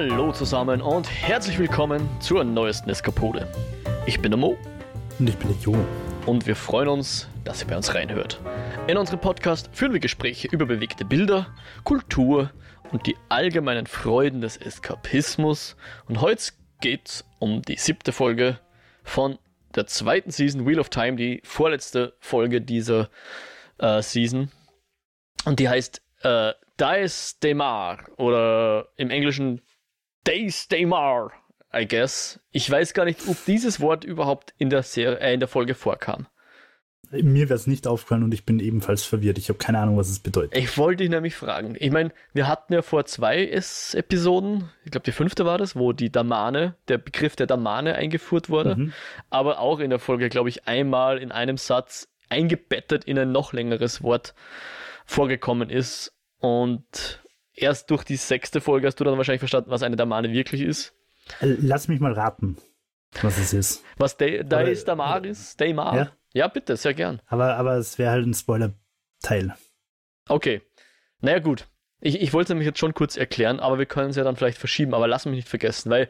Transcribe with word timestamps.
Hallo 0.00 0.32
zusammen 0.32 0.80
und 0.80 1.10
herzlich 1.10 1.58
willkommen 1.58 2.08
zur 2.20 2.42
neuesten 2.42 2.88
Eskapode. 2.88 3.46
Ich 4.06 4.18
bin 4.18 4.30
der 4.30 4.38
Mo. 4.38 4.56
Und 5.18 5.28
ich 5.28 5.36
bin 5.36 5.48
der 5.48 5.58
Jo. 5.58 5.76
Und 6.24 6.46
wir 6.46 6.56
freuen 6.56 6.88
uns, 6.88 7.28
dass 7.44 7.60
ihr 7.60 7.68
bei 7.68 7.76
uns 7.76 7.94
reinhört. 7.94 8.40
In 8.88 8.96
unserem 8.96 9.20
Podcast 9.20 9.68
führen 9.74 9.92
wir 9.92 10.00
Gespräche 10.00 10.48
über 10.50 10.64
bewegte 10.64 11.04
Bilder, 11.04 11.48
Kultur 11.84 12.50
und 12.92 13.06
die 13.06 13.14
allgemeinen 13.28 13.86
Freuden 13.86 14.40
des 14.40 14.56
Eskapismus. 14.56 15.76
Und 16.08 16.22
heute 16.22 16.52
geht 16.80 17.06
es 17.06 17.24
um 17.38 17.60
die 17.60 17.76
siebte 17.76 18.12
Folge 18.12 18.58
von 19.04 19.38
der 19.74 19.86
zweiten 19.86 20.30
Season 20.30 20.66
Wheel 20.66 20.80
of 20.80 20.88
Time, 20.88 21.16
die 21.16 21.42
vorletzte 21.44 22.14
Folge 22.20 22.62
dieser 22.62 23.10
äh, 23.76 24.00
Season. 24.00 24.50
Und 25.44 25.60
die 25.60 25.68
heißt 25.68 26.00
äh, 26.22 26.54
Dies 26.80 27.38
Demar 27.40 27.98
oder 28.16 28.88
im 28.96 29.10
Englischen 29.10 29.60
Days 30.26 30.68
Demar, 30.68 31.32
I 31.74 31.86
guess. 31.86 32.40
Ich 32.52 32.70
weiß 32.70 32.94
gar 32.94 33.04
nicht, 33.04 33.20
ob 33.28 33.36
dieses 33.46 33.80
Wort 33.80 34.04
überhaupt 34.04 34.54
in 34.58 34.70
der, 34.70 34.82
Serie, 34.82 35.18
äh, 35.20 35.34
in 35.34 35.40
der 35.40 35.48
Folge 35.48 35.74
vorkam. 35.74 36.26
Mir 37.12 37.48
wäre 37.48 37.56
es 37.56 37.66
nicht 37.66 37.88
aufgefallen 37.88 38.22
und 38.22 38.32
ich 38.32 38.44
bin 38.44 38.60
ebenfalls 38.60 39.02
verwirrt. 39.02 39.36
Ich 39.36 39.48
habe 39.48 39.58
keine 39.58 39.80
Ahnung, 39.80 39.96
was 39.96 40.08
es 40.08 40.20
bedeutet. 40.20 40.56
Ich 40.56 40.78
wollte 40.78 41.02
dich 41.02 41.10
nämlich 41.10 41.34
fragen. 41.34 41.74
Ich 41.78 41.90
meine, 41.90 42.12
wir 42.32 42.46
hatten 42.46 42.72
ja 42.72 42.82
vor 42.82 43.04
zwei 43.04 43.46
Episoden, 43.46 44.70
ich 44.84 44.92
glaube 44.92 45.04
die 45.04 45.12
fünfte 45.12 45.44
war 45.44 45.58
das, 45.58 45.74
wo 45.74 45.92
die 45.92 46.12
Damane, 46.12 46.76
der 46.86 46.98
Begriff 46.98 47.34
der 47.34 47.48
Damane 47.48 47.96
eingeführt 47.96 48.48
wurde, 48.48 48.76
mhm. 48.76 48.92
aber 49.28 49.58
auch 49.58 49.80
in 49.80 49.90
der 49.90 49.98
Folge, 49.98 50.28
glaube 50.28 50.50
ich, 50.50 50.68
einmal 50.68 51.18
in 51.18 51.32
einem 51.32 51.56
Satz 51.56 52.08
eingebettet 52.28 53.04
in 53.04 53.18
ein 53.18 53.32
noch 53.32 53.52
längeres 53.52 54.04
Wort 54.04 54.34
vorgekommen 55.04 55.68
ist. 55.68 56.14
Und 56.38 57.20
erst 57.62 57.90
durch 57.90 58.04
die 58.04 58.16
sechste 58.16 58.60
Folge 58.60 58.86
hast 58.86 58.98
du 59.00 59.04
dann 59.04 59.16
wahrscheinlich 59.16 59.40
verstanden, 59.40 59.70
was 59.70 59.82
eine 59.82 59.96
Damane 59.96 60.32
wirklich 60.32 60.62
ist. 60.62 60.94
Lass 61.40 61.88
mich 61.88 62.00
mal 62.00 62.12
raten, 62.12 62.56
was 63.22 63.38
es 63.38 63.52
ist. 63.52 63.84
Was 63.96 64.16
da 64.16 64.26
da 64.42 64.60
ist 64.60 64.88
Damaris? 64.88 65.56
Daimar? 65.56 65.96
Ja? 65.96 66.12
ja, 66.32 66.48
bitte, 66.48 66.76
sehr 66.76 66.94
gern. 66.94 67.20
Aber, 67.26 67.56
aber 67.56 67.76
es 67.76 67.98
wäre 67.98 68.10
halt 68.10 68.26
ein 68.26 68.34
Spoiler-Teil. 68.34 69.54
Okay. 70.28 70.62
Naja, 71.20 71.38
gut. 71.38 71.68
Ich, 72.00 72.20
ich 72.20 72.32
wollte 72.32 72.44
es 72.44 72.48
nämlich 72.50 72.66
jetzt 72.66 72.78
schon 72.78 72.94
kurz 72.94 73.16
erklären, 73.16 73.60
aber 73.60 73.78
wir 73.78 73.86
können 73.86 74.10
es 74.10 74.16
ja 74.16 74.24
dann 74.24 74.36
vielleicht 74.36 74.58
verschieben. 74.58 74.94
Aber 74.94 75.06
lass 75.06 75.26
mich 75.26 75.36
nicht 75.36 75.48
vergessen, 75.48 75.90
weil 75.90 76.08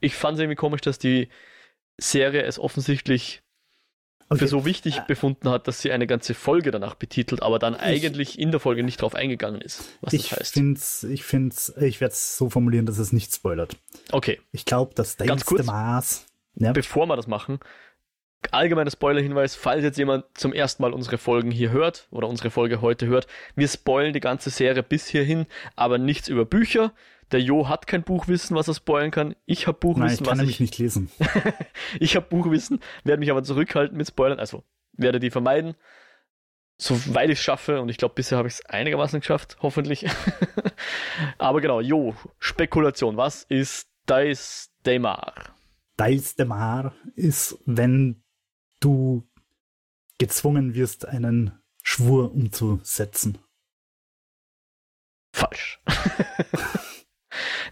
ich 0.00 0.14
fand 0.14 0.36
es 0.36 0.40
irgendwie 0.40 0.56
komisch, 0.56 0.80
dass 0.80 0.98
die 0.98 1.28
Serie 1.98 2.42
es 2.42 2.58
offensichtlich 2.58 3.42
okay. 4.30 4.38
für 4.38 4.48
so 4.48 4.64
wichtig 4.64 4.98
äh, 4.98 5.02
befunden 5.06 5.48
hat, 5.50 5.68
dass 5.68 5.80
sie 5.80 5.92
eine 5.92 6.06
ganze 6.06 6.34
Folge 6.34 6.70
danach 6.70 6.94
betitelt, 6.94 7.42
aber 7.42 7.58
dann 7.58 7.74
ich, 7.74 7.80
eigentlich 7.80 8.38
in 8.38 8.50
der 8.50 8.60
Folge 8.60 8.82
nicht 8.82 9.02
drauf 9.02 9.14
eingegangen 9.14 9.60
ist, 9.60 9.84
was 10.00 10.12
ich 10.12 10.28
das 10.30 10.38
heißt. 10.38 10.54
Find's, 10.54 11.02
ich 11.04 11.24
finde 11.24 11.54
ich 11.80 12.00
werde 12.00 12.12
es 12.12 12.36
so 12.36 12.48
formulieren, 12.48 12.86
dass 12.86 12.98
es 12.98 13.12
nicht 13.12 13.34
spoilert. 13.34 13.76
Okay. 14.12 14.40
Ich 14.52 14.64
glaube, 14.64 14.92
das 14.94 15.18
längste 15.18 15.62
Maß. 15.62 16.26
Ja. 16.54 16.72
Bevor 16.72 17.06
wir 17.06 17.16
das 17.16 17.26
machen, 17.26 17.60
allgemeiner 18.50 18.90
Spoiler-Hinweis, 18.90 19.54
falls 19.54 19.82
jetzt 19.82 19.98
jemand 19.98 20.24
zum 20.34 20.52
ersten 20.52 20.82
Mal 20.82 20.92
unsere 20.92 21.18
Folgen 21.18 21.50
hier 21.50 21.70
hört 21.70 22.08
oder 22.10 22.28
unsere 22.28 22.50
Folge 22.50 22.80
heute 22.80 23.06
hört, 23.06 23.26
wir 23.54 23.68
spoilen 23.68 24.12
die 24.12 24.20
ganze 24.20 24.50
Serie 24.50 24.82
bis 24.82 25.06
hierhin, 25.06 25.46
aber 25.76 25.98
nichts 25.98 26.28
über 26.28 26.44
Bücher. 26.44 26.92
Der 27.32 27.40
Jo 27.40 27.68
hat 27.68 27.86
kein 27.86 28.02
Buchwissen, 28.02 28.56
was 28.56 28.68
er 28.68 28.74
spoilen 28.74 29.10
kann. 29.10 29.36
Ich 29.46 29.66
habe 29.66 29.78
Buchwissen, 29.78 30.04
Nein, 30.04 30.12
ich 30.14 30.28
kann 30.28 30.38
was 30.38 30.48
ich 30.48 30.60
nicht 30.60 30.78
lesen. 30.78 31.10
ich 32.00 32.16
habe 32.16 32.26
Buchwissen, 32.26 32.80
werde 33.04 33.20
mich 33.20 33.30
aber 33.30 33.44
zurückhalten 33.44 33.96
mit 33.96 34.08
Spoilern, 34.08 34.40
also 34.40 34.64
werde 34.92 35.20
die 35.20 35.30
vermeiden, 35.30 35.74
soweit 36.76 37.30
ich 37.30 37.38
es 37.38 37.44
schaffe. 37.44 37.80
Und 37.80 37.88
ich 37.88 37.98
glaube, 37.98 38.14
bisher 38.14 38.38
habe 38.38 38.48
ich 38.48 38.54
es 38.54 38.66
einigermaßen 38.66 39.20
geschafft, 39.20 39.58
hoffentlich. 39.60 40.06
aber 41.38 41.60
genau, 41.60 41.80
Jo, 41.80 42.14
Spekulation. 42.38 43.16
Was 43.16 43.44
ist 43.44 43.88
Dice 44.08 44.70
Demar? 44.84 45.34
Dice 45.98 46.34
Demar 46.34 46.94
ist, 47.14 47.58
wenn 47.66 48.22
du 48.80 49.28
gezwungen 50.18 50.74
wirst, 50.74 51.06
einen 51.06 51.52
Schwur 51.82 52.32
umzusetzen. 52.32 53.38
Falsch. 55.32 55.80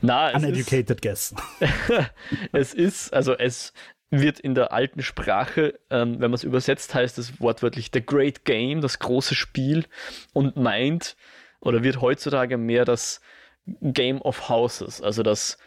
Na, 0.01 0.35
Uneducated 0.35 1.03
guess. 1.03 1.35
es 2.53 2.75
ist, 2.75 3.13
also 3.13 3.37
es 3.37 3.73
wird 4.11 4.41
in 4.41 4.55
der 4.55 4.73
alten 4.73 5.03
Sprache, 5.03 5.79
ähm, 5.91 6.15
wenn 6.15 6.31
man 6.31 6.35
es 6.35 6.45
übersetzt, 6.45 6.95
heißt 6.95 7.19
es 7.19 7.41
wortwörtlich 7.41 7.91
The 7.93 8.05
Great 8.05 8.45
Game, 8.45 8.81
das 8.81 8.99
große 8.99 9.35
Spiel 9.35 9.85
und 10.33 10.57
meint 10.57 11.17
oder 11.61 11.83
wird 11.83 12.01
heutzutage 12.01 12.57
mehr 12.57 12.85
das 12.85 13.21
Game 13.67 14.21
of 14.23 14.49
Houses, 14.49 15.03
also 15.03 15.23
das 15.23 15.59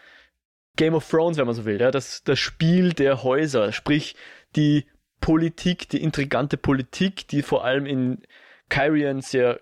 Game 0.76 0.96
of 0.96 1.08
Thrones, 1.08 1.38
wenn 1.38 1.46
man 1.46 1.56
so 1.56 1.66
will, 1.66 1.80
ja, 1.80 1.92
das, 1.92 2.24
das 2.24 2.40
Spiel 2.40 2.94
der 2.94 3.24
Häuser, 3.24 3.72
sprich 3.74 4.16
die 4.56 4.86
Politik, 5.20 5.90
die 5.90 6.02
intrigante 6.02 6.58
Politik, 6.58 7.28
die 7.28 7.44
vor 7.44 7.64
allem 7.64 7.86
in 7.86 8.24
Kyrian 8.70 9.22
sehr 9.22 9.60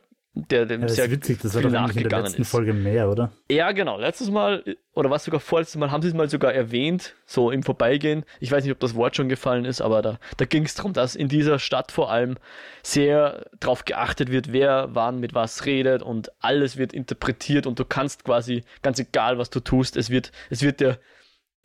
der 0.48 0.66
dem 0.66 0.82
ja, 0.82 0.88
das 0.88 0.96
sehr 0.96 1.06
ist 1.06 1.12
witzig, 1.12 1.40
das 1.42 1.56
war 1.56 1.62
doch 1.62 1.96
in 1.96 2.10
der 2.10 2.22
letzten 2.22 2.42
ist. 2.42 2.52
Folge 2.52 2.74
mehr, 2.74 3.10
oder? 3.10 3.32
Ja, 3.50 3.72
genau. 3.72 4.00
Letztes 4.00 4.30
Mal, 4.30 4.64
oder 4.94 5.10
was 5.10 5.26
sogar 5.26 5.40
vorletztes 5.40 5.78
Mal, 5.78 5.92
haben 5.92 6.02
sie 6.02 6.10
es 6.10 6.14
mal 6.14 6.30
sogar 6.30 6.54
erwähnt, 6.54 7.16
so 7.26 7.52
im 7.52 7.64
Vorbeigehen. 7.64 8.26
Ich 8.40 8.52
weiß 8.52 8.64
nicht, 8.64 8.72
ob 8.72 8.80
das 8.80 8.96
Wort 8.96 9.16
schon 9.16 9.30
gefallen 9.30 9.66
ist, 9.66 9.82
aber 9.82 10.02
da, 10.02 10.20
da 10.38 10.46
ging 10.46 10.64
es 10.64 10.76
darum, 10.76 10.94
dass 10.94 11.16
in 11.16 11.28
dieser 11.28 11.60
Stadt 11.60 11.92
vor 11.92 12.12
allem 12.12 12.38
sehr 12.84 13.46
darauf 13.60 13.86
geachtet 13.86 14.32
wird, 14.32 14.52
wer 14.52 14.90
wann 14.94 15.20
mit 15.20 15.34
was 15.34 15.66
redet 15.66 16.02
und 16.02 16.32
alles 16.40 16.78
wird 16.78 16.94
interpretiert 16.94 17.68
und 17.68 17.80
du 17.80 17.86
kannst 17.86 18.24
quasi, 18.24 18.64
ganz 18.82 19.00
egal 19.00 19.38
was 19.38 19.50
du 19.50 19.60
tust, 19.60 19.98
es 19.98 20.10
wird, 20.10 20.32
es 20.50 20.62
wird 20.62 20.80
dir 20.80 21.00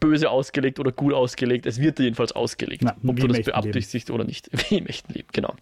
böse 0.01 0.31
ausgelegt 0.31 0.79
oder 0.81 0.93
gut 0.93 1.15
ausgelegt, 1.15 1.67
es 1.67 1.81
wird 1.81 1.99
dir 1.99 2.05
jedenfalls 2.05 2.33
ausgelegt, 2.33 2.83
Na, 2.85 2.97
ob 3.07 3.17
du 3.17 3.27
das 3.27 3.43
beabsichtigst 3.43 4.11
oder 4.11 4.25
nicht. 4.25 4.49
Wie 4.71 4.79
im 4.79 4.87
echten 4.87 5.13
Leben, 5.13 5.29
genau. 5.33 5.55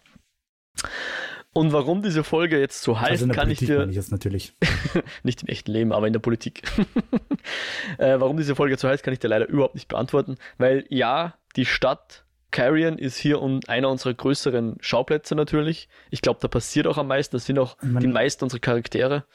Und 1.53 1.71
warum 1.71 2.01
diese 2.01 2.23
Folge 2.23 2.59
jetzt 2.59 2.81
so 2.81 2.99
heißt, 2.99 3.23
also 3.23 3.27
kann 3.27 3.45
Politik 3.45 3.61
ich 3.61 3.67
dir. 3.67 3.87
Ich 3.87 3.95
jetzt 3.95 4.11
natürlich. 4.11 4.53
nicht 5.23 5.43
im 5.43 5.49
echten 5.49 5.71
Leben, 5.71 5.93
aber 5.93 6.07
in 6.07 6.13
der 6.13 6.19
Politik. 6.19 6.63
äh, 7.99 8.19
warum 8.19 8.37
diese 8.37 8.55
Folge 8.55 8.75
so 8.77 8.87
heißt, 8.87 9.03
kann 9.03 9.13
ich 9.13 9.19
dir 9.19 9.27
leider 9.27 9.47
überhaupt 9.47 9.75
nicht 9.75 9.87
beantworten. 9.87 10.37
Weil 10.57 10.85
ja, 10.89 11.35
die 11.55 11.65
Stadt 11.65 12.25
Carrion 12.49 12.97
ist 12.97 13.17
hier 13.17 13.39
um 13.39 13.59
einer 13.67 13.89
unserer 13.89 14.15
größeren 14.15 14.77
Schauplätze 14.79 15.35
natürlich. 15.35 15.89
Ich 16.09 16.21
glaube, 16.21 16.39
da 16.41 16.47
passiert 16.47 16.87
auch 16.87 16.97
am 16.97 17.07
meisten. 17.07 17.35
Das 17.35 17.45
sind 17.45 17.59
auch 17.59 17.77
meine, 17.81 17.99
die 17.99 18.07
meisten 18.07 18.43
unserer 18.43 18.59
Charaktere. 18.59 19.25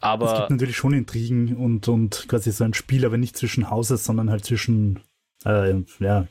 Aber. 0.00 0.32
Es 0.32 0.38
gibt 0.38 0.50
natürlich 0.50 0.76
schon 0.76 0.94
Intrigen 0.94 1.56
und, 1.56 1.88
und 1.88 2.26
quasi 2.26 2.52
so 2.52 2.64
ein 2.64 2.74
Spiel, 2.74 3.04
aber 3.04 3.18
nicht 3.18 3.36
zwischen 3.36 3.68
Hauses, 3.68 4.04
sondern 4.04 4.30
halt 4.30 4.46
zwischen 4.46 5.00
äh, 5.44 5.74
ja, 6.00 6.26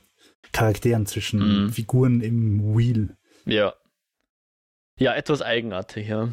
Charakteren, 0.54 1.06
zwischen 1.06 1.68
mm. 1.68 1.70
Figuren 1.70 2.22
im 2.22 2.76
Wheel. 2.76 3.16
Ja, 3.46 3.74
ja, 4.98 5.14
etwas 5.14 5.42
eigenartig, 5.42 6.08
ja. 6.08 6.30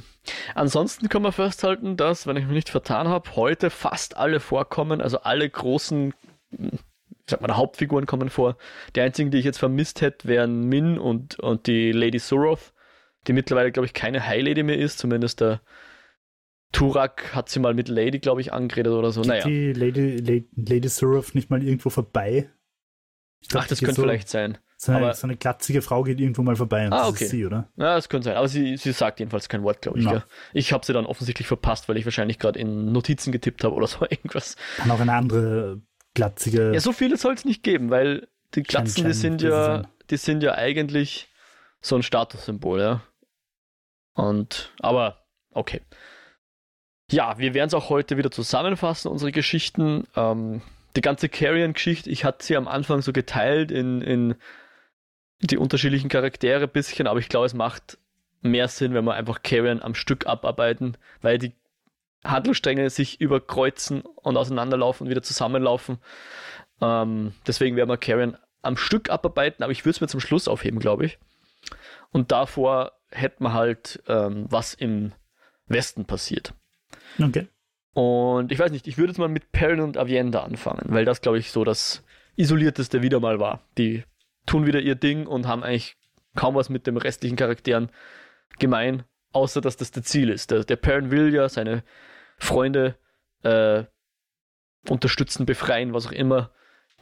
Ansonsten 0.55 1.09
können 1.09 1.25
wir 1.25 1.33
festhalten, 1.33 1.97
dass, 1.97 2.27
wenn 2.27 2.37
ich 2.37 2.45
mich 2.45 2.55
nicht 2.55 2.69
vertan 2.69 3.09
habe, 3.09 3.35
heute 3.35 3.71
fast 3.71 4.17
alle 4.17 4.39
vorkommen, 4.39 5.01
also 5.01 5.19
alle 5.19 5.49
großen, 5.49 6.15
ich 6.51 6.81
sag 7.27 7.41
mal, 7.41 7.57
Hauptfiguren 7.57 8.07
kommen 8.07 8.31
vor. 8.31 8.57
Die 8.95 9.01
einzigen, 9.01 9.31
die 9.31 9.39
ich 9.39 9.45
jetzt 9.45 9.59
vermisst 9.59 10.01
hätte, 10.01 10.29
wären 10.29 10.65
Min 10.65 10.99
und, 10.99 11.41
und 11.41 11.67
die 11.67 11.91
Lady 11.91 12.21
Suroth, 12.21 12.73
die 13.27 13.33
mittlerweile, 13.33 13.73
glaube 13.73 13.87
ich, 13.87 13.95
keine 13.95 14.27
High 14.27 14.43
Lady 14.43 14.63
mehr 14.63 14.79
ist, 14.79 14.99
zumindest 14.99 15.41
der 15.41 15.61
Turak 16.71 17.35
hat 17.35 17.49
sie 17.49 17.61
mal 17.61 17.75
mit 17.75 17.89
Lady, 17.89 18.19
glaube 18.19 18.41
ich, 18.41 18.53
angeredet 18.53 18.93
oder 18.93 19.11
so. 19.11 19.23
Geht 19.23 19.29
naja. 19.29 19.45
die 19.45 19.73
Lady, 19.73 20.17
Lady, 20.17 20.49
Lady 20.57 20.89
Suroth 20.89 21.35
nicht 21.35 21.51
mal 21.51 21.63
irgendwo 21.63 21.91
vorbei? 21.91 22.49
Ach, 23.55 23.67
das 23.67 23.81
könnte 23.81 23.97
so 23.97 24.03
vielleicht 24.03 24.29
sein. 24.29 24.59
So 24.85 24.91
eine, 24.91 25.05
aber, 25.05 25.15
so 25.15 25.29
eine 25.29 25.37
glatzige 25.37 25.81
Frau 25.81 26.03
geht 26.03 26.19
irgendwo 26.19 26.43
mal 26.43 26.57
vorbei 26.57 26.87
und 26.87 26.93
ah, 26.93 27.03
das 27.03 27.09
okay. 27.11 27.25
ist 27.25 27.31
sie, 27.31 27.47
oder? 27.47 27.69
Ja, 27.77 27.95
das 27.95 28.09
könnte 28.09 28.25
sein. 28.25 28.37
Aber 28.37 28.49
sie, 28.49 28.77
sie 28.77 28.91
sagt 28.91 29.21
jedenfalls 29.21 29.49
kein 29.49 29.63
Wort, 29.63 29.81
glaube 29.81 30.01
ich. 30.01 30.05
No. 30.05 30.23
Ich 30.53 30.73
habe 30.73 30.85
sie 30.85 30.93
dann 30.93 31.07
offensichtlich 31.07 31.47
verpasst, 31.47 31.89
weil 31.89 31.99
ich 31.99 32.05
wahrscheinlich 32.05 32.41
gerade 32.41 32.59
in 32.59 32.91
Notizen 32.91 33.31
getippt 33.31 33.63
habe 33.63 33.77
oder 33.77 33.87
so 33.87 34.05
irgendwas. 34.11 34.57
Kann 34.79 34.91
auch 34.91 34.99
eine 34.99 35.13
andere 35.13 35.81
glatzige. 36.15 36.73
Ja, 36.75 36.81
so 36.81 36.91
viele 36.93 37.17
soll 37.17 37.35
es 37.35 37.45
nicht 37.45 37.63
geben, 37.63 37.91
weil 37.91 38.27
die 38.57 38.65
Glatzen, 38.65 39.07
die 39.07 39.13
sind 39.13 39.41
ja, 39.41 39.85
die 40.11 40.17
sind 40.17 40.43
ja 40.43 40.57
eigentlich 40.57 41.29
so 41.81 41.95
ein 41.95 42.03
Statussymbol, 42.03 42.81
ja. 42.81 43.03
Und, 44.15 44.73
aber, 44.81 45.23
okay. 45.53 45.83
Ja, 47.09 47.39
wir 47.39 47.55
werden 47.55 47.69
es 47.69 47.75
auch 47.75 47.89
heute 47.89 48.17
wieder 48.17 48.33
zusammenfassen, 48.33 49.13
unsere 49.13 49.31
Geschichten. 49.31 50.09
Ähm, 50.17 50.61
die 50.97 51.03
ganze 51.03 51.29
Carrion-Geschichte, 51.29 52.11
ich 52.11 52.25
hatte 52.25 52.45
sie 52.45 52.57
am 52.57 52.67
Anfang 52.67 53.01
so 53.01 53.13
geteilt 53.13 53.71
in, 53.71 54.03
in 54.03 54.35
die 55.43 55.59
unterschiedlichen 55.59 56.09
Charaktere 56.09 56.65
ein 56.65 56.71
bisschen, 56.71 57.07
aber 57.07 57.19
ich 57.19 57.29
glaube, 57.29 57.47
es 57.47 57.55
macht 57.55 57.99
mehr 58.43 58.69
Sinn, 58.69 58.95
wenn 58.95 59.05
wir 59.05 59.15
einfach 59.15 59.43
Carrion 59.43 59.83
am 59.83 59.95
Stück 59.95 60.27
abarbeiten, 60.27 60.97
weil 61.21 61.39
die 61.39 61.53
Handlungsstränge 62.25 62.89
sich 62.91 63.21
überkreuzen 63.21 64.03
und 64.03 64.37
auseinanderlaufen 64.37 65.07
und 65.07 65.11
wieder 65.11 65.23
zusammenlaufen. 65.23 65.99
Ähm, 66.81 67.33
deswegen 67.47 67.77
werden 67.77 67.89
wir 67.89 67.97
Carrion 67.97 68.37
am 68.63 68.77
Stück 68.77 69.11
abarbeiten, 69.11 69.63
aber 69.63 69.73
ich 69.73 69.85
würde 69.85 69.97
es 69.97 70.01
mir 70.01 70.09
zum 70.09 70.21
Schluss 70.21 70.47
aufheben, 70.49 70.79
glaube 70.79 71.05
ich. 71.05 71.19
Und 72.13 72.31
davor 72.31 72.93
hätten 73.11 73.45
wir 73.45 73.53
halt, 73.53 74.03
ähm, 74.07 74.47
was 74.49 74.75
im 74.75 75.13
Westen 75.67 76.05
passiert. 76.05 76.55
Okay. 77.21 77.49
Und 77.95 78.53
ich 78.53 78.59
weiß 78.59 78.71
nicht, 78.71 78.87
ich 78.87 78.99
würde 78.99 79.11
jetzt 79.11 79.19
mal 79.19 79.29
mit 79.29 79.53
Perrin 79.53 79.81
und 79.81 79.97
Avienda 79.97 80.43
anfangen, 80.43 80.87
weil 80.87 81.05
das, 81.05 81.21
glaube 81.21 81.39
ich, 81.39 81.51
so 81.51 81.65
das 81.65 82.05
isolierteste 82.37 83.03
wieder 83.03 83.21
mal 83.21 83.39
war. 83.39 83.61
Die 83.77 84.05
tun 84.47 84.67
wieder 84.67 84.81
ihr 84.81 84.95
Ding 84.95 85.27
und 85.27 85.47
haben 85.47 85.63
eigentlich 85.63 85.97
kaum 86.35 86.55
was 86.55 86.69
mit 86.69 86.87
den 86.87 86.97
restlichen 86.97 87.37
Charakteren 87.37 87.91
gemein, 88.59 89.05
außer 89.33 89.61
dass 89.61 89.77
das 89.77 89.91
der 89.91 90.03
Ziel 90.03 90.31
ist. 90.31 90.51
Der, 90.51 90.65
der 90.65 90.77
Perrin 90.77 91.11
will 91.11 91.35
ja 91.35 91.49
seine 91.49 91.85
Freunde 92.39 92.97
äh, 93.43 93.85
unterstützen, 94.89 95.47
befreien, 95.47 95.95
was 95.95 96.07
auch 96.07 96.13
immer, 96.13 96.51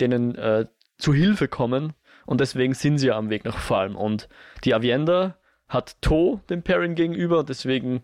denen 0.01 0.35
äh, 0.37 0.67
zu 0.99 1.15
Hilfe 1.15 1.49
kommen. 1.49 1.95
Und 2.27 2.41
deswegen 2.41 2.75
sind 2.75 2.99
sie 2.99 3.09
ja 3.09 3.17
am 3.17 3.31
Weg 3.31 3.45
nach 3.45 3.59
Falm. 3.59 3.97
Und 3.97 4.29
die 4.65 4.75
Avienda 4.75 5.39
hat 5.69 6.01
To 6.03 6.41
dem 6.51 6.63
Perrin 6.63 6.95
gegenüber 6.95 7.41
und 7.41 7.49
deswegen 7.49 8.03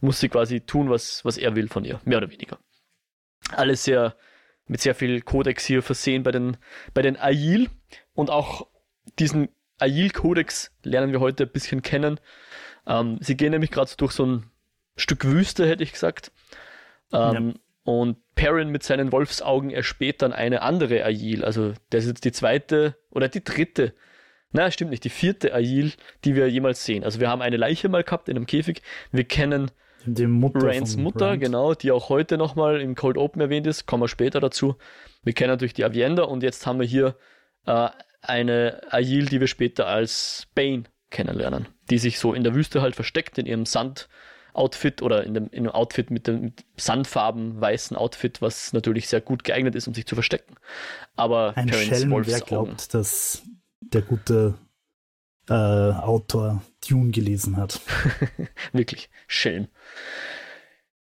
muss 0.00 0.20
sie 0.20 0.28
quasi 0.28 0.60
tun, 0.60 0.90
was, 0.90 1.24
was 1.24 1.38
er 1.38 1.56
will 1.56 1.68
von 1.68 1.84
ihr, 1.84 2.00
mehr 2.04 2.18
oder 2.18 2.30
weniger. 2.30 2.58
Alles 3.50 3.84
sehr 3.84 4.16
mit 4.66 4.80
sehr 4.80 4.94
viel 4.94 5.20
Kodex 5.20 5.64
hier 5.64 5.82
versehen 5.82 6.22
bei 6.22 6.30
den, 6.30 6.56
bei 6.94 7.02
den 7.02 7.16
Ail 7.16 7.68
und 8.14 8.30
auch 8.30 8.66
diesen 9.18 9.48
Ail-Kodex 9.78 10.72
lernen 10.82 11.12
wir 11.12 11.20
heute 11.20 11.44
ein 11.44 11.52
bisschen 11.52 11.82
kennen. 11.82 12.20
Ähm, 12.86 13.18
sie 13.20 13.36
gehen 13.36 13.50
nämlich 13.52 13.70
gerade 13.70 13.90
so 13.90 13.96
durch 13.96 14.12
so 14.12 14.26
ein 14.26 14.50
Stück 14.96 15.24
Wüste, 15.24 15.66
hätte 15.66 15.82
ich 15.82 15.92
gesagt. 15.92 16.32
Ähm, 17.12 17.48
ja. 17.48 17.54
Und 17.84 18.16
Perrin 18.34 18.70
mit 18.70 18.82
seinen 18.82 19.12
Wolfsaugen 19.12 19.70
erspäht 19.70 20.22
dann 20.22 20.32
eine 20.32 20.62
andere 20.62 21.04
Ail. 21.04 21.44
Also, 21.44 21.74
das 21.90 22.04
ist 22.04 22.10
jetzt 22.10 22.24
die 22.24 22.32
zweite 22.32 22.96
oder 23.10 23.28
die 23.28 23.44
dritte. 23.44 23.94
Na, 24.52 24.70
stimmt 24.70 24.90
nicht, 24.90 25.04
die 25.04 25.10
vierte 25.10 25.52
Ail, 25.52 25.92
die 26.24 26.34
wir 26.34 26.48
jemals 26.48 26.84
sehen. 26.84 27.04
Also, 27.04 27.20
wir 27.20 27.28
haben 27.28 27.42
eine 27.42 27.56
Leiche 27.56 27.88
mal 27.88 28.04
gehabt 28.04 28.28
in 28.28 28.36
einem 28.36 28.46
Käfig. 28.46 28.82
Wir 29.12 29.24
kennen 29.24 29.70
die 30.06 30.26
Mutter 30.26 30.66
Rains 30.66 30.96
Mutter, 30.96 31.30
Rand. 31.30 31.42
genau, 31.42 31.74
die 31.74 31.90
auch 31.90 32.08
heute 32.08 32.36
nochmal 32.36 32.80
im 32.80 32.94
Cold 32.94 33.16
Open 33.18 33.40
erwähnt 33.40 33.66
ist. 33.66 33.86
Kommen 33.86 34.02
wir 34.02 34.08
später 34.08 34.40
dazu. 34.40 34.76
Wir 35.22 35.32
kennen 35.32 35.50
natürlich 35.50 35.74
die 35.74 35.84
Avienda 35.84 36.24
und 36.24 36.42
jetzt 36.42 36.66
haben 36.66 36.78
wir 36.78 36.86
hier 36.86 37.16
äh, 37.66 37.88
eine 38.28 38.80
Ail, 38.90 39.26
die 39.26 39.40
wir 39.40 39.46
später 39.46 39.86
als 39.86 40.46
Bane 40.54 40.84
kennenlernen, 41.10 41.68
die 41.90 41.98
sich 41.98 42.18
so 42.18 42.34
in 42.34 42.44
der 42.44 42.54
Wüste 42.54 42.82
halt 42.82 42.94
versteckt 42.94 43.38
in 43.38 43.46
ihrem 43.46 43.66
Sand-Outfit 43.66 45.02
oder 45.02 45.24
in 45.24 45.34
dem, 45.34 45.48
in 45.50 45.64
dem 45.64 45.72
Outfit 45.72 46.10
mit 46.10 46.26
dem 46.26 46.40
mit 46.40 46.64
Sandfarben 46.76 47.60
weißen 47.60 47.96
Outfit, 47.96 48.42
was 48.42 48.72
natürlich 48.72 49.08
sehr 49.08 49.20
gut 49.20 49.44
geeignet 49.44 49.74
ist, 49.74 49.86
um 49.86 49.94
sich 49.94 50.06
zu 50.06 50.14
verstecken. 50.14 50.56
Aber 51.16 51.52
ein 51.56 51.72
Schelm, 51.72 52.26
wer 52.26 52.40
glaubt, 52.40 52.94
dass 52.94 53.42
der 53.80 54.02
gute 54.02 54.54
äh, 55.48 55.52
Autor 55.52 56.62
Dune 56.88 57.10
gelesen 57.10 57.56
hat. 57.56 57.80
Wirklich, 58.72 59.10
Schelm. 59.26 59.68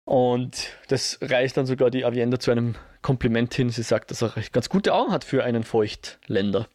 Und 0.04 0.78
das 0.88 1.18
reicht 1.22 1.58
dann 1.58 1.66
sogar 1.66 1.90
die 1.90 2.06
Avienda 2.06 2.40
zu 2.40 2.52
einem 2.52 2.76
Kompliment 3.02 3.54
hin. 3.54 3.70
Sie 3.70 3.82
sagt, 3.82 4.12
dass 4.12 4.22
er 4.22 4.34
ganz 4.52 4.70
gute 4.70 4.94
Augen 4.94 5.12
hat 5.12 5.24
für 5.24 5.44
einen 5.44 5.64
Feuchtländer. 5.64 6.68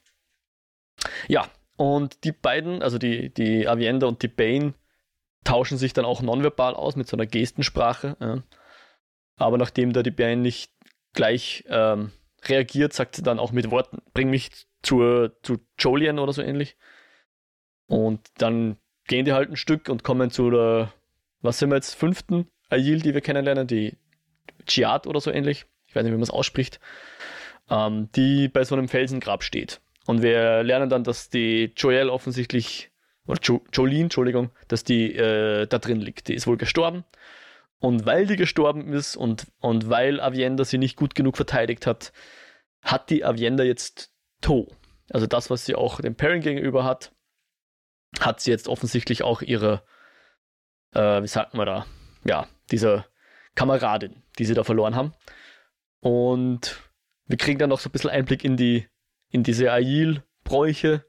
Ja, 1.29 1.49
und 1.76 2.25
die 2.25 2.32
beiden, 2.32 2.82
also 2.82 2.99
die, 2.99 3.32
die 3.32 3.67
Avienda 3.67 4.06
und 4.06 4.23
die 4.23 4.29
Bane, 4.29 4.75
tauschen 5.44 5.79
sich 5.79 5.93
dann 5.93 6.05
auch 6.05 6.20
nonverbal 6.20 6.75
aus 6.75 6.97
mit 6.97 7.08
so 7.08 7.17
einer 7.17 7.26
Gestensprache. 7.26 8.17
Ja. 8.20 8.43
Aber 9.37 9.56
nachdem 9.56 9.93
da 9.93 10.02
die 10.02 10.11
Bane 10.11 10.37
nicht 10.37 10.73
gleich 11.14 11.64
ähm, 11.69 12.12
reagiert, 12.44 12.93
sagt 12.93 13.17
sie 13.17 13.23
dann 13.23 13.38
auch 13.38 13.52
mit 13.52 13.70
Worten, 13.70 14.02
bring 14.12 14.31
mich 14.31 14.50
zur, 14.82 15.37
zu 15.43 15.58
Jolien 15.79 16.19
oder 16.19 16.32
so 16.32 16.43
ähnlich. 16.43 16.76
Und 17.87 18.20
dann 18.38 18.76
gehen 19.06 19.25
die 19.25 19.32
halt 19.32 19.50
ein 19.50 19.56
Stück 19.56 19.88
und 19.88 20.05
kommen 20.05 20.31
zu 20.31 20.50
der, 20.50 20.93
was 21.41 21.58
sind 21.58 21.70
wir 21.70 21.76
jetzt, 21.76 21.94
fünften 21.94 22.49
Ayil, 22.69 23.00
die 23.00 23.14
wir 23.14 23.20
kennenlernen, 23.20 23.67
die 23.67 23.96
Chiat 24.67 25.06
oder 25.06 25.20
so 25.20 25.31
ähnlich. 25.31 25.67
Ich 25.87 25.96
weiß 25.96 26.05
nicht, 26.05 26.12
wie 26.12 26.17
man 26.17 26.23
es 26.23 26.31
ausspricht. 26.31 26.79
Ähm, 27.69 28.11
die 28.14 28.49
bei 28.49 28.64
so 28.64 28.75
einem 28.75 28.88
Felsengrab 28.88 29.43
steht. 29.43 29.81
Und 30.06 30.23
wir 30.23 30.62
lernen 30.62 30.88
dann, 30.88 31.05
dass 31.05 31.31
die 31.31 31.73
Joelle 31.76 32.12
offensichtlich, 32.12 32.91
oder 33.26 33.41
jo 33.43 33.62
Jolene, 33.73 34.05
Entschuldigung, 34.05 34.50
dass 34.69 34.85
die 34.85 35.14
äh, 35.14 35.67
da 35.67 35.79
drin 35.79 36.00
liegt. 36.00 36.29
Die 36.29 36.35
ist 36.35 36.47
wohl 36.47 36.56
gestorben. 36.56 37.05
Und 37.79 38.05
weil 38.05 38.26
die 38.26 38.37
gestorben 38.37 38.93
ist 38.93 39.17
und, 39.17 39.47
und 39.58 39.88
weil 39.88 40.20
Avienda 40.20 40.64
sie 40.64 40.79
nicht 40.79 40.97
gut 40.97 41.14
genug 41.14 41.37
verteidigt 41.37 41.87
hat, 41.87 42.12
hat 42.82 43.11
die 43.11 43.25
Avienda 43.25 43.64
jetzt 43.64 44.12
To. 44.43 44.69
Also 45.11 45.26
das, 45.26 45.50
was 45.50 45.64
sie 45.64 45.75
auch 45.75 46.00
dem 46.00 46.14
Perrin 46.14 46.41
gegenüber 46.41 46.85
hat, 46.85 47.12
hat 48.19 48.41
sie 48.41 48.50
jetzt 48.50 48.69
offensichtlich 48.69 49.23
auch 49.23 49.43
ihre, 49.43 49.82
äh, 50.94 51.23
wie 51.23 51.29
sagt 51.29 51.55
man 51.55 51.67
da, 51.67 51.87
ja, 52.25 52.46
diese 52.70 53.06
Kameradin, 53.55 54.23
die 54.38 54.44
sie 54.44 54.55
da 54.55 54.64
verloren 54.64 54.94
haben. 54.94 55.14
Und 56.00 56.81
wir 57.26 57.37
kriegen 57.37 57.58
dann 57.58 57.70
noch 57.70 57.81
so 57.81 57.88
ein 57.88 57.93
bisschen 57.93 58.11
Einblick 58.11 58.44
in 58.44 58.56
die, 58.56 58.88
in 59.31 59.43
diese 59.43 59.73
Ail-Bräuche, 59.73 61.05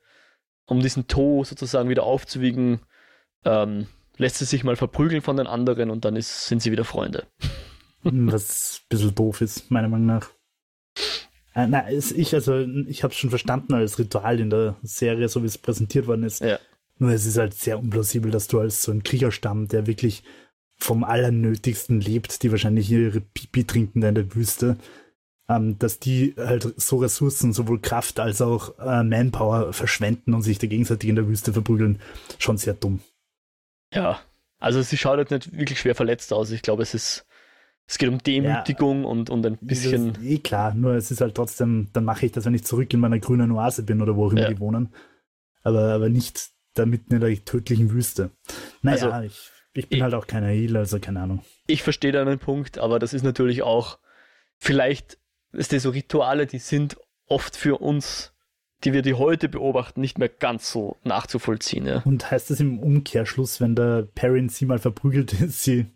um 0.66 0.80
diesen 0.80 1.08
To 1.08 1.44
sozusagen 1.44 1.90
wieder 1.90 2.04
aufzuwiegen, 2.04 2.82
ähm, 3.44 3.88
lässt 4.18 4.38
sie 4.38 4.46
sich 4.46 4.64
mal 4.64 4.76
verprügeln 4.76 5.22
von 5.22 5.38
den 5.38 5.48
anderen 5.48 5.90
und 5.90 6.06
dann 6.06 6.16
ist, 6.16 6.48
sind 6.48 6.62
sie 6.62 6.72
wieder 6.72 6.86
Freunde. 6.86 7.26
Was 8.04 8.82
ein 8.84 8.88
bisschen 8.90 9.16
doof 9.16 9.42
ist, 9.42 9.70
meiner 9.70 9.90
Meinung 9.90 10.08
nach. 10.08 10.30
Äh, 11.54 11.68
na, 11.68 11.90
ich, 11.92 12.34
also, 12.34 12.60
ich 12.88 13.04
habe 13.04 13.12
es 13.14 13.20
schon 13.20 13.30
verstanden 13.30 13.74
als 13.74 14.00
Ritual 14.00 14.40
in 14.40 14.50
der 14.50 14.76
Serie, 14.82 15.28
so 15.28 15.44
wie 15.44 15.48
es 15.48 15.58
präsentiert 15.58 16.08
worden 16.08 16.24
ist. 16.24 16.42
Ja. 16.42 16.60
Nur 16.98 17.12
es 17.12 17.26
ist 17.26 17.38
halt 17.38 17.54
sehr 17.54 17.80
unplausibel, 17.80 18.32
dass 18.32 18.48
du 18.48 18.60
als 18.60 18.84
so 18.84 18.92
ein 18.92 19.04
Kriegerstamm, 19.04 19.68
der 19.68 19.88
wirklich 19.88 20.24
vom 20.78 21.04
Allernötigsten 21.04 22.00
lebt, 22.00 22.42
die 22.44 22.52
wahrscheinlich 22.52 22.90
ihre 22.90 23.22
Pipi 23.22 23.66
trinken 23.66 24.02
da 24.02 24.10
in 24.10 24.16
der 24.16 24.36
Wüste, 24.36 24.78
ähm, 25.52 25.78
dass 25.78 26.00
die 26.00 26.34
halt 26.38 26.74
so 26.78 26.98
Ressourcen, 26.98 27.54
sowohl 27.54 27.80
Kraft 27.80 28.20
als 28.20 28.42
auch 28.42 28.78
äh, 28.80 29.04
Manpower 29.04 29.74
verschwenden 29.74 30.34
und 30.34 30.44
sich 30.44 30.58
da 30.58 30.68
gegenseitig 30.68 31.10
in 31.10 31.16
der 31.16 31.28
Wüste 31.28 31.54
verprügeln, 31.54 32.00
schon 32.38 32.58
sehr 32.58 32.74
dumm. 32.74 33.02
Ja, 33.94 34.20
also 34.60 34.82
sie 34.82 34.98
schaut 34.98 35.18
halt 35.18 35.32
nicht 35.32 35.52
wirklich 35.58 35.80
schwer 35.80 35.96
verletzt 35.96 36.32
aus. 36.32 36.52
Ich 36.52 36.62
glaube, 36.62 36.84
es 36.84 36.94
ist 36.94 37.26
es 37.88 37.98
geht 37.98 38.08
um 38.08 38.20
Demütigung 38.20 39.02
ja, 39.02 39.10
und, 39.10 39.30
und 39.30 39.46
ein 39.46 39.58
bisschen. 39.60 40.18
eh 40.24 40.38
klar, 40.38 40.74
nur 40.74 40.94
es 40.94 41.12
ist 41.12 41.20
halt 41.20 41.36
trotzdem, 41.36 41.90
dann 41.92 42.06
mache 42.06 42.26
ich 42.26 42.32
das, 42.32 42.46
wenn 42.46 42.54
ich 42.54 42.64
zurück 42.64 42.94
in 42.94 43.02
meiner 43.02 43.20
grünen 43.20 43.52
Oase 43.52 43.84
bin 43.84 44.02
oder 44.02 44.16
wo 44.16 44.28
auch 44.28 44.32
immer 44.32 44.44
ja. 44.44 44.50
die 44.50 44.60
wohnen. 44.60 44.94
Aber, 45.64 45.92
aber 45.94 46.08
nicht 46.08 46.52
da 46.74 46.86
mitten 46.86 47.16
in 47.16 47.20
der 47.20 47.44
tödlichen 47.44 47.92
Wüste. 47.92 48.32
Naja, 48.82 49.10
also, 49.10 49.28
ich, 49.28 49.52
ich 49.74 49.90
bin 49.90 49.98
ich, 49.98 50.04
halt 50.04 50.14
auch 50.14 50.26
keiner 50.26 50.48
Heal, 50.48 50.78
also 50.78 51.00
keine 51.00 51.20
Ahnung. 51.20 51.44
Ich 51.68 51.84
verstehe 51.84 52.14
deinen 52.14 52.40
Punkt, 52.40 52.78
aber 52.78 52.98
das 52.98 53.14
ist 53.14 53.24
natürlich 53.24 53.62
auch, 53.62 54.00
vielleicht 54.58 55.18
ist 55.54 55.74
das 55.74 55.84
so 55.84 55.90
Rituale, 55.90 56.48
die 56.48 56.60
sind 56.60 56.98
oft 57.28 57.56
für 57.56 57.82
uns, 57.82 58.34
die 58.84 58.94
wir 58.94 59.02
die 59.02 59.14
heute 59.14 59.50
beobachten, 59.50 60.02
nicht 60.02 60.18
mehr 60.18 60.30
ganz 60.30 60.72
so 60.72 60.98
nachzuvollziehen. 61.04 61.86
Ja. 61.86 62.02
Und 62.04 62.30
heißt 62.32 62.50
das 62.50 62.60
im 62.60 62.80
Umkehrschluss, 62.80 63.62
wenn 63.62 63.76
der 63.76 64.04
Perrin 64.04 64.50
sie 64.50 64.66
mal 64.66 64.80
verprügelt, 64.80 65.34
ist 65.42 65.64
sie 65.64 65.88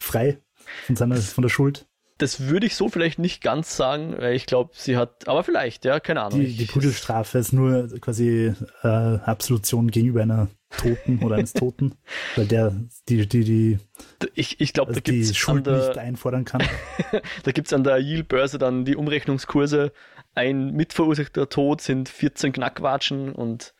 frei 0.00 0.38
von, 0.86 0.96
seiner, 0.96 1.16
von 1.16 1.42
der 1.42 1.48
Schuld? 1.48 1.86
Das 2.22 2.46
würde 2.46 2.66
ich 2.66 2.76
so 2.76 2.88
vielleicht 2.88 3.18
nicht 3.18 3.42
ganz 3.42 3.76
sagen, 3.76 4.14
weil 4.16 4.36
ich 4.36 4.46
glaube, 4.46 4.70
sie 4.74 4.96
hat, 4.96 5.26
aber 5.26 5.42
vielleicht, 5.42 5.84
ja, 5.84 5.98
keine 5.98 6.22
Ahnung. 6.22 6.38
Die, 6.38 6.56
die 6.56 6.66
Prügelstrafe 6.66 7.36
ist 7.38 7.52
nur 7.52 7.88
quasi 8.00 8.54
äh, 8.84 8.86
Absolution 8.86 9.90
gegenüber 9.90 10.22
einer 10.22 10.46
Toten 10.70 11.18
oder 11.24 11.34
eines 11.34 11.52
Toten, 11.52 11.96
weil 12.36 12.46
der 12.46 12.76
die, 13.08 13.26
die, 13.26 13.42
die, 13.42 13.78
ich, 14.36 14.60
ich 14.60 14.72
glaube, 14.72 14.90
also 14.90 15.00
da 15.00 15.10
gibt's 15.10 15.30
die 15.30 15.34
Schuld 15.34 15.66
der, 15.66 15.78
nicht 15.78 15.98
einfordern 15.98 16.44
kann. 16.44 16.62
da 17.42 17.50
gibt 17.50 17.66
es 17.66 17.72
an 17.72 17.82
der 17.82 17.98
Yield-Börse 17.98 18.58
dann 18.58 18.84
die 18.84 18.94
Umrechnungskurse. 18.94 19.92
Ein 20.36 20.74
mitverursachter 20.74 21.48
Tod 21.48 21.80
sind 21.80 22.08
14 22.08 22.52
Knackwatschen 22.52 23.32
und 23.32 23.74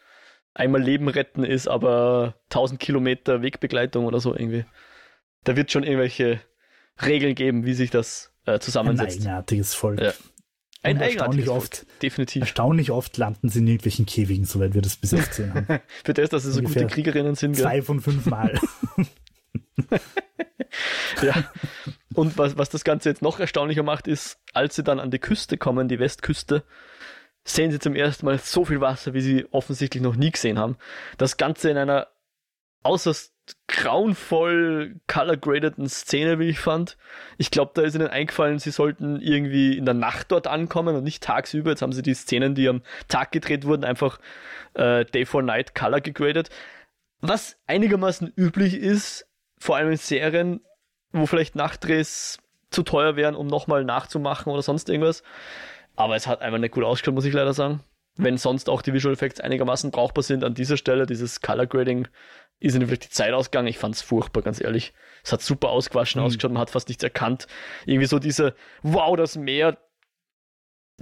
einmal 0.52 0.82
Leben 0.82 1.06
retten 1.06 1.44
ist 1.44 1.68
aber 1.68 2.34
1000 2.50 2.80
Kilometer 2.80 3.40
Wegbegleitung 3.40 4.04
oder 4.04 4.18
so 4.18 4.34
irgendwie. 4.34 4.64
Da 5.44 5.54
wird 5.54 5.70
schon 5.70 5.84
irgendwelche 5.84 6.40
Regeln 7.00 7.36
geben, 7.36 7.64
wie 7.64 7.74
sich 7.74 7.90
das 7.90 8.31
äh, 8.46 8.58
zusammensetzt. 8.58 9.18
Ein 9.18 9.22
eigenartiges 9.22 9.74
Volk. 9.74 10.00
Ja. 10.00 10.12
Ein 10.84 11.00
erstaunlich 11.00 11.48
oft, 11.48 11.76
Volk. 11.76 12.00
definitiv. 12.00 12.42
Erstaunlich 12.42 12.90
oft 12.90 13.16
landen 13.16 13.48
sie 13.48 13.60
in 13.60 13.68
irgendwelchen 13.68 14.04
Käfigen, 14.04 14.44
soweit 14.44 14.74
wir 14.74 14.82
das 14.82 14.96
bis 14.96 15.12
jetzt 15.12 15.30
gesehen 15.30 15.54
haben. 15.54 15.80
Für 16.04 16.12
das, 16.12 16.30
dass 16.30 16.42
sie 16.42 16.50
so 16.50 16.58
Ungefähr 16.58 16.82
gute 16.82 16.94
Kriegerinnen 16.94 17.36
sind. 17.36 17.56
Zwei 17.56 17.74
gell? 17.74 17.82
von 17.82 18.00
fünf 18.00 18.26
Mal. 18.26 18.58
ja. 21.22 21.52
Und 22.14 22.36
was, 22.36 22.58
was 22.58 22.68
das 22.68 22.82
Ganze 22.82 23.10
jetzt 23.10 23.22
noch 23.22 23.38
erstaunlicher 23.38 23.84
macht, 23.84 24.08
ist, 24.08 24.40
als 24.52 24.74
sie 24.74 24.82
dann 24.82 24.98
an 24.98 25.12
die 25.12 25.20
Küste 25.20 25.56
kommen, 25.56 25.86
die 25.86 26.00
Westküste, 26.00 26.64
sehen 27.44 27.70
sie 27.70 27.78
zum 27.78 27.94
ersten 27.94 28.26
Mal 28.26 28.38
so 28.38 28.64
viel 28.64 28.80
Wasser, 28.80 29.14
wie 29.14 29.20
sie 29.20 29.46
offensichtlich 29.52 30.02
noch 30.02 30.16
nie 30.16 30.32
gesehen 30.32 30.58
haben. 30.58 30.76
Das 31.16 31.36
Ganze 31.36 31.70
in 31.70 31.76
einer 31.76 32.08
äußerst 32.84 33.31
grauenvoll 33.66 35.00
color-gradeten 35.06 35.88
Szene, 35.88 36.38
wie 36.38 36.48
ich 36.48 36.60
fand. 36.60 36.96
Ich 37.38 37.50
glaube, 37.50 37.72
da 37.74 37.82
ist 37.82 37.94
ihnen 37.94 38.08
eingefallen, 38.08 38.58
sie 38.58 38.70
sollten 38.70 39.20
irgendwie 39.20 39.76
in 39.76 39.84
der 39.84 39.94
Nacht 39.94 40.30
dort 40.30 40.46
ankommen 40.46 40.94
und 40.96 41.04
nicht 41.04 41.22
tagsüber. 41.22 41.70
Jetzt 41.70 41.82
haben 41.82 41.92
sie 41.92 42.02
die 42.02 42.14
Szenen, 42.14 42.54
die 42.54 42.68
am 42.68 42.82
Tag 43.08 43.32
gedreht 43.32 43.66
wurden, 43.66 43.84
einfach 43.84 44.18
äh, 44.74 45.04
Day 45.04 45.26
for 45.26 45.42
Night 45.42 45.74
Color 45.74 46.00
gegradet. 46.00 46.50
Was 47.20 47.56
einigermaßen 47.66 48.32
üblich 48.36 48.74
ist, 48.74 49.26
vor 49.58 49.76
allem 49.76 49.90
in 49.90 49.96
Serien, 49.96 50.60
wo 51.12 51.26
vielleicht 51.26 51.54
Nachtdrehs 51.54 52.38
zu 52.70 52.82
teuer 52.82 53.16
wären, 53.16 53.34
um 53.34 53.46
nochmal 53.46 53.84
nachzumachen 53.84 54.52
oder 54.52 54.62
sonst 54.62 54.88
irgendwas. 54.88 55.22
Aber 55.94 56.16
es 56.16 56.26
hat 56.26 56.40
einfach 56.40 56.58
nicht 56.58 56.74
gut 56.74 56.84
ausgeschaut, 56.84 57.14
muss 57.14 57.24
ich 57.24 57.34
leider 57.34 57.52
sagen. 57.52 57.80
Wenn 58.16 58.36
sonst 58.36 58.68
auch 58.68 58.82
die 58.82 58.92
Visual 58.92 59.14
Effects 59.14 59.40
einigermaßen 59.40 59.90
brauchbar 59.90 60.22
sind 60.22 60.44
an 60.44 60.54
dieser 60.54 60.76
Stelle, 60.76 61.06
dieses 61.06 61.40
Color 61.40 61.66
Grading 61.66 62.08
ist 62.62 62.76
ihnen 62.76 62.86
vielleicht 62.86 63.04
die 63.06 63.10
Zeit 63.10 63.32
ausgegangen. 63.32 63.68
Ich 63.68 63.78
fand 63.78 63.94
es 63.94 64.02
furchtbar, 64.02 64.42
ganz 64.42 64.60
ehrlich. 64.60 64.92
Es 65.24 65.32
hat 65.32 65.42
super 65.42 65.70
ausgewaschen 65.70 66.20
mhm. 66.20 66.26
ausgeschaut, 66.26 66.52
man 66.52 66.60
hat 66.60 66.70
fast 66.70 66.88
nichts 66.88 67.02
erkannt. 67.02 67.46
Irgendwie 67.86 68.06
so 68.06 68.18
diese, 68.18 68.54
wow, 68.82 69.16
das 69.16 69.36
Meer. 69.36 69.78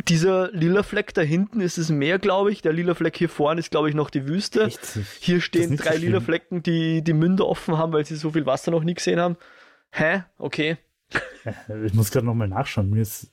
Dieser 0.08 0.50
lila 0.52 0.82
Fleck 0.82 1.12
da 1.12 1.20
hinten 1.20 1.60
ist 1.60 1.76
das 1.76 1.90
Meer, 1.90 2.18
glaube 2.18 2.52
ich. 2.52 2.62
Der 2.62 2.72
lila 2.72 2.94
Fleck 2.94 3.16
hier 3.16 3.28
vorne 3.28 3.60
ist, 3.60 3.70
glaube 3.70 3.90
ich, 3.90 3.94
noch 3.94 4.08
die 4.08 4.26
Wüste. 4.26 4.64
Echt? 4.64 4.98
Hier 5.20 5.42
stehen 5.42 5.76
drei 5.76 5.96
so 5.96 6.02
lila 6.02 6.20
Flecken, 6.20 6.62
die 6.62 7.02
die 7.02 7.12
Münder 7.12 7.46
offen 7.46 7.76
haben, 7.76 7.92
weil 7.92 8.06
sie 8.06 8.16
so 8.16 8.30
viel 8.30 8.46
Wasser 8.46 8.70
noch 8.70 8.84
nie 8.84 8.94
gesehen 8.94 9.20
haben. 9.20 9.36
Hä? 9.90 10.22
Okay. 10.38 10.78
Ich 11.84 11.94
muss 11.94 12.10
gerade 12.10 12.26
nochmal 12.26 12.48
nachschauen. 12.48 12.90
Mir 12.90 13.00
ist, 13.00 13.32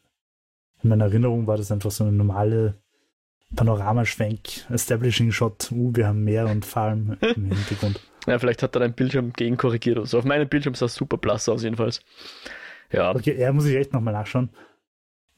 in 0.82 0.90
meiner 0.90 1.06
Erinnerung 1.06 1.46
war 1.46 1.58
das 1.58 1.72
einfach 1.72 1.92
so 1.92 2.06
eine 2.06 2.14
normale 2.14 2.82
Panoramaschwenk, 3.56 4.70
Establishing 4.70 5.32
Shot. 5.32 5.72
Uh, 5.72 5.96
wir 5.96 6.08
haben 6.08 6.24
Meer 6.24 6.48
und 6.48 6.66
Farm 6.66 7.18
im 7.22 7.52
Hintergrund. 7.52 8.00
Ja, 8.28 8.38
vielleicht 8.40 8.62
hat 8.62 8.76
er 8.76 8.82
dein 8.82 8.92
Bildschirm 8.92 9.32
gegenkorrigiert 9.32 9.98
oder 9.98 10.06
so. 10.06 10.18
Auf 10.18 10.26
meinem 10.26 10.50
Bildschirm 10.50 10.76
sah 10.76 10.88
es 10.88 10.96
super 10.96 11.16
blass 11.16 11.48
aus, 11.48 11.64
jedenfalls. 11.64 12.02
Ja. 12.92 13.16
Okay, 13.16 13.40
ja, 13.40 13.54
muss 13.54 13.64
ich 13.64 13.76
echt 13.78 13.94
nochmal 13.94 14.14
nachschauen. 14.14 14.50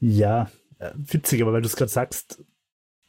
Ja, 0.00 0.50
äh, 0.80 0.90
witzig, 0.96 1.40
aber 1.40 1.52
weil 1.52 1.62
du 1.62 1.68
es 1.68 1.76
gerade 1.76 1.92
sagst, 1.92 2.42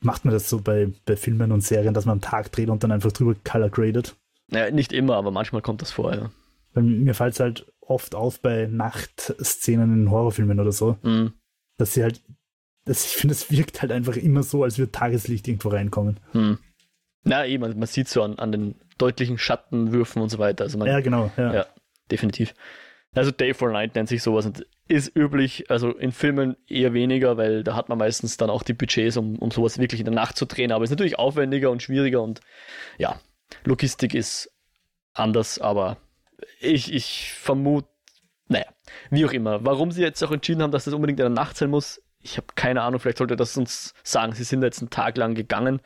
macht 0.01 0.25
man 0.25 0.36
das 0.36 0.50
so 0.50 0.62
bei, 0.62 0.91
bei 1.05 1.15
Filmen 1.15 1.51
und 1.51 1.62
Serien, 1.62 1.93
dass 1.93 2.05
man 2.05 2.17
am 2.17 2.22
Tag 2.22 2.51
dreht 2.51 2.70
und 2.70 2.84
dann 2.84 2.91
einfach 2.91 3.12
drüber 3.12 3.36
color 3.43 3.70
gradet? 3.70 4.15
Ja, 4.51 4.70
nicht 4.70 4.93
immer, 4.93 5.15
aber 5.15 5.31
manchmal 5.31 5.62
kommt 5.62 5.81
das 5.81 5.91
vor, 5.91 6.13
ja. 6.13 6.29
Weil 6.74 6.84
mir 6.84 7.13
fällt 7.13 7.34
es 7.34 7.39
halt 7.39 7.74
oft 7.79 8.15
auf 8.15 8.39
bei 8.41 8.67
Nachtszenen 8.67 9.93
in 9.93 10.12
Horrorfilmen 10.12 10.60
oder 10.60 10.72
so, 10.72 10.98
mhm. 11.01 11.34
dass 11.77 11.93
sie 11.93 12.03
halt, 12.03 12.22
dass 12.86 13.06
ich 13.06 13.12
finde, 13.12 13.34
es 13.34 13.52
wirkt 13.52 13.82
halt 13.82 13.92
einfach 13.92 14.16
immer 14.16 14.44
so, 14.44 14.64
als 14.64 14.78
würde 14.78 14.92
Tageslicht 14.92 15.48
irgendwo 15.48 15.70
reinkommen. 15.70 16.20
Mhm. 16.34 16.60
Na, 17.24 17.46
eben, 17.46 17.78
man 17.78 17.88
sieht 17.88 18.08
so 18.08 18.24
an, 18.24 18.40
an 18.40 18.52
den 18.52 18.76
deutlichen 18.98 19.38
Schattenwürfen 19.38 20.22
und 20.22 20.30
so 20.30 20.40
weiter. 20.40 20.64
Also 20.64 20.78
man, 20.78 20.88
ja, 20.88 21.00
genau. 21.02 21.32
Ja. 21.38 21.54
ja, 21.54 21.66
definitiv. 22.10 22.54
Also 23.14 23.32
Day 23.32 23.54
for 23.54 23.72
Night 23.72 23.96
nennt 23.96 24.10
sich 24.10 24.24
sowas 24.24 24.46
und 24.46 24.66
ist 24.88 25.16
üblich, 25.16 25.70
also 25.70 25.92
in 25.92 26.12
Filmen 26.12 26.56
eher 26.68 26.94
weniger, 26.94 27.38
weil 27.38 27.64
da 27.64 27.76
hat 27.76 27.90
man 27.90 27.98
meistens 27.98 28.38
dann 28.38 28.50
auch 28.50 28.64
die 28.64 28.74
Budgets, 28.74 29.18
um, 29.18 29.38
um 29.38 29.52
sowas 29.52 29.80
wirklich 29.80 30.00
in 30.00 30.06
der 30.06 30.14
Nacht 30.14 30.38
zu 30.38 30.46
drehen, 30.46 30.72
aber 30.72 30.84
ist 30.84 30.90
natürlich 30.92 31.20
aufwendiger 31.20 31.72
und 31.72 31.84
schwieriger 31.84 32.22
und 32.22 32.40
ja, 32.98 33.20
Logistik 33.66 34.14
ist 34.14 34.50
anders, 35.14 35.60
aber 35.60 35.98
ich, 36.60 36.94
ich 36.94 37.34
vermute, 37.34 37.90
naja, 38.48 38.68
wie 39.10 39.26
auch 39.26 39.34
immer. 39.34 39.64
Warum 39.66 39.92
sie 39.92 40.02
jetzt 40.02 40.24
auch 40.24 40.32
entschieden 40.32 40.62
haben, 40.62 40.72
dass 40.72 40.86
das 40.86 40.94
unbedingt 40.94 41.20
in 41.20 41.26
der 41.26 41.30
Nacht 41.30 41.58
sein 41.58 41.70
muss, 41.70 42.02
ich 42.24 42.38
habe 42.38 42.48
keine 42.56 42.82
Ahnung, 42.82 43.00
vielleicht 43.00 43.18
sollte 43.18 43.36
das 43.36 43.58
uns 43.58 43.94
sagen. 44.04 44.34
Sie 44.34 44.44
sind 44.44 44.63
jetzt 44.63 44.82
einen 44.82 44.90
Tag 44.90 45.18
lang 45.18 45.36
gegangen 45.36 45.82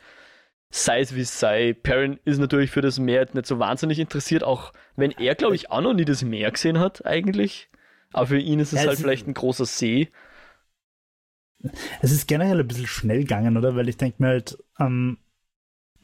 sei 0.70 1.00
es 1.00 1.14
wie 1.14 1.20
es 1.20 1.38
sei. 1.38 1.72
Perrin 1.72 2.18
ist 2.24 2.38
natürlich 2.38 2.70
für 2.70 2.82
das 2.82 2.98
Meer 2.98 3.26
nicht 3.32 3.46
so 3.46 3.58
wahnsinnig 3.58 3.98
interessiert, 3.98 4.42
auch 4.42 4.72
wenn 4.96 5.10
er, 5.12 5.34
glaube 5.34 5.54
ich, 5.54 5.70
auch 5.70 5.80
noch 5.80 5.94
nie 5.94 6.04
das 6.04 6.22
Meer 6.22 6.50
gesehen 6.50 6.78
hat, 6.78 7.04
eigentlich. 7.06 7.68
Aber 8.12 8.28
für 8.28 8.38
ihn 8.38 8.60
ist 8.60 8.72
es 8.72 8.82
ja, 8.82 8.88
halt 8.88 8.98
vielleicht 8.98 9.26
ein 9.26 9.34
großer 9.34 9.66
See. 9.66 10.08
Es 12.00 12.12
ist 12.12 12.28
generell 12.28 12.60
ein 12.60 12.68
bisschen 12.68 12.86
schnell 12.86 13.20
gegangen, 13.20 13.56
oder? 13.56 13.74
Weil 13.76 13.88
ich 13.88 13.96
denke 13.96 14.22
mir 14.22 14.28
halt, 14.28 14.58
ähm, 14.78 15.18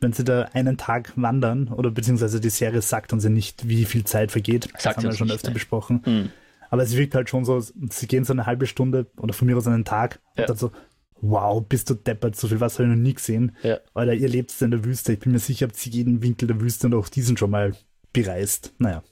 wenn 0.01 0.13
sie 0.13 0.25
da 0.25 0.43
einen 0.53 0.77
Tag 0.77 1.13
wandern, 1.17 1.69
oder 1.69 1.91
beziehungsweise 1.91 2.41
die 2.41 2.51
Serie 2.51 2.83
sagt 2.83 3.13
uns 3.13 3.25
ja 3.25 3.31
nicht, 3.31 3.69
wie 3.69 3.85
viel 3.85 4.05
Zeit 4.05 4.33
vergeht. 4.33 4.65
Sagt 4.65 4.85
das 4.85 4.97
haben 4.97 5.05
wir 5.05 5.13
schon 5.13 5.31
öfter 5.31 5.49
ne? 5.49 5.55
besprochen. 5.55 6.03
Mhm. 6.05 6.33
Aber 6.73 6.83
es 6.83 6.97
wirkt 6.97 7.15
halt 7.15 7.29
schon 7.29 7.45
so, 7.45 7.61
sie 7.61 8.07
gehen 8.09 8.25
so 8.25 8.33
eine 8.33 8.47
halbe 8.47 8.67
Stunde 8.67 9.11
oder 9.19 9.35
von 9.35 9.47
mir 9.47 9.59
aus 9.59 9.67
einen 9.67 9.85
Tag 9.85 10.23
ja. 10.37 10.45
und 10.45 10.49
dann 10.49 10.57
so, 10.57 10.73
wow, 11.21 11.63
bist 11.63 11.91
du 11.91 11.95
deppert, 11.95 12.35
so 12.35 12.49
viel 12.49 12.61
Wasser 12.61 12.83
habe 12.83 12.91
ich 12.91 12.97
noch 12.97 13.03
nie 13.03 13.13
gesehen. 13.13 13.55
Ja. 13.63 13.79
Alter, 13.93 14.15
ihr 14.15 14.31
lebt 14.31 14.59
in 14.63 14.71
der 14.71 14.83
Wüste. 14.83 15.13
Ich 15.13 15.19
bin 15.19 15.33
mir 15.33 15.39
sicher, 15.39 15.67
habt 15.67 15.87
ihr 15.87 15.93
jeden 15.93 16.23
Winkel 16.23 16.49
der 16.49 16.63
Wüste 16.63 16.87
und 16.87 16.95
auch 16.95 17.11
diesen 17.11 17.37
schon 17.37 17.51
mal 17.51 17.77
bereist. 18.15 18.73
Naja. 18.79 19.03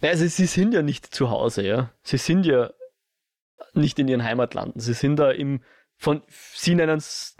Also 0.00 0.26
sie 0.26 0.46
sind 0.46 0.74
ja 0.74 0.82
nicht 0.82 1.06
zu 1.06 1.30
Hause, 1.30 1.64
ja. 1.64 1.92
Sie 2.02 2.18
sind 2.18 2.44
ja 2.46 2.72
nicht 3.74 4.00
in 4.00 4.08
ihren 4.08 4.24
Heimatlanden. 4.24 4.80
Sie 4.80 4.94
sind 4.94 5.20
da 5.20 5.30
im, 5.30 5.62
von, 5.98 6.22
sie 6.52 6.74
nennen 6.74 6.98
es 6.98 7.36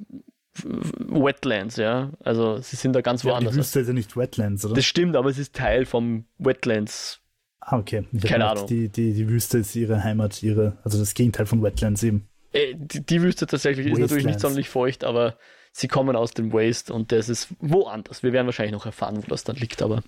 Wetlands, 0.63 1.79
ja. 1.79 2.13
Also 2.21 2.59
sie 2.59 2.77
sind 2.77 2.93
da 2.93 3.01
ganz 3.01 3.25
ja, 3.25 3.33
woanders. 3.33 3.55
Die 3.55 3.59
Wüste 3.59 3.81
ist 3.81 3.89
ja 3.89 3.93
nicht 3.93 4.17
Wetlands, 4.17 4.65
oder? 4.65 4.75
Das 4.75 4.85
stimmt, 4.85 5.17
aber 5.17 5.31
es 5.31 5.39
ist 5.39 5.57
Teil 5.57 5.85
vom 5.85 6.27
Wetlands. 6.39 7.23
Ah, 7.61 7.79
okay. 7.79 8.05
Ich 8.13 8.23
Keine 8.23 8.49
Ahnung. 8.49 8.67
Die, 8.67 8.89
die, 8.89 9.13
die 9.13 9.29
Wüste 9.29 9.59
ist 9.59 9.75
ihre 9.77 10.03
Heimat, 10.05 10.43
ihre, 10.43 10.79
also 10.85 10.99
das 10.99 11.15
Gegenteil 11.15 11.47
von 11.47 11.63
Wetlands 11.63 12.03
eben. 12.03 12.29
Äh, 12.53 12.75
die, 12.77 13.05
die, 13.05 13.23
Wüste 13.23 13.47
tatsächlich 13.47 13.87
Wastelands. 13.87 13.99
ist 13.99 14.11
natürlich 14.11 14.27
nicht 14.27 14.41
sonderlich 14.41 14.69
feucht, 14.69 15.05
aber 15.05 15.37
sie 15.73 15.89
kommen 15.89 16.17
aus 16.17 16.33
dem 16.33 16.53
Waste 16.53 16.93
und 16.93 17.13
das 17.13 17.29
ist 17.29 17.49
woanders. 17.61 18.23
Wir 18.23 18.33
werden 18.33 18.47
wahrscheinlich 18.47 18.73
noch 18.73 18.87
erfahren, 18.87 19.19
wo 19.19 19.27
das 19.27 19.45
dann 19.45 19.57
liegt, 19.57 19.83
aber 19.83 20.03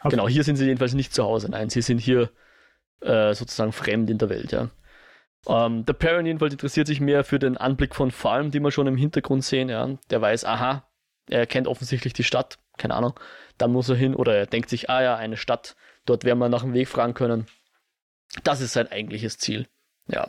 okay. 0.00 0.10
genau, 0.10 0.28
hier 0.28 0.44
sind 0.44 0.56
sie 0.56 0.66
jedenfalls 0.66 0.94
nicht 0.94 1.14
zu 1.14 1.22
Hause. 1.24 1.50
Nein, 1.50 1.70
sie 1.70 1.82
sind 1.82 1.98
hier 1.98 2.30
äh, 3.00 3.34
sozusagen 3.34 3.72
fremd 3.72 4.10
in 4.10 4.18
der 4.18 4.28
Welt, 4.28 4.52
ja. 4.52 4.70
Ähm, 5.46 5.84
der 5.84 5.94
Perrin 5.94 6.26
jedenfalls 6.26 6.54
interessiert 6.54 6.86
sich 6.86 7.00
mehr 7.00 7.24
für 7.24 7.38
den 7.38 7.56
Anblick 7.56 7.94
von 7.94 8.10
Farm, 8.12 8.50
die 8.50 8.60
wir 8.60 8.70
schon 8.70 8.86
im 8.86 8.96
Hintergrund 8.96 9.44
sehen, 9.44 9.68
ja. 9.68 9.98
Der 10.10 10.20
weiß, 10.20 10.44
aha, 10.44 10.88
er 11.28 11.46
kennt 11.46 11.68
offensichtlich 11.68 12.12
die 12.12 12.24
Stadt, 12.24 12.58
keine 12.76 12.94
Ahnung, 12.94 13.18
da 13.58 13.68
muss 13.68 13.88
er 13.88 13.96
hin 13.96 14.14
oder 14.14 14.34
er 14.34 14.46
denkt 14.46 14.68
sich, 14.68 14.90
ah 14.90 15.02
ja, 15.02 15.16
eine 15.16 15.36
Stadt, 15.36 15.76
dort 16.06 16.24
werden 16.24 16.38
wir 16.38 16.48
nach 16.48 16.62
dem 16.62 16.74
Weg 16.74 16.88
fragen 16.88 17.14
können. 17.14 17.46
Das 18.44 18.60
ist 18.60 18.72
sein 18.72 18.90
eigentliches 18.90 19.38
Ziel, 19.38 19.68
ja. 20.06 20.28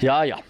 Ja, 0.00 0.24
ja. 0.24 0.40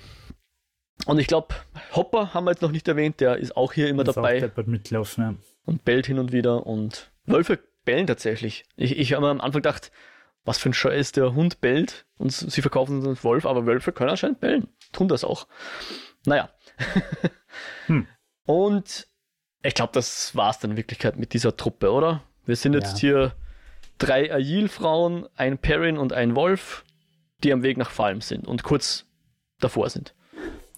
Und 1.06 1.18
ich 1.18 1.26
glaube, 1.26 1.54
Hopper 1.94 2.32
haben 2.32 2.44
wir 2.44 2.52
jetzt 2.52 2.62
noch 2.62 2.70
nicht 2.70 2.86
erwähnt, 2.88 3.20
der 3.20 3.36
ist 3.36 3.56
auch 3.56 3.72
hier 3.72 3.88
immer 3.88 4.06
ist 4.06 4.16
dabei. 4.16 4.50
Auch 4.56 4.66
mitlaufen, 4.66 5.24
ja. 5.24 5.34
Und 5.64 5.84
bellt 5.84 6.06
hin 6.06 6.18
und 6.18 6.32
wieder. 6.32 6.66
Und 6.66 7.10
Wölfe 7.26 7.58
bellen 7.84 8.06
tatsächlich. 8.06 8.64
Ich, 8.76 8.98
ich 8.98 9.12
habe 9.12 9.28
am 9.28 9.40
Anfang 9.40 9.62
gedacht, 9.62 9.90
was 10.44 10.58
für 10.58 10.70
ein 10.70 10.74
Scheiß, 10.74 11.12
der 11.12 11.34
Hund 11.34 11.60
bellt 11.60 12.06
und 12.16 12.32
sie 12.32 12.62
verkaufen 12.62 13.04
einen 13.04 13.22
Wolf, 13.22 13.46
aber 13.46 13.66
Wölfe 13.66 13.92
können 13.92 14.10
anscheinend 14.10 14.40
bellen. 14.40 14.68
Tun 14.92 15.08
das 15.08 15.24
auch. 15.24 15.46
Naja. 16.24 16.50
hm. 17.86 18.06
Und 18.44 19.06
ich 19.62 19.74
glaube, 19.74 19.92
das 19.92 20.34
war 20.34 20.50
es 20.50 20.58
dann 20.58 20.72
in 20.72 20.76
Wirklichkeit 20.76 21.16
mit 21.16 21.32
dieser 21.32 21.56
Truppe, 21.56 21.92
oder? 21.92 22.22
Wir 22.44 22.56
sind 22.56 22.74
jetzt 22.74 22.94
ja. 22.94 22.98
hier 22.98 23.32
drei 23.98 24.32
Agil-Frauen, 24.32 25.26
ein 25.36 25.58
Perrin 25.58 25.98
und 25.98 26.12
ein 26.12 26.34
Wolf, 26.34 26.84
die 27.42 27.52
am 27.52 27.62
Weg 27.62 27.76
nach 27.76 27.90
Falm 27.90 28.20
sind. 28.20 28.46
Und 28.46 28.62
kurz 28.62 29.06
davor 29.60 29.88
sind. 29.90 30.14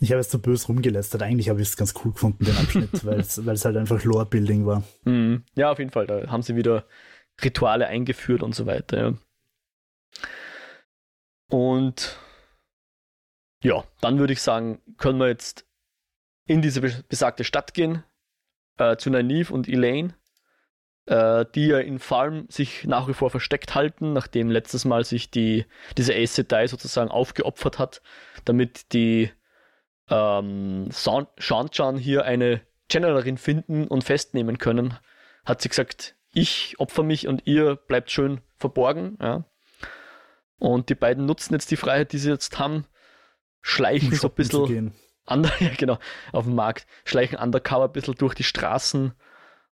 Ich 0.00 0.11
habe 0.11 0.21
es 0.21 0.30
so 0.30 0.38
böse 0.38 0.66
rumgelästert. 0.66 1.23
Eigentlich 1.23 1.49
habe 1.49 1.62
ich 1.62 1.68
es 1.68 1.76
ganz 1.76 1.94
cool 2.04 2.12
gefunden, 2.12 2.44
den 2.44 2.56
Abschnitt, 2.56 3.04
weil 3.04 3.21
es 3.21 3.64
halt 3.64 3.76
einfach 3.76 4.02
Lore-Building 4.04 4.66
war. 4.66 4.83
Mm, 5.04 5.37
ja, 5.54 5.71
auf 5.71 5.78
jeden 5.78 5.90
Fall. 5.90 6.06
Da 6.06 6.30
haben 6.30 6.42
sie 6.42 6.56
wieder 6.56 6.85
Rituale 7.42 7.87
eingeführt 7.87 8.42
und 8.42 8.54
so 8.54 8.66
weiter. 8.66 8.99
Ja. 8.99 9.14
Und 11.49 12.18
ja, 13.62 13.85
dann 14.00 14.18
würde 14.18 14.33
ich 14.33 14.42
sagen, 14.42 14.80
können 14.99 15.18
wir 15.18 15.28
jetzt 15.28 15.66
in 16.47 16.61
diese 16.61 16.80
besagte 16.80 17.44
Stadt 17.44 17.73
gehen, 17.73 18.02
äh, 18.76 18.97
zu 18.97 19.11
Nynaeve 19.11 19.52
und 19.52 19.68
Elaine, 19.68 20.14
äh, 21.06 21.44
die 21.54 21.66
ja 21.66 21.78
in 21.78 21.99
Farm 21.99 22.46
sich 22.49 22.84
nach 22.84 23.08
wie 23.08 23.14
vor 23.14 23.30
versteckt 23.30 23.75
halten, 23.75 24.12
nachdem 24.12 24.50
letztes 24.50 24.84
Mal 24.84 25.04
sich 25.04 25.30
die, 25.30 25.66
diese 25.96 26.14
Ace 26.14 26.34
Sedai 26.37 26.66
sozusagen 26.66 27.11
aufgeopfert 27.11 27.78
hat 27.78 28.02
damit 28.44 28.92
die 28.92 29.30
ähm, 30.08 30.88
Shanchan 30.92 31.96
hier 31.96 32.25
eine 32.25 32.61
Generalin 32.88 33.38
finden 33.38 33.87
und 33.88 34.04
festnehmen 34.04 34.58
können, 34.58 34.94
hat 35.44 35.62
sie 35.62 35.68
gesagt, 35.68 36.16
ich 36.32 36.78
opfer 36.78 37.02
mich 37.02 37.26
und 37.28 37.46
ihr 37.46 37.76
bleibt 37.76 38.11
schön 38.11 38.40
verborgen. 38.56 39.16
Ja. 39.20 39.44
Und 40.58 40.88
die 40.88 40.94
beiden 40.94 41.26
nutzen 41.26 41.54
jetzt 41.54 41.70
die 41.70 41.76
Freiheit, 41.76 42.12
die 42.12 42.18
sie 42.18 42.30
jetzt 42.30 42.58
haben, 42.58 42.87
schleichen 43.62 44.11
um 44.11 44.14
so 44.14 44.28
ein 44.28 44.34
bisschen 44.34 44.94
under, 45.26 45.50
ja, 45.61 45.70
genau, 45.76 45.99
auf 46.32 46.44
dem 46.44 46.54
Markt, 46.54 46.87
schleichen 47.04 47.38
undercover 47.38 47.84
ein 47.84 47.92
bisschen 47.92 48.14
durch 48.14 48.34
die 48.34 48.44
Straßen 48.44 49.14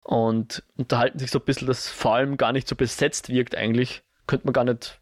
und 0.05 0.63
unterhalten 0.77 1.17
sich 1.17 1.31
so 1.31 1.39
ein 1.39 1.45
bisschen, 1.45 1.67
dass 1.67 1.89
vor 1.89 2.13
allem 2.13 2.38
gar 2.38 2.51
nicht 2.51 2.67
so 2.67 2.75
besetzt 2.75 3.29
wirkt 3.29 3.55
eigentlich. 3.55 4.03
Könnte 4.27 4.45
man 4.45 4.53
gar 4.53 4.63
nicht, 4.63 5.01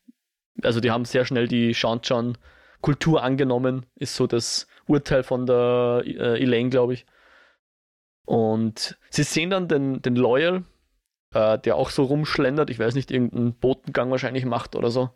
also 0.61 0.79
die 0.79 0.91
haben 0.91 1.03
sehr 1.03 1.25
schnell 1.25 1.47
die 1.47 1.73
Shanchan 1.73 2.37
Kultur 2.81 3.21
angenommen, 3.21 3.85
ist 3.95 4.15
so 4.15 4.27
das 4.27 4.65
Urteil 4.87 5.23
von 5.23 5.45
der 5.45 6.03
äh, 6.05 6.41
Elaine, 6.41 6.69
glaube 6.69 6.93
ich. 6.93 7.05
Und 8.25 8.97
sie 9.09 9.23
sehen 9.23 9.49
dann 9.49 9.67
den, 9.67 10.01
den 10.01 10.15
Loyal, 10.15 10.63
äh, 11.33 11.59
der 11.59 11.75
auch 11.75 11.89
so 11.89 12.03
rumschlendert, 12.03 12.69
ich 12.69 12.79
weiß 12.79 12.95
nicht, 12.95 13.11
irgendeinen 13.11 13.53
Botengang 13.55 14.09
wahrscheinlich 14.09 14.45
macht 14.45 14.75
oder 14.75 14.89
so. 14.89 15.09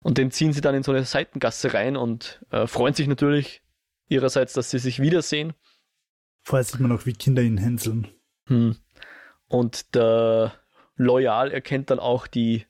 Und 0.00 0.18
den 0.18 0.30
ziehen 0.30 0.52
sie 0.52 0.60
dann 0.60 0.74
in 0.74 0.82
so 0.82 0.92
eine 0.92 1.04
Seitengasse 1.04 1.72
rein 1.72 1.96
und 1.96 2.44
äh, 2.50 2.66
freuen 2.66 2.92
sich 2.92 3.08
natürlich 3.08 3.62
ihrerseits, 4.08 4.52
dass 4.52 4.70
sie 4.70 4.78
sich 4.78 5.00
wiedersehen. 5.00 5.54
Vorher 6.42 6.64
sieht 6.64 6.80
man 6.80 6.92
auch, 6.92 7.06
wie 7.06 7.14
Kinder 7.14 7.42
ihn 7.42 7.56
hänseln. 7.56 8.08
Hm. 8.46 8.76
Und 9.48 9.94
der 9.94 10.54
Loyal 10.96 11.50
erkennt 11.50 11.90
dann 11.90 11.98
auch 11.98 12.26
die 12.26 12.66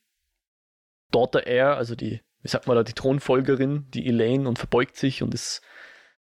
Daughter 1.11 1.47
Air, 1.47 1.77
also 1.77 1.95
die 1.95 2.21
wie 2.47 2.51
sagt 2.51 2.69
man 2.69 2.77
da, 2.77 2.85
die 2.85 2.93
Thronfolgerin, 2.93 3.91
die 3.91 4.07
Elaine, 4.07 4.49
und 4.49 4.57
verbeugt 4.57 4.97
sich 4.97 5.21
und 5.21 5.35
ist, 5.35 5.63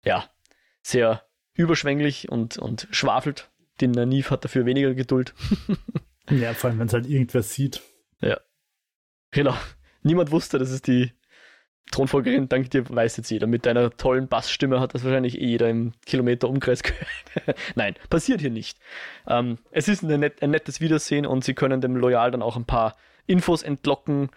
ja, 0.05 0.29
sehr 0.83 1.27
überschwänglich 1.55 2.29
und, 2.29 2.59
und 2.59 2.87
schwafelt. 2.91 3.51
Den 3.81 3.93
Naniv 3.93 4.31
hat 4.31 4.45
dafür 4.45 4.67
weniger 4.67 4.93
Geduld. 4.93 5.33
ja, 6.31 6.53
vor 6.53 6.69
allem, 6.69 6.81
wenn 6.81 6.89
es 6.89 6.93
halt 6.93 7.07
irgendwer 7.07 7.43
sieht. 7.43 7.81
Ja. 8.21 8.39
Genau. 9.31 9.57
Niemand 10.03 10.33
wusste, 10.33 10.59
dass 10.59 10.69
es 10.69 10.83
die 10.83 11.15
Thronfolgerin, 11.91 12.49
dank 12.49 12.71
dir 12.71 12.89
weiß 12.89 13.19
jetzt 13.19 13.31
jeder. 13.31 13.47
Mit 13.47 13.67
deiner 13.67 13.91
tollen 13.91 14.29
Bassstimme 14.29 14.81
hat 14.81 14.95
das 14.95 15.05
wahrscheinlich 15.05 15.39
eh 15.39 15.47
jeder 15.47 15.69
im 15.69 15.93
Kilometer 16.07 16.49
Umkreis 16.49 16.83
gehört. 16.83 17.07
Nein, 17.75 17.95
passiert 18.09 18.41
hier 18.41 18.51
nicht. 18.51 18.79
Ähm, 19.27 19.59
es 19.71 19.89
ist 19.89 20.03
ein, 20.03 20.21
net, 20.21 20.43
ein 20.43 20.51
nettes 20.51 20.81
Wiedersehen 20.81 21.27
und 21.27 21.45
sie 21.45 21.55
können 21.55 21.81
dem 21.81 21.97
Loyal 21.97 22.31
dann 22.31 22.43
auch 22.43 22.57
ein 22.57 22.65
paar 22.65 22.97
Infos 23.27 23.63
entlocken, 23.63 24.31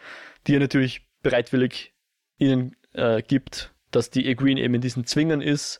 die 0.48 0.56
er 0.56 0.60
natürlich 0.60 1.08
bereitwillig 1.22 1.94
ihnen 2.38 2.76
äh, 2.94 3.22
gibt, 3.22 3.74
dass 3.92 4.10
die 4.10 4.28
Egwene 4.28 4.62
eben 4.62 4.76
in 4.76 4.82
diesen 4.82 5.06
Zwingern 5.06 5.42
ist, 5.42 5.80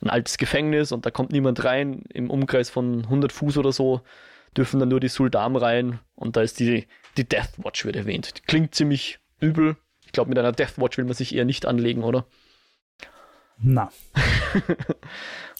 ein 0.00 0.10
altes 0.10 0.38
Gefängnis 0.38 0.92
und 0.92 1.06
da 1.06 1.10
kommt 1.10 1.32
niemand 1.32 1.64
rein. 1.64 2.04
Im 2.12 2.30
Umkreis 2.30 2.70
von 2.70 3.04
100 3.04 3.32
Fuß 3.32 3.58
oder 3.58 3.72
so 3.72 4.02
dürfen 4.56 4.80
dann 4.80 4.88
nur 4.88 5.00
die 5.00 5.08
Suldamen 5.08 5.56
rein 5.56 5.98
und 6.14 6.36
da 6.36 6.42
ist 6.42 6.60
die, 6.60 6.86
die 7.16 7.28
Death 7.28 7.52
Watch 7.58 7.84
wird 7.84 7.96
erwähnt. 7.96 8.46
Klingt 8.46 8.74
ziemlich 8.74 9.18
übel, 9.40 9.76
glaube, 10.16 10.30
mit 10.30 10.38
einer 10.38 10.52
Deathwatch 10.52 10.98
will 10.98 11.04
man 11.04 11.14
sich 11.14 11.34
eher 11.34 11.44
nicht 11.44 11.66
anlegen, 11.66 12.02
oder? 12.02 12.26
Na. 13.58 13.92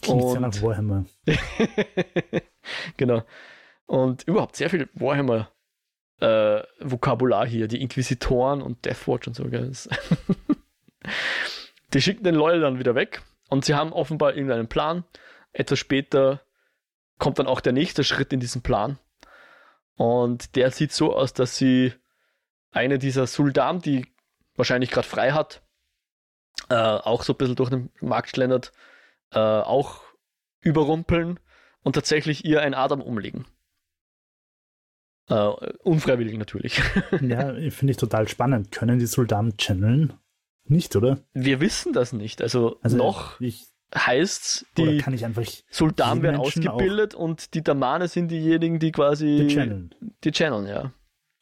Klingt 0.02 0.22
und, 0.22 0.34
ja 0.34 0.40
nach 0.40 0.62
Warhammer. 0.62 1.04
genau. 2.96 3.22
Und 3.86 4.24
überhaupt 4.24 4.56
sehr 4.56 4.68
viel 4.68 4.88
Warhammer 4.94 5.50
äh, 6.20 6.62
Vokabular 6.80 7.46
hier, 7.46 7.68
die 7.68 7.80
Inquisitoren 7.80 8.62
und 8.62 8.84
Deathwatch 8.84 9.28
und 9.28 9.34
so. 9.34 9.44
die 11.92 12.02
schicken 12.02 12.24
den 12.24 12.34
Loyal 12.34 12.60
dann 12.60 12.78
wieder 12.78 12.94
weg 12.94 13.22
und 13.48 13.64
sie 13.64 13.74
haben 13.74 13.92
offenbar 13.92 14.34
irgendeinen 14.34 14.68
Plan. 14.68 15.04
Etwas 15.52 15.78
später 15.78 16.40
kommt 17.18 17.38
dann 17.38 17.46
auch 17.46 17.60
der 17.60 17.72
nächste 17.72 18.04
Schritt 18.04 18.32
in 18.32 18.40
diesem 18.40 18.62
Plan. 18.62 18.98
Und 19.96 20.56
der 20.56 20.70
sieht 20.70 20.92
so 20.92 21.14
aus, 21.14 21.32
dass 21.32 21.56
sie 21.56 21.92
eine 22.70 22.98
dieser 22.98 23.26
Suldamen, 23.26 23.80
die 23.80 24.06
wahrscheinlich 24.56 24.90
gerade 24.90 25.06
frei 25.06 25.32
hat, 25.32 25.62
äh, 26.68 26.74
auch 26.74 27.22
so 27.22 27.32
ein 27.32 27.36
bisschen 27.36 27.56
durch 27.56 27.70
den 27.70 27.90
Markt 28.00 28.30
schlendert, 28.30 28.72
äh, 29.32 29.38
auch 29.38 30.02
überrumpeln 30.60 31.38
und 31.82 31.94
tatsächlich 31.94 32.44
ihr 32.44 32.62
ein 32.62 32.74
Adam 32.74 33.00
umlegen. 33.00 33.46
Uh, 35.28 35.56
unfreiwillig 35.82 36.38
natürlich. 36.38 36.80
ja, 37.20 37.52
finde 37.70 37.90
ich 37.90 37.96
total 37.96 38.28
spannend. 38.28 38.70
Können 38.70 39.00
die 39.00 39.06
Soldaten 39.06 39.56
channeln? 39.56 40.12
Nicht, 40.68 40.94
oder? 40.94 41.18
Wir 41.32 41.60
wissen 41.60 41.92
das 41.92 42.12
nicht. 42.12 42.42
Also, 42.42 42.78
also 42.80 42.96
noch 42.96 43.40
heißt 43.94 44.44
es, 44.44 44.66
die 44.76 45.02
Soldaten 45.70 46.22
werden 46.22 46.36
ausgebildet 46.36 47.14
und 47.14 47.54
die 47.54 47.62
Damane 47.62 48.08
sind 48.08 48.28
diejenigen, 48.28 48.78
die 48.78 48.92
quasi 48.92 49.46
die 49.48 49.54
channeln. 49.54 49.94
Die 50.22 50.30
channeln, 50.30 50.66
ja. 50.66 50.92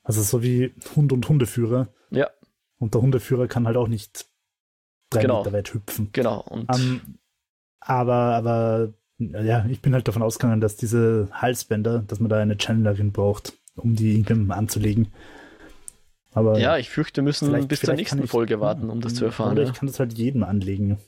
Also 0.03 0.23
so 0.23 0.43
wie 0.43 0.75
Hund 0.95 1.13
und 1.13 1.29
Hundeführer. 1.29 1.89
Ja. 2.11 2.31
Und 2.79 2.95
der 2.95 3.03
Hundeführer 3.03 3.47
kann 3.47 3.67
halt 3.67 3.77
auch 3.77 3.89
nicht 3.89 4.27
drei 5.11 5.23
genau. 5.23 5.39
Meter 5.39 5.53
weit 5.53 5.73
hüpfen. 5.73 6.11
Genau. 6.13 6.41
Und 6.41 6.69
um, 6.75 7.01
aber, 7.81 8.15
aber 8.15 8.93
ja, 9.19 9.65
ich 9.67 9.81
bin 9.81 9.95
halt 9.95 10.09
davon 10.09 10.23
ausgegangen, 10.23 10.61
dass 10.61 10.77
diese 10.77 11.29
Halsbänder, 11.33 12.01
dass 12.01 12.21
man 12.21 12.29
da 12.29 12.39
eine 12.39 12.57
Channelerin 12.59 13.13
braucht, 13.13 13.53
um 13.77 13.95
die 13.95 14.13
irgendwem 14.13 14.51
anzulegen. 14.51 15.13
Aber 16.33 16.59
ja, 16.59 16.77
ich 16.79 16.91
fürchte, 16.91 17.21
wir 17.21 17.25
müssen 17.25 17.69
bis 17.69 17.81
zur 17.81 17.95
nächsten 17.95 18.25
ich, 18.25 18.31
Folge 18.31 18.61
warten, 18.61 18.91
um 18.91 19.01
das 19.01 19.15
zu 19.15 19.25
erfahren. 19.25 19.53
Oder 19.53 19.63
ja. 19.63 19.71
ich 19.71 19.75
kann 19.75 19.87
das 19.87 20.01
halt 20.01 20.15
jedem 20.15 20.43
anlegen. 20.43 20.99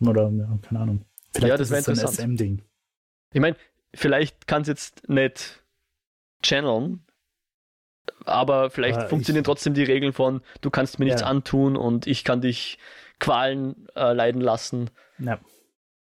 Oder, 0.00 0.30
ja, 0.30 0.58
keine 0.62 0.80
Ahnung. 0.80 1.04
Vielleicht 1.32 1.50
ja, 1.50 1.56
das 1.56 1.70
wäre 1.70 1.78
interessant. 1.78 2.20
Ein 2.20 2.36
SM-Ding. 2.36 2.62
Ich 3.32 3.40
meine, 3.40 3.56
vielleicht 3.94 4.46
kann 4.46 4.62
es 4.62 4.68
jetzt 4.68 5.08
nicht 5.08 5.64
channeln, 6.42 7.05
aber 8.24 8.70
vielleicht 8.70 8.98
aber 8.98 9.08
funktionieren 9.08 9.42
ich, 9.42 9.46
trotzdem 9.46 9.74
die 9.74 9.84
Regeln 9.84 10.12
von, 10.12 10.40
du 10.60 10.70
kannst 10.70 10.98
mir 10.98 11.06
nichts 11.06 11.22
ja. 11.22 11.26
antun 11.28 11.76
und 11.76 12.06
ich 12.06 12.24
kann 12.24 12.40
dich 12.40 12.78
Qualen 13.18 13.88
äh, 13.94 14.12
leiden 14.12 14.40
lassen. 14.40 14.90
Ja. 15.18 15.38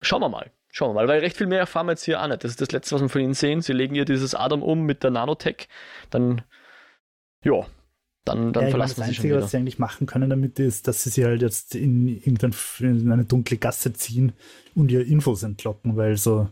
Schauen 0.02 0.22
wir 0.22 0.30
mal. 0.30 0.52
Schauen 0.70 0.90
wir 0.90 0.94
mal, 0.96 1.08
weil 1.08 1.20
recht 1.20 1.38
viel 1.38 1.46
mehr 1.46 1.60
erfahren 1.60 1.86
wir 1.86 1.92
jetzt 1.92 2.04
hier 2.04 2.22
auch 2.22 2.28
nicht. 2.28 2.44
Das 2.44 2.50
ist 2.50 2.62
das 2.62 2.72
Letzte, 2.72 2.96
was 2.96 3.02
wir 3.02 3.10
von 3.10 3.22
ihnen 3.22 3.36
sehen. 3.36 3.62
Sie 3.62 3.74
legen 3.74 3.94
ihr 3.94 4.06
dieses 4.06 4.34
Adam 4.34 4.64
um 4.64 4.82
mit 4.82 5.04
der 5.04 5.12
Nanotech. 5.12 5.68
Dann, 6.10 6.42
ja, 7.44 7.68
dann, 8.26 8.54
dann 8.54 8.66
ja, 8.66 8.70
verlassen 8.72 9.02
meine, 9.02 9.12
sie 9.12 9.16
schon 9.16 9.26
wieder. 9.26 9.42
was 9.42 9.52
sie 9.52 9.58
eigentlich 9.58 9.78
machen 9.78 10.08
können 10.08 10.30
damit 10.30 10.58
ist, 10.58 10.88
dass 10.88 11.04
sie 11.04 11.12
sie 11.12 11.26
halt 11.26 11.44
jetzt 11.44 11.76
in, 11.76 12.08
irgendwann 12.08 12.56
in 12.80 13.12
eine 13.12 13.26
dunkle 13.26 13.58
Gasse 13.58 13.94
ziehen 13.94 14.34
und 14.74 14.90
ihr 14.90 15.06
Infos 15.06 15.44
entlocken, 15.44 15.96
weil 15.96 16.18
so 16.18 16.50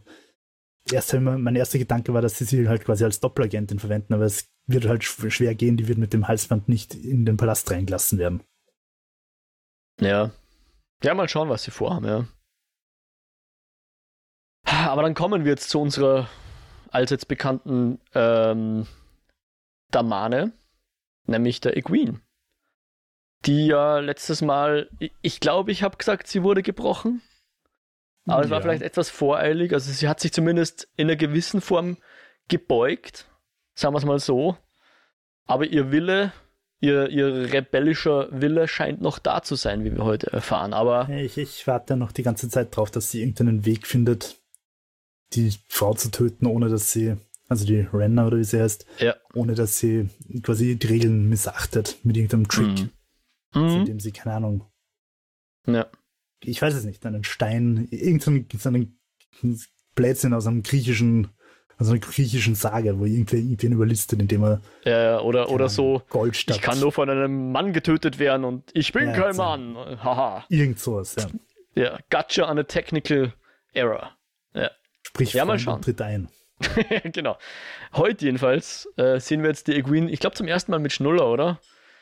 erst 0.91 1.13
mein 1.13 1.55
erster 1.55 1.79
Gedanke 1.79 2.13
war, 2.13 2.21
dass 2.21 2.37
sie 2.37 2.45
sie 2.45 2.67
halt 2.67 2.85
quasi 2.85 3.03
als 3.05 3.21
Doppelagentin 3.21 3.79
verwenden, 3.79 4.13
aber 4.13 4.25
es 4.25 4.50
wird 4.67 4.85
halt 4.85 5.03
schwer 5.03 5.55
gehen, 5.55 5.77
die 5.77 5.87
wird 5.87 5.97
mit 5.97 6.13
dem 6.13 6.27
Halsband 6.27 6.69
nicht 6.69 6.93
in 6.93 7.25
den 7.25 7.37
Palast 7.37 7.69
reingelassen 7.71 8.17
werden. 8.19 8.43
Ja. 9.99 10.31
Ja, 11.03 11.13
mal 11.13 11.29
schauen, 11.29 11.49
was 11.49 11.63
sie 11.63 11.71
vorhaben, 11.71 12.05
ja. 12.05 12.27
Aber 14.63 15.01
dann 15.01 15.15
kommen 15.15 15.43
wir 15.43 15.51
jetzt 15.51 15.69
zu 15.69 15.79
unserer 15.81 16.29
allseits 16.89 17.25
bekannten 17.25 17.99
ähm, 18.13 18.87
Damane, 19.89 20.53
nämlich 21.25 21.59
der 21.61 21.77
Equine. 21.77 22.21
Die 23.45 23.67
ja 23.67 23.99
letztes 23.99 24.41
Mal, 24.41 24.89
ich 25.21 25.39
glaube, 25.39 25.71
ich 25.71 25.81
habe 25.81 25.97
gesagt, 25.97 26.27
sie 26.27 26.43
wurde 26.43 26.61
gebrochen. 26.61 27.21
Aber 28.25 28.41
ja. 28.41 28.45
es 28.45 28.49
war 28.51 28.61
vielleicht 28.61 28.83
etwas 28.83 29.09
voreilig. 29.09 29.73
Also 29.73 29.91
sie 29.91 30.07
hat 30.07 30.19
sich 30.19 30.31
zumindest 30.31 30.87
in 30.95 31.07
einer 31.07 31.15
gewissen 31.15 31.59
Form 31.59 31.97
gebeugt 32.47 33.30
sagen 33.73 33.93
wir 33.93 33.99
es 33.99 34.05
mal 34.05 34.19
so. 34.19 34.57
Aber 35.45 35.65
ihr 35.65 35.91
Wille, 35.91 36.31
ihr, 36.79 37.09
ihr 37.09 37.53
rebellischer 37.53 38.27
Wille 38.31 38.67
scheint 38.67 39.01
noch 39.01 39.19
da 39.19 39.41
zu 39.43 39.55
sein, 39.55 39.83
wie 39.83 39.91
wir 39.91 40.03
heute 40.03 40.31
erfahren. 40.31 40.73
Aber 40.73 41.09
ich, 41.09 41.37
ich 41.37 41.67
warte 41.67 41.95
noch 41.95 42.11
die 42.11 42.23
ganze 42.23 42.49
Zeit 42.49 42.75
drauf, 42.75 42.91
dass 42.91 43.11
sie 43.11 43.21
irgendeinen 43.21 43.65
Weg 43.65 43.87
findet, 43.87 44.41
die 45.33 45.53
Frau 45.67 45.93
zu 45.93 46.11
töten, 46.11 46.45
ohne 46.45 46.69
dass 46.69 46.91
sie, 46.91 47.15
also 47.47 47.65
die 47.65 47.81
Renner 47.81 48.27
oder 48.27 48.37
wie 48.37 48.43
sie 48.43 48.61
heißt, 48.61 48.85
ja. 48.99 49.15
ohne 49.33 49.55
dass 49.55 49.77
sie 49.77 50.09
quasi 50.43 50.75
die 50.75 50.87
Regeln 50.87 51.29
missachtet 51.29 51.97
mit 52.03 52.17
irgendeinem 52.17 52.47
Trick, 52.47 52.79
mhm. 52.81 52.91
also 53.53 53.77
indem 53.77 53.99
sie, 53.99 54.11
keine 54.11 54.35
Ahnung, 54.35 54.65
ja. 55.67 55.87
ich 56.43 56.61
weiß 56.61 56.73
es 56.73 56.83
nicht, 56.83 57.05
einen 57.05 57.23
Stein, 57.23 57.87
irgendeinen 57.91 58.99
Blödsinn 59.95 60.33
aus 60.33 60.47
einem 60.47 60.63
griechischen 60.63 61.29
also 61.81 61.93
einer 61.93 61.99
griechischen 61.99 62.53
Sage, 62.53 62.99
wo 62.99 63.05
irgendwen 63.05 63.71
überlistet, 63.71 64.21
indem 64.21 64.43
er. 64.43 64.61
Ja, 64.83 65.19
oder, 65.21 65.49
oder 65.49 65.67
so. 65.67 66.03
Goldstadt. 66.09 66.55
Ich 66.55 66.61
kann 66.61 66.79
nur 66.79 66.91
von 66.91 67.09
einem 67.09 67.51
Mann 67.51 67.73
getötet 67.73 68.19
werden 68.19 68.45
und 68.45 68.69
ich 68.73 68.93
bin 68.93 69.07
ja, 69.07 69.13
kein 69.13 69.33
so. 69.33 69.41
Mann. 69.41 69.75
Haha. 69.75 70.45
Irgend 70.49 70.79
sowas, 70.79 71.15
ja. 71.17 71.25
Ja, 71.73 71.97
gotcha 72.11 72.47
on 72.47 72.59
a 72.59 72.63
technical 72.63 73.33
error. 73.73 74.11
Ja. 74.53 74.69
Sprich, 75.01 75.33
ja, 75.33 75.43
mal 75.43 75.57
schauen. 75.57 75.81
tritt 75.81 75.99
ein. 76.01 76.29
genau. 77.05 77.39
Heute 77.93 78.25
jedenfalls 78.25 78.87
äh, 78.97 79.19
sehen 79.19 79.41
wir 79.41 79.49
jetzt 79.49 79.67
die 79.67 79.73
Egwene, 79.73 80.11
ich 80.11 80.19
glaube 80.19 80.35
zum 80.35 80.47
ersten 80.47 80.69
Mal 80.69 80.79
mit 80.79 80.93
Schnuller, 80.93 81.31
oder? 81.31 81.59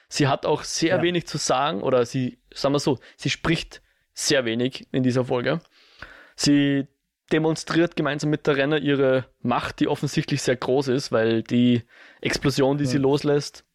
Sie 0.10 0.28
hat 0.28 0.46
auch 0.46 0.64
sehr 0.64 0.98
ja. 0.98 1.02
wenig 1.02 1.26
zu 1.26 1.38
sagen, 1.38 1.82
oder 1.84 2.06
sie, 2.06 2.38
sagen 2.54 2.76
wir 2.76 2.80
so, 2.80 3.00
sie 3.16 3.30
spricht 3.30 3.82
sehr 4.14 4.44
wenig 4.44 4.88
in 4.92 5.04
dieser 5.04 5.24
Folge. 5.24 5.62
Sie 6.36 6.86
demonstriert 7.30 7.96
gemeinsam 7.96 8.30
mit 8.30 8.48
der 8.48 8.58
Renner 8.58 8.78
ihre 8.80 9.26
Macht, 9.42 9.80
die 9.80 9.88
offensichtlich 9.88 10.42
sehr 10.42 10.56
groß 10.56 10.90
ist, 10.90 11.12
weil 11.12 11.44
die 11.44 11.84
Explosion, 12.22 12.78
die 12.78 12.86
ja. 12.86 12.90
sie 12.90 12.98
loslässt, 12.98 13.66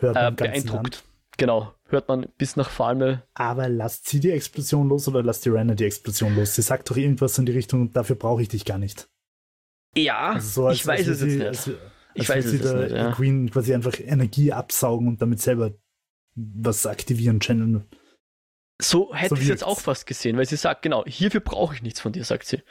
äh, 0.00 0.30
beeindruckt. 0.30 0.72
Land. 0.72 1.04
Genau, 1.38 1.74
hört 1.88 2.08
man 2.08 2.26
bis 2.38 2.56
nach 2.56 2.70
Falme. 2.70 3.22
Aber 3.34 3.68
lasst 3.68 4.08
sie 4.08 4.20
die 4.20 4.30
Explosion 4.30 4.88
los 4.88 5.08
oder 5.08 5.22
lasst 5.22 5.44
die 5.44 5.50
Renner 5.50 5.74
die 5.74 5.84
Explosion 5.84 6.36
los? 6.36 6.54
Sie 6.54 6.62
sagt 6.62 6.90
doch 6.90 6.96
irgendwas 6.96 7.38
in 7.38 7.46
die 7.46 7.52
Richtung, 7.52 7.92
dafür 7.92 8.16
brauche 8.16 8.42
ich 8.42 8.48
dich 8.48 8.64
gar 8.64 8.78
nicht. 8.78 9.08
Ja, 9.96 10.32
also 10.32 10.48
so, 10.48 10.66
als, 10.66 10.78
ich 10.78 10.86
weiß 10.86 11.06
es 11.06 11.18
sie, 11.20 11.26
jetzt 11.26 11.36
nicht. 11.36 11.46
Als, 11.46 11.68
als 11.68 11.78
ich 12.14 12.28
weiß 12.28 12.44
es 12.46 12.62
nicht. 12.62 12.90
Ja. 12.92 13.12
Queen 13.12 13.50
quasi 13.50 13.74
einfach 13.74 13.98
Energie 13.98 14.52
absaugen 14.52 15.08
und 15.08 15.22
damit 15.22 15.40
selber 15.40 15.72
was 16.34 16.86
aktivieren, 16.86 17.40
channeln. 17.40 17.84
So 18.82 19.14
hätte 19.14 19.30
so 19.30 19.34
ich 19.36 19.42
es 19.42 19.48
jetzt 19.48 19.64
auch 19.64 19.80
fast 19.80 20.06
gesehen, 20.06 20.36
weil 20.36 20.46
sie 20.46 20.56
sagt, 20.56 20.82
genau, 20.82 21.04
hierfür 21.06 21.40
brauche 21.40 21.74
ich 21.74 21.82
nichts 21.82 22.00
von 22.00 22.12
dir, 22.12 22.24
sagt 22.24 22.46
sie. 22.46 22.62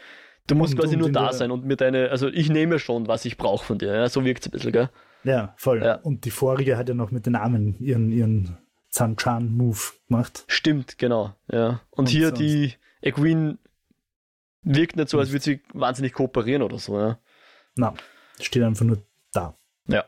Du 0.47 0.55
musst 0.55 0.73
und, 0.73 0.79
quasi 0.79 0.95
und 0.95 1.01
nur 1.01 1.11
da 1.11 1.31
sein 1.31 1.51
und 1.51 1.65
mir 1.65 1.77
deine, 1.77 2.09
also 2.09 2.27
ich 2.27 2.49
nehme 2.49 2.79
schon, 2.79 3.07
was 3.07 3.25
ich 3.25 3.37
brauche 3.37 3.65
von 3.65 3.77
dir. 3.77 3.93
Ja? 3.93 4.09
So 4.09 4.25
wirkt 4.25 4.41
es 4.41 4.47
ein 4.47 4.51
bisschen, 4.51 4.71
gell? 4.71 4.89
Ja, 5.23 5.53
voll. 5.55 5.83
Ja. 5.83 5.95
Und 5.95 6.25
die 6.25 6.31
vorige 6.31 6.77
hat 6.77 6.89
ja 6.89 6.95
noch 6.95 7.11
mit 7.11 7.25
den 7.25 7.35
Armen 7.35 7.77
ihren, 7.79 8.11
ihren 8.11 8.57
Zanchan-Move 8.89 9.79
gemacht. 10.07 10.43
Stimmt, 10.47 10.97
genau. 10.97 11.33
Ja. 11.49 11.81
Und, 11.91 11.99
und 11.99 12.09
hier 12.09 12.29
sonst. 12.29 12.39
die 12.39 12.73
Egwene 13.01 13.57
wirkt 14.63 14.95
nicht 14.95 15.09
so, 15.09 15.19
als 15.19 15.31
würde 15.31 15.43
sie 15.43 15.61
wahnsinnig 15.73 16.13
kooperieren 16.13 16.61
oder 16.61 16.77
so, 16.77 16.99
ja. 16.99 17.19
Na, 17.75 17.93
steht 18.39 18.63
einfach 18.63 18.85
nur 18.85 18.97
da. 19.31 19.55
Ja. 19.87 20.05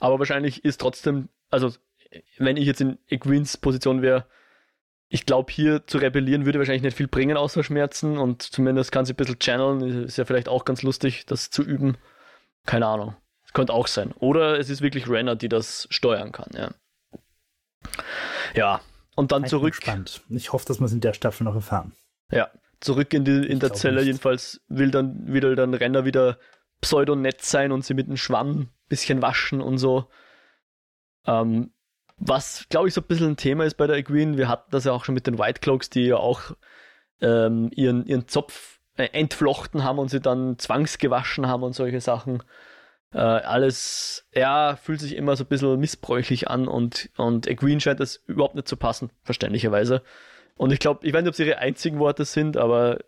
Aber 0.00 0.18
wahrscheinlich 0.18 0.64
ist 0.64 0.80
trotzdem, 0.80 1.28
also 1.50 1.72
wenn 2.38 2.56
ich 2.56 2.66
jetzt 2.66 2.80
in 2.80 2.98
Egweens 3.08 3.56
Position 3.56 4.00
wäre, 4.00 4.26
ich 5.08 5.26
glaube, 5.26 5.52
hier 5.52 5.86
zu 5.86 5.98
rebellieren 5.98 6.46
würde 6.46 6.58
wahrscheinlich 6.58 6.82
nicht 6.82 6.96
viel 6.96 7.08
bringen, 7.08 7.36
außer 7.36 7.62
Schmerzen. 7.62 8.18
Und 8.18 8.42
zumindest 8.42 8.90
kann 8.90 9.04
sie 9.04 9.12
ein 9.12 9.16
bisschen 9.16 9.38
channeln. 9.38 10.04
Ist 10.04 10.18
ja 10.18 10.24
vielleicht 10.24 10.48
auch 10.48 10.64
ganz 10.64 10.82
lustig, 10.82 11.26
das 11.26 11.50
zu 11.50 11.62
üben. 11.62 11.96
Keine 12.64 12.86
Ahnung. 12.86 13.16
Es 13.44 13.52
könnte 13.52 13.72
auch 13.72 13.86
sein. 13.86 14.12
Oder 14.18 14.58
es 14.58 14.68
ist 14.68 14.82
wirklich 14.82 15.08
Renner, 15.08 15.36
die 15.36 15.48
das 15.48 15.86
steuern 15.90 16.32
kann, 16.32 16.50
ja. 16.54 16.70
Ja, 18.54 18.80
und 19.14 19.30
dann 19.30 19.44
ich 19.44 19.50
zurück. 19.50 19.74
Spannend. 19.76 20.22
Ich 20.28 20.52
hoffe, 20.52 20.66
dass 20.66 20.80
wir 20.80 20.86
es 20.86 20.92
in 20.92 21.00
der 21.00 21.14
Staffel 21.14 21.44
noch 21.44 21.54
erfahren. 21.54 21.92
Ja, 22.32 22.50
zurück 22.80 23.14
in, 23.14 23.24
die, 23.24 23.46
in 23.46 23.60
der 23.60 23.72
Zelle. 23.72 23.96
Nicht. 23.96 24.06
Jedenfalls 24.06 24.60
will 24.68 24.90
dann 24.90 25.32
wieder 25.32 25.54
dann 25.54 25.74
Renner 25.74 26.04
wieder 26.04 26.38
pseudonett 26.80 27.42
sein 27.42 27.70
und 27.70 27.84
sie 27.84 27.94
mit 27.94 28.06
einem 28.06 28.16
Schwamm 28.16 28.58
ein 28.58 28.70
bisschen 28.88 29.22
waschen 29.22 29.60
und 29.60 29.78
so. 29.78 30.08
Ähm, 31.26 31.72
was, 32.18 32.66
glaube 32.68 32.88
ich, 32.88 32.94
so 32.94 33.00
ein 33.00 33.06
bisschen 33.06 33.30
ein 33.30 33.36
Thema 33.36 33.64
ist 33.64 33.76
bei 33.76 33.86
der 33.86 34.02
Green. 34.02 34.36
Wir 34.36 34.48
hatten 34.48 34.70
das 34.70 34.84
ja 34.84 34.92
auch 34.92 35.04
schon 35.04 35.14
mit 35.14 35.26
den 35.26 35.38
White 35.38 35.60
Cloaks, 35.60 35.90
die 35.90 36.06
ja 36.06 36.16
auch 36.16 36.52
ähm, 37.20 37.70
ihren, 37.74 38.06
ihren 38.06 38.28
Zopf 38.28 38.80
äh, 38.96 39.08
entflochten 39.12 39.84
haben 39.84 39.98
und 39.98 40.08
sie 40.08 40.20
dann 40.20 40.58
zwangsgewaschen 40.58 41.46
haben 41.46 41.62
und 41.62 41.74
solche 41.74 42.00
Sachen. 42.00 42.42
Äh, 43.12 43.18
alles, 43.18 44.26
ja, 44.34 44.76
fühlt 44.76 45.00
sich 45.00 45.14
immer 45.14 45.36
so 45.36 45.44
ein 45.44 45.48
bisschen 45.48 45.78
missbräuchlich 45.78 46.48
an 46.48 46.68
und, 46.68 47.10
und 47.16 47.46
Green 47.56 47.80
scheint 47.80 48.00
das 48.00 48.16
überhaupt 48.26 48.54
nicht 48.54 48.68
zu 48.68 48.76
passen, 48.76 49.10
verständlicherweise. 49.22 50.02
Und 50.56 50.72
ich 50.72 50.78
glaube, 50.78 51.06
ich 51.06 51.12
weiß 51.12 51.22
nicht, 51.22 51.28
ob 51.28 51.34
es 51.34 51.40
ihre 51.40 51.58
einzigen 51.58 51.98
Worte 51.98 52.24
sind, 52.24 52.56
aber 52.56 52.98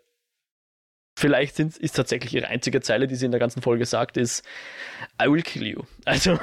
vielleicht 1.19 1.55
sind, 1.55 1.77
ist 1.77 1.95
tatsächlich 1.95 2.33
ihre 2.33 2.47
einzige 2.47 2.81
Zeile, 2.81 3.07
die 3.07 3.15
sie 3.15 3.25
in 3.25 3.31
der 3.31 3.39
ganzen 3.39 3.61
Folge 3.61 3.85
sagt, 3.85 4.17
ist 4.17 4.43
I 5.21 5.29
will 5.29 5.43
kill 5.43 5.67
you. 5.67 5.83
Also 6.05 6.39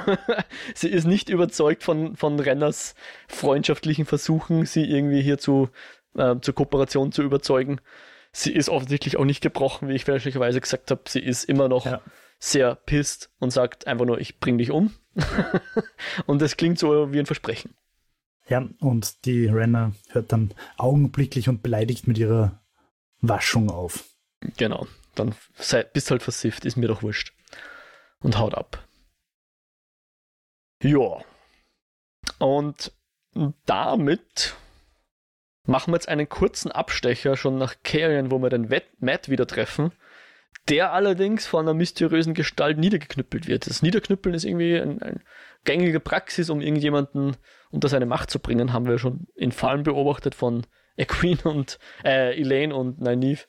sie 0.75 0.89
ist 0.89 1.05
nicht 1.05 1.29
überzeugt 1.29 1.83
von, 1.83 2.15
von 2.15 2.39
Renners 2.39 2.95
freundschaftlichen 3.27 4.05
Versuchen, 4.05 4.65
sie 4.65 4.85
irgendwie 4.85 5.21
hier 5.21 5.37
zu, 5.37 5.69
äh, 6.15 6.35
zur 6.39 6.55
Kooperation 6.55 7.11
zu 7.11 7.23
überzeugen. 7.23 7.81
Sie 8.31 8.53
ist 8.53 8.69
offensichtlich 8.69 9.17
auch 9.17 9.25
nicht 9.25 9.41
gebrochen, 9.41 9.89
wie 9.89 9.95
ich 9.95 10.05
fälschlicherweise 10.05 10.61
gesagt 10.61 10.91
habe. 10.91 11.01
Sie 11.07 11.19
ist 11.19 11.43
immer 11.45 11.67
noch 11.67 11.85
ja. 11.85 12.01
sehr 12.39 12.75
pisst 12.75 13.31
und 13.39 13.51
sagt 13.51 13.87
einfach 13.87 14.05
nur, 14.05 14.19
ich 14.19 14.39
bring 14.39 14.57
dich 14.57 14.71
um. 14.71 14.93
und 16.27 16.41
das 16.41 16.55
klingt 16.55 16.77
so 16.77 17.11
wie 17.11 17.19
ein 17.19 17.25
Versprechen. 17.25 17.73
Ja, 18.47 18.65
und 18.79 19.25
die 19.25 19.47
Renner 19.47 19.93
hört 20.09 20.31
dann 20.31 20.53
augenblicklich 20.77 21.49
und 21.49 21.63
beleidigt 21.63 22.07
mit 22.07 22.17
ihrer 22.17 22.61
Waschung 23.21 23.69
auf. 23.69 24.05
Genau. 24.41 24.87
Dann 25.15 25.35
sei, 25.55 25.83
bist 25.83 26.11
halt 26.11 26.23
versifft, 26.23 26.65
ist 26.65 26.77
mir 26.77 26.87
doch 26.87 27.01
wurscht. 27.01 27.33
Und 28.19 28.37
haut 28.37 28.55
ab. 28.55 28.87
Ja. 30.81 31.23
Und 32.39 32.91
damit 33.65 34.55
machen 35.65 35.91
wir 35.91 35.97
jetzt 35.97 36.09
einen 36.09 36.29
kurzen 36.29 36.71
Abstecher 36.71 37.35
schon 37.35 37.57
nach 37.57 37.75
Carrion, 37.83 38.31
wo 38.31 38.39
wir 38.39 38.49
den 38.49 38.69
Matt 38.99 39.29
wieder 39.29 39.47
treffen, 39.47 39.91
der 40.69 40.93
allerdings 40.93 41.45
von 41.45 41.65
einer 41.65 41.73
mysteriösen 41.73 42.33
Gestalt 42.33 42.77
niedergeknüppelt 42.77 43.47
wird. 43.47 43.67
Das 43.67 43.81
Niederknüppeln 43.81 44.35
ist 44.35 44.45
irgendwie 44.45 44.79
eine 44.79 45.01
ein 45.01 45.23
gängige 45.63 45.99
Praxis, 45.99 46.49
um 46.49 46.61
irgendjemanden 46.61 47.35
unter 47.69 47.89
seine 47.89 48.05
Macht 48.05 48.31
zu 48.31 48.39
bringen, 48.39 48.73
haben 48.73 48.87
wir 48.87 48.97
schon 48.97 49.27
in 49.35 49.51
Fallen 49.51 49.83
beobachtet 49.83 50.33
von 50.33 50.65
Equine 50.95 51.43
und 51.43 51.77
äh, 52.03 52.39
Elaine 52.39 52.73
und 52.73 53.01
Nynaeve. 53.01 53.45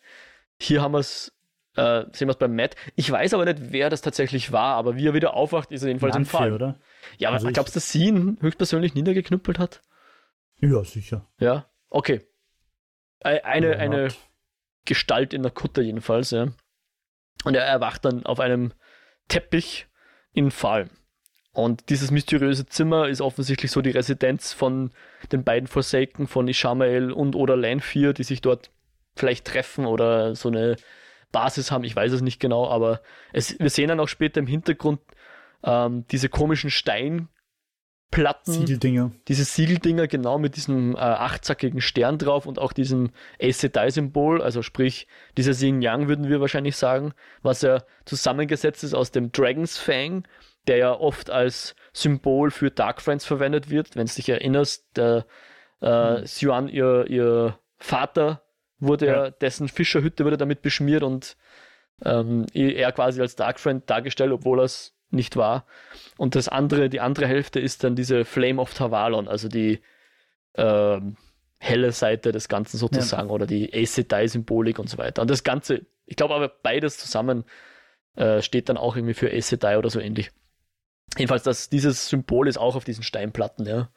Hier 0.60 0.82
haben 0.82 0.92
wir 0.92 0.98
es, 0.98 1.32
äh, 1.76 2.04
sehen 2.12 2.28
wir 2.28 2.32
es 2.32 2.38
beim 2.38 2.54
Matt. 2.54 2.76
Ich 2.96 3.10
weiß 3.10 3.34
aber 3.34 3.44
nicht, 3.44 3.72
wer 3.72 3.90
das 3.90 4.02
tatsächlich 4.02 4.52
war, 4.52 4.74
aber 4.74 4.96
wie 4.96 5.06
er 5.06 5.14
wieder 5.14 5.34
aufwacht, 5.34 5.70
ist 5.70 5.82
er 5.82 5.88
jedenfalls 5.88 6.16
im 6.16 6.26
Fall. 6.26 6.52
Oder? 6.52 6.78
Ja, 7.18 7.28
aber 7.28 7.36
also 7.36 7.50
glaubst 7.52 7.74
du, 7.74 7.78
dass 7.78 7.90
sie 7.90 8.06
ihn 8.06 8.38
höchstpersönlich 8.40 8.94
niedergeknüppelt 8.94 9.58
hat? 9.58 9.82
Ja, 10.60 10.82
sicher. 10.84 11.26
Ja, 11.38 11.66
okay. 11.88 12.22
Eine, 13.20 13.76
eine 13.78 14.08
Gestalt 14.84 15.32
in 15.32 15.42
der 15.42 15.52
Kutte 15.52 15.82
jedenfalls, 15.82 16.30
ja. 16.30 16.48
Und 17.44 17.54
er 17.54 17.64
erwacht 17.64 18.04
dann 18.04 18.26
auf 18.26 18.40
einem 18.40 18.72
Teppich 19.28 19.86
in 20.32 20.50
Fall. 20.50 20.88
Und 21.52 21.90
dieses 21.90 22.10
mysteriöse 22.10 22.66
Zimmer 22.66 23.08
ist 23.08 23.20
offensichtlich 23.20 23.70
so 23.70 23.82
die 23.82 23.90
Residenz 23.90 24.52
von 24.52 24.92
den 25.32 25.44
beiden 25.44 25.66
Forsaken, 25.66 26.26
von 26.26 26.46
Ishamael 26.46 27.10
und 27.10 27.34
oder 27.34 27.56
Lanfear, 27.56 28.12
die 28.12 28.22
sich 28.22 28.40
dort 28.40 28.70
vielleicht 29.18 29.46
treffen 29.46 29.86
oder 29.86 30.34
so 30.34 30.48
eine 30.48 30.76
Basis 31.32 31.70
haben. 31.70 31.84
Ich 31.84 31.94
weiß 31.94 32.12
es 32.12 32.22
nicht 32.22 32.40
genau, 32.40 32.68
aber 32.68 33.00
es, 33.32 33.58
wir 33.58 33.70
sehen 33.70 33.88
dann 33.88 34.00
auch 34.00 34.08
später 34.08 34.40
im 34.40 34.46
Hintergrund 34.46 35.00
ähm, 35.62 36.04
diese 36.10 36.28
komischen 36.28 36.70
Steinplatten. 36.70 37.28
Siegeldinger. 38.44 39.12
Diese 39.28 39.44
Siegeldinger, 39.44 40.06
genau 40.06 40.38
mit 40.38 40.56
diesem 40.56 40.94
äh, 40.94 40.98
achtzackigen 40.98 41.80
Stern 41.80 42.18
drauf 42.18 42.46
und 42.46 42.58
auch 42.58 42.72
diesem 42.72 43.10
Aes 43.40 43.60
Sedai-Symbol, 43.60 44.40
also 44.40 44.62
sprich, 44.62 45.06
dieser 45.36 45.52
Yin 45.52 45.82
Yang 45.82 46.08
würden 46.08 46.28
wir 46.28 46.40
wahrscheinlich 46.40 46.76
sagen, 46.76 47.12
was 47.42 47.62
ja 47.62 47.82
zusammengesetzt 48.04 48.84
ist 48.84 48.94
aus 48.94 49.10
dem 49.10 49.32
Dragon's 49.32 49.76
Fang, 49.76 50.26
der 50.66 50.76
ja 50.76 50.92
oft 50.92 51.30
als 51.30 51.74
Symbol 51.92 52.50
für 52.50 52.70
Dark 52.70 53.02
Friends 53.02 53.24
verwendet 53.24 53.70
wird. 53.70 53.96
Wenn 53.96 54.06
du 54.06 54.14
dich 54.14 54.28
erinnerst, 54.28 54.86
der 54.96 55.26
äh, 55.80 56.20
mhm. 56.20 56.24
Xuan, 56.24 56.68
ihr, 56.68 57.06
ihr 57.08 57.58
Vater, 57.78 58.42
wurde 58.78 59.06
ja. 59.06 59.24
er, 59.24 59.30
dessen 59.30 59.68
Fischerhütte 59.68 60.24
wurde 60.24 60.36
damit 60.36 60.62
beschmiert 60.62 61.02
und 61.02 61.36
ähm, 62.04 62.46
er 62.54 62.92
quasi 62.92 63.20
als 63.20 63.36
Dark 63.36 63.58
Friend 63.58 63.88
dargestellt, 63.88 64.32
obwohl 64.32 64.60
er 64.60 64.64
es 64.64 64.94
nicht 65.10 65.36
war. 65.36 65.66
Und 66.16 66.34
das 66.34 66.48
andere, 66.48 66.88
die 66.88 67.00
andere 67.00 67.26
Hälfte 67.26 67.60
ist 67.60 67.82
dann 67.84 67.96
diese 67.96 68.24
Flame 68.24 68.60
of 68.60 68.74
Tavalon, 68.74 69.26
also 69.26 69.48
die 69.48 69.80
ähm, 70.54 71.16
helle 71.58 71.92
Seite 71.92 72.30
des 72.32 72.48
Ganzen 72.48 72.76
sozusagen, 72.76 73.28
ja. 73.28 73.34
oder 73.34 73.46
die 73.46 73.72
Aes 73.72 73.94
Sedai-Symbolik 73.94 74.78
und 74.78 74.88
so 74.88 74.98
weiter. 74.98 75.22
Und 75.22 75.30
das 75.30 75.42
Ganze, 75.42 75.86
ich 76.06 76.16
glaube 76.16 76.34
aber 76.34 76.48
beides 76.48 76.98
zusammen 76.98 77.44
äh, 78.14 78.42
steht 78.42 78.68
dann 78.68 78.76
auch 78.76 78.96
irgendwie 78.96 79.14
für 79.14 79.30
Aes 79.30 79.48
Sedai 79.48 79.78
oder 79.78 79.90
so 79.90 80.00
ähnlich. 80.00 80.30
Jedenfalls, 81.16 81.42
das, 81.42 81.68
dieses 81.68 82.08
Symbol 82.08 82.48
ist 82.48 82.58
auch 82.58 82.76
auf 82.76 82.84
diesen 82.84 83.02
Steinplatten, 83.02 83.66
ja, 83.66 83.90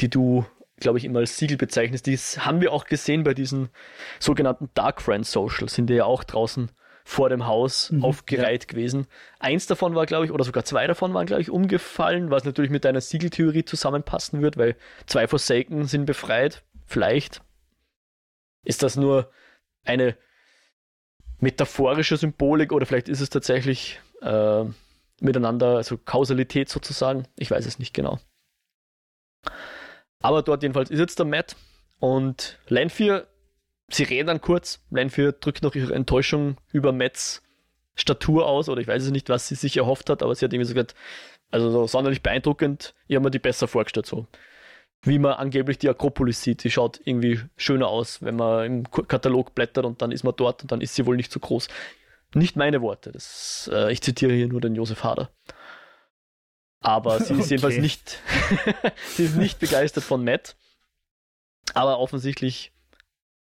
die 0.00 0.08
du 0.08 0.46
glaube 0.82 0.98
ich, 0.98 1.04
immer 1.04 1.20
als 1.20 1.38
Siegel 1.38 1.56
bezeichnest. 1.56 2.06
Das 2.06 2.44
haben 2.44 2.60
wir 2.60 2.72
auch 2.72 2.84
gesehen 2.84 3.24
bei 3.24 3.34
diesen 3.34 3.70
sogenannten 4.18 4.68
Dark 4.74 5.00
Friend 5.00 5.26
Socials, 5.26 5.74
sind 5.74 5.88
die 5.88 5.94
ja 5.94 6.04
auch 6.04 6.24
draußen 6.24 6.70
vor 7.04 7.28
dem 7.28 7.46
Haus 7.46 7.90
mhm, 7.90 8.04
aufgereiht 8.04 8.64
ja. 8.64 8.68
gewesen. 8.68 9.06
Eins 9.38 9.66
davon 9.66 9.94
war, 9.94 10.06
glaube 10.06 10.24
ich, 10.24 10.30
oder 10.30 10.44
sogar 10.44 10.64
zwei 10.64 10.86
davon 10.86 11.14
waren, 11.14 11.26
glaube 11.26 11.42
ich, 11.42 11.50
umgefallen, 11.50 12.30
was 12.30 12.44
natürlich 12.44 12.70
mit 12.70 12.84
deiner 12.84 13.00
Siegeltheorie 13.00 13.64
zusammenpassen 13.64 14.42
wird, 14.42 14.56
weil 14.56 14.76
zwei 15.06 15.26
Forsaken 15.26 15.86
sind 15.86 16.06
befreit. 16.06 16.62
Vielleicht 16.86 17.42
ist 18.64 18.82
das 18.82 18.96
nur 18.96 19.30
eine 19.84 20.16
metaphorische 21.40 22.16
Symbolik 22.16 22.72
oder 22.72 22.86
vielleicht 22.86 23.08
ist 23.08 23.20
es 23.20 23.30
tatsächlich 23.30 24.00
äh, 24.20 24.64
miteinander, 25.20 25.76
also 25.76 25.98
Kausalität 25.98 26.68
sozusagen. 26.68 27.26
Ich 27.36 27.50
weiß 27.50 27.66
es 27.66 27.80
nicht 27.80 27.94
genau. 27.94 28.20
Aber 30.22 30.42
dort 30.42 30.62
jedenfalls 30.62 30.90
ist 30.90 30.98
jetzt 30.98 31.18
der 31.18 31.26
Matt 31.26 31.56
und 31.98 32.58
Lanfear, 32.68 33.26
sie 33.90 34.04
reden 34.04 34.28
dann 34.28 34.40
kurz. 34.40 34.80
Lanfear 34.90 35.32
drückt 35.32 35.62
noch 35.62 35.74
ihre 35.74 35.94
Enttäuschung 35.94 36.56
über 36.72 36.92
Matts 36.92 37.42
Statur 37.94 38.46
aus 38.46 38.68
oder 38.68 38.80
ich 38.80 38.88
weiß 38.88 39.02
es 39.04 39.10
nicht, 39.10 39.28
was 39.28 39.48
sie 39.48 39.54
sich 39.54 39.76
erhofft 39.76 40.08
hat, 40.08 40.22
aber 40.22 40.34
sie 40.34 40.44
hat 40.44 40.52
irgendwie 40.52 40.68
so 40.68 40.74
gesagt, 40.74 40.94
also 41.50 41.70
so 41.70 41.86
sonderlich 41.86 42.22
beeindruckend, 42.22 42.94
ich 43.06 43.16
habe 43.16 43.24
mir 43.24 43.30
die 43.30 43.38
besser 43.38 43.68
vorgestellt 43.68 44.06
so. 44.06 44.26
Wie 45.02 45.18
man 45.18 45.34
angeblich 45.34 45.78
die 45.78 45.88
Akropolis 45.88 46.42
sieht, 46.42 46.64
die 46.64 46.70
schaut 46.70 47.00
irgendwie 47.04 47.40
schöner 47.56 47.88
aus, 47.88 48.22
wenn 48.22 48.36
man 48.36 48.64
im 48.64 48.90
Katalog 48.90 49.54
blättert 49.54 49.84
und 49.84 50.00
dann 50.00 50.12
ist 50.12 50.22
man 50.22 50.34
dort 50.36 50.62
und 50.62 50.72
dann 50.72 50.80
ist 50.80 50.94
sie 50.94 51.04
wohl 51.06 51.16
nicht 51.16 51.32
so 51.32 51.40
groß. 51.40 51.68
Nicht 52.34 52.56
meine 52.56 52.80
Worte, 52.80 53.12
das, 53.12 53.68
äh, 53.72 53.92
ich 53.92 54.00
zitiere 54.00 54.32
hier 54.32 54.48
nur 54.48 54.60
den 54.60 54.74
Josef 54.74 55.04
Hader. 55.04 55.30
Aber 56.82 57.18
sie 57.18 57.34
ist 57.34 57.40
okay. 57.40 57.48
jedenfalls 57.50 57.78
nicht, 57.78 58.18
sie 59.14 59.24
ist 59.24 59.36
nicht 59.36 59.60
begeistert 59.60 60.04
von 60.04 60.24
Matt. 60.24 60.56
Aber 61.74 61.98
offensichtlich 62.00 62.72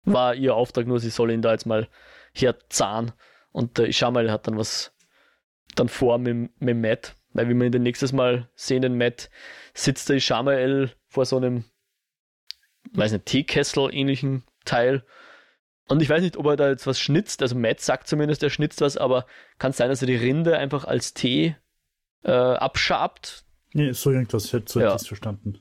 war 0.05 0.35
ihr 0.35 0.55
Auftrag 0.55 0.87
nur, 0.87 1.01
sie 1.01 1.11
soll 1.11 1.31
ihn 1.31 1.43
da 1.43 1.53
jetzt 1.53 1.67
mal 1.67 1.89
herzahnen. 2.33 3.13
Und 3.51 3.79
der 3.79 3.89
Ishamal 3.89 4.31
hat 4.31 4.47
dann 4.47 4.59
was 4.59 4.93
dann 5.75 5.89
vor 5.89 6.19
mit, 6.19 6.51
mit 6.61 6.77
Matt. 6.77 7.17
Weil 7.33 7.49
wie 7.49 7.55
wir 7.55 7.67
ihn 7.67 7.83
nächstes 7.83 8.13
Mal 8.13 8.49
sehen, 8.55 8.83
den 8.83 8.97
Matt, 8.97 9.31
sitzt 9.73 10.09
der 10.09 10.17
Ishamael 10.17 10.93
vor 11.07 11.25
so 11.25 11.37
einem, 11.37 11.65
weiß 12.93 13.13
nicht, 13.13 13.27
Teekessel 13.27 13.89
ähnlichen 13.93 14.45
Teil. 14.65 15.05
Und 15.89 16.01
ich 16.01 16.09
weiß 16.09 16.23
nicht, 16.23 16.37
ob 16.37 16.47
er 16.47 16.57
da 16.57 16.69
jetzt 16.69 16.87
was 16.87 17.01
schnitzt. 17.01 17.43
Also 17.43 17.57
Matt 17.57 17.81
sagt 17.81 18.07
zumindest, 18.07 18.43
er 18.43 18.51
schnitzt 18.51 18.81
was, 18.81 18.97
aber 18.97 19.27
kann 19.59 19.71
es 19.71 19.79
sein, 19.79 19.89
dass 19.89 20.03
er 20.03 20.07
die 20.07 20.17
Rinde 20.17 20.59
einfach 20.59 20.85
als 20.85 21.15
Tee 21.15 21.57
äh, 22.25 22.31
abschabt. 22.31 23.45
Nee, 23.73 23.93
so 23.93 24.11
irgendwas, 24.11 24.53
hätte 24.53 24.73
so 24.73 24.81
ja. 24.81 24.97
verstanden. 24.99 25.59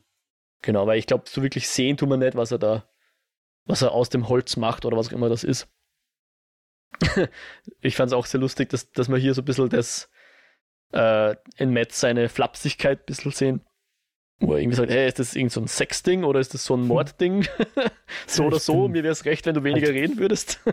Genau, 0.62 0.88
weil 0.88 0.98
ich 0.98 1.08
glaube, 1.08 1.26
so 1.28 1.44
wirklich 1.44 1.68
sehen 1.68 1.98
tun 1.98 2.10
wir 2.10 2.18
nicht, 2.18 2.36
was 2.36 2.52
er 2.52 2.60
da, 2.60 2.88
was 3.66 3.82
er 3.82 3.92
aus 3.92 4.10
dem 4.10 4.30
Holz 4.30 4.56
macht 4.56 4.86
oder 4.86 4.98
was 4.98 5.10
auch 5.10 5.14
immer 5.14 5.30
das 5.30 5.44
ist. 5.44 5.68
ich 7.82 7.96
fand 7.96 8.12
es 8.12 8.14
auch 8.14 8.26
sehr 8.26 8.40
lustig, 8.40 8.70
dass, 8.70 8.92
dass 8.92 9.10
wir 9.10 9.18
hier 9.18 9.34
so 9.34 9.42
ein 9.42 9.46
bisschen 9.46 9.70
das 9.70 10.10
äh, 10.94 11.36
in 11.58 11.74
Matt 11.74 11.92
seine 11.92 12.30
Flapsigkeit 12.30 13.02
ein 13.02 13.06
bisschen 13.06 13.32
sehen. 13.32 13.62
wo 14.40 14.54
er 14.54 14.60
irgendwie 14.60 14.78
sagt, 14.78 14.92
hey, 14.92 15.08
ist 15.08 15.20
das 15.20 15.36
irgend 15.36 15.52
so 15.52 15.60
ein 15.60 15.68
Sexding 15.68 16.24
oder 16.24 16.40
ist 16.40 16.54
das 16.54 16.66
so 16.66 16.76
ein 16.76 16.88
Mordding? 16.88 17.48
so 18.28 18.46
oder 18.46 18.60
so, 18.60 18.88
mir 18.88 19.04
wäre 19.04 19.12
es 19.12 19.26
recht, 19.26 19.46
wenn 19.46 19.56
du 19.56 19.64
weniger 19.64 19.90
reden 19.90 20.18
würdest. 20.18 20.62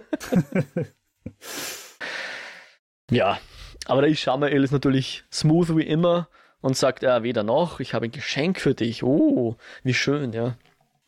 ja, 3.11 3.41
aber 3.87 4.03
der 4.03 4.11
Ishamael 4.11 4.63
ist 4.63 4.73
natürlich 4.73 5.25
smooth 5.33 5.77
wie 5.77 5.87
immer 5.87 6.29
und 6.61 6.77
sagt, 6.77 7.03
ja, 7.03 7.23
weder 7.23 7.43
noch, 7.43 7.81
ich 7.81 7.95
habe 7.95 8.07
ein 8.07 8.13
Geschenk 8.13 8.61
für 8.61 8.75
dich. 8.75 9.03
Oh, 9.03 9.57
wie 9.83 9.95
schön, 9.95 10.33
ja. 10.33 10.57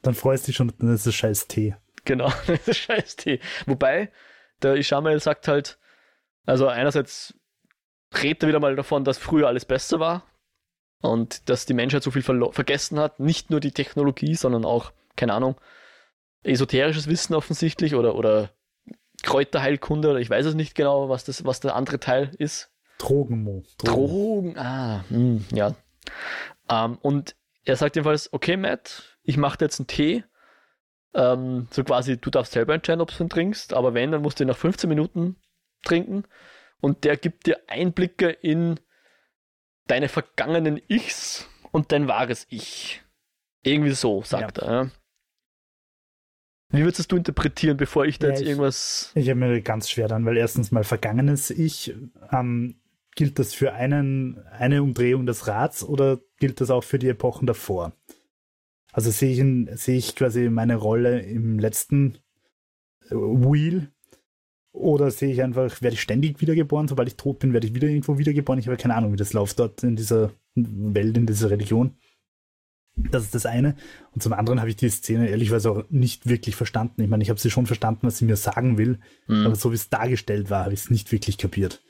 Dann 0.02 0.14
freust 0.14 0.44
du 0.44 0.46
dich 0.48 0.56
schon, 0.56 0.72
dann 0.78 0.94
ist 0.94 1.06
es 1.06 1.14
scheiß 1.14 1.48
Tee. 1.48 1.76
Genau, 2.04 2.32
das 2.46 2.68
ist 2.68 2.78
scheiß 2.78 3.16
Tee. 3.16 3.40
Wobei, 3.66 4.10
der 4.62 4.76
Ishamael 4.76 5.20
sagt 5.20 5.48
halt, 5.48 5.78
also 6.46 6.66
einerseits 6.66 7.34
redet 8.22 8.42
er 8.42 8.48
wieder 8.48 8.60
mal 8.60 8.76
davon, 8.76 9.04
dass 9.04 9.18
früher 9.18 9.48
alles 9.48 9.64
besser 9.64 10.00
war 10.00 10.24
und 11.00 11.48
dass 11.48 11.66
die 11.66 11.74
Menschheit 11.74 12.02
so 12.02 12.10
viel 12.10 12.22
vergessen 12.22 12.98
hat. 12.98 13.20
Nicht 13.20 13.50
nur 13.50 13.60
die 13.60 13.72
Technologie, 13.72 14.34
sondern 14.34 14.64
auch, 14.64 14.92
keine 15.16 15.34
Ahnung, 15.34 15.56
esoterisches 16.42 17.06
Wissen 17.06 17.34
offensichtlich 17.34 17.94
oder, 17.94 18.14
oder 18.14 18.50
Kräuterheilkunde 19.22 20.10
oder 20.10 20.20
ich 20.20 20.30
weiß 20.30 20.46
es 20.46 20.54
nicht 20.54 20.74
genau, 20.74 21.08
was, 21.08 21.24
das, 21.24 21.44
was 21.44 21.60
der 21.60 21.74
andere 21.76 22.00
Teil 22.00 22.30
ist. 22.38 22.70
Drogenmo. 22.98 23.64
Drogen. 23.78 24.54
Drogen, 24.54 24.58
ah, 24.58 25.04
mh, 25.10 25.16
hm, 25.16 25.44
ja. 25.52 25.74
Ähm, 26.68 26.98
und 27.02 27.36
er 27.64 27.76
sagt 27.76 27.96
jedenfalls, 27.96 28.32
okay, 28.32 28.56
Matt, 28.56 29.18
ich 29.22 29.36
mache 29.36 29.58
dir 29.58 29.66
jetzt 29.66 29.80
einen 29.80 29.86
Tee. 29.86 30.24
Ähm, 31.14 31.68
so 31.70 31.84
quasi, 31.84 32.18
du 32.18 32.30
darfst 32.30 32.52
selber 32.52 32.74
entscheiden, 32.74 33.00
ob 33.00 33.16
du 33.16 33.22
ihn 33.22 33.28
trinkst, 33.28 33.74
aber 33.74 33.94
wenn, 33.94 34.12
dann 34.12 34.22
musst 34.22 34.40
du 34.40 34.44
ihn 34.44 34.48
nach 34.48 34.56
15 34.56 34.88
Minuten 34.88 35.36
trinken. 35.84 36.24
Und 36.80 37.04
der 37.04 37.16
gibt 37.16 37.46
dir 37.46 37.60
Einblicke 37.68 38.30
in 38.30 38.80
deine 39.86 40.08
vergangenen 40.08 40.80
Ichs 40.88 41.48
und 41.70 41.92
dein 41.92 42.08
wahres 42.08 42.46
Ich. 42.50 43.02
Irgendwie 43.62 43.92
so, 43.92 44.22
sagt 44.22 44.58
ja. 44.58 44.64
er. 44.64 44.90
Wie 46.72 46.84
würdest 46.84 47.12
du 47.12 47.16
interpretieren, 47.16 47.76
bevor 47.76 48.06
ich 48.06 48.18
da 48.18 48.28
ja, 48.28 48.32
jetzt 48.32 48.42
irgendwas. 48.42 49.12
Ich, 49.14 49.24
ich 49.24 49.30
habe 49.30 49.40
mir 49.40 49.60
ganz 49.60 49.90
schwer 49.90 50.08
dann, 50.08 50.24
weil 50.24 50.36
erstens 50.36 50.72
mal 50.72 50.84
vergangenes 50.84 51.50
Ich, 51.50 51.94
ähm, 52.32 52.76
gilt 53.14 53.38
das 53.38 53.54
für 53.54 53.74
einen, 53.74 54.38
eine 54.46 54.82
Umdrehung 54.82 55.26
des 55.26 55.46
Rads 55.46 55.84
oder 55.84 56.20
gilt 56.38 56.60
das 56.60 56.70
auch 56.70 56.82
für 56.82 56.98
die 56.98 57.08
Epochen 57.08 57.46
davor? 57.46 57.92
Also 58.92 59.10
sehe 59.10 59.32
ich, 59.32 59.38
in, 59.38 59.70
sehe 59.74 59.98
ich 59.98 60.16
quasi 60.16 60.48
meine 60.48 60.76
Rolle 60.76 61.20
im 61.20 61.58
letzten 61.58 62.18
äh, 63.10 63.14
Wheel 63.14 63.88
oder 64.72 65.10
sehe 65.10 65.32
ich 65.32 65.42
einfach, 65.42 65.82
werde 65.82 65.94
ich 65.94 66.00
ständig 66.00 66.40
wiedergeboren, 66.40 66.88
sobald 66.88 67.08
ich 67.08 67.16
tot 67.16 67.38
bin, 67.38 67.52
werde 67.52 67.66
ich 67.66 67.74
wieder 67.74 67.88
irgendwo 67.88 68.16
wiedergeboren. 68.16 68.58
Ich 68.58 68.66
habe 68.66 68.76
keine 68.78 68.94
Ahnung, 68.94 69.12
wie 69.12 69.16
das 69.18 69.34
läuft 69.34 69.58
dort 69.58 69.82
in 69.82 69.96
dieser 69.96 70.32
Welt, 70.54 71.16
in 71.16 71.26
dieser 71.26 71.50
Religion. 71.50 71.96
Das 72.94 73.24
ist 73.24 73.34
das 73.34 73.46
eine. 73.46 73.74
Und 74.14 74.22
zum 74.22 74.32
anderen 74.32 74.60
habe 74.60 74.68
ich 74.68 74.76
die 74.76 74.88
Szene 74.90 75.28
ehrlicherweise 75.28 75.70
auch 75.70 75.84
nicht 75.88 76.28
wirklich 76.28 76.56
verstanden. 76.56 77.02
Ich 77.02 77.08
meine, 77.08 77.22
ich 77.22 77.30
habe 77.30 77.40
sie 77.40 77.50
schon 77.50 77.66
verstanden, 77.66 78.06
was 78.06 78.18
sie 78.18 78.26
mir 78.26 78.36
sagen 78.36 78.76
will, 78.76 78.98
mhm. 79.26 79.46
aber 79.46 79.54
so 79.54 79.70
wie 79.70 79.76
es 79.76 79.88
dargestellt 79.88 80.50
war, 80.50 80.64
habe 80.64 80.74
ich 80.74 80.80
es 80.80 80.90
nicht 80.90 81.10
wirklich 81.10 81.38
kapiert. 81.38 81.82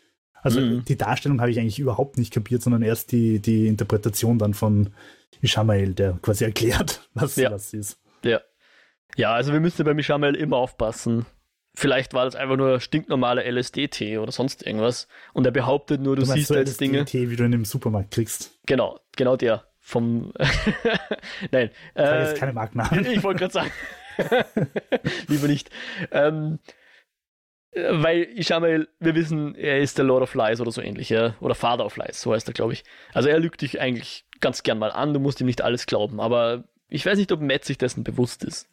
Also 0.42 0.60
mhm. 0.60 0.84
die 0.84 0.96
Darstellung 0.96 1.40
habe 1.40 1.50
ich 1.50 1.58
eigentlich 1.58 1.78
überhaupt 1.78 2.18
nicht 2.18 2.32
kapiert, 2.32 2.62
sondern 2.62 2.82
erst 2.82 3.12
die, 3.12 3.40
die 3.40 3.66
Interpretation 3.66 4.38
dann 4.38 4.54
von 4.54 4.90
Ishamael, 5.40 5.94
der 5.94 6.18
quasi 6.22 6.44
erklärt, 6.44 7.08
was 7.14 7.36
ja. 7.36 7.50
was 7.50 7.72
ist. 7.72 7.98
Ja. 8.24 8.40
Ja, 9.16 9.34
also 9.34 9.52
wir 9.52 9.60
müssen 9.60 9.84
beim 9.84 9.98
Ishamael 9.98 10.34
immer 10.34 10.56
aufpassen. 10.56 11.26
Vielleicht 11.74 12.12
war 12.12 12.24
das 12.24 12.34
einfach 12.34 12.56
nur 12.56 12.80
stinknormaler 12.80 13.44
LSD-Tee 13.50 14.18
oder 14.18 14.32
sonst 14.32 14.66
irgendwas. 14.66 15.08
Und 15.32 15.46
er 15.46 15.52
behauptet 15.52 16.00
nur, 16.00 16.16
du, 16.16 16.22
du 16.22 16.26
siehst 16.26 16.48
so 16.48 16.54
jetzt 16.54 16.80
Dinge. 16.80 17.00
LSD-Tee, 17.00 17.30
wie 17.30 17.36
du 17.36 17.44
in 17.44 17.52
dem 17.52 17.64
Supermarkt 17.64 18.12
kriegst. 18.12 18.58
Genau, 18.66 19.00
genau 19.16 19.36
der. 19.36 19.64
Vom. 19.84 20.32
Nein. 21.50 21.70
Äh, 21.94 22.22
jetzt 22.22 22.36
keine 22.36 22.52
Markennamen. 22.52 23.04
Ich 23.12 23.22
wollte 23.22 23.40
gerade 23.40 23.52
sagen. 23.52 23.70
Lieber 25.26 25.48
nicht. 25.48 25.70
Ähm, 26.12 26.60
weil 27.74 28.28
Ishamael, 28.38 28.88
wir 29.00 29.14
wissen, 29.14 29.54
er 29.56 29.80
ist 29.80 29.98
der 29.98 30.04
Lord 30.04 30.22
of 30.22 30.34
Lies 30.34 30.60
oder 30.60 30.70
so 30.70 30.80
ähnlich, 30.80 31.08
ja? 31.08 31.34
oder 31.40 31.54
Father 31.54 31.84
of 31.84 31.96
Lies, 31.96 32.20
so 32.20 32.32
heißt 32.32 32.46
er, 32.48 32.54
glaube 32.54 32.74
ich. 32.74 32.84
Also 33.12 33.28
er 33.28 33.40
lügt 33.40 33.62
dich 33.62 33.80
eigentlich 33.80 34.24
ganz 34.40 34.62
gern 34.62 34.78
mal 34.78 34.92
an, 34.92 35.14
du 35.14 35.20
musst 35.20 35.40
ihm 35.40 35.46
nicht 35.46 35.62
alles 35.62 35.86
glauben, 35.86 36.20
aber 36.20 36.64
ich 36.88 37.04
weiß 37.04 37.18
nicht, 37.18 37.32
ob 37.32 37.40
Matt 37.40 37.64
sich 37.64 37.78
dessen 37.78 38.04
bewusst 38.04 38.44
ist. 38.44 38.68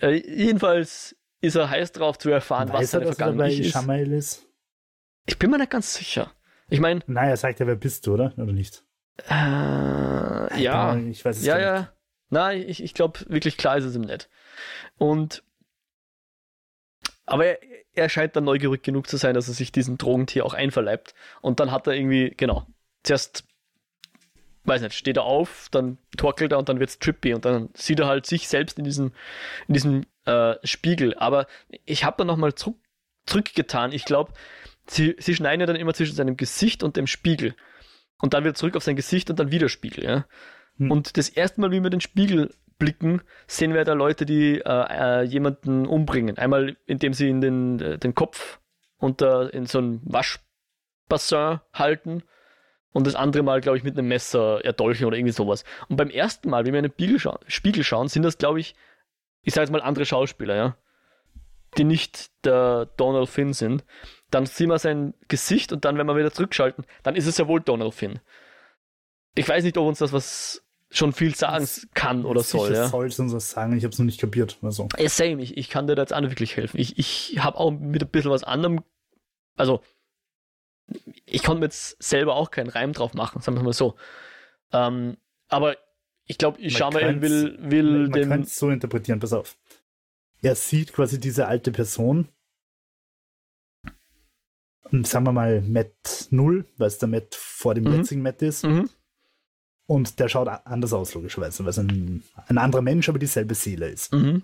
Äh, 0.00 0.22
jedenfalls 0.26 1.16
ist 1.40 1.56
er 1.56 1.70
heiß 1.70 1.92
drauf 1.92 2.18
zu 2.18 2.30
erfahren, 2.30 2.68
weiß 2.68 2.82
was 2.82 2.90
seine 2.92 3.06
Vergangenheit 3.06 3.52
ist. 3.52 3.68
Ishamael 3.68 4.12
ist. 4.12 4.46
Ich 5.26 5.38
bin 5.38 5.50
mir 5.50 5.58
nicht 5.58 5.70
ganz 5.70 5.94
sicher. 5.94 6.30
Ich 6.68 6.80
meine. 6.80 7.00
Naja, 7.06 7.30
er 7.30 7.36
sagt 7.38 7.60
ja, 7.60 7.66
wer 7.66 7.76
bist 7.76 8.06
du, 8.06 8.14
oder? 8.14 8.34
Oder 8.36 8.52
nicht? 8.52 8.84
Äh, 9.28 10.62
ja. 10.62 10.96
Ich 10.96 11.24
weiß 11.24 11.38
es 11.38 11.44
ja, 11.44 11.58
ja. 11.58 11.92
Nein, 12.30 12.64
ich, 12.66 12.82
ich 12.82 12.94
glaube, 12.94 13.20
wirklich 13.28 13.56
klar 13.56 13.76
ist 13.76 13.84
es 13.84 13.94
ihm 13.94 14.02
nicht. 14.02 14.28
Und 14.98 15.42
aber 17.26 17.46
er, 17.46 17.58
er 17.94 18.08
scheint 18.08 18.36
dann 18.36 18.44
neugierig 18.44 18.82
genug 18.82 19.08
zu 19.08 19.16
sein, 19.16 19.34
dass 19.34 19.48
er 19.48 19.54
sich 19.54 19.72
diesen 19.72 19.98
Drogentier 19.98 20.44
auch 20.44 20.54
einverleibt. 20.54 21.14
Und 21.40 21.60
dann 21.60 21.70
hat 21.70 21.86
er 21.86 21.94
irgendwie, 21.94 22.34
genau, 22.36 22.66
zuerst, 23.02 23.44
weiß 24.64 24.82
nicht, 24.82 24.94
steht 24.94 25.16
er 25.16 25.24
auf, 25.24 25.68
dann 25.70 25.98
torkelt 26.16 26.52
er 26.52 26.58
und 26.58 26.68
dann 26.68 26.80
wird's 26.80 26.98
trippy 26.98 27.34
und 27.34 27.44
dann 27.44 27.70
sieht 27.74 28.00
er 28.00 28.06
halt 28.06 28.26
sich 28.26 28.48
selbst 28.48 28.78
in 28.78 28.84
diesem, 28.84 29.12
in 29.68 29.74
diesem 29.74 30.06
äh, 30.26 30.54
Spiegel. 30.64 31.14
Aber 31.14 31.46
ich 31.84 32.04
habe 32.04 32.16
da 32.18 32.24
nochmal 32.24 32.54
zurück, 32.54 32.76
zurückgetan. 33.26 33.92
Ich 33.92 34.04
glaube, 34.04 34.32
sie, 34.86 35.16
sie 35.18 35.34
schneiden 35.34 35.60
ja 35.60 35.66
dann 35.66 35.76
immer 35.76 35.94
zwischen 35.94 36.16
seinem 36.16 36.36
Gesicht 36.36 36.82
und 36.82 36.96
dem 36.96 37.06
Spiegel. 37.06 37.54
Und 38.20 38.34
dann 38.34 38.44
wieder 38.44 38.54
zurück 38.54 38.76
auf 38.76 38.84
sein 38.84 38.96
Gesicht 38.96 39.30
und 39.30 39.38
dann 39.38 39.50
wieder 39.50 39.68
Spiegel, 39.68 40.04
ja. 40.04 40.26
Hm. 40.78 40.90
Und 40.90 41.16
das 41.16 41.28
erste 41.28 41.60
Mal, 41.60 41.70
wie 41.70 41.82
wir 41.82 41.90
den 41.90 42.00
Spiegel 42.00 42.54
blicken, 42.78 43.22
sehen 43.46 43.74
wir 43.74 43.84
da 43.84 43.92
Leute, 43.92 44.26
die 44.26 44.60
äh, 44.60 44.62
äh, 44.64 45.22
jemanden 45.22 45.86
umbringen. 45.86 46.38
Einmal, 46.38 46.76
indem 46.86 47.14
sie 47.14 47.28
in 47.28 47.40
den, 47.40 47.80
äh, 47.80 47.98
den 47.98 48.14
Kopf 48.14 48.60
unter 48.98 49.52
in 49.52 49.66
so 49.66 49.78
ein 49.80 50.00
Waschbassin 50.04 51.60
halten 51.72 52.22
und 52.92 53.06
das 53.06 53.14
andere 53.14 53.42
Mal, 53.42 53.60
glaube 53.60 53.76
ich, 53.76 53.84
mit 53.84 53.98
einem 53.98 54.08
Messer 54.08 54.64
erdolchen 54.64 55.06
oder 55.06 55.16
irgendwie 55.16 55.32
sowas. 55.32 55.64
Und 55.88 55.96
beim 55.96 56.10
ersten 56.10 56.48
Mal, 56.50 56.64
wenn 56.64 56.72
wir 56.72 56.78
in 56.78 56.84
den 56.84 56.92
Spiegel, 56.92 57.18
scha 57.18 57.38
Spiegel 57.46 57.84
schauen, 57.84 58.08
sind 58.08 58.22
das, 58.22 58.38
glaube 58.38 58.60
ich, 58.60 58.74
ich 59.42 59.52
sage 59.52 59.64
jetzt 59.64 59.72
mal 59.72 59.82
andere 59.82 60.06
Schauspieler, 60.06 60.56
ja, 60.56 60.76
die 61.76 61.84
nicht 61.84 62.30
der 62.44 62.86
Donald 62.96 63.28
Finn 63.28 63.52
sind. 63.52 63.84
Dann 64.34 64.46
sehen 64.46 64.68
wir 64.68 64.80
sein 64.80 65.14
Gesicht 65.28 65.72
und 65.72 65.84
dann, 65.84 65.96
wenn 65.96 66.06
wir 66.08 66.16
wieder 66.16 66.32
zurückschalten, 66.32 66.84
dann 67.04 67.14
ist 67.14 67.26
es 67.26 67.38
ja 67.38 67.46
wohl 67.46 67.60
Donald 67.60 67.94
Finn. 67.94 68.18
Ich 69.36 69.48
weiß 69.48 69.62
nicht, 69.62 69.78
ob 69.78 69.86
uns 69.86 70.00
das 70.00 70.12
was 70.12 70.64
schon 70.90 71.12
viel 71.12 71.36
sagen 71.36 71.68
kann 71.94 72.24
oder 72.24 72.42
soll. 72.42 72.72
Ja. 72.72 72.88
soll 72.88 73.06
es 73.06 73.18
uns 73.20 73.32
was 73.32 73.50
sagen, 73.50 73.76
ich 73.76 73.84
habe 73.84 73.92
es 73.92 73.98
noch 73.98 74.06
nicht 74.06 74.20
kapiert. 74.20 74.58
Also. 74.62 74.88
Ja, 74.98 75.08
same, 75.08 75.40
ich, 75.40 75.56
ich 75.56 75.70
kann 75.70 75.86
dir 75.86 75.94
da 75.94 76.02
jetzt 76.02 76.12
auch 76.12 76.20
nicht 76.20 76.32
wirklich 76.32 76.56
helfen. 76.56 76.80
Ich, 76.80 76.98
ich 76.98 77.44
habe 77.44 77.58
auch 77.58 77.70
mit 77.70 78.02
ein 78.02 78.08
bisschen 78.08 78.32
was 78.32 78.42
anderem, 78.42 78.82
also 79.56 79.82
ich 81.26 81.44
konnte 81.44 81.60
mir 81.60 81.66
jetzt 81.66 82.02
selber 82.02 82.34
auch 82.34 82.50
keinen 82.50 82.70
Reim 82.70 82.92
drauf 82.92 83.14
machen, 83.14 83.40
sagen 83.40 83.56
wir 83.56 83.62
mal 83.62 83.72
so. 83.72 83.94
Ähm, 84.72 85.16
aber 85.46 85.76
ich 86.24 86.38
glaube, 86.38 86.60
ich 86.60 86.76
schaue 86.76 86.92
mal, 86.92 87.22
will, 87.22 87.56
will 87.60 88.08
man, 88.08 88.10
man 88.10 88.28
kann 88.28 88.42
es 88.42 88.58
so 88.58 88.68
interpretieren, 88.68 89.20
pass 89.20 89.32
auf. 89.32 89.56
Er 90.42 90.56
sieht 90.56 90.92
quasi 90.92 91.20
diese 91.20 91.46
alte 91.46 91.70
Person, 91.70 92.28
sagen 94.90 95.26
wir 95.26 95.32
mal 95.32 95.62
Matt 95.62 96.28
0, 96.30 96.64
weil 96.76 96.88
es 96.88 96.98
der 96.98 97.08
Matt 97.08 97.34
vor 97.34 97.74
dem 97.74 97.84
mhm. 97.84 97.94
jetzigen 97.94 98.22
Matt 98.22 98.42
ist. 98.42 98.64
Mhm. 98.64 98.88
Und 99.86 100.18
der 100.18 100.28
schaut 100.28 100.48
anders 100.48 100.92
aus, 100.92 101.14
logischerweise, 101.14 101.62
weil 101.64 101.70
es 101.70 101.78
ein, 101.78 102.22
ein 102.46 102.58
anderer 102.58 102.82
Mensch, 102.82 103.08
aber 103.08 103.18
dieselbe 103.18 103.54
Seele 103.54 103.88
ist. 103.88 104.12
Mhm. 104.12 104.42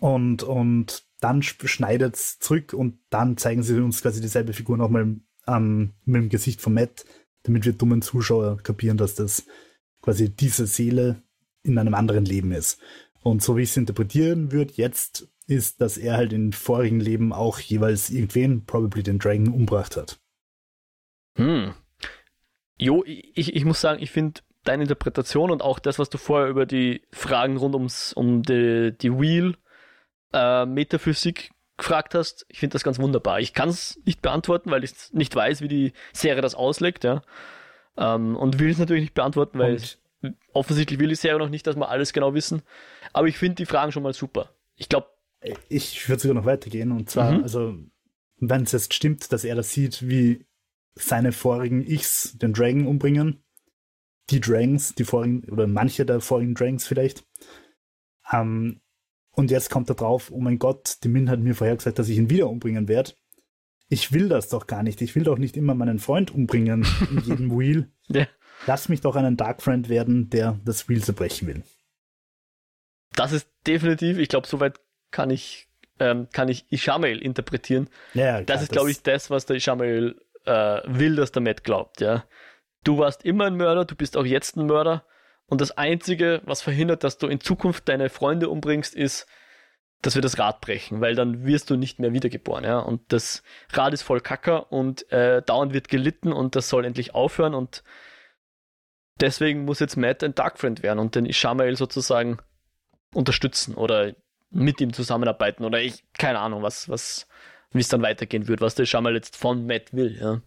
Und, 0.00 0.42
und 0.42 1.04
dann 1.20 1.42
schneidet 1.42 2.16
es 2.16 2.38
zurück 2.38 2.72
und 2.72 2.98
dann 3.10 3.36
zeigen 3.36 3.62
sie 3.62 3.78
uns 3.80 4.02
quasi 4.02 4.20
dieselbe 4.20 4.52
Figur 4.52 4.76
nochmal 4.76 5.16
ähm, 5.46 5.92
mit 6.04 6.22
dem 6.22 6.28
Gesicht 6.28 6.60
von 6.60 6.74
Matt, 6.74 7.04
damit 7.44 7.64
wir 7.64 7.72
dummen 7.72 8.02
Zuschauer 8.02 8.58
kapieren, 8.58 8.96
dass 8.96 9.14
das 9.14 9.44
quasi 10.00 10.28
diese 10.28 10.66
Seele 10.66 11.22
in 11.62 11.78
einem 11.78 11.94
anderen 11.94 12.24
Leben 12.24 12.52
ist. 12.52 12.78
Und 13.22 13.42
so 13.42 13.56
wie 13.56 13.62
ich 13.62 13.70
es 13.70 13.76
interpretieren 13.76 14.50
würde, 14.50 14.72
jetzt 14.76 15.28
ist, 15.48 15.80
dass 15.80 15.96
er 15.96 16.16
halt 16.16 16.32
in 16.32 16.52
vorigen 16.52 17.00
Leben 17.00 17.32
auch 17.32 17.58
jeweils 17.58 18.10
irgendwen, 18.10 18.64
probably 18.64 19.02
den 19.02 19.18
Dragon, 19.18 19.48
umbracht 19.48 19.96
hat. 19.96 20.20
Hm. 21.36 21.74
Jo, 22.78 23.04
ich, 23.06 23.54
ich 23.54 23.64
muss 23.64 23.80
sagen, 23.80 24.02
ich 24.02 24.10
finde 24.10 24.40
deine 24.64 24.84
Interpretation 24.84 25.50
und 25.50 25.62
auch 25.62 25.78
das, 25.78 25.98
was 25.98 26.10
du 26.10 26.18
vorher 26.18 26.48
über 26.48 26.66
die 26.66 27.02
Fragen 27.12 27.56
rund 27.56 27.74
ums, 27.74 28.12
um 28.12 28.42
die, 28.42 28.96
die 28.96 29.12
Wheel 29.12 29.56
äh, 30.32 30.66
Metaphysik 30.66 31.52
gefragt 31.76 32.14
hast, 32.14 32.46
ich 32.48 32.60
finde 32.60 32.74
das 32.74 32.84
ganz 32.84 32.98
wunderbar. 32.98 33.40
Ich 33.40 33.54
kann 33.54 33.68
es 33.68 34.00
nicht 34.04 34.22
beantworten, 34.22 34.70
weil 34.70 34.84
ich 34.84 34.92
nicht 35.12 35.34
weiß, 35.34 35.62
wie 35.62 35.68
die 35.68 35.92
Serie 36.12 36.42
das 36.42 36.54
auslegt, 36.54 37.04
ja. 37.04 37.22
Ähm, 37.96 38.36
und 38.36 38.58
will 38.58 38.70
es 38.70 38.78
natürlich 38.78 39.02
nicht 39.02 39.14
beantworten, 39.14 39.58
weil 39.58 39.74
ich, 39.74 39.98
offensichtlich 40.52 40.98
will 41.00 41.08
die 41.08 41.14
Serie 41.14 41.38
noch 41.38 41.48
nicht, 41.48 41.66
dass 41.66 41.76
wir 41.76 41.88
alles 41.88 42.12
genau 42.12 42.34
wissen. 42.34 42.62
Aber 43.12 43.26
ich 43.26 43.36
finde 43.36 43.56
die 43.56 43.66
Fragen 43.66 43.92
schon 43.92 44.02
mal 44.02 44.14
super. 44.14 44.50
Ich 44.76 44.88
glaube. 44.88 45.08
Ich 45.68 46.08
würde 46.08 46.22
sogar 46.22 46.34
noch 46.34 46.46
weitergehen 46.46 46.92
und 46.92 47.10
zwar, 47.10 47.32
mhm. 47.32 47.42
also, 47.42 47.78
wenn 48.38 48.62
es 48.62 48.72
jetzt 48.72 48.94
stimmt, 48.94 49.32
dass 49.32 49.44
er 49.44 49.54
das 49.54 49.72
sieht, 49.72 50.08
wie 50.08 50.46
seine 50.94 51.32
vorigen 51.32 51.86
Ichs 51.86 52.36
den 52.38 52.52
Dragon 52.52 52.86
umbringen, 52.86 53.42
die 54.30 54.40
Dranks, 54.40 54.94
die 54.94 55.04
vorigen, 55.04 55.44
oder 55.50 55.66
manche 55.66 56.06
der 56.06 56.20
vorigen 56.20 56.54
Dranks 56.54 56.86
vielleicht. 56.86 57.24
Ähm, 58.30 58.80
und 59.30 59.50
jetzt 59.50 59.70
kommt 59.70 59.88
er 59.88 59.94
drauf, 59.94 60.30
oh 60.30 60.40
mein 60.40 60.58
Gott, 60.58 60.98
die 61.02 61.08
Min 61.08 61.30
hat 61.30 61.40
mir 61.40 61.54
vorher 61.54 61.76
gesagt, 61.76 61.98
dass 61.98 62.08
ich 62.08 62.18
ihn 62.18 62.30
wieder 62.30 62.48
umbringen 62.48 62.88
werde. 62.88 63.12
Ich 63.88 64.12
will 64.12 64.28
das 64.28 64.48
doch 64.48 64.66
gar 64.66 64.82
nicht. 64.82 65.02
Ich 65.02 65.14
will 65.14 65.24
doch 65.24 65.38
nicht 65.38 65.56
immer 65.56 65.74
meinen 65.74 65.98
Freund 65.98 66.30
umbringen 66.30 66.86
in 67.10 67.18
jedem 67.24 67.58
Wheel. 67.58 67.90
Ja. 68.08 68.26
Lass 68.66 68.88
mich 68.88 69.00
doch 69.00 69.16
einen 69.16 69.36
Dark 69.36 69.62
Friend 69.62 69.88
werden, 69.88 70.30
der 70.30 70.60
das 70.64 70.88
Wheel 70.88 71.02
zerbrechen 71.02 71.48
will. 71.48 71.62
Das 73.14 73.32
ist 73.32 73.48
definitiv, 73.66 74.18
ich 74.18 74.28
glaube, 74.28 74.46
soweit 74.46 74.80
kann 75.12 75.30
ich, 75.30 75.68
ähm, 76.00 76.28
kann 76.32 76.48
ich 76.48 76.66
Ishamael 76.70 77.22
interpretieren. 77.22 77.88
Ja, 78.14 78.32
klar, 78.32 78.42
das 78.42 78.62
ist, 78.62 78.72
glaube 78.72 78.90
ich, 78.90 79.02
das, 79.02 79.30
was 79.30 79.46
der 79.46 79.56
Ishamael 79.56 80.20
äh, 80.44 80.80
will, 80.86 81.16
dass 81.16 81.32
der 81.32 81.42
Matt 81.42 81.62
glaubt, 81.64 82.00
ja. 82.00 82.24
Du 82.84 82.98
warst 82.98 83.24
immer 83.24 83.46
ein 83.46 83.56
Mörder, 83.56 83.84
du 83.84 83.94
bist 83.94 84.16
auch 84.16 84.26
jetzt 84.26 84.56
ein 84.56 84.66
Mörder. 84.66 85.04
Und 85.46 85.60
das 85.60 85.70
Einzige, 85.76 86.40
was 86.44 86.62
verhindert, 86.62 87.04
dass 87.04 87.18
du 87.18 87.28
in 87.28 87.40
Zukunft 87.40 87.88
deine 87.88 88.08
Freunde 88.08 88.48
umbringst, 88.48 88.94
ist, 88.94 89.26
dass 90.00 90.16
wir 90.16 90.22
das 90.22 90.38
Rad 90.38 90.60
brechen, 90.60 91.00
weil 91.00 91.14
dann 91.14 91.44
wirst 91.44 91.70
du 91.70 91.76
nicht 91.76 92.00
mehr 92.00 92.12
wiedergeboren, 92.12 92.64
ja. 92.64 92.80
Und 92.80 93.12
das 93.12 93.42
Rad 93.72 93.94
ist 93.94 94.02
voll 94.02 94.20
Kacker 94.20 94.72
und 94.72 95.10
äh, 95.12 95.42
dauernd 95.42 95.72
wird 95.72 95.88
gelitten 95.88 96.32
und 96.32 96.56
das 96.56 96.68
soll 96.68 96.84
endlich 96.84 97.14
aufhören 97.14 97.54
und 97.54 97.84
deswegen 99.20 99.64
muss 99.64 99.78
jetzt 99.78 99.96
Matt 99.96 100.24
ein 100.24 100.34
Dark 100.34 100.58
Friend 100.58 100.82
werden 100.82 100.98
und 100.98 101.14
den 101.14 101.24
Ishamael 101.24 101.76
sozusagen 101.76 102.38
unterstützen 103.14 103.74
oder 103.74 104.14
mit 104.52 104.80
ihm 104.80 104.92
zusammenarbeiten 104.92 105.64
oder 105.64 105.80
ich, 105.80 106.04
keine 106.18 106.38
Ahnung, 106.38 106.62
was, 106.62 106.88
was, 106.88 107.26
wie 107.72 107.80
es 107.80 107.88
dann 107.88 108.02
weitergehen 108.02 108.48
wird, 108.48 108.60
was 108.60 108.74
der 108.74 108.84
Ishamael 108.84 109.14
jetzt 109.14 109.36
von 109.36 109.66
Matt 109.66 109.92
will, 109.92 110.16
ja. 110.20 110.40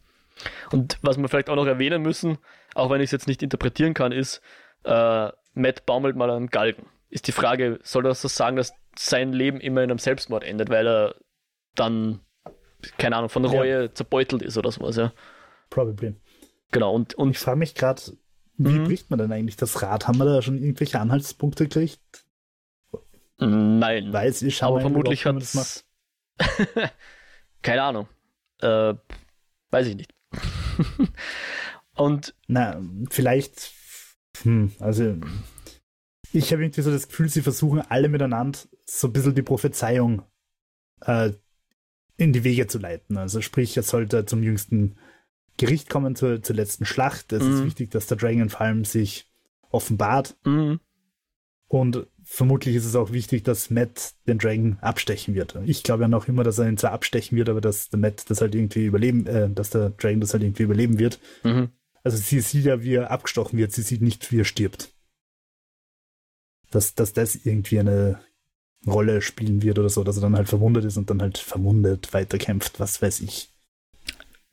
Und 0.71 0.97
was 1.01 1.17
wir 1.17 1.29
vielleicht 1.29 1.49
auch 1.49 1.55
noch 1.55 1.65
erwähnen 1.65 2.01
müssen, 2.01 2.37
auch 2.73 2.89
wenn 2.89 2.99
ich 2.99 3.05
es 3.05 3.11
jetzt 3.11 3.27
nicht 3.27 3.41
interpretieren 3.41 3.93
kann, 3.93 4.11
ist, 4.11 4.41
äh, 4.83 5.29
Matt 5.53 5.85
baumelt 5.85 6.15
mal 6.15 6.29
einen 6.29 6.47
Galgen. 6.47 6.87
Ist 7.09 7.27
die 7.27 7.31
Frage, 7.31 7.79
soll 7.83 8.03
das 8.03 8.21
so 8.21 8.27
sagen, 8.27 8.57
dass 8.57 8.73
sein 8.97 9.31
Leben 9.31 9.59
immer 9.59 9.81
in 9.81 9.89
einem 9.89 9.99
Selbstmord 9.99 10.43
endet, 10.43 10.69
weil 10.69 10.87
er 10.87 11.15
dann, 11.75 12.19
keine 12.97 13.15
Ahnung, 13.15 13.29
von 13.29 13.45
Reue 13.45 13.83
ja. 13.83 13.93
zerbeutelt 13.93 14.41
ist 14.41 14.57
oder 14.57 14.71
sowas, 14.71 14.97
ja? 14.97 15.13
Probably. 15.69 16.15
Genau, 16.71 16.93
und, 16.93 17.13
und 17.15 17.31
ich 17.31 17.39
frage 17.39 17.57
mich 17.57 17.73
gerade, 17.75 18.01
wie 18.57 18.79
mhm. 18.79 18.85
bricht 18.85 19.09
man 19.09 19.19
denn 19.19 19.31
eigentlich 19.31 19.57
das 19.57 19.81
Rad? 19.81 20.07
Haben 20.07 20.17
wir 20.17 20.25
da 20.25 20.41
schon 20.41 20.57
irgendwelche 20.57 20.99
Anhaltspunkte 20.99 21.67
gekriegt? 21.67 22.24
Nein. 23.37 24.13
Weiß 24.13 24.41
ich 24.41 24.63
aber 24.63 24.81
vermutlich 24.81 25.25
hat 25.25 25.35
es. 25.37 25.85
keine 27.61 27.83
Ahnung. 27.83 28.07
Äh, 28.61 28.93
weiß 29.71 29.87
ich 29.87 29.95
nicht. 29.95 30.13
und. 31.95 32.35
Na, 32.47 32.81
vielleicht. 33.09 33.71
Hm, 34.43 34.73
also 34.79 35.17
ich 36.33 36.51
habe 36.51 36.63
irgendwie 36.63 36.81
so 36.81 36.91
das 36.91 37.07
Gefühl, 37.07 37.29
sie 37.29 37.41
versuchen 37.41 37.79
alle 37.79 38.09
miteinander 38.09 38.59
so 38.85 39.07
ein 39.07 39.13
bisschen 39.13 39.35
die 39.35 39.41
Prophezeiung 39.41 40.23
äh, 41.01 41.31
in 42.17 42.33
die 42.33 42.43
Wege 42.43 42.67
zu 42.67 42.77
leiten. 42.77 43.17
Also 43.17 43.41
sprich, 43.41 43.75
er 43.77 43.83
sollte 43.83 44.25
zum 44.25 44.43
jüngsten 44.43 44.97
Gericht 45.57 45.89
kommen, 45.89 46.15
zur, 46.15 46.41
zur 46.41 46.55
letzten 46.55 46.85
Schlacht. 46.85 47.31
Es 47.31 47.43
mhm. 47.43 47.53
ist 47.53 47.63
wichtig, 47.65 47.91
dass 47.91 48.07
der 48.07 48.17
Dragon 48.17 48.49
vor 48.49 48.61
allem 48.61 48.85
sich 48.85 49.31
offenbart. 49.69 50.37
Mhm. 50.45 50.79
Und 51.67 52.07
vermutlich 52.25 52.75
ist 52.75 52.85
es 52.85 52.95
auch 52.95 53.11
wichtig, 53.11 53.43
dass 53.43 53.69
Matt 53.69 54.13
den 54.27 54.37
Dragon 54.37 54.77
abstechen 54.81 55.35
wird. 55.35 55.57
Ich 55.65 55.83
glaube 55.83 56.03
ja 56.03 56.07
noch 56.07 56.27
immer, 56.27 56.43
dass 56.43 56.57
er 56.57 56.67
ihn 56.67 56.77
zwar 56.77 56.91
abstechen 56.91 57.37
wird, 57.37 57.49
aber 57.49 57.61
dass 57.61 57.89
der 57.89 57.99
Matt 57.99 58.29
das 58.29 58.41
halt 58.41 58.55
irgendwie 58.55 58.85
überleben, 58.85 59.25
äh, 59.27 59.49
dass 59.49 59.69
der 59.69 59.91
Dragon 59.91 60.19
das 60.19 60.33
halt 60.33 60.43
irgendwie 60.43 60.63
überleben 60.63 60.99
wird. 60.99 61.19
Mhm. 61.43 61.69
Also 62.03 62.17
sie 62.17 62.39
sieht 62.41 62.65
ja, 62.65 62.83
wie 62.83 62.95
er 62.95 63.11
abgestochen 63.11 63.57
wird, 63.57 63.71
sie 63.71 63.81
sieht 63.81 64.01
nicht, 64.01 64.31
wie 64.31 64.41
er 64.41 64.45
stirbt 64.45 64.95
dass, 66.75 66.93
dass 66.93 67.13
das 67.13 67.35
irgendwie 67.35 67.79
eine 67.79 68.19
Rolle 68.85 69.21
spielen 69.21 69.63
wird 69.63 69.79
oder 69.79 69.89
so, 69.89 70.03
dass 70.03 70.17
er 70.17 70.21
dann 70.21 70.35
halt 70.35 70.49
verwundet 70.49 70.85
ist 70.85 70.97
und 70.97 71.09
dann 71.09 71.21
halt 71.21 71.37
verwundet 71.37 72.13
weiterkämpft, 72.13 72.79
was 72.79 73.01
weiß 73.01 73.21
ich. 73.21 73.49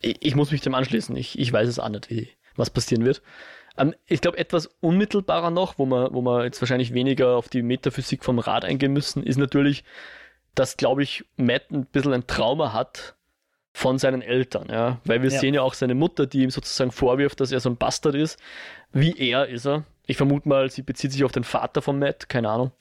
Ich, 0.00 0.16
ich 0.20 0.34
muss 0.34 0.50
mich 0.50 0.62
dem 0.62 0.74
anschließen. 0.74 1.14
Ich, 1.16 1.38
ich 1.38 1.52
weiß 1.52 1.68
es 1.68 1.78
auch 1.78 1.88
nicht, 1.88 2.08
wie, 2.08 2.28
was 2.56 2.70
passieren 2.70 3.04
wird. 3.04 3.22
Ähm, 3.76 3.94
ich 4.06 4.20
glaube, 4.20 4.38
etwas 4.38 4.66
unmittelbarer 4.80 5.50
noch, 5.50 5.78
wo 5.78 5.86
man, 5.86 6.12
wo 6.12 6.20
man 6.20 6.44
jetzt 6.44 6.60
wahrscheinlich 6.60 6.94
weniger 6.94 7.36
auf 7.36 7.48
die 7.48 7.62
Metaphysik 7.62 8.24
vom 8.24 8.38
Rad 8.38 8.64
eingehen 8.64 8.92
müssen, 8.92 9.22
ist 9.22 9.38
natürlich, 9.38 9.84
dass, 10.54 10.76
glaube 10.76 11.02
ich, 11.02 11.24
Matt 11.36 11.70
ein 11.70 11.86
bisschen 11.86 12.12
ein 12.12 12.26
Trauma 12.26 12.72
hat 12.72 13.16
von 13.72 13.98
seinen 13.98 14.20
Eltern, 14.20 14.68
ja. 14.70 15.00
Weil 15.04 15.22
wir 15.22 15.30
ja. 15.30 15.38
sehen 15.38 15.54
ja 15.54 15.62
auch 15.62 15.74
seine 15.74 15.94
Mutter, 15.94 16.26
die 16.26 16.42
ihm 16.42 16.50
sozusagen 16.50 16.92
vorwirft, 16.92 17.40
dass 17.40 17.52
er 17.52 17.60
so 17.60 17.70
ein 17.70 17.76
Bastard 17.78 18.14
ist. 18.14 18.38
Wie 18.92 19.18
er 19.18 19.48
ist 19.48 19.66
er. 19.66 19.84
Ich 20.06 20.18
vermute 20.18 20.48
mal, 20.48 20.70
sie 20.70 20.82
bezieht 20.82 21.12
sich 21.12 21.24
auf 21.24 21.32
den 21.32 21.44
Vater 21.44 21.80
von 21.80 21.98
Matt, 21.98 22.28
keine 22.28 22.50
Ahnung. 22.50 22.72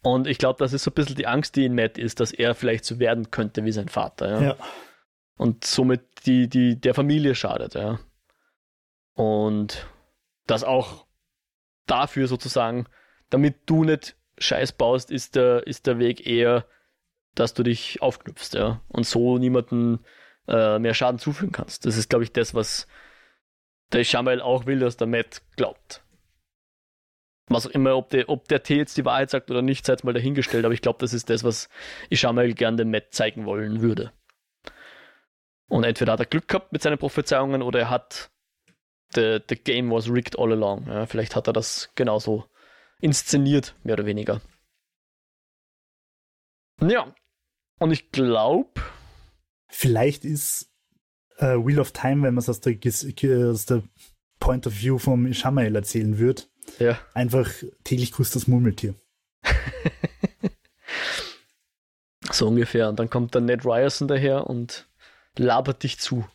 Und 0.00 0.26
ich 0.26 0.38
glaube, 0.38 0.58
das 0.58 0.72
ist 0.72 0.84
so 0.84 0.90
ein 0.90 0.94
bisschen 0.94 1.16
die 1.16 1.26
Angst, 1.26 1.56
die 1.56 1.64
in 1.64 1.74
Matt 1.74 1.98
ist, 1.98 2.20
dass 2.20 2.32
er 2.32 2.54
vielleicht 2.54 2.84
so 2.84 2.98
werden 2.98 3.30
könnte 3.30 3.64
wie 3.64 3.72
sein 3.72 3.88
Vater, 3.88 4.30
ja. 4.30 4.42
ja. 4.42 4.56
Und 5.36 5.64
somit 5.64 6.02
die, 6.26 6.48
die, 6.48 6.80
der 6.80 6.94
Familie 6.94 7.34
schadet, 7.34 7.74
ja. 7.74 7.98
Und 9.14 9.86
das 10.46 10.64
auch 10.64 11.06
dafür 11.86 12.26
sozusagen, 12.26 12.86
damit 13.30 13.56
du 13.66 13.84
nicht 13.84 14.16
Scheiß 14.38 14.72
baust, 14.72 15.10
ist 15.10 15.36
der, 15.36 15.66
ist 15.66 15.86
der 15.86 15.98
Weg 15.98 16.26
eher, 16.26 16.66
dass 17.34 17.54
du 17.54 17.62
dich 17.62 18.02
aufknüpfst, 18.02 18.54
ja. 18.54 18.80
Und 18.88 19.06
so 19.06 19.38
niemanden 19.38 20.00
äh, 20.48 20.78
mehr 20.78 20.94
Schaden 20.94 21.18
zufügen 21.18 21.52
kannst. 21.52 21.86
Das 21.86 21.96
ist, 21.96 22.10
glaube 22.10 22.24
ich, 22.24 22.32
das, 22.32 22.54
was 22.54 22.86
der 23.92 24.00
Ishamael 24.00 24.40
auch 24.40 24.66
will, 24.66 24.80
dass 24.80 24.96
der 24.96 25.06
Matt 25.06 25.42
glaubt. 25.56 26.02
Was 27.48 27.66
auch 27.66 27.70
immer, 27.70 27.96
ob 27.96 28.10
der, 28.10 28.28
ob 28.28 28.48
der 28.48 28.62
T 28.62 28.76
jetzt 28.76 28.96
die 28.96 29.04
Wahrheit 29.04 29.30
sagt 29.30 29.50
oder 29.50 29.62
nicht, 29.62 29.84
sei 29.84 29.94
jetzt 29.94 30.04
mal 30.04 30.14
dahingestellt, 30.14 30.64
aber 30.64 30.74
ich 30.74 30.80
glaube, 30.80 30.98
das 31.00 31.12
ist 31.12 31.28
das, 31.28 31.44
was 31.44 31.68
Ishamael 32.08 32.54
gern 32.54 32.76
dem 32.76 32.90
Matt 32.90 33.12
zeigen 33.12 33.44
wollen 33.44 33.82
würde. 33.82 34.12
Und 35.68 35.84
entweder 35.84 36.12
hat 36.12 36.20
er 36.20 36.26
Glück 36.26 36.48
gehabt 36.48 36.72
mit 36.72 36.82
seinen 36.82 36.98
Prophezeiungen 36.98 37.62
oder 37.62 37.80
er 37.80 37.90
hat 37.90 38.30
the, 39.14 39.40
the 39.48 39.56
game 39.56 39.90
was 39.90 40.08
rigged 40.08 40.38
all 40.38 40.52
along. 40.52 40.86
Ja, 40.86 41.06
vielleicht 41.06 41.36
hat 41.36 41.46
er 41.46 41.52
das 41.52 41.90
genauso 41.94 42.44
inszeniert, 43.00 43.74
mehr 43.82 43.94
oder 43.94 44.06
weniger. 44.06 44.40
Ja, 46.80 47.14
und 47.78 47.90
ich 47.90 48.10
glaube. 48.10 48.80
Vielleicht 49.68 50.24
ist 50.24 50.70
äh, 51.38 51.56
Wheel 51.56 51.80
of 51.80 51.92
Time, 51.92 52.22
wenn 52.22 52.34
man 52.34 52.38
es 52.38 52.48
aus 52.48 52.60
der, 52.60 52.76
aus 53.50 53.66
der 53.66 53.82
Point 54.38 54.66
of 54.66 54.80
View 54.80 54.98
vom 54.98 55.26
Ishamael 55.26 55.74
erzählen 55.74 56.18
wird, 56.18 56.50
ja. 56.78 56.98
einfach 57.14 57.50
täglich 57.84 58.12
grüßt 58.12 58.34
das 58.34 58.46
Murmeltier. 58.46 58.94
so 62.30 62.48
ungefähr. 62.48 62.88
Und 62.88 62.98
dann 62.98 63.10
kommt 63.10 63.34
dann 63.34 63.44
Ned 63.44 63.64
Ryerson 63.64 64.08
daher 64.08 64.48
und 64.48 64.88
labert 65.36 65.82
dich 65.82 65.98
zu. 65.98 66.26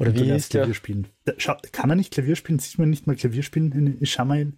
Oder 0.00 0.14
wie 0.14 0.30
ist 0.30 0.54
der? 0.54 0.62
Klavier 0.62 0.74
spielen. 0.74 1.08
Schau, 1.36 1.56
kann 1.72 1.90
er 1.90 1.96
nicht 1.96 2.12
Klavier 2.12 2.34
spielen? 2.34 2.58
Sieht 2.58 2.78
man 2.78 2.88
nicht 2.88 3.06
mal 3.06 3.16
Klavier 3.16 3.42
spielen 3.42 3.70
in 3.72 4.00
Ishamael? 4.00 4.54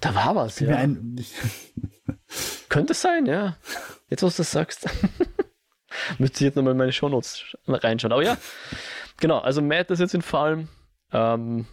Da 0.00 0.14
war 0.14 0.36
was, 0.36 0.60
ja. 0.60 0.76
Ein, 0.76 1.16
Könnte 2.68 2.92
sein, 2.92 3.24
ja. 3.24 3.56
Jetzt, 4.08 4.22
was 4.22 4.36
du 4.36 4.42
das 4.42 4.50
sagst. 4.50 4.86
Müsste 6.18 6.36
ich 6.36 6.40
jetzt 6.40 6.56
nochmal 6.56 6.72
in 6.72 6.78
meine 6.78 6.92
Shownotes 6.92 7.56
reinschauen. 7.66 8.12
Aber 8.12 8.22
ja, 8.22 8.36
genau. 9.16 9.38
Also 9.38 9.62
Matt 9.62 9.90
ist 9.90 10.00
jetzt 10.00 10.14
in 10.14 10.22
Fallen. 10.22 10.68
Ähm, 11.12 11.66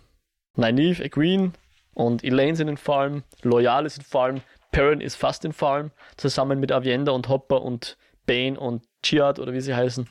Nynaeve, 0.56 1.04
Egwene 1.04 1.52
und 1.94 2.24
Elaine 2.24 2.56
sind 2.56 2.70
in 2.70 2.78
Fallen. 2.78 3.24
Loyal 3.44 3.86
ist 3.86 3.98
in 3.98 4.04
Fallen. 4.04 4.42
Perrin 4.72 5.02
ist 5.02 5.16
fast 5.16 5.44
in 5.44 5.54
Fallen. 5.54 5.92
Zusammen 6.16 6.60
mit 6.60 6.72
Avienda 6.72 7.12
und 7.12 7.28
Hopper 7.28 7.62
und 7.62 7.98
Bane 8.26 8.60
und 8.60 8.84
Chiad 9.04 9.40
oder 9.40 9.54
wie 9.54 9.62
sie 9.62 9.76
heißen. 9.76 10.10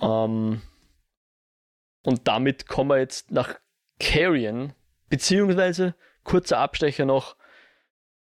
Ähm, 0.00 0.62
und 2.02 2.26
damit 2.28 2.66
kommen 2.66 2.90
wir 2.90 2.98
jetzt 2.98 3.30
nach 3.30 3.58
Carrion, 3.98 4.72
beziehungsweise 5.08 5.94
kurzer 6.24 6.58
Abstecher 6.58 7.04
noch 7.04 7.36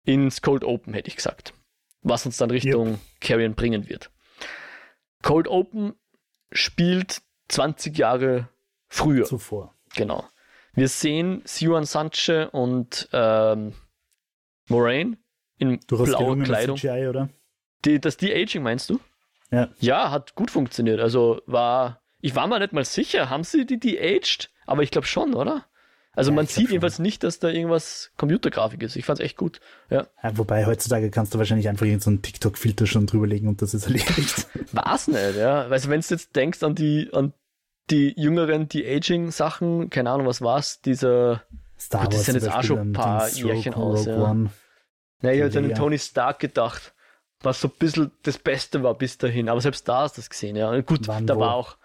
ins 0.04 0.42
Cold 0.42 0.64
Open, 0.64 0.94
hätte 0.94 1.08
ich 1.08 1.16
gesagt. 1.16 1.54
Was 2.02 2.26
uns 2.26 2.36
dann 2.36 2.50
Richtung 2.50 2.88
yep. 2.88 2.98
Carrion 3.20 3.54
bringen 3.54 3.88
wird. 3.88 4.10
Cold 5.22 5.48
Open 5.48 5.94
spielt 6.52 7.22
20 7.48 7.96
Jahre 7.96 8.48
früher. 8.88 9.24
Zuvor. 9.24 9.74
Genau. 9.96 10.28
Wir 10.74 10.88
sehen 10.88 11.42
Siwan 11.44 11.84
Sanche 11.84 12.50
und 12.50 13.08
ähm, 13.12 13.72
Moraine 14.68 15.16
in 15.58 15.80
du 15.86 16.02
blauer 16.04 16.38
Kleidung. 16.40 16.76
CGI, 16.76 17.06
oder? 17.08 17.28
Die, 17.84 18.00
das 18.00 18.16
De-Aging 18.16 18.62
meinst 18.62 18.90
du? 18.90 19.00
Ja. 19.50 19.68
Ja, 19.78 20.10
hat 20.10 20.34
gut 20.34 20.50
funktioniert. 20.50 21.00
Also 21.00 21.40
war, 21.46 22.02
ich 22.24 22.34
war 22.34 22.46
mir 22.46 22.58
nicht 22.58 22.72
mal 22.72 22.86
sicher, 22.86 23.28
haben 23.28 23.44
sie 23.44 23.66
die 23.66 23.78
de-aged? 23.78 24.48
Aber 24.64 24.82
ich 24.82 24.90
glaube 24.90 25.06
schon, 25.06 25.34
oder? 25.34 25.66
Also 26.14 26.30
ja, 26.30 26.36
man 26.36 26.46
sieht 26.46 26.70
jedenfalls 26.70 26.98
nicht, 26.98 27.22
dass 27.22 27.38
da 27.38 27.48
irgendwas 27.48 28.12
Computergrafik 28.16 28.82
ist. 28.82 28.96
Ich 28.96 29.04
fand's 29.04 29.20
echt 29.20 29.36
gut. 29.36 29.60
Ja. 29.90 30.06
ja 30.22 30.38
wobei 30.38 30.64
heutzutage 30.64 31.10
kannst 31.10 31.34
du 31.34 31.38
wahrscheinlich 31.38 31.68
einfach 31.68 31.84
irgendeinen 31.84 32.16
so 32.16 32.22
TikTok-Filter 32.22 32.86
schon 32.86 33.06
drüberlegen 33.06 33.46
und 33.46 33.60
das 33.60 33.74
ist 33.74 33.84
erledigt. 33.84 34.46
War's 34.72 35.06
nicht, 35.06 35.36
ja. 35.36 35.68
Weißt 35.68 35.84
du, 35.84 35.90
wenn 35.90 36.00
du 36.00 36.06
jetzt 36.08 36.34
denkst 36.34 36.62
an 36.62 36.74
die, 36.74 37.10
an 37.12 37.34
die 37.90 38.14
jüngeren, 38.18 38.70
die 38.70 38.86
Aging-Sachen, 38.86 39.90
keine 39.90 40.08
Ahnung, 40.08 40.26
was 40.26 40.40
war's, 40.40 40.80
dieser. 40.80 41.42
Star 41.78 42.04
Wars. 42.04 42.14
Das 42.14 42.24
sind 42.24 42.36
jetzt 42.36 42.50
auch 42.50 42.62
schon 42.62 42.78
ein 42.78 42.92
paar 42.94 43.28
Jährchen 43.28 43.74
aus. 43.74 44.06
Ja. 44.06 44.16
One, 44.16 44.48
ja, 45.20 45.32
ich 45.32 45.42
habe 45.42 45.58
an 45.58 45.64
den 45.64 45.74
Tony 45.74 45.98
Stark 45.98 46.38
gedacht, 46.38 46.94
was 47.42 47.60
so 47.60 47.68
ein 47.68 47.74
bisschen 47.78 48.12
das 48.22 48.38
Beste 48.38 48.82
war 48.82 48.94
bis 48.94 49.18
dahin. 49.18 49.50
Aber 49.50 49.60
selbst 49.60 49.86
da 49.90 50.02
hast 50.02 50.16
du 50.16 50.22
das 50.22 50.30
gesehen, 50.30 50.56
ja. 50.56 50.80
gut, 50.80 51.06
Wann, 51.06 51.26
da 51.26 51.36
wo? 51.36 51.40
war 51.40 51.54
auch. 51.54 51.76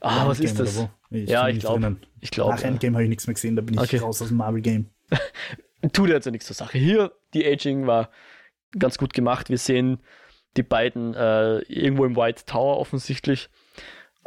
Ah, 0.00 0.28
was 0.28 0.40
ist 0.40 0.58
das? 0.58 0.86
Ich 1.10 1.28
ja, 1.28 1.48
ich 1.48 1.60
glaube. 1.60 1.96
Glaub, 2.30 2.50
Nach 2.50 2.60
ja. 2.60 2.68
Endgame 2.68 2.94
habe 2.94 3.04
ich 3.04 3.08
nichts 3.08 3.26
mehr 3.26 3.34
gesehen, 3.34 3.56
da 3.56 3.62
bin 3.62 3.74
ich 3.74 3.80
okay. 3.80 3.98
raus 3.98 4.20
aus 4.20 4.28
dem 4.28 4.38
Marvel-Game. 4.38 4.90
Tut 5.92 6.08
jetzt 6.08 6.24
ja 6.24 6.32
nichts 6.32 6.46
zur 6.46 6.56
Sache. 6.56 6.76
Hier, 6.76 7.12
die 7.34 7.46
Aging 7.46 7.86
war 7.86 8.10
ganz 8.76 8.98
gut 8.98 9.12
gemacht. 9.12 9.48
Wir 9.48 9.58
sehen 9.58 10.00
die 10.56 10.62
beiden 10.62 11.14
äh, 11.14 11.58
irgendwo 11.58 12.04
im 12.04 12.16
White 12.16 12.44
Tower 12.46 12.78
offensichtlich. 12.78 13.48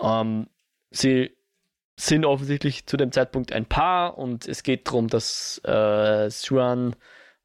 Ähm, 0.01 0.47
sie 0.91 1.31
sind 1.97 2.23
offensichtlich 2.25 2.85
zu 2.85 2.95
dem 2.95 3.11
Zeitpunkt 3.11 3.51
ein 3.51 3.65
Paar 3.65 4.17
und 4.17 4.47
es 4.47 4.63
geht 4.63 4.87
darum, 4.87 5.07
dass 5.09 5.59
äh, 5.65 6.29
Suan 6.29 6.95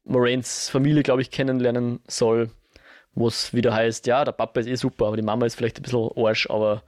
Moraines 0.05 0.69
Familie, 0.69 1.03
glaube 1.03 1.21
ich, 1.21 1.31
kennenlernen 1.31 1.99
soll, 2.07 2.51
wo 3.13 3.27
es 3.27 3.53
wieder 3.53 3.73
heißt, 3.73 4.07
ja, 4.07 4.23
der 4.23 4.31
Papa 4.31 4.59
ist 4.61 4.67
eh 4.67 4.75
super, 4.75 5.07
aber 5.07 5.17
die 5.17 5.23
Mama 5.23 5.45
ist 5.45 5.55
vielleicht 5.55 5.79
ein 5.79 5.83
bisschen 5.83 6.09
Arsch, 6.15 6.49
aber 6.49 6.83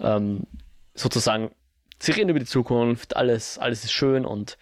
ähm, 0.00 0.46
sozusagen, 0.94 1.54
sie 1.98 2.12
reden 2.12 2.30
über 2.30 2.38
die 2.38 2.46
Zukunft, 2.46 3.16
alles, 3.16 3.58
alles 3.58 3.84
ist 3.84 3.92
schön 3.92 4.24
und 4.24 4.58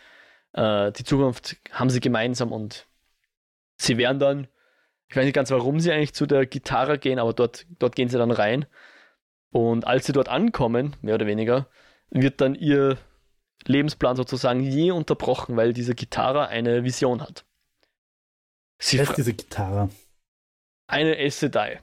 äh, 0.53 0.93
die 0.93 1.05
Zukunft 1.05 1.57
haben 1.71 1.91
sie 1.91 2.01
gemeinsam 2.01 2.53
und 2.53 2.87
sie 3.77 3.97
werden 3.99 4.19
dann, 4.19 4.49
ich 5.09 5.17
weiß 5.17 5.25
nicht 5.25 5.35
ganz, 5.35 5.51
warum 5.51 5.81
sie 5.81 5.93
eigentlich 5.93 6.15
zu 6.15 6.27
der 6.27 6.47
Gitarre 6.47 6.99
gehen, 6.99 7.19
aber 7.19 7.33
dort, 7.33 7.67
dort 7.79 7.95
gehen 7.97 8.09
sie 8.09 8.19
dann 8.19 8.31
rein 8.31 8.67
und 9.51 9.87
als 9.87 10.07
sie 10.07 10.13
dort 10.13 10.29
ankommen, 10.29 10.97
mehr 11.03 11.15
oder 11.15 11.27
weniger, 11.27 11.69
wird 12.11 12.41
dann 12.41 12.55
ihr 12.55 12.99
Lebensplan 13.67 14.17
sozusagen 14.17 14.61
je 14.61 14.91
unterbrochen, 14.91 15.57
weil 15.57 15.73
diese 15.73 15.95
Gitarre 15.95 16.49
eine 16.49 16.85
Vision 16.85 17.21
hat. 17.23 17.45
Sie 18.79 18.99
Was 18.99 19.11
ist 19.11 19.19
diese 19.19 19.35
Gitarre? 19.35 19.91
Eine 20.87 21.19
Essedai. 21.19 21.81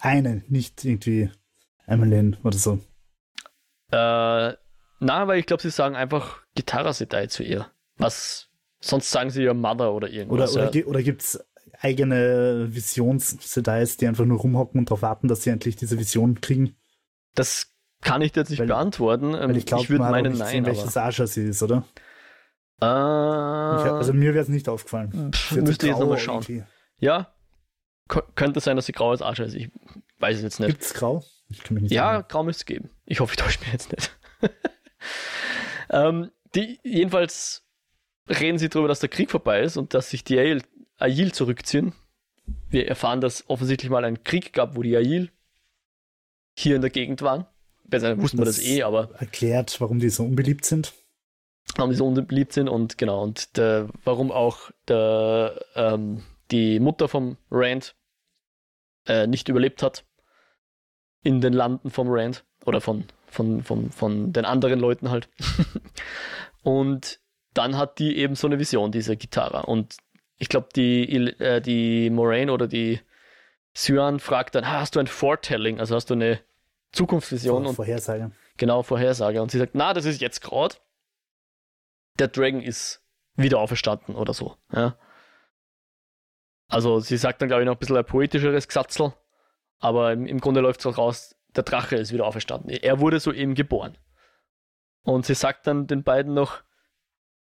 Eine, 0.00 0.42
nicht 0.48 0.84
irgendwie 0.84 1.30
Emmeline 1.86 2.36
oder 2.42 2.58
so. 2.58 2.80
Äh, 3.90 4.54
na, 4.98 5.28
weil 5.28 5.38
ich 5.38 5.46
glaube, 5.46 5.62
sie 5.62 5.70
sagen 5.70 5.94
einfach 5.94 6.42
Gitarre 6.54 6.92
Sedai 6.92 7.26
zu 7.26 7.42
ihr. 7.42 7.66
Was, 7.98 8.48
sonst 8.80 9.10
sagen 9.10 9.30
sie 9.30 9.42
ja 9.42 9.54
Mother 9.54 9.92
oder 9.92 10.08
irgendwas. 10.08 10.54
Oder, 10.54 10.68
oder, 10.68 10.76
ja. 10.76 10.86
oder 10.86 11.02
gibt 11.02 11.22
es 11.22 11.44
eigene 11.80 12.68
Visions-Sedais, 12.70 13.96
die 13.98 14.06
einfach 14.06 14.24
nur 14.24 14.38
rumhocken 14.38 14.80
und 14.80 14.90
darauf 14.90 15.02
warten, 15.02 15.28
dass 15.28 15.42
sie 15.42 15.50
endlich 15.50 15.76
diese 15.76 15.98
Vision 15.98 16.40
kriegen? 16.40 16.76
Das 17.34 17.72
kann 18.00 18.22
ich 18.22 18.32
dir 18.32 18.40
jetzt 18.40 18.50
nicht 18.50 18.60
weil, 18.60 18.66
beantworten. 18.66 19.32
Weil 19.32 19.56
ich 19.56 19.64
ähm, 19.64 19.64
glaube, 19.66 19.82
ich 19.84 19.90
würde 19.90 20.04
meinen 20.04 20.32
nicht 20.32 20.38
nein. 20.38 20.48
Sehen, 20.48 20.66
welches 20.66 20.96
Asha 20.96 21.26
sie 21.26 21.44
ist, 21.44 21.62
oder? 21.62 21.84
Äh, 22.80 22.86
ich, 22.86 23.92
also 23.92 24.12
mir 24.12 24.34
wäre 24.34 24.42
es 24.42 24.48
nicht 24.48 24.68
aufgefallen. 24.68 25.32
Pff, 25.32 25.52
müsste 25.52 25.88
jetzt 25.88 25.98
nochmal 25.98 26.18
schauen. 26.18 26.42
Irgendwie. 26.42 26.64
Ja, 26.98 27.32
könnte 28.34 28.60
sein, 28.60 28.76
dass 28.76 28.86
sie 28.86 28.92
grau 28.92 29.10
als 29.10 29.22
Asha 29.22 29.44
ist. 29.44 29.54
Ich 29.54 29.70
weiß 30.18 30.36
es 30.36 30.42
jetzt 30.42 30.60
nicht. 30.60 30.68
Gibt 30.68 30.82
es 30.82 30.94
grau? 30.94 31.24
ja, 31.88 32.14
sagen. 32.14 32.28
grau 32.28 32.44
müsste 32.44 32.62
es 32.62 32.66
geben. 32.66 32.90
Ich 33.04 33.20
hoffe, 33.20 33.32
ich 33.32 33.36
täusche 33.36 33.60
mich 33.60 33.72
jetzt 33.72 33.92
nicht. 33.92 34.16
ähm, 35.90 36.30
die, 36.54 36.78
jedenfalls 36.82 37.64
reden 38.28 38.58
sie 38.58 38.68
darüber, 38.68 38.88
dass 38.88 39.00
der 39.00 39.08
Krieg 39.08 39.30
vorbei 39.30 39.60
ist 39.60 39.76
und 39.76 39.94
dass 39.94 40.10
sich 40.10 40.24
die 40.24 40.38
Ail 40.98 41.32
zurückziehen. 41.32 41.92
Wir 42.68 42.88
erfahren, 42.88 43.20
dass 43.20 43.48
offensichtlich 43.48 43.90
mal 43.90 44.04
ein 44.04 44.24
Krieg 44.24 44.52
gab, 44.52 44.76
wo 44.76 44.82
die 44.82 44.96
Ail 44.96 45.30
hier 46.56 46.76
in 46.76 46.82
der 46.82 46.90
Gegend 46.90 47.22
waren. 47.22 47.46
Besser 47.84 48.20
wussten 48.20 48.38
wir 48.38 48.44
das 48.44 48.60
eh, 48.60 48.82
aber. 48.82 49.10
Erklärt, 49.18 49.80
warum 49.80 50.00
die 50.00 50.10
so 50.10 50.24
unbeliebt 50.24 50.64
sind. 50.64 50.92
Warum 51.76 51.90
die 51.90 51.96
so 51.96 52.06
unbeliebt 52.06 52.52
sind 52.52 52.68
und 52.68 52.98
genau, 52.98 53.22
und 53.22 53.56
der, 53.56 53.88
warum 54.04 54.32
auch 54.32 54.70
der, 54.88 55.64
ähm, 55.74 56.22
die 56.50 56.80
Mutter 56.80 57.08
vom 57.08 57.36
Rand 57.50 57.94
äh, 59.06 59.26
nicht 59.26 59.48
überlebt 59.48 59.82
hat 59.82 60.05
in 61.26 61.40
den 61.40 61.52
Landen 61.52 61.90
vom 61.90 62.06
Rand 62.08 62.44
oder 62.64 62.80
von, 62.80 63.04
von, 63.26 63.62
von, 63.64 63.90
von 63.90 64.32
den 64.32 64.44
anderen 64.44 64.78
Leuten 64.78 65.10
halt. 65.10 65.28
und 66.62 67.18
dann 67.52 67.76
hat 67.76 67.98
die 67.98 68.16
eben 68.18 68.36
so 68.36 68.46
eine 68.46 68.60
Vision, 68.60 68.92
diese 68.92 69.16
Gitarre. 69.16 69.66
Und 69.66 69.96
ich 70.38 70.48
glaube, 70.48 70.68
die, 70.76 71.16
äh, 71.40 71.60
die 71.60 72.10
Moraine 72.10 72.52
oder 72.52 72.68
die 72.68 73.00
Cyan 73.74 74.20
fragt 74.20 74.54
dann, 74.54 74.70
hast 74.70 74.94
du 74.94 75.00
ein 75.00 75.08
Foretelling, 75.08 75.80
also 75.80 75.96
hast 75.96 76.10
du 76.10 76.14
eine 76.14 76.38
Zukunftsvision? 76.92 77.62
Vor, 77.62 77.70
und, 77.70 77.74
Vorhersage. 77.74 78.30
Genau, 78.56 78.84
Vorhersage. 78.84 79.42
Und 79.42 79.50
sie 79.50 79.58
sagt, 79.58 79.74
na, 79.74 79.92
das 79.92 80.04
ist 80.04 80.20
jetzt 80.20 80.42
gerade. 80.42 80.76
Der 82.20 82.28
Dragon 82.28 82.62
ist 82.62 83.02
wieder 83.34 83.58
auferstanden 83.58 84.14
oder 84.14 84.32
so. 84.32 84.56
Ja. 84.72 84.96
Also 86.68 87.00
sie 87.00 87.16
sagt 87.16 87.42
dann, 87.42 87.48
glaube 87.48 87.62
ich, 87.62 87.66
noch 87.66 87.74
ein 87.74 87.78
bisschen 87.78 87.96
ein 87.96 88.04
poetischeres 88.04 88.68
Gesatzel, 88.68 89.12
aber 89.78 90.12
im, 90.12 90.26
im 90.26 90.40
Grunde 90.40 90.60
läuft 90.60 90.80
es 90.80 90.86
auch 90.86 90.98
raus, 90.98 91.36
der 91.54 91.64
Drache 91.64 91.96
ist 91.96 92.12
wieder 92.12 92.26
auferstanden. 92.26 92.70
Er 92.70 93.00
wurde 93.00 93.20
soeben 93.20 93.54
geboren. 93.54 93.96
Und 95.02 95.26
sie 95.26 95.34
sagt 95.34 95.66
dann 95.66 95.86
den 95.86 96.02
beiden 96.02 96.34
noch, 96.34 96.62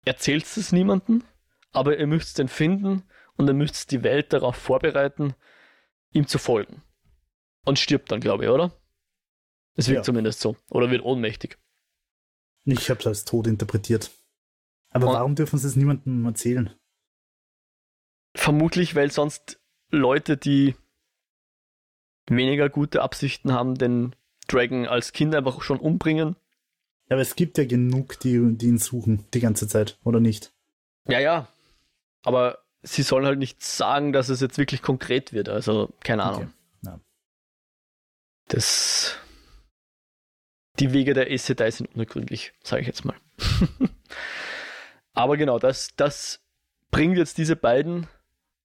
erzählt 0.03 0.45
es 0.45 0.71
niemandem, 0.71 1.23
aber 1.71 1.97
ihr 1.97 2.07
müsst 2.07 2.39
den 2.39 2.47
finden 2.47 3.03
und 3.37 3.47
ihr 3.47 3.53
müsst 3.53 3.91
die 3.91 4.03
Welt 4.03 4.33
darauf 4.33 4.55
vorbereiten, 4.55 5.35
ihm 6.11 6.27
zu 6.27 6.39
folgen. 6.39 6.83
Und 7.63 7.79
stirbt 7.79 8.11
dann, 8.11 8.19
glaube 8.19 8.45
ich, 8.45 8.49
oder? 8.49 8.71
Es 9.75 9.87
wirkt 9.87 9.99
ja. 9.99 10.03
zumindest 10.03 10.39
so. 10.41 10.57
Oder 10.69 10.89
wird 10.89 11.03
ohnmächtig. 11.03 11.57
Ich 12.65 12.89
habe 12.89 12.99
es 12.99 13.07
als 13.07 13.25
tot 13.25 13.47
interpretiert. 13.47 14.11
Aber 14.89 15.07
und 15.07 15.13
warum 15.13 15.35
dürfen 15.35 15.57
sie 15.57 15.67
es 15.67 15.75
niemandem 15.75 16.25
erzählen? 16.25 16.73
Vermutlich, 18.35 18.95
weil 18.95 19.11
sonst 19.11 19.61
Leute, 19.89 20.37
die 20.37 20.75
weniger 22.37 22.69
gute 22.69 23.01
Absichten 23.01 23.53
haben, 23.53 23.75
den 23.75 24.15
Dragon 24.47 24.87
als 24.87 25.13
Kind 25.13 25.35
einfach 25.35 25.61
schon 25.61 25.79
umbringen. 25.79 26.35
Aber 27.09 27.21
es 27.21 27.35
gibt 27.35 27.57
ja 27.57 27.65
genug, 27.65 28.19
die, 28.19 28.57
die 28.57 28.67
ihn 28.67 28.77
suchen, 28.77 29.25
die 29.33 29.41
ganze 29.41 29.67
Zeit, 29.67 29.97
oder 30.03 30.19
nicht? 30.19 30.53
Ja, 31.07 31.19
ja. 31.19 31.47
Aber 32.23 32.59
sie 32.83 33.03
sollen 33.03 33.25
halt 33.25 33.39
nicht 33.39 33.61
sagen, 33.63 34.13
dass 34.13 34.29
es 34.29 34.39
jetzt 34.39 34.57
wirklich 34.57 34.81
konkret 34.81 35.33
wird. 35.33 35.49
Also, 35.49 35.93
keine 36.03 36.23
Ahnung. 36.23 36.43
Okay. 36.43 36.51
Ja. 36.85 36.99
Das. 38.47 39.17
Die 40.79 40.93
Wege 40.93 41.13
der 41.13 41.37
Sedai 41.37 41.69
sind 41.69 41.93
unergründlich, 41.93 42.53
sage 42.63 42.81
ich 42.81 42.87
jetzt 42.87 43.03
mal. 43.05 43.15
aber 45.13 45.37
genau, 45.37 45.59
das, 45.59 45.89
das 45.95 46.39
bringt 46.91 47.17
jetzt 47.17 47.37
diese 47.37 47.55
beiden 47.55 48.07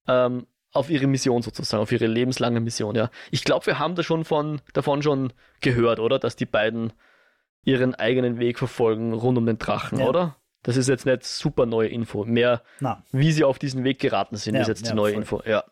ähm, 0.07 0.47
auf 0.77 0.89
ihre 0.89 1.07
Mission 1.07 1.41
sozusagen, 1.41 1.81
auf 1.81 1.91
ihre 1.91 2.07
lebenslange 2.07 2.59
Mission, 2.59 2.95
ja. 2.95 3.09
Ich 3.31 3.43
glaube, 3.43 3.65
wir 3.65 3.79
haben 3.79 3.95
da 3.95 4.03
schon 4.03 4.23
von, 4.25 4.61
davon 4.73 5.01
schon 5.01 5.33
gehört, 5.61 5.99
oder? 5.99 6.19
Dass 6.19 6.35
die 6.35 6.45
beiden 6.45 6.93
ihren 7.63 7.95
eigenen 7.95 8.39
Weg 8.39 8.59
verfolgen 8.59 9.13
rund 9.13 9.37
um 9.37 9.45
den 9.45 9.57
Drachen, 9.57 9.99
ja. 9.99 10.07
oder? 10.07 10.37
Das 10.63 10.77
ist 10.77 10.89
jetzt 10.89 11.05
nicht 11.05 11.23
super 11.23 11.65
neue 11.65 11.87
Info. 11.87 12.25
Mehr, 12.25 12.61
Na. 12.79 13.03
wie 13.11 13.31
sie 13.31 13.43
auf 13.43 13.59
diesen 13.59 13.83
Weg 13.83 13.99
geraten 13.99 14.35
sind, 14.35 14.55
ja, 14.55 14.61
ist 14.61 14.67
jetzt 14.67 14.89
die 14.89 14.93
neue 14.93 15.11
voll. 15.11 15.21
Info. 15.21 15.41
Ja. 15.45 15.63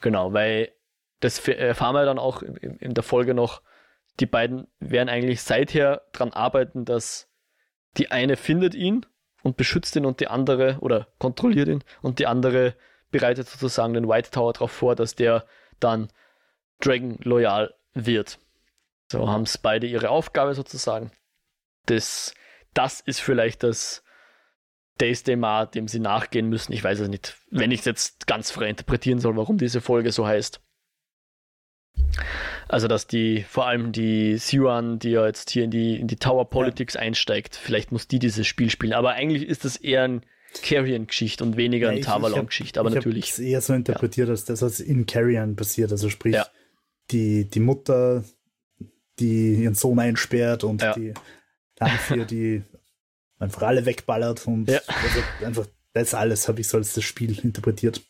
Genau, 0.00 0.32
weil 0.32 0.72
das 1.20 1.46
erfahren 1.46 1.94
wir 1.94 2.04
dann 2.04 2.18
auch 2.18 2.42
in, 2.42 2.76
in 2.78 2.94
der 2.94 3.02
Folge 3.02 3.34
noch. 3.34 3.62
Die 4.20 4.26
beiden 4.26 4.66
werden 4.80 5.08
eigentlich 5.08 5.42
seither 5.42 6.02
daran 6.12 6.32
arbeiten, 6.32 6.84
dass 6.84 7.28
die 7.96 8.10
eine 8.10 8.36
findet 8.36 8.74
ihn 8.74 9.06
und 9.42 9.56
beschützt 9.56 9.96
ihn 9.96 10.04
und 10.04 10.20
die 10.20 10.28
andere 10.28 10.78
oder 10.80 11.08
kontrolliert 11.18 11.68
ihn 11.68 11.84
und 12.00 12.18
die 12.18 12.26
andere 12.26 12.74
bereitet 13.12 13.48
sozusagen 13.48 13.94
den 13.94 14.08
White 14.08 14.30
Tower 14.30 14.52
darauf 14.52 14.72
vor, 14.72 14.96
dass 14.96 15.14
der 15.14 15.46
dann 15.78 16.08
Dragon 16.80 17.18
loyal 17.22 17.72
wird. 17.94 18.38
So 19.10 19.28
haben 19.28 19.42
es 19.42 19.58
beide 19.58 19.86
ihre 19.86 20.10
Aufgabe 20.10 20.54
sozusagen. 20.54 21.12
Das, 21.86 22.34
das 22.74 23.00
ist 23.00 23.20
vielleicht 23.20 23.62
das 23.62 24.02
Days 25.00 25.22
Demar, 25.22 25.66
dem 25.66 25.88
sie 25.88 26.00
nachgehen 26.00 26.48
müssen. 26.48 26.72
Ich 26.72 26.82
weiß 26.82 27.00
es 27.00 27.08
nicht, 27.08 27.36
wenn 27.50 27.70
ich 27.70 27.80
es 27.80 27.86
jetzt 27.86 28.26
ganz 28.26 28.50
frei 28.50 28.68
interpretieren 28.68 29.20
soll, 29.20 29.36
warum 29.36 29.58
diese 29.58 29.80
Folge 29.80 30.12
so 30.12 30.26
heißt. 30.26 30.60
Also, 32.68 32.88
dass 32.88 33.06
die, 33.06 33.42
vor 33.42 33.66
allem 33.66 33.92
die 33.92 34.38
Siwan, 34.38 34.98
die 34.98 35.10
ja 35.10 35.26
jetzt 35.26 35.50
hier 35.50 35.64
in 35.64 35.70
die, 35.70 36.00
in 36.00 36.08
die 36.08 36.16
Tower 36.16 36.48
Politics 36.48 36.94
ja. 36.94 37.00
einsteigt, 37.00 37.56
vielleicht 37.56 37.92
muss 37.92 38.08
die 38.08 38.18
dieses 38.18 38.46
Spiel 38.46 38.70
spielen. 38.70 38.94
Aber 38.94 39.12
eigentlich 39.12 39.46
ist 39.46 39.64
das 39.64 39.76
eher 39.76 40.04
ein 40.04 40.24
Carrion-Geschichte 40.60 41.42
und 41.44 41.56
weniger 41.56 41.86
ja, 41.86 41.92
eine 41.92 42.00
Tavalon-Geschichte. 42.00 42.80
Aber 42.80 42.90
ich 42.90 42.96
natürlich. 42.96 43.38
Ich 43.38 43.46
eher 43.46 43.60
so 43.60 43.72
interpretiert, 43.72 44.28
ja. 44.28 44.32
als 44.32 44.44
das, 44.44 44.62
was 44.62 44.80
in 44.80 45.06
Carrion 45.06 45.56
passiert. 45.56 45.90
Also 45.92 46.10
sprich, 46.10 46.34
ja. 46.34 46.46
die, 47.10 47.48
die 47.48 47.60
Mutter, 47.60 48.24
die 49.18 49.54
ihren 49.62 49.74
Sohn 49.74 49.98
einsperrt 49.98 50.64
und 50.64 50.82
die 50.96 51.14
Landvier, 51.78 52.24
die 52.30 52.62
einfach 53.38 53.62
alle 53.62 53.86
wegballert 53.86 54.46
und 54.46 54.70
also 54.70 55.22
einfach 55.44 55.66
das 55.92 56.14
alles 56.14 56.48
habe 56.48 56.60
ich 56.60 56.68
so 56.68 56.78
als 56.78 56.94
das 56.94 57.04
Spiel 57.04 57.38
interpretiert. 57.44 58.02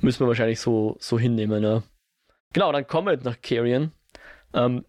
Müssen 0.00 0.20
wir 0.20 0.28
wahrscheinlich 0.28 0.60
so, 0.60 0.96
so 0.98 1.18
hinnehmen, 1.18 1.62
ja. 1.62 1.82
Genau, 2.52 2.72
dann 2.72 2.86
kommen 2.86 3.08
wir 3.08 3.16
nach 3.22 3.40
Carrion. 3.40 3.92
Ähm, 4.54 4.84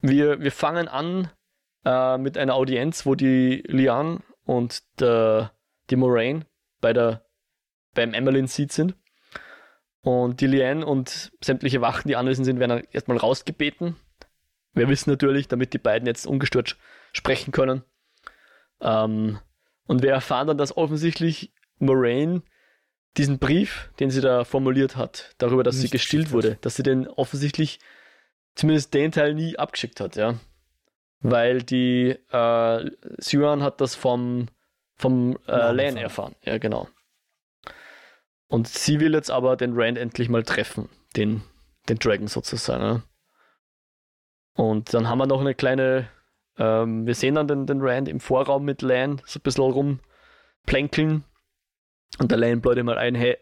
wir, 0.00 0.40
wir 0.40 0.52
fangen 0.52 0.88
an 0.88 1.30
äh, 1.84 2.18
mit 2.18 2.38
einer 2.38 2.54
Audienz, 2.54 3.06
wo 3.06 3.14
die 3.14 3.64
Lian 3.66 4.22
und 4.44 4.82
der, 5.00 5.52
die 5.90 5.96
Moraine 5.96 6.46
bei 6.80 6.92
der, 6.92 7.24
beim 7.94 8.14
Emmeline 8.14 8.48
Seat 8.48 8.72
sind. 8.72 8.94
Und 10.02 10.40
die 10.40 10.46
Liane 10.46 10.86
und 10.86 11.32
sämtliche 11.40 11.80
Wachen, 11.80 12.06
die 12.08 12.16
anwesend 12.16 12.44
sind, 12.44 12.60
werden 12.60 12.86
erstmal 12.92 13.16
rausgebeten. 13.16 13.96
Wir 14.72 14.88
wissen 14.88 15.10
natürlich, 15.10 15.48
damit 15.48 15.72
die 15.72 15.78
beiden 15.78 16.06
jetzt 16.06 16.26
ungestört 16.26 16.76
sprechen 17.12 17.50
können. 17.50 17.82
Ähm, 18.80 19.40
und 19.86 20.02
wir 20.02 20.10
erfahren 20.10 20.46
dann, 20.46 20.58
dass 20.58 20.76
offensichtlich 20.76 21.52
Moraine 21.78 22.42
diesen 23.16 23.38
Brief, 23.38 23.90
den 23.98 24.10
sie 24.10 24.20
da 24.20 24.44
formuliert 24.44 24.96
hat, 24.96 25.34
darüber, 25.38 25.62
dass 25.62 25.76
Nicht 25.76 25.84
sie 25.84 25.90
gestillt 25.90 26.32
wurde, 26.32 26.58
dass 26.60 26.76
sie 26.76 26.82
den 26.82 27.08
offensichtlich 27.08 27.80
zumindest 28.54 28.92
den 28.94 29.12
Teil 29.12 29.34
nie 29.34 29.58
abgeschickt 29.58 30.00
hat, 30.00 30.16
ja. 30.16 30.34
Weil 31.20 31.62
die 31.62 32.16
äh, 32.30 32.90
Syran 33.18 33.62
hat 33.62 33.80
das 33.80 33.94
vom, 33.94 34.48
vom 34.96 35.38
äh, 35.46 35.72
Lan 35.72 35.96
erfahren. 35.96 36.34
Ja, 36.42 36.58
genau. 36.58 36.88
Und 38.48 38.68
sie 38.68 39.00
will 39.00 39.14
jetzt 39.14 39.30
aber 39.30 39.56
den 39.56 39.72
Rand 39.74 39.98
endlich 39.98 40.28
mal 40.28 40.42
treffen, 40.42 40.88
den, 41.16 41.42
den 41.88 41.98
Dragon 41.98 42.28
sozusagen. 42.28 42.82
Ja. 42.82 43.02
Und 44.54 44.94
dann 44.94 45.08
haben 45.08 45.18
wir 45.18 45.26
noch 45.26 45.40
eine 45.40 45.54
kleine, 45.54 46.08
ähm, 46.56 47.06
wir 47.06 47.14
sehen 47.14 47.34
dann 47.34 47.48
den, 47.48 47.66
den 47.66 47.80
Rand 47.82 48.08
im 48.08 48.20
Vorraum 48.20 48.64
mit 48.64 48.82
Lan 48.82 49.20
so 49.26 49.38
ein 49.38 49.42
bisschen 49.42 49.64
rumplänkeln. 49.64 51.24
Und 52.18 52.30
der 52.30 52.38
Lan 52.38 52.60
bläut 52.60 52.82
mal 52.82 52.98
ein, 52.98 53.14
hey, 53.14 53.36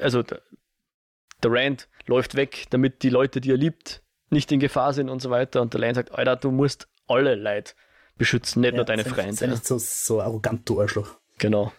also 0.00 0.22
der, 0.22 0.42
der 1.42 1.52
Rand 1.52 1.88
läuft 2.06 2.34
weg, 2.34 2.66
damit 2.70 3.02
die 3.02 3.10
Leute, 3.10 3.40
die 3.40 3.52
er 3.52 3.56
liebt, 3.56 4.02
nicht 4.30 4.50
in 4.50 4.58
Gefahr 4.58 4.92
sind 4.92 5.10
und 5.10 5.20
so 5.20 5.30
weiter. 5.30 5.60
Und 5.60 5.74
der 5.74 5.80
Lan 5.80 5.94
sagt, 5.94 6.12
Alter, 6.12 6.36
du 6.36 6.50
musst 6.50 6.88
alle 7.06 7.34
Leute 7.34 7.74
beschützen, 8.16 8.62
nicht 8.62 8.72
ja, 8.72 8.76
nur 8.76 8.84
deine 8.84 9.04
Freunde. 9.04 9.34
Sei 9.34 9.46
nicht 9.46 9.66
so, 9.66 9.78
so 9.78 10.20
arrogant, 10.20 10.68
du 10.68 10.80
Arschloch. 10.80 11.16
Genau. 11.38 11.72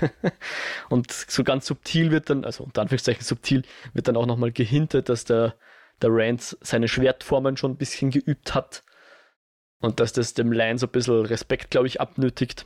und 0.88 1.12
so 1.12 1.44
ganz 1.44 1.66
subtil 1.66 2.10
wird 2.10 2.30
dann, 2.30 2.44
also 2.44 2.64
unter 2.64 2.82
Anführungszeichen 2.82 3.22
subtil, 3.22 3.64
wird 3.92 4.08
dann 4.08 4.16
auch 4.16 4.26
nochmal 4.26 4.52
gehintet, 4.52 5.08
dass 5.08 5.24
der, 5.24 5.54
der 6.00 6.10
Rand 6.12 6.56
seine 6.60 6.88
Schwertformen 6.88 7.56
schon 7.56 7.72
ein 7.72 7.76
bisschen 7.76 8.10
geübt 8.10 8.54
hat 8.54 8.82
und 9.80 10.00
dass 10.00 10.12
das 10.12 10.34
dem 10.34 10.52
Lion 10.52 10.78
so 10.78 10.86
ein 10.86 10.92
bisschen 10.92 11.26
Respekt, 11.26 11.70
glaube 11.70 11.86
ich, 11.86 12.00
abnötigt. 12.00 12.64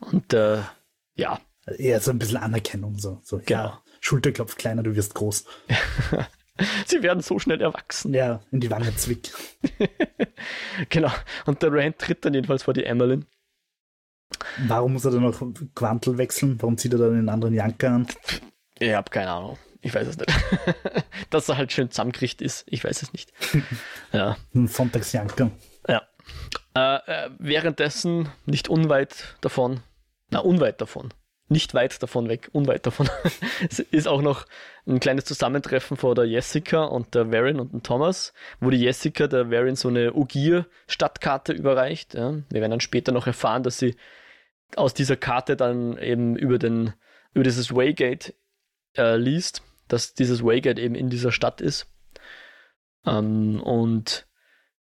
Und 0.00 0.32
äh, 0.32 0.58
ja. 1.14 1.40
Eher 1.78 2.00
so 2.00 2.10
ein 2.10 2.18
bisschen 2.18 2.38
Anerkennung, 2.38 2.98
so. 2.98 3.20
so 3.22 3.38
genau. 3.38 3.48
Ja, 3.50 3.82
Schulterklopf 4.00 4.56
kleiner, 4.56 4.82
du 4.82 4.96
wirst 4.96 5.14
groß. 5.14 5.44
Sie 6.86 7.02
werden 7.02 7.22
so 7.22 7.38
schnell 7.38 7.60
erwachsen. 7.60 8.14
Ja, 8.14 8.40
in 8.50 8.60
die 8.60 8.70
Wange 8.70 8.94
zwick. 8.96 9.32
genau. 10.88 11.10
Und 11.46 11.62
der 11.62 11.72
Rand 11.72 11.98
tritt 11.98 12.24
dann 12.24 12.34
jedenfalls 12.34 12.62
vor 12.64 12.74
die 12.74 12.84
Emmeline 12.84 13.26
Warum 14.66 14.94
muss 14.94 15.04
er 15.04 15.12
dann 15.12 15.22
noch 15.22 15.40
Quantel 15.74 16.18
wechseln? 16.18 16.60
Warum 16.60 16.76
zieht 16.78 16.92
er 16.92 16.98
dann 16.98 17.12
einen 17.12 17.28
anderen 17.28 17.54
Janker 17.54 17.90
an? 17.90 18.06
Ich 18.78 18.92
habe 18.92 19.10
keine 19.10 19.30
Ahnung. 19.30 19.58
Ich 19.80 19.94
weiß 19.94 20.06
es 20.08 20.16
nicht. 20.16 20.32
Dass 21.30 21.48
er 21.48 21.56
halt 21.56 21.72
schön 21.72 21.90
zusammengerichtet 21.90 22.46
ist. 22.46 22.64
Ich 22.68 22.84
weiß 22.84 23.02
es 23.02 23.12
nicht. 23.12 23.32
ja. 24.12 24.36
Ein 24.54 24.68
Sonntagsjanker. 24.68 25.50
Ja. 25.88 26.02
Äh, 26.74 27.26
äh, 27.26 27.30
währenddessen, 27.38 28.28
nicht 28.46 28.68
unweit 28.68 29.36
davon, 29.40 29.80
na, 30.30 30.38
unweit 30.38 30.80
davon, 30.80 31.12
nicht 31.48 31.74
weit 31.74 32.02
davon 32.02 32.28
weg, 32.28 32.48
unweit 32.52 32.86
davon, 32.86 33.08
ist 33.90 34.08
auch 34.08 34.22
noch 34.22 34.46
ein 34.86 35.00
kleines 35.00 35.24
Zusammentreffen 35.24 35.96
vor 35.96 36.14
der 36.14 36.24
Jessica 36.24 36.84
und 36.84 37.14
der 37.14 37.30
Varin 37.30 37.60
und 37.60 37.72
dem 37.72 37.82
Thomas, 37.82 38.32
wo 38.60 38.70
die 38.70 38.80
Jessica 38.80 39.26
der 39.26 39.50
Varin 39.50 39.76
so 39.76 39.88
eine 39.88 40.14
Ugir-Stadtkarte 40.14 41.52
überreicht. 41.52 42.14
Ja. 42.14 42.32
Wir 42.48 42.60
werden 42.60 42.70
dann 42.70 42.80
später 42.80 43.12
noch 43.12 43.26
erfahren, 43.26 43.62
dass 43.62 43.78
sie 43.78 43.96
aus 44.76 44.94
dieser 44.94 45.16
Karte 45.16 45.56
dann 45.56 45.98
eben 45.98 46.36
über, 46.36 46.58
den, 46.58 46.94
über 47.34 47.44
dieses 47.44 47.74
Waygate 47.74 48.34
äh, 48.96 49.16
liest, 49.16 49.62
dass 49.88 50.14
dieses 50.14 50.42
Waygate 50.42 50.80
eben 50.80 50.94
in 50.94 51.10
dieser 51.10 51.32
Stadt 51.32 51.60
ist. 51.60 51.86
Ähm, 53.06 53.60
und 53.62 54.26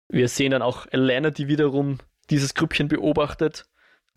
wir 0.08 0.28
sehen 0.28 0.52
dann 0.52 0.62
auch 0.62 0.86
Elena, 0.90 1.30
die 1.30 1.48
wiederum 1.48 1.98
dieses 2.30 2.54
Grüppchen 2.54 2.88
beobachtet. 2.88 3.66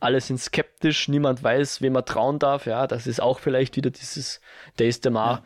Alle 0.01 0.19
sind 0.19 0.39
skeptisch, 0.39 1.07
niemand 1.07 1.43
weiß, 1.43 1.81
wem 1.81 1.95
er 1.95 2.05
trauen 2.05 2.39
darf. 2.39 2.65
Ja, 2.65 2.87
das 2.87 3.07
ist 3.07 3.21
auch 3.21 3.39
vielleicht 3.39 3.75
wieder 3.75 3.91
dieses 3.91 4.41
Days 4.77 4.99
de 4.99 5.11
Mar. 5.11 5.43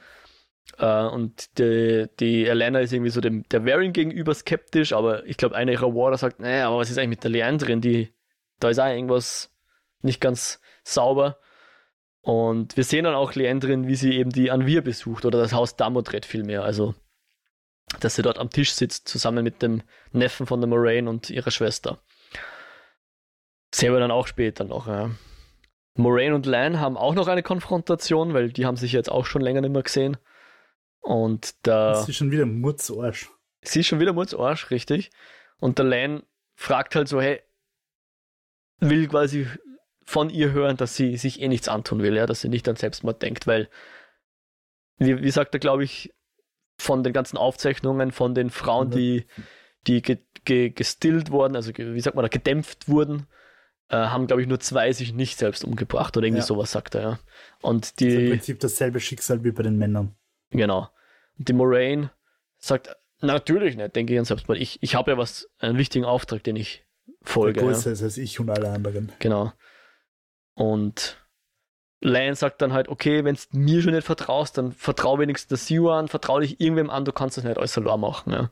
Ja. 0.80 1.06
Äh, 1.08 1.10
und 1.10 1.58
die, 1.60 2.08
die 2.20 2.46
Elena 2.46 2.80
ist 2.80 2.94
irgendwie 2.94 3.12
so 3.12 3.22
dem, 3.22 3.44
der 3.50 3.66
Varian 3.66 3.94
gegenüber 3.94 4.34
skeptisch, 4.34 4.94
aber 4.94 5.26
ich 5.26 5.38
glaube, 5.38 5.56
einer 5.56 5.74
ihrer 5.74 5.94
Warder 5.94 6.18
sagt, 6.18 6.40
naja, 6.40 6.68
aber 6.68 6.78
was 6.78 6.90
ist 6.90 6.98
eigentlich 6.98 7.10
mit 7.10 7.24
der 7.24 7.32
Leandrin? 7.32 7.82
Die, 7.82 8.14
da 8.60 8.70
ist 8.70 8.80
auch 8.80 8.88
irgendwas 8.88 9.52
nicht 10.02 10.22
ganz 10.22 10.62
sauber. 10.84 11.38
Und 12.22 12.76
wir 12.78 12.84
sehen 12.84 13.04
dann 13.04 13.14
auch 13.14 13.36
Leandrin, 13.36 13.88
wie 13.88 13.96
sie 13.96 14.14
eben 14.14 14.32
die 14.32 14.50
Anvir 14.52 14.82
besucht 14.82 15.26
oder 15.26 15.38
das 15.38 15.54
Haus 15.54 15.76
Damodred 15.76 16.26
vielmehr. 16.26 16.64
Also, 16.64 16.96
dass 18.00 18.16
sie 18.16 18.24
dort 18.24 18.40
am 18.40 18.50
Tisch 18.50 18.72
sitzt, 18.72 19.08
zusammen 19.08 19.44
mit 19.44 19.62
dem 19.62 19.84
Neffen 20.12 20.48
von 20.48 20.60
der 20.60 20.70
Moraine 20.70 21.10
und 21.10 21.30
ihrer 21.30 21.52
Schwester. 21.52 22.00
Sehen 23.76 23.92
wir 23.92 24.00
dann 24.00 24.12
auch 24.12 24.26
später 24.26 24.64
noch. 24.64 24.88
Ja. 24.88 25.12
Moraine 25.96 26.34
und 26.34 26.46
Lan 26.46 26.80
haben 26.80 26.96
auch 26.96 27.14
noch 27.14 27.28
eine 27.28 27.44
Konfrontation, 27.44 28.34
weil 28.34 28.50
die 28.50 28.66
haben 28.66 28.78
sich 28.78 28.94
jetzt 28.94 29.12
auch 29.12 29.26
schon 29.26 29.42
länger 29.42 29.60
nicht 29.60 29.74
mehr 29.74 29.84
gesehen. 29.84 30.16
Und 31.02 31.56
da. 31.64 31.96
Sie 31.96 32.12
ist 32.12 32.16
schon 32.16 32.32
wieder 32.32 32.46
Mutzarsch. 32.46 33.30
Sie 33.64 33.82
ist 33.82 33.88
schon 33.88 34.00
wieder 34.00 34.14
Mutzarsch, 34.14 34.72
richtig. 34.72 35.12
Und 35.60 35.78
der 35.78 35.88
Lan 35.88 36.24
fragt 36.56 36.96
halt 36.96 37.10
so, 37.10 37.20
hey, 37.20 37.42
will 38.80 39.10
quasi 39.10 39.46
von 40.06 40.30
ihr 40.30 40.54
hören, 40.54 40.78
dass 40.78 40.96
sie 40.96 41.18
sich 41.18 41.42
eh 41.42 41.50
nichts 41.50 41.68
antun 41.68 42.02
will, 42.02 42.16
ja, 42.16 42.26
dass 42.26 42.40
sie 42.40 42.50
nicht 42.50 42.70
an 42.70 42.78
Selbstmord 42.78 43.22
denkt, 43.22 43.46
weil, 43.46 43.70
wie, 45.00 45.22
wie 45.22 45.32
sagt 45.32 45.54
er, 45.54 45.60
glaube 45.60 45.84
ich, 45.84 46.14
von 46.78 47.04
den 47.04 47.12
ganzen 47.12 47.36
Aufzeichnungen 47.36 48.14
von 48.14 48.36
den 48.36 48.52
Frauen, 48.52 48.90
die, 48.90 49.26
die 49.86 50.02
ge, 50.02 50.20
ge, 50.46 50.70
gestillt 50.70 51.30
wurden, 51.30 51.58
also 51.58 51.74
wie 51.76 52.00
sagt 52.00 52.16
man 52.16 52.24
da, 52.24 52.30
gedämpft 52.30 52.88
wurden, 52.88 53.28
äh, 53.90 53.98
haben, 53.98 54.28
glaube 54.28 54.42
ich, 54.42 54.48
nur 54.48 54.60
zwei 54.60 54.92
sich 54.92 55.14
nicht 55.14 55.38
selbst 55.38 55.64
umgebracht 55.64 56.16
oder 56.18 56.26
irgendwie 56.26 56.42
ja. 56.42 56.46
sowas, 56.46 56.72
sagt 56.72 56.96
er, 56.96 57.02
ja. 57.02 57.20
Und 57.62 58.00
die. 58.00 58.06
Das 58.06 58.14
ist 58.14 58.20
im 58.20 58.30
Prinzip 58.30 58.60
dasselbe 58.60 59.00
Schicksal 59.00 59.44
wie 59.44 59.52
bei 59.52 59.64
den 59.64 59.78
Männern. 59.78 60.16
Genau. 60.52 60.90
Und 61.38 61.48
die 61.48 61.54
Moraine 61.54 62.12
sagt, 62.58 62.96
natürlich 63.22 63.76
nicht, 63.76 63.96
denke 63.96 64.14
ich 64.14 64.20
an 64.20 64.26
Selbstmord. 64.26 64.60
Ich, 64.60 64.82
ich 64.82 64.96
habe 64.96 65.12
ja 65.12 65.18
was, 65.18 65.50
einen 65.60 65.78
wichtigen 65.78 66.06
Auftrag, 66.06 66.44
den 66.44 66.56
ich 66.56 66.86
folge. 67.22 67.60
Der 67.60 67.70
größer 67.70 67.90
ja. 67.90 67.94
ist 67.94 68.04
als 68.04 68.18
ich 68.18 68.40
und 68.40 68.50
alle 68.50 68.70
anderen. 68.70 69.12
Genau. 69.20 69.52
Und 70.54 71.18
Lion 72.02 72.36
sagt 72.36 72.62
dann 72.62 72.74
halt, 72.74 72.88
okay, 72.88 73.24
wenn 73.24 73.36
du 73.36 73.42
mir 73.58 73.82
schon 73.82 73.94
nicht 73.94 74.06
vertraust, 74.06 74.58
dann 74.58 74.72
vertrau 74.72 75.20
wenigstens 75.20 75.50
der 75.50 75.58
Siu 75.58 75.90
an, 75.90 76.08
vertrau 76.08 76.40
dich 76.40 76.60
irgendwem 76.62 76.90
an, 76.90 77.06
du 77.06 77.12
kannst 77.12 77.38
das 77.38 77.44
nicht 77.44 77.58
alles 77.58 77.78
allein 77.78 78.00
machen. 78.00 78.32
Ja. 78.32 78.52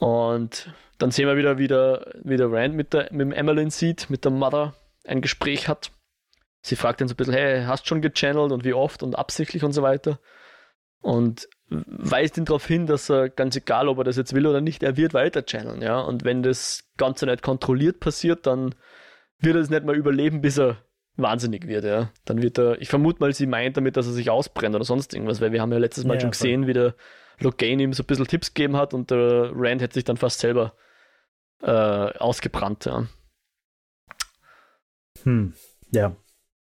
Und 0.00 0.72
dann 0.98 1.10
sehen 1.10 1.28
wir 1.28 1.36
wieder, 1.36 1.58
wie 1.58 1.68
der, 1.68 2.14
wie 2.24 2.36
der 2.36 2.50
Rand 2.50 2.74
mit, 2.74 2.94
der, 2.94 3.08
mit 3.12 3.20
dem 3.20 3.32
Emmeline 3.32 3.70
sieht, 3.70 4.10
mit 4.10 4.24
der 4.24 4.32
Mother 4.32 4.74
ein 5.04 5.20
Gespräch 5.20 5.68
hat. 5.68 5.92
Sie 6.62 6.76
fragt 6.76 7.00
ihn 7.00 7.08
so 7.08 7.14
ein 7.14 7.16
bisschen, 7.16 7.34
hey, 7.34 7.64
hast 7.64 7.86
schon 7.86 8.02
gechannelt 8.02 8.50
und 8.50 8.64
wie 8.64 8.72
oft 8.72 9.02
und 9.02 9.14
absichtlich 9.14 9.62
und 9.62 9.72
so 9.72 9.82
weiter. 9.82 10.18
Und 11.02 11.48
weist 11.68 12.38
ihn 12.38 12.46
darauf 12.46 12.66
hin, 12.66 12.86
dass 12.86 13.10
er, 13.10 13.28
ganz 13.28 13.56
egal, 13.56 13.88
ob 13.88 13.98
er 13.98 14.04
das 14.04 14.16
jetzt 14.16 14.34
will 14.34 14.46
oder 14.46 14.60
nicht, 14.60 14.82
er 14.82 14.96
wird 14.96 15.14
weiter 15.14 15.44
channeln, 15.44 15.82
ja. 15.82 16.00
Und 16.00 16.24
wenn 16.24 16.42
das 16.42 16.84
Ganze 16.96 17.26
nicht 17.26 17.42
kontrolliert 17.42 18.00
passiert, 18.00 18.46
dann 18.46 18.74
wird 19.38 19.54
er 19.54 19.62
es 19.62 19.70
nicht 19.70 19.84
mal 19.84 19.96
überleben, 19.96 20.40
bis 20.40 20.58
er 20.58 20.78
wahnsinnig 21.16 21.66
wird, 21.68 21.84
ja. 21.84 22.10
Dann 22.24 22.42
wird 22.42 22.58
er, 22.58 22.80
ich 22.80 22.88
vermute 22.88 23.20
mal, 23.20 23.32
sie 23.34 23.46
meint 23.46 23.76
damit, 23.76 23.96
dass 23.96 24.06
er 24.06 24.12
sich 24.12 24.30
ausbrennt 24.30 24.74
oder 24.74 24.84
sonst 24.84 25.14
irgendwas, 25.14 25.40
weil 25.40 25.52
wir 25.52 25.60
haben 25.60 25.72
ja 25.72 25.78
letztes 25.78 26.04
Mal 26.04 26.14
ja, 26.14 26.20
schon 26.20 26.30
gesehen, 26.30 26.66
wie 26.66 26.72
der 26.72 26.94
Logane 27.40 27.82
ihm 27.82 27.92
so 27.92 28.02
ein 28.02 28.06
bisschen 28.06 28.26
Tipps 28.26 28.54
gegeben 28.54 28.76
hat 28.76 28.94
und 28.94 29.10
der 29.10 29.50
Rand 29.54 29.82
hätte 29.82 29.94
sich 29.94 30.04
dann 30.04 30.16
fast 30.16 30.40
selber 30.40 30.74
äh, 31.62 31.70
ausgebrannt, 31.70 32.84
ja. 32.84 33.06
Hm, 35.22 35.54
ja. 35.90 36.16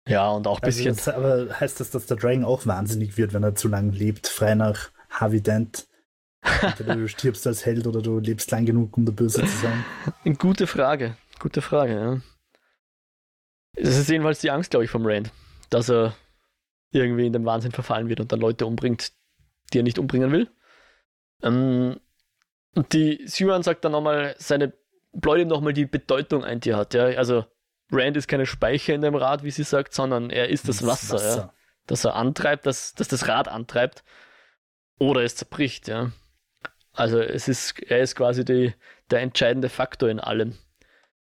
Ja, 0.07 0.29
und 0.31 0.47
auch 0.47 0.59
ein 0.59 0.65
also 0.65 0.83
bisschen. 0.83 0.95
Das, 0.95 1.07
aber 1.07 1.59
heißt 1.59 1.79
das, 1.79 1.91
dass 1.91 2.07
der 2.07 2.17
Dragon 2.17 2.43
auch 2.43 2.65
wahnsinnig 2.65 3.17
wird, 3.17 3.33
wenn 3.33 3.43
er 3.43 3.55
zu 3.55 3.69
lang 3.69 3.91
lebt, 3.91 4.27
frei 4.27 4.55
nach 4.55 4.91
Harvey 5.09 5.41
Dent? 5.41 5.87
Entweder 6.61 6.95
du 6.95 7.07
stirbst 7.07 7.47
als 7.47 7.65
Held 7.65 7.87
oder 7.87 8.01
du 8.01 8.19
lebst 8.19 8.51
lang 8.51 8.65
genug, 8.65 8.97
um 8.97 9.05
der 9.05 9.13
Böse 9.13 9.41
zu 9.41 9.57
sein. 9.57 9.85
Eine 10.25 10.35
gute 10.35 10.67
Frage. 10.67 11.15
Gute 11.39 11.61
Frage, 11.61 11.93
ja. 11.93 12.21
Es 13.75 13.97
ist 13.97 14.09
jedenfalls 14.09 14.39
die 14.39 14.51
Angst, 14.51 14.71
glaube 14.71 14.83
ich, 14.83 14.91
vom 14.91 15.05
Rand, 15.05 15.31
dass 15.69 15.89
er 15.89 16.15
irgendwie 16.91 17.25
in 17.25 17.33
den 17.33 17.45
Wahnsinn 17.45 17.71
verfallen 17.71 18.09
wird 18.09 18.19
und 18.19 18.31
dann 18.31 18.39
Leute 18.39 18.65
umbringt, 18.65 19.13
die 19.73 19.79
er 19.79 19.83
nicht 19.83 19.99
umbringen 19.99 20.31
will. 20.31 20.49
Ähm, 21.41 21.99
und 22.75 22.93
die 22.93 23.23
Syran 23.27 23.63
sagt 23.63 23.85
dann 23.85 23.91
nochmal, 23.91 24.35
seine 24.37 24.73
bläut 25.13 25.39
ihm 25.39 25.47
nochmal 25.47 25.73
die 25.73 25.85
Bedeutung 25.85 26.43
ein, 26.43 26.59
die 26.59 26.71
er 26.71 26.77
hat. 26.77 26.93
Ja? 26.93 27.05
Also 27.05 27.45
Rand 27.91 28.17
ist 28.17 28.27
keine 28.27 28.45
Speicher 28.45 28.93
in 28.93 29.01
dem 29.01 29.15
Rad, 29.15 29.43
wie 29.43 29.51
sie 29.51 29.63
sagt, 29.63 29.93
sondern 29.93 30.29
er 30.29 30.49
ist 30.49 30.67
das, 30.67 30.77
das 30.77 30.87
Wasser, 30.87 31.13
Wasser. 31.15 31.37
Ja? 31.37 31.53
das 31.85 32.05
er 32.05 32.15
antreibt, 32.15 32.65
dass, 32.65 32.93
dass 32.93 33.07
das 33.07 33.27
Rad 33.27 33.47
antreibt 33.47 34.03
oder 34.97 35.23
es 35.23 35.35
zerbricht. 35.35 35.87
Ja? 35.87 36.11
Also 36.93 37.19
es 37.19 37.47
ist, 37.47 37.79
er 37.83 38.01
ist 38.01 38.15
quasi 38.15 38.43
die, 38.43 38.73
der 39.11 39.21
entscheidende 39.21 39.69
Faktor 39.69 40.09
in 40.09 40.19
allem, 40.19 40.57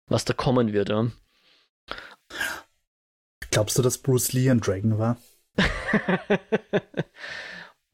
was 0.07 0.25
da 0.25 0.33
kommen 0.33 0.73
wird. 0.73 0.89
Ja. 0.91 1.07
Glaubst 3.51 3.79
du, 3.79 3.83
dass 3.83 3.99
Bruce 3.99 4.33
Lee 4.33 4.51
ein 4.51 4.61
Dragon 4.61 4.99
war? 4.99 5.17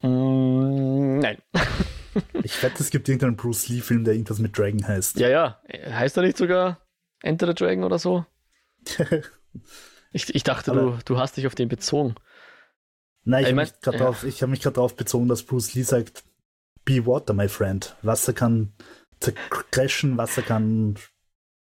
mm, 0.01 1.19
nein. 1.19 1.37
ich 2.43 2.61
wette, 2.63 2.81
es 2.81 2.89
gibt 2.89 3.07
irgendeinen 3.07 3.35
Bruce 3.35 3.67
Lee-Film, 3.69 4.03
der 4.03 4.13
irgendwas 4.13 4.39
mit 4.39 4.57
Dragon 4.57 4.87
heißt. 4.87 5.19
Ja, 5.19 5.29
ja. 5.29 5.61
Heißt 5.69 6.17
er 6.17 6.23
nicht 6.23 6.37
sogar 6.37 6.81
Enter 7.21 7.47
the 7.47 7.53
Dragon 7.53 7.83
oder 7.83 7.99
so? 7.99 8.25
ich, 10.11 10.33
ich 10.33 10.43
dachte, 10.43 10.71
du, 10.71 10.97
du 11.05 11.19
hast 11.19 11.37
dich 11.37 11.47
auf 11.47 11.55
den 11.55 11.69
bezogen. 11.69 12.15
Nein, 13.23 13.43
ich, 13.43 13.49
ich, 13.49 13.55
mein, 13.55 13.67
ja. 13.85 13.91
Habe 13.93 14.47
mich 14.47 14.61
gerade 14.61 14.75
darauf 14.75 14.95
bezogen, 14.95 15.27
dass 15.27 15.43
Bruce 15.43 15.73
Lee 15.73 15.83
sagt, 15.83 16.23
be 16.85 17.05
water, 17.05 17.33
my 17.33 17.49
friend. 17.49 17.95
Wasser 18.01 18.33
kann 18.33 18.73
zercrashen, 19.19 20.17
Wasser 20.17 20.41
kann 20.41 20.97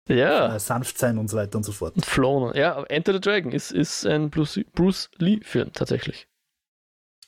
ja. 0.07 0.55
Äh, 0.55 0.59
sanft 0.59 0.97
sein 0.97 1.17
und 1.17 1.29
so 1.29 1.37
weiter 1.37 1.57
und 1.57 1.63
so 1.63 1.71
fort. 1.71 1.93
Flown, 2.05 2.55
ja, 2.55 2.83
Enter 2.83 3.13
the 3.13 3.19
Dragon 3.19 3.51
ist, 3.51 3.71
ist 3.71 4.05
ein 4.05 4.29
Bruce, 4.29 4.59
Bruce 4.73 5.09
Lee-Film 5.17 5.71
tatsächlich. 5.73 6.27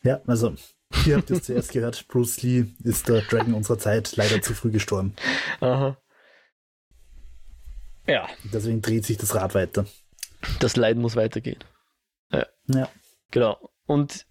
Ja, 0.04 0.22
also 0.28 0.54
hier 0.94 1.18
habt 1.18 1.30
ihr 1.30 1.38
es 1.38 1.44
zuerst 1.44 1.72
gehört. 1.72 2.08
Bruce 2.08 2.42
Lee 2.42 2.66
ist 2.84 3.08
der 3.08 3.22
Dragon 3.22 3.54
unserer 3.54 3.80
Zeit 3.80 4.16
leider 4.16 4.42
zu 4.42 4.54
früh 4.54 4.72
gestorben. 4.72 5.16
Aha. 5.60 5.98
Ja. 8.06 8.28
Deswegen 8.54 8.82
dreht 8.82 9.06
sich 9.06 9.18
das 9.18 9.36
Rad 9.36 9.54
weiter. 9.54 9.86
Das 10.60 10.76
Leiden 10.76 11.02
muss 11.02 11.16
weitergehen. 11.16 11.64
Ja. 12.32 12.46
ja. 12.68 12.90
Genau. 13.32 13.70
Und 13.86 14.26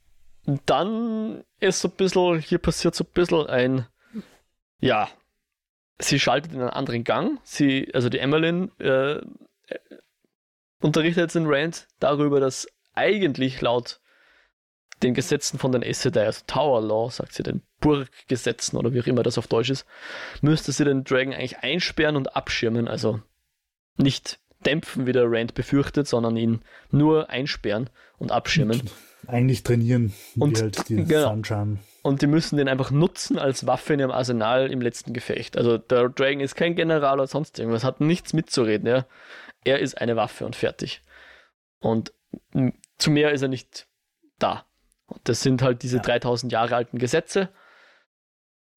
dann 0.64 1.44
ist 1.60 1.80
so 1.80 1.88
ein 1.88 1.96
bisschen, 1.96 2.38
hier 2.38 2.58
passiert 2.58 2.94
so 2.94 3.04
ein 3.04 3.12
bisschen 3.12 3.46
ein, 3.46 3.86
ja, 4.78 5.08
sie 5.98 6.20
schaltet 6.20 6.52
in 6.52 6.60
einen 6.60 6.70
anderen 6.70 7.04
Gang. 7.04 7.38
Sie, 7.42 7.90
also 7.92 8.08
die 8.08 8.18
Emmeline 8.18 8.70
äh, 8.78 9.20
unterrichtet 10.80 11.22
jetzt 11.22 11.34
den 11.34 11.46
Rand 11.46 11.88
darüber, 11.98 12.40
dass 12.40 12.66
eigentlich 12.94 13.60
laut 13.60 14.00
den 15.02 15.14
Gesetzen 15.14 15.58
von 15.58 15.72
den 15.72 15.82
Aes 15.82 16.02
Sedai, 16.02 16.26
also 16.26 16.42
Tower 16.46 16.80
Law, 16.80 17.10
sagt 17.10 17.32
sie, 17.34 17.42
den 17.42 17.62
Burggesetzen 17.80 18.78
oder 18.78 18.92
wie 18.92 19.00
auch 19.00 19.06
immer 19.06 19.22
das 19.22 19.38
auf 19.38 19.46
Deutsch 19.46 19.70
ist, 19.70 19.86
müsste 20.40 20.72
sie 20.72 20.84
den 20.84 21.04
Dragon 21.04 21.34
eigentlich 21.34 21.58
einsperren 21.58 22.16
und 22.16 22.34
abschirmen, 22.34 22.88
also 22.88 23.20
nicht 23.96 24.38
dämpfen, 24.64 25.06
wie 25.06 25.12
der 25.12 25.30
Rand 25.30 25.54
befürchtet, 25.54 26.08
sondern 26.08 26.36
ihn 26.36 26.60
nur 26.90 27.30
einsperren 27.30 27.90
und 28.18 28.32
abschirmen. 28.32 28.82
Eigentlich 29.26 29.64
trainieren, 29.64 30.12
und, 30.38 30.60
halt 30.60 30.88
die 30.88 31.04
genau. 31.04 31.30
Sunshine. 31.30 31.78
Und 32.02 32.22
die 32.22 32.28
müssen 32.28 32.58
den 32.58 32.68
einfach 32.68 32.92
nutzen 32.92 33.38
als 33.38 33.66
Waffe 33.66 33.94
in 33.94 34.00
ihrem 34.00 34.12
Arsenal 34.12 34.70
im 34.70 34.80
letzten 34.80 35.12
Gefecht. 35.12 35.56
Also 35.56 35.78
der 35.78 36.08
Dragon 36.10 36.40
ist 36.40 36.54
kein 36.54 36.76
General 36.76 37.14
oder 37.14 37.26
sonst 37.26 37.58
irgendwas, 37.58 37.82
hat 37.82 38.00
nichts 38.00 38.34
mitzureden. 38.34 38.86
Ja? 38.86 39.06
Er 39.64 39.80
ist 39.80 40.00
eine 40.00 40.14
Waffe 40.14 40.46
und 40.46 40.54
fertig. 40.54 41.02
Und 41.80 42.12
zu 42.98 43.10
mehr 43.10 43.32
ist 43.32 43.42
er 43.42 43.48
nicht 43.48 43.88
da. 44.38 44.64
Und 45.06 45.20
das 45.28 45.42
sind 45.42 45.62
halt 45.62 45.82
diese 45.82 45.98
ja. 45.98 46.02
3000 46.02 46.52
Jahre 46.52 46.76
alten 46.76 46.98
Gesetze. 46.98 47.48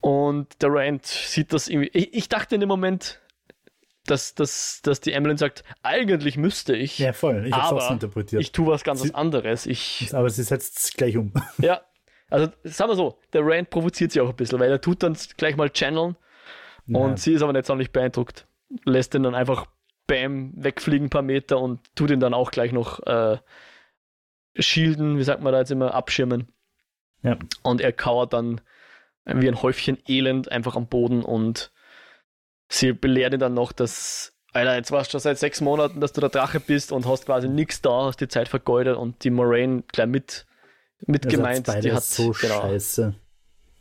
Und 0.00 0.62
der 0.62 0.72
Rand 0.72 1.04
sieht 1.06 1.52
das 1.52 1.68
irgendwie. 1.68 1.90
Ich, 1.92 2.14
ich 2.14 2.28
dachte 2.28 2.54
in 2.54 2.60
dem 2.60 2.68
Moment, 2.68 3.20
dass, 4.06 4.34
dass, 4.34 4.80
dass 4.82 5.00
die 5.00 5.12
Emmeline 5.12 5.38
sagt, 5.38 5.62
eigentlich 5.82 6.36
müsste 6.36 6.74
ich. 6.74 6.98
Ja, 6.98 7.12
voll. 7.12 7.46
Ich 7.46 7.52
habe 7.54 7.78
es 7.78 7.90
interpretiert. 7.90 8.40
Ich 8.40 8.52
tue 8.52 8.66
was 8.66 8.82
ganz 8.82 9.02
sie, 9.02 9.14
anderes. 9.14 9.66
Ich, 9.66 10.10
aber 10.12 10.30
sie 10.30 10.42
setzt 10.42 10.78
es 10.78 10.92
gleich 10.92 11.16
um. 11.16 11.32
Ja. 11.58 11.82
Also, 12.30 12.52
sagen 12.62 12.92
wir 12.92 12.96
so, 12.96 13.18
der 13.32 13.44
Rand 13.44 13.70
provoziert 13.70 14.12
sie 14.12 14.20
auch 14.20 14.28
ein 14.28 14.36
bisschen, 14.36 14.60
weil 14.60 14.70
er 14.70 14.80
tut 14.80 15.02
dann 15.02 15.16
gleich 15.36 15.56
mal 15.56 15.68
channeln 15.68 16.16
ja. 16.86 16.96
und 16.96 17.18
sie 17.18 17.32
ist 17.32 17.42
aber 17.42 17.52
nicht 17.52 17.66
sonderlich 17.66 17.90
beeindruckt. 17.90 18.46
Lässt 18.84 19.16
ihn 19.16 19.24
dann 19.24 19.34
einfach 19.34 19.66
bam, 20.06 20.52
wegfliegen 20.54 21.06
ein 21.06 21.10
paar 21.10 21.22
Meter 21.22 21.58
und 21.58 21.80
tut 21.96 22.10
ihn 22.10 22.20
dann 22.20 22.32
auch 22.32 22.52
gleich 22.52 22.70
noch 22.70 23.00
äh, 23.04 23.38
shielden, 24.54 25.18
wie 25.18 25.24
sagt 25.24 25.42
man 25.42 25.52
da 25.52 25.60
jetzt 25.60 25.70
immer, 25.70 25.94
abschirmen. 25.94 26.52
Ja. 27.22 27.36
Und 27.62 27.80
er 27.80 27.92
kauert 27.92 28.32
dann 28.32 28.60
wie 29.24 29.48
ein 29.48 29.62
Häufchen 29.62 29.98
Elend 30.08 30.50
einfach 30.50 30.76
am 30.76 30.86
Boden 30.86 31.22
und 31.22 31.72
sie 32.68 32.92
belehrt 32.92 33.34
ihn 33.34 33.40
dann 33.40 33.54
noch, 33.54 33.72
dass, 33.72 34.34
Alter, 34.52 34.74
jetzt 34.76 34.90
warst 34.90 35.10
du 35.10 35.12
schon 35.12 35.20
seit 35.20 35.38
sechs 35.38 35.60
Monaten, 35.60 36.00
dass 36.00 36.12
du 36.12 36.20
der 36.20 36.30
Drache 36.30 36.58
bist 36.58 36.90
und 36.90 37.06
hast 37.06 37.26
quasi 37.26 37.48
nichts 37.48 37.82
da, 37.82 38.06
hast 38.06 38.20
die 38.20 38.28
Zeit 38.28 38.48
vergeudet 38.48 38.96
und 38.96 39.22
die 39.24 39.30
Moraine 39.30 39.82
gleich 39.92 40.06
mit, 40.06 40.46
mit 41.06 41.28
gemeint. 41.28 41.68
Die 41.84 41.92
hat 41.92 42.02
so 42.02 42.32
genau, 42.32 42.62
scheiße. 42.62 43.14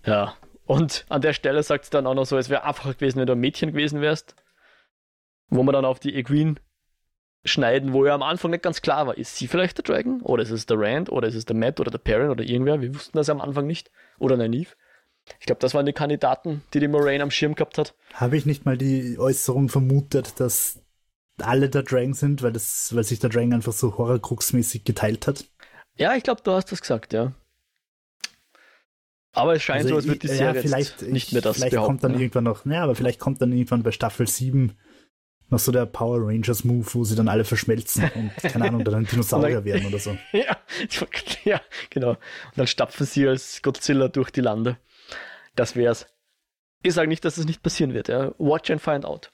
Ja. 0.05 0.35
Und 0.65 1.05
an 1.09 1.21
der 1.21 1.33
Stelle 1.33 1.63
sagt 1.63 1.85
sie 1.85 1.91
dann 1.91 2.05
auch 2.05 2.13
noch 2.13 2.25
so, 2.25 2.37
es 2.37 2.49
wäre 2.49 2.63
einfacher 2.63 2.93
gewesen, 2.93 3.19
wenn 3.19 3.27
du 3.27 3.33
ein 3.33 3.39
Mädchen 3.39 3.71
gewesen 3.71 4.01
wärst. 4.01 4.35
Wo 5.47 5.63
man 5.63 5.73
dann 5.73 5.85
auf 5.85 5.99
die 5.99 6.13
Egwene 6.13 6.55
schneiden, 7.45 7.93
wo 7.93 8.05
ja 8.05 8.13
am 8.13 8.23
Anfang 8.23 8.51
nicht 8.51 8.63
ganz 8.63 8.81
klar 8.81 9.07
war, 9.07 9.17
ist 9.17 9.37
sie 9.37 9.47
vielleicht 9.47 9.77
der 9.77 9.83
Dragon? 9.83 10.21
Oder 10.21 10.43
ist 10.43 10.51
es 10.51 10.65
der 10.65 10.79
Rand? 10.79 11.11
Oder 11.11 11.27
ist 11.27 11.35
es 11.35 11.45
der 11.45 11.55
Matt 11.55 11.79
oder 11.79 11.91
der 11.91 11.97
Perrin 11.97 12.29
oder 12.29 12.43
irgendwer? 12.43 12.81
Wir 12.81 12.93
wussten 12.93 13.17
das 13.17 13.27
ja 13.27 13.33
am 13.33 13.41
Anfang 13.41 13.67
nicht. 13.67 13.91
Oder 14.19 14.37
Nynaeve. 14.37 14.75
Ich 15.39 15.45
glaube, 15.45 15.61
das 15.61 15.73
waren 15.73 15.85
die 15.85 15.93
Kandidaten, 15.93 16.63
die 16.73 16.79
die 16.79 16.87
Moraine 16.87 17.23
am 17.23 17.31
Schirm 17.31 17.55
gehabt 17.55 17.77
hat. 17.77 17.93
Habe 18.13 18.35
ich 18.35 18.45
nicht 18.45 18.65
mal 18.65 18.77
die 18.77 19.17
Äußerung 19.19 19.69
vermutet, 19.69 20.39
dass 20.39 20.81
alle 21.37 21.69
der 21.69 21.83
Dragon 21.83 22.13
sind, 22.13 22.41
weil, 22.41 22.51
das, 22.51 22.93
weil 22.95 23.03
sich 23.03 23.19
der 23.19 23.29
Dragon 23.29 23.53
einfach 23.53 23.73
so 23.73 23.97
horrorcrux-mäßig 23.97 24.83
geteilt 24.83 25.27
hat? 25.27 25.45
Ja, 25.95 26.15
ich 26.15 26.23
glaube, 26.23 26.41
du 26.43 26.51
hast 26.51 26.71
das 26.71 26.81
gesagt, 26.81 27.13
ja. 27.13 27.33
Aber 29.33 29.53
es 29.53 29.61
scheint 29.61 29.83
also 29.83 29.89
so, 29.89 29.95
als 29.97 30.07
würde 30.07 30.19
die 30.19 30.27
Serie 30.27 30.55
ja, 30.55 30.61
vielleicht, 30.61 31.01
nicht 31.03 31.31
mehr 31.33 31.41
das 31.41 31.57
vielleicht 31.57 31.77
kommt 31.77 32.03
dann 32.03 32.13
ja. 32.13 32.19
irgendwann 32.19 32.45
noch, 32.45 32.65
ja, 32.65 32.83
aber 32.83 32.95
vielleicht 32.95 33.19
kommt 33.19 33.41
dann 33.41 33.51
irgendwann 33.51 33.83
bei 33.83 33.91
Staffel 33.91 34.27
7 34.27 34.73
noch 35.49 35.59
so 35.59 35.71
der 35.71 35.85
Power 35.85 36.27
Rangers 36.27 36.63
Move, 36.63 36.85
wo 36.93 37.03
sie 37.03 37.15
dann 37.15 37.27
alle 37.27 37.43
verschmelzen 37.43 38.09
und 38.15 38.31
keine 38.37 38.65
Ahnung, 38.65 38.83
dann 38.83 39.05
Dinosaurier 39.05 39.55
dann, 39.55 39.65
werden 39.65 39.85
oder 39.87 39.99
so. 39.99 40.17
Ja, 40.31 40.57
ja, 41.43 41.61
genau. 41.89 42.11
Und 42.11 42.57
dann 42.57 42.67
stapfen 42.67 43.05
sie 43.05 43.27
als 43.27 43.61
Godzilla 43.61 44.07
durch 44.07 44.31
die 44.31 44.41
Lande. 44.41 44.77
Das 45.55 45.75
wär's. 45.75 46.07
Ich 46.81 46.93
sage 46.93 47.09
nicht, 47.09 47.25
dass 47.25 47.37
es 47.37 47.45
nicht 47.45 47.61
passieren 47.61 47.93
wird. 47.93 48.07
Ja. 48.07 48.33
Watch 48.37 48.71
and 48.71 48.81
find 48.81 49.05
out. 49.05 49.31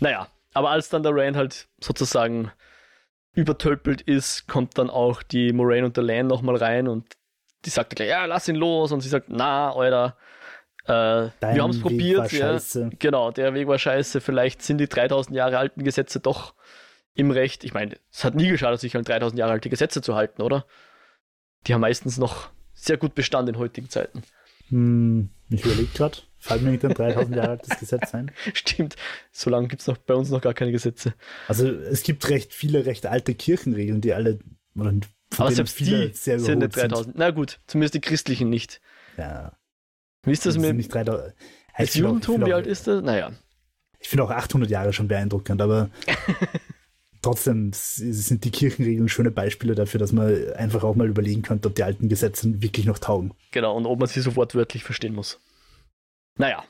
naja, 0.00 0.28
aber 0.54 0.70
als 0.70 0.88
dann 0.88 1.02
der 1.02 1.14
Rand 1.14 1.36
halt 1.36 1.68
sozusagen 1.80 2.50
übertölpelt 3.34 4.02
ist, 4.02 4.48
kommt 4.48 4.78
dann 4.78 4.90
auch 4.90 5.22
die 5.22 5.52
Moraine 5.52 5.86
und 5.86 5.96
der 5.96 6.04
Lan 6.04 6.26
nochmal 6.26 6.56
rein 6.56 6.88
und 6.88 7.16
die 7.64 7.70
sagt 7.70 7.96
gleich, 7.96 8.08
ja, 8.08 8.24
lass 8.24 8.48
ihn 8.48 8.56
los. 8.56 8.92
Und 8.92 9.00
sie 9.00 9.08
sagt, 9.08 9.28
na, 9.28 9.72
Alter, 9.72 10.16
äh, 10.84 10.90
wir 10.90 11.62
haben 11.62 11.70
es 11.70 11.80
probiert. 11.80 12.32
Ja. 12.32 12.58
Genau, 12.98 13.30
der 13.30 13.54
Weg 13.54 13.68
war 13.68 13.78
scheiße. 13.78 14.20
Vielleicht 14.20 14.62
sind 14.62 14.78
die 14.78 14.88
3000 14.88 15.36
Jahre 15.36 15.58
alten 15.58 15.84
Gesetze 15.84 16.20
doch 16.20 16.54
im 17.14 17.30
Recht. 17.30 17.64
Ich 17.64 17.74
meine, 17.74 17.96
es 18.10 18.24
hat 18.24 18.34
nie 18.34 18.48
geschadet, 18.48 18.80
sich 18.80 18.96
an 18.96 19.04
3000 19.04 19.38
Jahre 19.38 19.52
alte 19.52 19.70
Gesetze 19.70 20.02
zu 20.02 20.14
halten, 20.14 20.42
oder? 20.42 20.66
Die 21.66 21.74
haben 21.74 21.80
meistens 21.80 22.18
noch 22.18 22.50
sehr 22.74 22.96
gut 22.96 23.14
Bestand 23.14 23.48
in 23.48 23.58
heutigen 23.58 23.88
Zeiten. 23.88 24.22
Hm, 24.68 25.30
ich 25.50 25.64
überlege 25.64 25.88
gerade, 25.94 26.18
fällt 26.38 26.62
mir 26.62 26.70
nicht 26.70 26.84
ein 26.84 26.94
3000 26.94 27.36
Jahre 27.36 27.50
altes 27.50 27.78
Gesetz 27.78 28.14
ein? 28.14 28.32
Stimmt, 28.54 28.96
so 29.30 29.50
lange 29.50 29.68
gibt 29.68 29.86
es 29.86 29.98
bei 30.06 30.14
uns 30.14 30.30
noch 30.30 30.40
gar 30.40 30.54
keine 30.54 30.72
Gesetze. 30.72 31.14
Also 31.46 31.68
es 31.68 32.02
gibt 32.02 32.28
recht 32.30 32.54
viele 32.54 32.86
recht 32.86 33.06
alte 33.06 33.34
Kirchenregeln, 33.34 34.00
die 34.00 34.14
alle, 34.14 34.40
oder 34.74 34.94
Aber 35.36 35.52
selbst 35.52 35.78
die 35.78 36.10
sind 36.14 36.58
nicht 36.58 36.74
3000. 36.74 37.04
Sind. 37.04 37.18
Na 37.18 37.30
gut, 37.30 37.60
zumindest 37.66 37.94
die 37.94 38.00
christlichen 38.00 38.48
nicht. 38.48 38.80
Ja. 39.18 39.52
Wie 40.24 40.32
ist 40.32 40.46
das, 40.46 40.54
das 40.54 40.62
mit 40.62 40.76
nicht 40.76 40.94
3000. 40.94 41.34
Das 41.76 41.94
Judentum, 41.94 42.46
wie 42.46 42.52
alt 42.52 42.66
ist 42.66 42.86
das? 42.86 43.02
Naja. 43.02 43.32
Ich 43.98 44.08
finde 44.08 44.24
auch 44.24 44.30
800 44.30 44.70
Jahre 44.70 44.92
schon 44.92 45.08
beeindruckend, 45.08 45.60
aber 45.62 45.90
trotzdem 47.22 47.70
sind 47.72 48.44
die 48.44 48.50
Kirchenregeln 48.50 49.08
schöne 49.08 49.30
Beispiele 49.30 49.74
dafür, 49.74 49.98
dass 49.98 50.12
man 50.12 50.52
einfach 50.54 50.84
auch 50.84 50.96
mal 50.96 51.08
überlegen 51.08 51.42
könnte, 51.42 51.68
ob 51.68 51.74
die 51.74 51.84
alten 51.84 52.08
Gesetze 52.08 52.62
wirklich 52.62 52.86
noch 52.86 52.98
taugen. 52.98 53.32
Genau, 53.52 53.76
und 53.76 53.86
ob 53.86 53.98
man 53.98 54.08
sie 54.08 54.20
sofort 54.20 54.54
wörtlich 54.54 54.84
verstehen 54.84 55.14
muss. 55.14 55.40
Naja, 56.36 56.64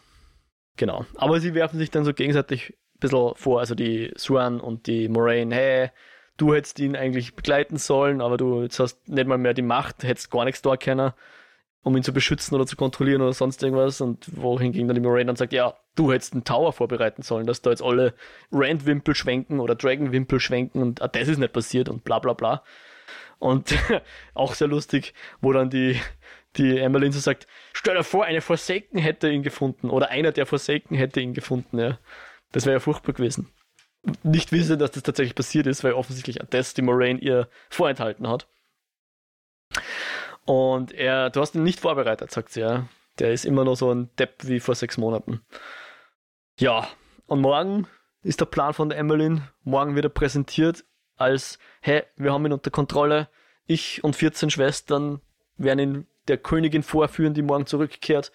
genau. 0.76 1.06
Aber 1.14 1.40
sie 1.40 1.54
werfen 1.54 1.78
sich 1.78 1.90
dann 1.90 2.04
so 2.04 2.12
gegenseitig 2.12 2.70
ein 2.70 3.00
bisschen 3.00 3.34
vor, 3.34 3.60
also 3.60 3.74
die 3.74 4.12
Swan 4.16 4.60
und 4.60 4.86
die 4.86 5.08
Moraine, 5.08 5.54
hey, 5.54 5.90
du 6.36 6.54
hättest 6.54 6.78
ihn 6.80 6.96
eigentlich 6.96 7.34
begleiten 7.34 7.76
sollen, 7.76 8.20
aber 8.20 8.36
du 8.36 8.62
jetzt 8.62 8.78
hast 8.78 9.08
nicht 9.08 9.26
mal 9.26 9.38
mehr 9.38 9.54
die 9.54 9.62
Macht, 9.62 10.02
hättest 10.04 10.30
gar 10.30 10.44
nichts 10.44 10.62
da 10.62 10.76
können 10.76 11.12
um 11.82 11.96
ihn 11.96 12.02
zu 12.02 12.12
beschützen 12.12 12.54
oder 12.54 12.66
zu 12.66 12.76
kontrollieren 12.76 13.22
oder 13.22 13.32
sonst 13.32 13.62
irgendwas. 13.62 14.00
Und 14.00 14.26
wohingegen 14.40 14.88
dann 14.88 14.94
die 14.94 15.00
Moraine 15.00 15.26
dann 15.26 15.36
sagt, 15.36 15.52
ja, 15.52 15.74
du 15.96 16.12
hättest 16.12 16.32
einen 16.32 16.44
Tower 16.44 16.72
vorbereiten 16.72 17.22
sollen, 17.22 17.46
dass 17.46 17.62
da 17.62 17.70
jetzt 17.70 17.82
alle 17.82 18.14
Rand-Wimpel 18.52 19.14
schwenken 19.14 19.60
oder 19.60 19.74
Dragon-Wimpel 19.74 20.40
schwenken 20.40 20.82
und 20.82 21.02
ah, 21.02 21.08
das 21.08 21.28
ist 21.28 21.38
nicht 21.38 21.52
passiert 21.52 21.88
und 21.88 22.04
bla 22.04 22.18
bla 22.18 22.32
bla. 22.32 22.62
Und 23.38 23.74
auch 24.34 24.54
sehr 24.54 24.68
lustig, 24.68 25.14
wo 25.40 25.52
dann 25.52 25.70
die, 25.70 26.00
die 26.56 26.78
Emmeline 26.78 27.12
so 27.12 27.18
sagt, 27.18 27.48
stell 27.72 27.96
dir 27.96 28.04
vor, 28.04 28.24
eine 28.24 28.40
Forsaken 28.40 28.98
hätte 28.98 29.28
ihn 29.30 29.42
gefunden 29.42 29.90
oder 29.90 30.10
einer 30.10 30.30
der 30.30 30.46
Forsaken 30.46 30.94
hätte 30.96 31.20
ihn 31.20 31.34
gefunden, 31.34 31.78
ja. 31.78 31.98
Das 32.52 32.66
wäre 32.66 32.74
ja 32.74 32.80
furchtbar 32.80 33.14
gewesen. 33.14 33.48
Nicht 34.22 34.52
wissen, 34.52 34.78
dass 34.78 34.90
das 34.92 35.02
tatsächlich 35.02 35.34
passiert 35.34 35.66
ist, 35.66 35.82
weil 35.84 35.94
offensichtlich 35.94 36.38
das 36.50 36.74
die 36.74 36.82
Moraine 36.82 37.18
ihr 37.18 37.48
vorenthalten 37.70 38.28
hat. 38.28 38.46
Und 40.44 40.92
er, 40.92 41.30
du 41.30 41.40
hast 41.40 41.54
ihn 41.54 41.62
nicht 41.62 41.80
vorbereitet, 41.80 42.30
sagt 42.30 42.50
sie, 42.50 42.60
ja. 42.60 42.88
Der 43.18 43.32
ist 43.32 43.44
immer 43.44 43.64
noch 43.64 43.76
so 43.76 43.92
ein 43.92 44.10
Depp 44.16 44.48
wie 44.48 44.58
vor 44.58 44.74
sechs 44.74 44.96
Monaten. 44.96 45.42
Ja, 46.58 46.88
und 47.26 47.40
morgen 47.40 47.86
ist 48.22 48.40
der 48.40 48.46
Plan 48.46 48.72
von 48.72 48.88
der 48.88 48.98
Emmeline. 48.98 49.48
Morgen 49.64 49.94
wird 49.94 50.06
er 50.06 50.10
präsentiert 50.10 50.84
als, 51.16 51.58
hey, 51.80 52.04
wir 52.16 52.32
haben 52.32 52.46
ihn 52.46 52.52
unter 52.52 52.70
Kontrolle. 52.70 53.28
Ich 53.66 54.02
und 54.02 54.16
14 54.16 54.50
Schwestern 54.50 55.20
werden 55.56 55.78
ihn 55.78 56.06
der 56.28 56.38
Königin 56.38 56.82
vorführen, 56.82 57.34
die 57.34 57.42
morgen 57.42 57.66
zurückkehrt. 57.66 58.32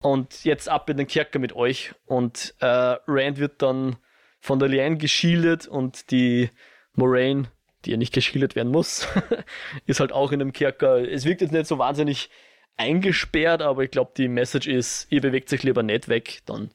Und 0.00 0.44
jetzt 0.44 0.68
ab 0.68 0.88
in 0.88 0.96
den 0.96 1.06
Kerker 1.06 1.38
mit 1.38 1.54
euch. 1.54 1.94
Und 2.06 2.54
äh, 2.60 2.96
Rand 3.06 3.38
wird 3.38 3.60
dann 3.62 3.96
von 4.40 4.58
der 4.58 4.68
Liane 4.68 4.96
geschildert 4.96 5.66
und 5.66 6.10
die 6.10 6.50
Moraine, 6.94 7.50
die 7.84 7.92
ja 7.92 7.96
nicht 7.96 8.12
geschildert 8.12 8.56
werden 8.56 8.72
muss, 8.72 9.06
ist 9.86 10.00
halt 10.00 10.12
auch 10.12 10.32
in 10.32 10.38
dem 10.38 10.52
Kerker. 10.52 10.96
Es 11.08 11.24
wirkt 11.24 11.40
jetzt 11.40 11.52
nicht 11.52 11.66
so 11.66 11.78
wahnsinnig 11.78 12.30
eingesperrt, 12.76 13.62
aber 13.62 13.84
ich 13.84 13.90
glaube, 13.90 14.12
die 14.16 14.28
Message 14.28 14.66
ist, 14.66 15.06
ihr 15.10 15.20
bewegt 15.20 15.48
sich 15.48 15.62
lieber 15.62 15.82
nicht 15.82 16.08
weg, 16.08 16.40
dann, 16.46 16.72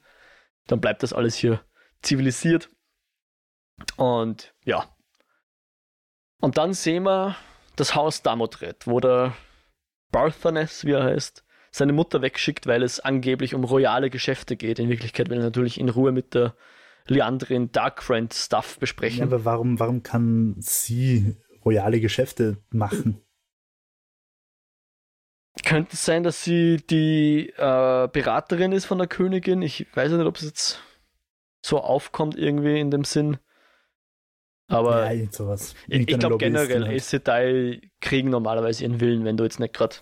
dann 0.67 0.81
bleibt 0.81 1.03
das 1.03 1.13
alles 1.13 1.35
hier 1.35 1.61
zivilisiert. 2.01 2.69
Und 3.97 4.53
ja. 4.63 4.95
Und 6.41 6.57
dann 6.57 6.73
sehen 6.73 7.03
wir 7.03 7.35
das 7.75 7.95
Haus 7.95 8.21
Damodred, 8.21 8.87
wo 8.87 8.99
der 8.99 9.35
Barthanes, 10.11 10.85
wie 10.85 10.91
er 10.91 11.03
heißt, 11.03 11.43
seine 11.71 11.93
Mutter 11.93 12.21
wegschickt, 12.21 12.67
weil 12.67 12.83
es 12.83 12.99
angeblich 12.99 13.53
um 13.53 13.63
royale 13.63 14.09
Geschäfte 14.09 14.55
geht. 14.55 14.79
In 14.79 14.89
Wirklichkeit 14.89 15.29
will 15.29 15.39
er 15.39 15.43
natürlich 15.43 15.79
in 15.79 15.89
Ruhe 15.89 16.11
mit 16.11 16.33
der 16.33 16.55
Leandrin 17.07 17.71
Darkfriend 17.71 18.33
Stuff 18.33 18.79
besprechen. 18.79 19.19
Ja, 19.19 19.25
aber 19.25 19.45
warum, 19.45 19.79
warum 19.79 20.03
kann 20.03 20.55
sie 20.59 21.35
royale 21.63 21.99
Geschäfte 21.99 22.57
machen? 22.69 23.21
Könnte 25.63 25.93
es 25.93 26.03
sein, 26.03 26.23
dass 26.23 26.43
sie 26.43 26.77
die 26.77 27.49
äh, 27.55 28.07
Beraterin 28.07 28.71
ist 28.71 28.85
von 28.85 28.97
der 28.97 29.07
Königin? 29.07 29.61
Ich 29.61 29.87
weiß 29.95 30.11
nicht, 30.11 30.25
ob 30.25 30.35
es 30.35 30.43
jetzt 30.43 30.79
so 31.65 31.79
aufkommt 31.79 32.37
irgendwie 32.37 32.79
in 32.79 32.91
dem 32.91 33.03
Sinn. 33.03 33.37
Aber 34.67 35.11
ja, 35.13 35.31
sowas. 35.31 35.75
ich, 35.87 36.09
ich 36.09 36.19
glaube 36.19 36.37
generell, 36.37 36.85
Aes 36.85 37.09
Sedai 37.09 37.81
kriegen 38.01 38.29
normalerweise 38.29 38.83
ihren 38.83 38.99
Willen, 38.99 39.23
wenn 39.23 39.37
du 39.37 39.43
jetzt 39.43 39.59
nicht 39.59 39.73
gerade. 39.73 39.97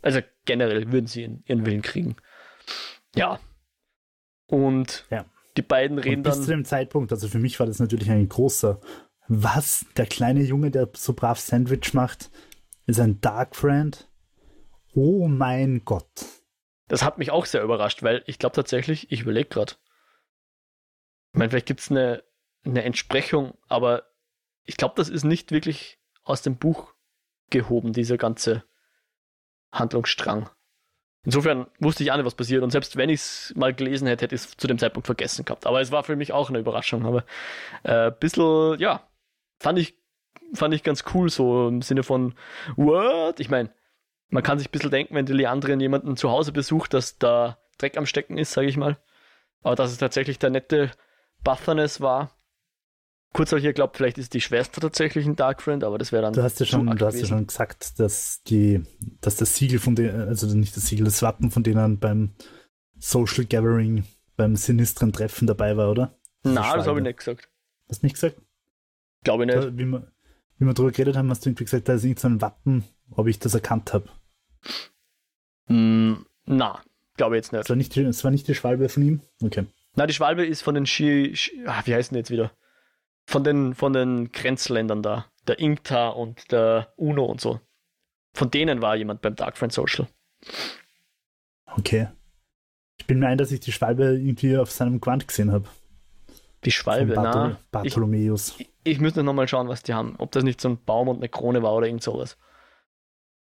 Also 0.00 0.20
generell 0.44 0.92
würden 0.92 1.06
sie 1.06 1.22
ihren, 1.22 1.42
ihren 1.46 1.66
Willen 1.66 1.82
kriegen. 1.82 2.16
Ja. 3.14 3.40
Und 4.46 5.06
ja. 5.10 5.26
Die 5.56 5.62
beiden 5.62 5.98
reden 5.98 6.22
bis 6.22 6.32
dann. 6.32 6.40
Bis 6.40 6.46
zu 6.46 6.52
dem 6.52 6.64
Zeitpunkt, 6.64 7.12
also 7.12 7.28
für 7.28 7.38
mich 7.38 7.58
war 7.58 7.66
das 7.66 7.78
natürlich 7.78 8.10
ein 8.10 8.28
großer. 8.28 8.80
Was? 9.28 9.86
Der 9.96 10.06
kleine 10.06 10.42
Junge, 10.42 10.70
der 10.70 10.88
so 10.94 11.12
brav 11.12 11.40
Sandwich 11.40 11.94
macht, 11.94 12.30
ist 12.86 13.00
ein 13.00 13.20
Dark 13.20 13.56
Friend? 13.56 14.08
Oh 14.94 15.26
mein 15.28 15.84
Gott. 15.84 16.24
Das 16.88 17.02
hat 17.02 17.18
mich 17.18 17.30
auch 17.32 17.46
sehr 17.46 17.62
überrascht, 17.62 18.02
weil 18.02 18.22
ich 18.26 18.38
glaube 18.38 18.54
tatsächlich, 18.54 19.10
ich 19.10 19.22
überlege 19.22 19.48
gerade. 19.48 19.74
Ich 21.32 21.38
meine, 21.38 21.50
vielleicht 21.50 21.66
gibt 21.66 21.80
es 21.80 21.90
eine 21.90 22.22
eine 22.66 22.84
Entsprechung, 22.84 23.56
aber 23.68 24.04
ich 24.64 24.76
glaube, 24.76 24.94
das 24.96 25.08
ist 25.08 25.24
nicht 25.24 25.50
wirklich 25.50 25.98
aus 26.22 26.42
dem 26.42 26.58
Buch 26.58 26.92
gehoben, 27.50 27.92
dieser 27.92 28.18
ganze 28.18 28.64
Handlungsstrang. 29.72 30.50
Insofern 31.26 31.66
wusste 31.80 32.04
ich 32.04 32.12
auch 32.12 32.16
nicht, 32.16 32.24
was 32.24 32.36
passiert. 32.36 32.62
Und 32.62 32.70
selbst 32.70 32.96
wenn 32.96 33.10
ich 33.10 33.20
es 33.20 33.52
mal 33.56 33.74
gelesen 33.74 34.06
hätte, 34.06 34.24
hätte 34.24 34.36
ich 34.36 34.42
es 34.42 34.56
zu 34.56 34.68
dem 34.68 34.78
Zeitpunkt 34.78 35.06
vergessen 35.06 35.44
gehabt. 35.44 35.66
Aber 35.66 35.80
es 35.80 35.90
war 35.90 36.04
für 36.04 36.14
mich 36.14 36.32
auch 36.32 36.50
eine 36.50 36.60
Überraschung. 36.60 37.04
Aber 37.04 37.24
ein 37.82 38.08
äh, 38.08 38.12
bisschen, 38.18 38.78
ja, 38.78 39.02
fand 39.58 39.80
ich, 39.80 39.96
fand 40.54 40.72
ich 40.72 40.84
ganz 40.84 41.02
cool, 41.12 41.28
so 41.28 41.66
im 41.66 41.82
Sinne 41.82 42.04
von, 42.04 42.34
what? 42.76 43.40
Ich 43.40 43.50
meine, 43.50 43.70
man 44.28 44.44
kann 44.44 44.58
sich 44.58 44.68
ein 44.68 44.70
bisschen 44.70 44.92
denken, 44.92 45.16
wenn 45.16 45.26
die 45.26 45.32
Leandrin 45.32 45.80
jemanden 45.80 46.16
zu 46.16 46.30
Hause 46.30 46.52
besucht, 46.52 46.94
dass 46.94 47.18
da 47.18 47.58
Dreck 47.76 47.96
am 47.96 48.06
Stecken 48.06 48.38
ist, 48.38 48.52
sage 48.52 48.68
ich 48.68 48.76
mal. 48.76 48.96
Aber 49.64 49.74
dass 49.74 49.90
es 49.90 49.98
tatsächlich 49.98 50.38
der 50.38 50.50
nette 50.50 50.92
Buthernes 51.42 52.00
war, 52.00 52.35
Kurz 53.32 53.52
habe 53.52 53.60
ich 53.60 53.66
geglaubt, 53.66 53.96
vielleicht 53.96 54.16
ist 54.18 54.32
die 54.32 54.40
Schwester 54.40 54.80
tatsächlich 54.80 55.26
ein 55.26 55.36
Dark 55.36 55.62
Friend, 55.62 55.84
aber 55.84 55.98
das 55.98 56.10
wäre 56.10 56.22
dann. 56.22 56.32
Du 56.32 56.42
hast 56.42 56.58
ja 56.58 56.66
schon, 56.66 56.86
du 56.86 57.06
hast 57.06 57.20
ja 57.20 57.26
schon 57.26 57.46
gesagt, 57.46 58.00
dass 58.00 58.42
die, 58.44 58.82
dass 59.20 59.36
das 59.36 59.56
Siegel 59.56 59.78
von 59.78 59.94
denen, 59.94 60.28
also 60.28 60.46
nicht 60.54 60.74
das 60.76 60.86
Siegel, 60.86 61.04
das 61.04 61.20
Wappen 61.22 61.50
von 61.50 61.62
denen 61.62 61.98
beim 61.98 62.30
Social 62.98 63.44
Gathering, 63.44 64.04
beim 64.36 64.56
sinistren 64.56 65.12
Treffen 65.12 65.46
dabei 65.46 65.76
war, 65.76 65.90
oder? 65.90 66.18
Nein, 66.44 66.76
das 66.76 66.86
habe 66.86 67.00
ich 67.00 67.04
nicht 67.04 67.18
gesagt. 67.18 67.48
Hast 67.90 68.02
du 68.02 68.06
nicht 68.06 68.14
gesagt? 68.14 68.40
Glaube 69.22 69.44
ich 69.44 69.48
nicht. 69.48 69.58
Da, 69.58 69.76
wie, 69.76 69.84
wir, 69.84 70.12
wie 70.58 70.64
wir 70.64 70.74
darüber 70.74 70.92
geredet 70.92 71.16
haben, 71.16 71.28
hast 71.30 71.44
du 71.44 71.50
irgendwie 71.50 71.64
gesagt, 71.64 71.88
da 71.88 71.94
ist 71.94 72.04
irgend 72.04 72.20
so 72.20 72.28
ein 72.28 72.40
Wappen, 72.40 72.84
ob 73.10 73.26
ich 73.26 73.38
das 73.38 73.54
erkannt 73.54 73.92
habe. 73.92 74.08
Mm, 75.68 76.24
na, 76.46 76.80
glaube 77.16 77.36
ich 77.36 77.42
jetzt 77.42 77.52
nicht. 77.52 77.64
Es 77.64 77.68
war 77.68 77.76
nicht, 77.76 77.96
es 77.96 78.24
war 78.24 78.30
nicht 78.30 78.48
die 78.48 78.54
Schwalbe 78.54 78.88
von 78.88 79.02
ihm? 79.02 79.20
Okay. 79.42 79.66
Na, 79.94 80.06
die 80.06 80.14
Schwalbe 80.14 80.46
ist 80.46 80.62
von 80.62 80.74
den 80.74 80.86
Ski, 80.86 81.34
Ski 81.34 81.64
ah, 81.66 81.82
wie 81.84 81.94
heißen 81.94 82.14
die 82.14 82.18
jetzt 82.18 82.30
wieder? 82.30 82.52
Von 83.26 83.44
den, 83.44 83.74
von 83.74 83.92
den 83.92 84.30
Grenzländern 84.32 85.02
da. 85.02 85.26
Der 85.48 85.58
Inkta 85.58 86.08
und 86.08 86.50
der 86.52 86.92
Uno 86.96 87.24
und 87.24 87.40
so. 87.40 87.60
Von 88.34 88.50
denen 88.50 88.82
war 88.82 88.96
jemand 88.96 89.22
beim 89.22 89.34
Dark 89.34 89.56
Friend 89.56 89.72
Social. 89.72 90.06
Okay. 91.76 92.08
Ich 92.98 93.06
bin 93.06 93.18
mir 93.18 93.28
ein, 93.28 93.38
dass 93.38 93.52
ich 93.52 93.60
die 93.60 93.72
Schwalbe 93.72 94.04
irgendwie 94.04 94.56
auf 94.56 94.70
seinem 94.70 95.00
Quant 95.00 95.26
gesehen 95.26 95.52
habe. 95.52 95.68
Die 96.64 96.72
Schwalbe, 96.72 97.14
Barthol 97.14 97.50
na. 97.50 97.60
Bartholomäus. 97.70 98.56
Ich, 98.58 98.70
ich, 98.82 99.00
müsste 99.00 99.22
noch 99.22 99.32
mal 99.32 99.46
schauen, 99.46 99.68
was 99.68 99.82
die 99.82 99.94
haben. 99.94 100.16
Ob 100.18 100.32
das 100.32 100.42
nicht 100.42 100.60
so 100.60 100.68
ein 100.68 100.82
Baum 100.84 101.08
und 101.08 101.18
eine 101.18 101.28
Krone 101.28 101.62
war 101.62 101.74
oder 101.74 101.86
irgend 101.86 102.02
sowas. 102.02 102.36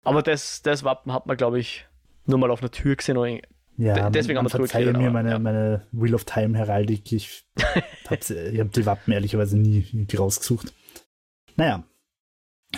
Aber 0.05 0.23
das, 0.23 0.63
das 0.63 0.83
Wappen 0.83 1.13
hat 1.13 1.27
man, 1.27 1.37
glaube 1.37 1.61
ich, 1.61 1.87
nur 2.27 2.39
mal 2.39 2.51
auf 2.51 2.61
einer 2.61 2.71
Tür 2.71 2.97
gesehen 2.97 3.17
oder 3.17 3.39
ja, 3.79 4.11
deswegen 4.11 4.39
haben 4.39 4.53
wir 4.53 4.99
mir 4.99 5.11
meine, 5.11 5.31
ja. 5.31 5.39
meine 5.39 5.87
Wheel 5.93 6.15
of 6.15 6.25
Time 6.25 6.57
Heraldik. 6.57 7.11
Ich 7.13 7.45
habe 8.07 8.21
hab 8.21 8.73
die 8.73 8.87
Wappen 8.87 9.13
ehrlicherweise 9.13 9.57
nie 9.57 9.87
irgendwie 9.93 10.17
rausgesucht. 10.17 10.73
Naja, 11.57 11.85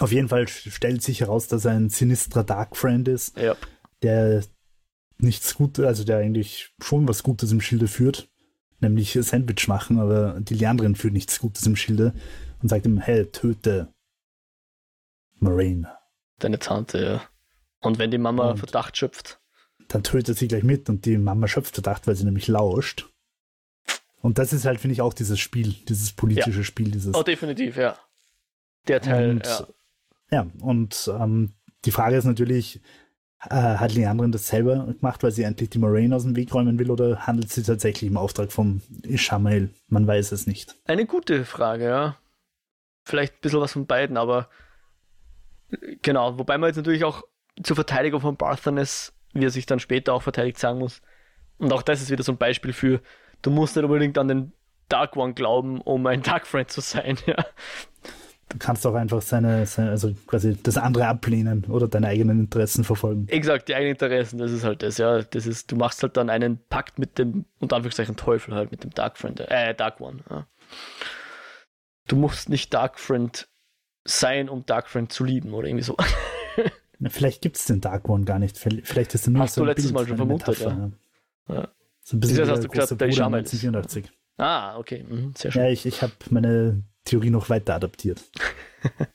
auf 0.01 0.13
jeden 0.13 0.29
Fall 0.29 0.47
stellt 0.49 1.03
sich 1.03 1.21
heraus, 1.21 1.49
dass 1.49 1.65
er 1.65 1.73
ein 1.73 1.89
sinistrer 1.89 2.45
Dark 2.45 2.77
Friend 2.77 3.07
ist, 3.09 3.37
ja. 3.39 3.57
der 4.03 4.45
nichts 5.19 5.55
Gutes, 5.55 5.85
also 5.85 6.05
der 6.05 6.19
eigentlich 6.19 6.73
schon 6.81 7.09
was 7.09 7.23
Gutes 7.23 7.53
im 7.53 7.61
Schilde 7.61 7.89
führt, 7.89 8.29
nämlich 8.81 9.13
Sandwich 9.21 9.69
machen, 9.69 9.99
aber 9.99 10.41
die 10.41 10.55
Leandrin 10.55 10.97
führt 10.97 11.13
nichts 11.15 11.39
Gutes 11.39 11.67
im 11.67 11.77
Schilde 11.77 12.13
und 12.63 12.69
sagt 12.69 12.87
ihm, 12.87 12.99
hey, 12.99 13.27
töte 13.27 13.93
Marine. 15.39 15.93
Deine 16.39 16.59
Tante, 16.59 17.05
ja. 17.05 17.23
Und 17.81 17.99
wenn 17.99 18.11
die 18.11 18.19
Mama 18.19 18.51
und 18.51 18.59
Verdacht 18.59 18.97
schöpft 18.97 19.41
dann 19.89 20.03
tötet 20.03 20.39
sie 20.39 20.49
gleich 20.49 20.63
mit 20.63 20.89
und 20.89 21.05
die 21.05 21.19
Mama 21.19 21.49
schöpft 21.49 21.75
Verdacht, 21.75 22.07
weil 22.07 22.17
sie 22.17 22.25
nämlich 22.25 22.49
lauscht. 22.49 23.09
Und 24.21 24.39
das 24.39 24.53
ist 24.53 24.65
halt, 24.65 24.81
finde 24.81 24.95
ich, 24.95 25.03
auch 25.03 25.13
dieses 25.13 25.39
Spiel, 25.39 25.75
dieses 25.89 26.13
politische 26.13 26.59
ja. 26.59 26.65
Spiel. 26.65 26.91
Dieses 26.91 27.15
oh, 27.15 27.23
definitiv, 27.23 27.77
ja. 27.77 27.99
Der 28.89 29.01
Teil, 29.01 29.31
und, 29.31 29.47
ja. 29.47 29.67
Ja, 30.31 30.47
und 30.61 31.11
ähm, 31.19 31.53
die 31.85 31.91
Frage 31.91 32.17
ist 32.17 32.25
natürlich, 32.25 32.81
äh, 33.51 33.55
hat 33.55 33.95
Leandrin 33.95 34.33
das 34.33 34.49
selber 34.49 34.95
gemacht, 34.95 35.23
weil 35.23 35.31
sie 35.31 35.43
endlich 35.43 35.71
die 35.71 35.79
Moraine 35.79 36.17
aus 36.17 36.23
dem 36.23 36.37
Weg 36.37 36.55
räumen 36.55 36.79
will, 36.79 36.91
oder 36.91 37.27
handelt 37.27 37.51
sie 37.51 37.63
tatsächlich 37.63 38.11
im 38.11 38.17
Auftrag 38.17 38.51
vom 38.51 38.81
Ishamael? 39.03 39.71
Man 39.89 40.07
weiß 40.07 40.33
es 40.33 40.47
nicht. 40.47 40.77
Eine 40.87 41.07
gute 41.07 41.45
Frage, 41.45 41.85
ja. 41.85 42.17
Vielleicht 43.05 43.35
ein 43.35 43.41
bisschen 43.43 43.61
was 43.61 43.73
von 43.73 43.87
beiden, 43.87 44.17
aber 44.17 44.49
genau, 46.03 46.39
wobei 46.39 46.57
man 46.59 46.69
jetzt 46.69 46.77
natürlich 46.77 47.05
auch 47.05 47.23
zur 47.63 47.77
Verteidigung 47.77 48.21
von 48.21 48.37
Barthanes 48.37 49.14
wie 49.35 49.45
er 49.45 49.51
sich 49.51 49.67
dann 49.67 49.81
später 49.81 50.15
auch 50.15 50.23
verteidigt 50.23 50.59
sagen 50.59 50.79
muss. 50.79 51.03
Und 51.59 51.73
auch 51.73 51.83
das 51.83 52.01
ist 52.01 52.11
wieder 52.11 52.23
so 52.23 52.33
ein 52.33 52.39
Beispiel 52.39 52.73
für, 52.73 53.01
du 53.43 53.51
musst 53.51 53.77
nicht 53.77 53.85
unbedingt 53.85 54.19
an 54.19 54.29
den 54.29 54.53
Dark 54.89 55.17
One 55.17 55.35
glauben, 55.35 55.81
um 55.81 56.07
ein 56.07 56.23
Dark 56.23 56.47
Friend 56.47 56.71
zu 56.71 56.81
sein, 56.81 57.19
ja. 57.27 57.37
Du 58.51 58.59
kannst 58.59 58.87
auch 58.87 58.95
einfach 58.95 59.23
seine, 59.23 59.65
seine, 59.65 59.91
also 59.91 60.13
quasi 60.27 60.57
das 60.63 60.77
andere 60.77 61.07
ablehnen 61.07 61.65
oder 61.65 61.89
deine 61.89 62.09
eigenen 62.09 62.41
Interessen 62.41 62.85
verfolgen. 62.85 63.27
Exakt, 63.29 63.69
die 63.69 63.75
eigenen 63.75 63.93
Interessen, 63.93 64.39
das 64.39 64.53
ist 64.53 64.65
halt 64.65 64.83
das, 64.83 64.99
ja. 64.99 65.23
Das 65.23 65.47
ist, 65.47 65.73
du 65.73 65.77
machst 65.77 66.03
halt 66.03 66.17
dann 66.17 66.29
einen 66.31 66.59
Pakt 66.69 66.99
mit 66.99 67.19
dem, 67.19 67.47
unter 67.59 67.77
Anführungszeichen 67.77 68.17
Teufel 68.17 68.55
halt, 68.55 68.71
mit 68.71 68.85
dem 68.85 68.91
Dark 68.91 69.17
Friend, 69.17 69.41
äh, 69.41 69.75
Dark 69.75 70.01
One, 70.01 70.19
ja. 70.31 70.47
Du 72.07 72.17
musst 72.17 72.51
nicht 72.51 72.75
Dark 72.75 73.01
Friend 73.01 73.49
sein, 74.05 74.51
um 74.51 74.67
Dark 74.67 74.89
Friend 74.89 75.11
zu 75.11 75.25
lieben 75.25 75.55
oder 75.55 75.67
irgendwie 75.67 75.85
so. 75.85 75.97
Vielleicht 77.09 77.43
gibt 77.43 77.57
es 77.57 77.65
den 77.65 77.81
Dark 77.81 78.09
One 78.09 78.25
gar 78.25 78.39
nicht. 78.39 78.59
Vielleicht 78.59 79.15
ist 79.15 79.27
er 79.27 79.33
nur 79.33 79.43
Hast 79.43 79.55
so 79.55 79.63
du 79.63 79.67
letztes 79.67 79.87
Bild, 79.87 79.95
Mal 79.95 80.07
schon 80.07 80.17
vermutet, 80.17 80.61
ja. 80.61 80.91
ja. 81.49 81.69
So 82.03 82.17
ein 82.17 82.21
bisschen 82.21 82.39
das 82.39 82.49
hast 82.51 82.65
du 82.65 82.69
gesagt, 82.69 82.91
der 82.91 82.97
Bruder 82.97 83.27
1984. 83.27 84.13
Ah, 84.37 84.77
okay. 84.79 85.05
Mhm, 85.09 85.33
sehr 85.37 85.53
schön. 85.53 85.63
Ja, 85.63 85.69
ich, 85.71 85.87
ich 85.87 86.03
habe 86.03 86.13
meine 86.31 86.83
Theorie 87.05 87.31
noch 87.31 87.49
weiter 87.49 87.75
adaptiert. 87.75 88.23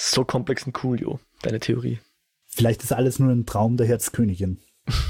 so 0.00 0.24
komplex 0.24 0.64
und 0.64 0.82
cool, 0.84 1.00
Jo, 1.00 1.18
deine 1.42 1.60
Theorie. 1.60 1.98
Vielleicht 2.46 2.82
ist 2.82 2.92
alles 2.92 3.18
nur 3.18 3.30
ein 3.30 3.46
Traum 3.46 3.76
der 3.76 3.86
Herzkönigin. 3.86 4.60
das 4.84 5.06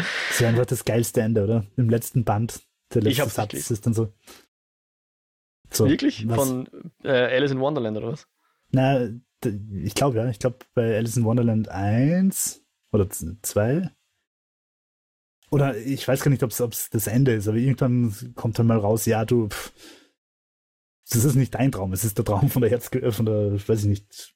ist 0.30 0.42
einfach 0.42 0.66
das 0.66 0.84
geilste 0.84 1.22
Ende, 1.22 1.44
oder? 1.44 1.66
Im 1.76 1.88
letzten 1.88 2.24
Band, 2.24 2.62
der 2.92 3.02
letzte 3.02 3.28
Satz 3.28 3.52
wirklich. 3.52 3.70
ist 3.70 3.86
dann 3.86 3.94
so. 3.94 4.12
so 5.70 5.88
Wirklich? 5.88 6.28
Was? 6.28 6.36
Von 6.36 6.68
äh, 7.02 7.36
Alice 7.36 7.52
in 7.52 7.60
Wonderland 7.60 7.96
oder 7.96 8.08
was? 8.12 8.26
Na, 8.70 9.08
ich 9.46 9.94
glaube 9.94 10.18
ja, 10.18 10.28
ich 10.28 10.38
glaube 10.38 10.58
bei 10.74 10.96
Alice 10.96 11.16
in 11.16 11.24
Wonderland 11.24 11.68
1 11.68 12.62
oder 12.92 13.08
2 13.10 13.90
oder 15.50 15.76
ich 15.76 16.06
weiß 16.06 16.22
gar 16.22 16.30
nicht, 16.30 16.42
ob 16.42 16.50
es 16.50 16.90
das 16.90 17.06
Ende 17.06 17.32
ist, 17.32 17.46
aber 17.46 17.58
irgendwann 17.58 18.34
kommt 18.34 18.58
dann 18.58 18.66
mal 18.66 18.78
raus, 18.78 19.06
ja, 19.06 19.24
du, 19.24 19.48
pff, 19.48 19.72
das 21.08 21.24
ist 21.24 21.36
nicht 21.36 21.54
dein 21.54 21.70
Traum, 21.70 21.92
es 21.92 22.04
ist 22.04 22.18
der 22.18 22.24
Traum 22.24 22.50
von 22.50 22.62
der 22.62 22.70
Herz, 22.70 22.92
äh, 22.92 23.12
von 23.12 23.26
der, 23.26 23.52
weiß 23.68 23.82
ich 23.82 23.86
nicht, 23.86 24.34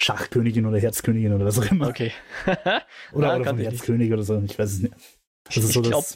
Schachkönigin 0.00 0.66
oder 0.66 0.78
Herzkönigin 0.78 1.32
oder 1.32 1.46
was 1.46 1.58
auch 1.58 1.70
immer. 1.70 1.88
Okay. 1.88 2.12
oder, 3.12 3.36
oder 3.36 3.44
vom 3.44 3.58
Herzkönig 3.58 4.12
oder 4.12 4.22
so, 4.22 4.40
ich 4.42 4.58
weiß 4.58 4.70
es 4.70 4.78
nicht. 4.80 4.94
Das 5.44 5.56
ich, 5.56 5.64
so 5.72 5.82
glaube, 5.82 6.06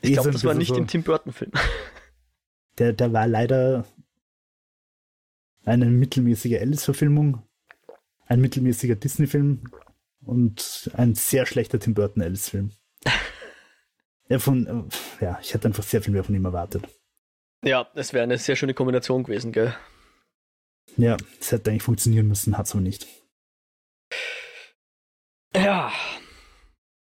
ich 0.00 0.12
glaube, 0.12 0.30
das 0.32 0.44
war 0.44 0.54
nicht 0.54 0.68
so, 0.68 0.76
im 0.76 0.86
Tim 0.86 1.02
Burton-Film. 1.02 1.52
Der, 2.78 2.92
der 2.92 3.12
war 3.12 3.26
leider 3.26 3.86
eine 5.66 5.86
mittelmäßige 5.86 6.60
Alice-Verfilmung, 6.60 7.42
ein 8.26 8.40
mittelmäßiger 8.40 8.94
Disney-Film 8.94 9.64
und 10.24 10.90
ein 10.94 11.14
sehr 11.14 11.44
schlechter 11.44 11.78
Tim 11.78 11.94
Burton 11.94 12.22
Alice-Film. 12.22 12.70
ja, 14.28 14.38
von, 14.38 14.88
ja, 15.20 15.38
ich 15.42 15.52
hätte 15.52 15.68
einfach 15.68 15.82
sehr 15.82 16.00
viel 16.02 16.12
mehr 16.12 16.24
von 16.24 16.34
ihm 16.34 16.44
erwartet. 16.44 16.84
Ja, 17.64 17.90
es 17.94 18.12
wäre 18.12 18.22
eine 18.22 18.38
sehr 18.38 18.56
schöne 18.56 18.74
Kombination 18.74 19.24
gewesen, 19.24 19.52
gell? 19.52 19.74
Ja, 20.96 21.16
es 21.40 21.50
hätte 21.50 21.70
eigentlich 21.70 21.82
funktionieren 21.82 22.28
müssen, 22.28 22.56
hat 22.56 22.66
es 22.66 22.72
aber 22.72 22.80
nicht. 22.80 23.06
Ja. 25.54 25.92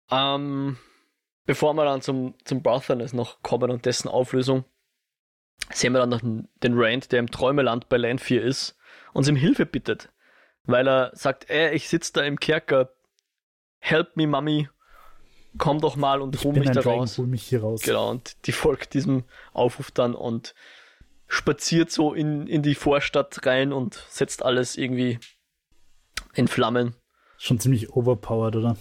Ähm, 0.10 0.78
bevor 1.46 1.74
wir 1.76 1.86
dann 1.86 2.02
zum, 2.02 2.34
zum 2.46 2.64
Barthanes 2.64 3.14
noch 3.14 3.42
kommen 3.44 3.70
und 3.70 3.86
dessen 3.86 4.08
Auflösung, 4.08 4.66
sehen 5.72 5.94
wir 5.94 6.00
dann 6.00 6.10
noch 6.10 6.22
den 6.22 6.74
Rand, 6.76 7.12
der 7.12 7.20
im 7.20 7.32
Träumeland 7.32 7.90
bei 7.90 7.98
Land 7.98 8.22
4 8.22 8.44
ist, 8.44 8.78
uns 9.14 9.30
um 9.30 9.36
Hilfe 9.36 9.66
bittet. 9.66 10.10
Weil 10.64 10.88
er 10.88 11.12
sagt, 11.14 11.50
ey, 11.50 11.76
ich 11.76 11.90
sitze 11.90 12.14
da 12.14 12.22
im 12.24 12.40
Kerker, 12.40 12.90
help 13.80 14.18
me, 14.18 14.28
Mami, 14.28 14.68
komm 15.58 15.80
doch 15.80 15.96
mal 15.96 16.22
und 16.22 16.44
hol 16.44 16.54
mich 16.54 16.72
da 16.72 16.82
raus. 16.82 17.18
Hol 17.18 17.28
mich 17.28 17.44
hier 17.44 17.62
raus. 17.62 17.82
Genau, 17.82 18.10
und 18.10 18.48
die 18.48 18.52
folgt 18.52 18.94
diesem 18.94 19.24
Aufruf 19.54 19.92
dann 19.92 20.16
und 20.16 20.56
spaziert 21.28 21.92
so 21.92 22.14
in, 22.14 22.48
in 22.48 22.62
die 22.62 22.76
Vorstadt 22.76 23.46
rein 23.46 23.74
und 23.74 24.04
setzt 24.10 24.44
alles 24.44 24.78
irgendwie 24.78 25.20
in 26.34 26.48
Flammen. 26.48 26.96
Schon 27.38 27.60
ziemlich 27.60 27.92
overpowered, 27.92 28.56
oder? 28.56 28.78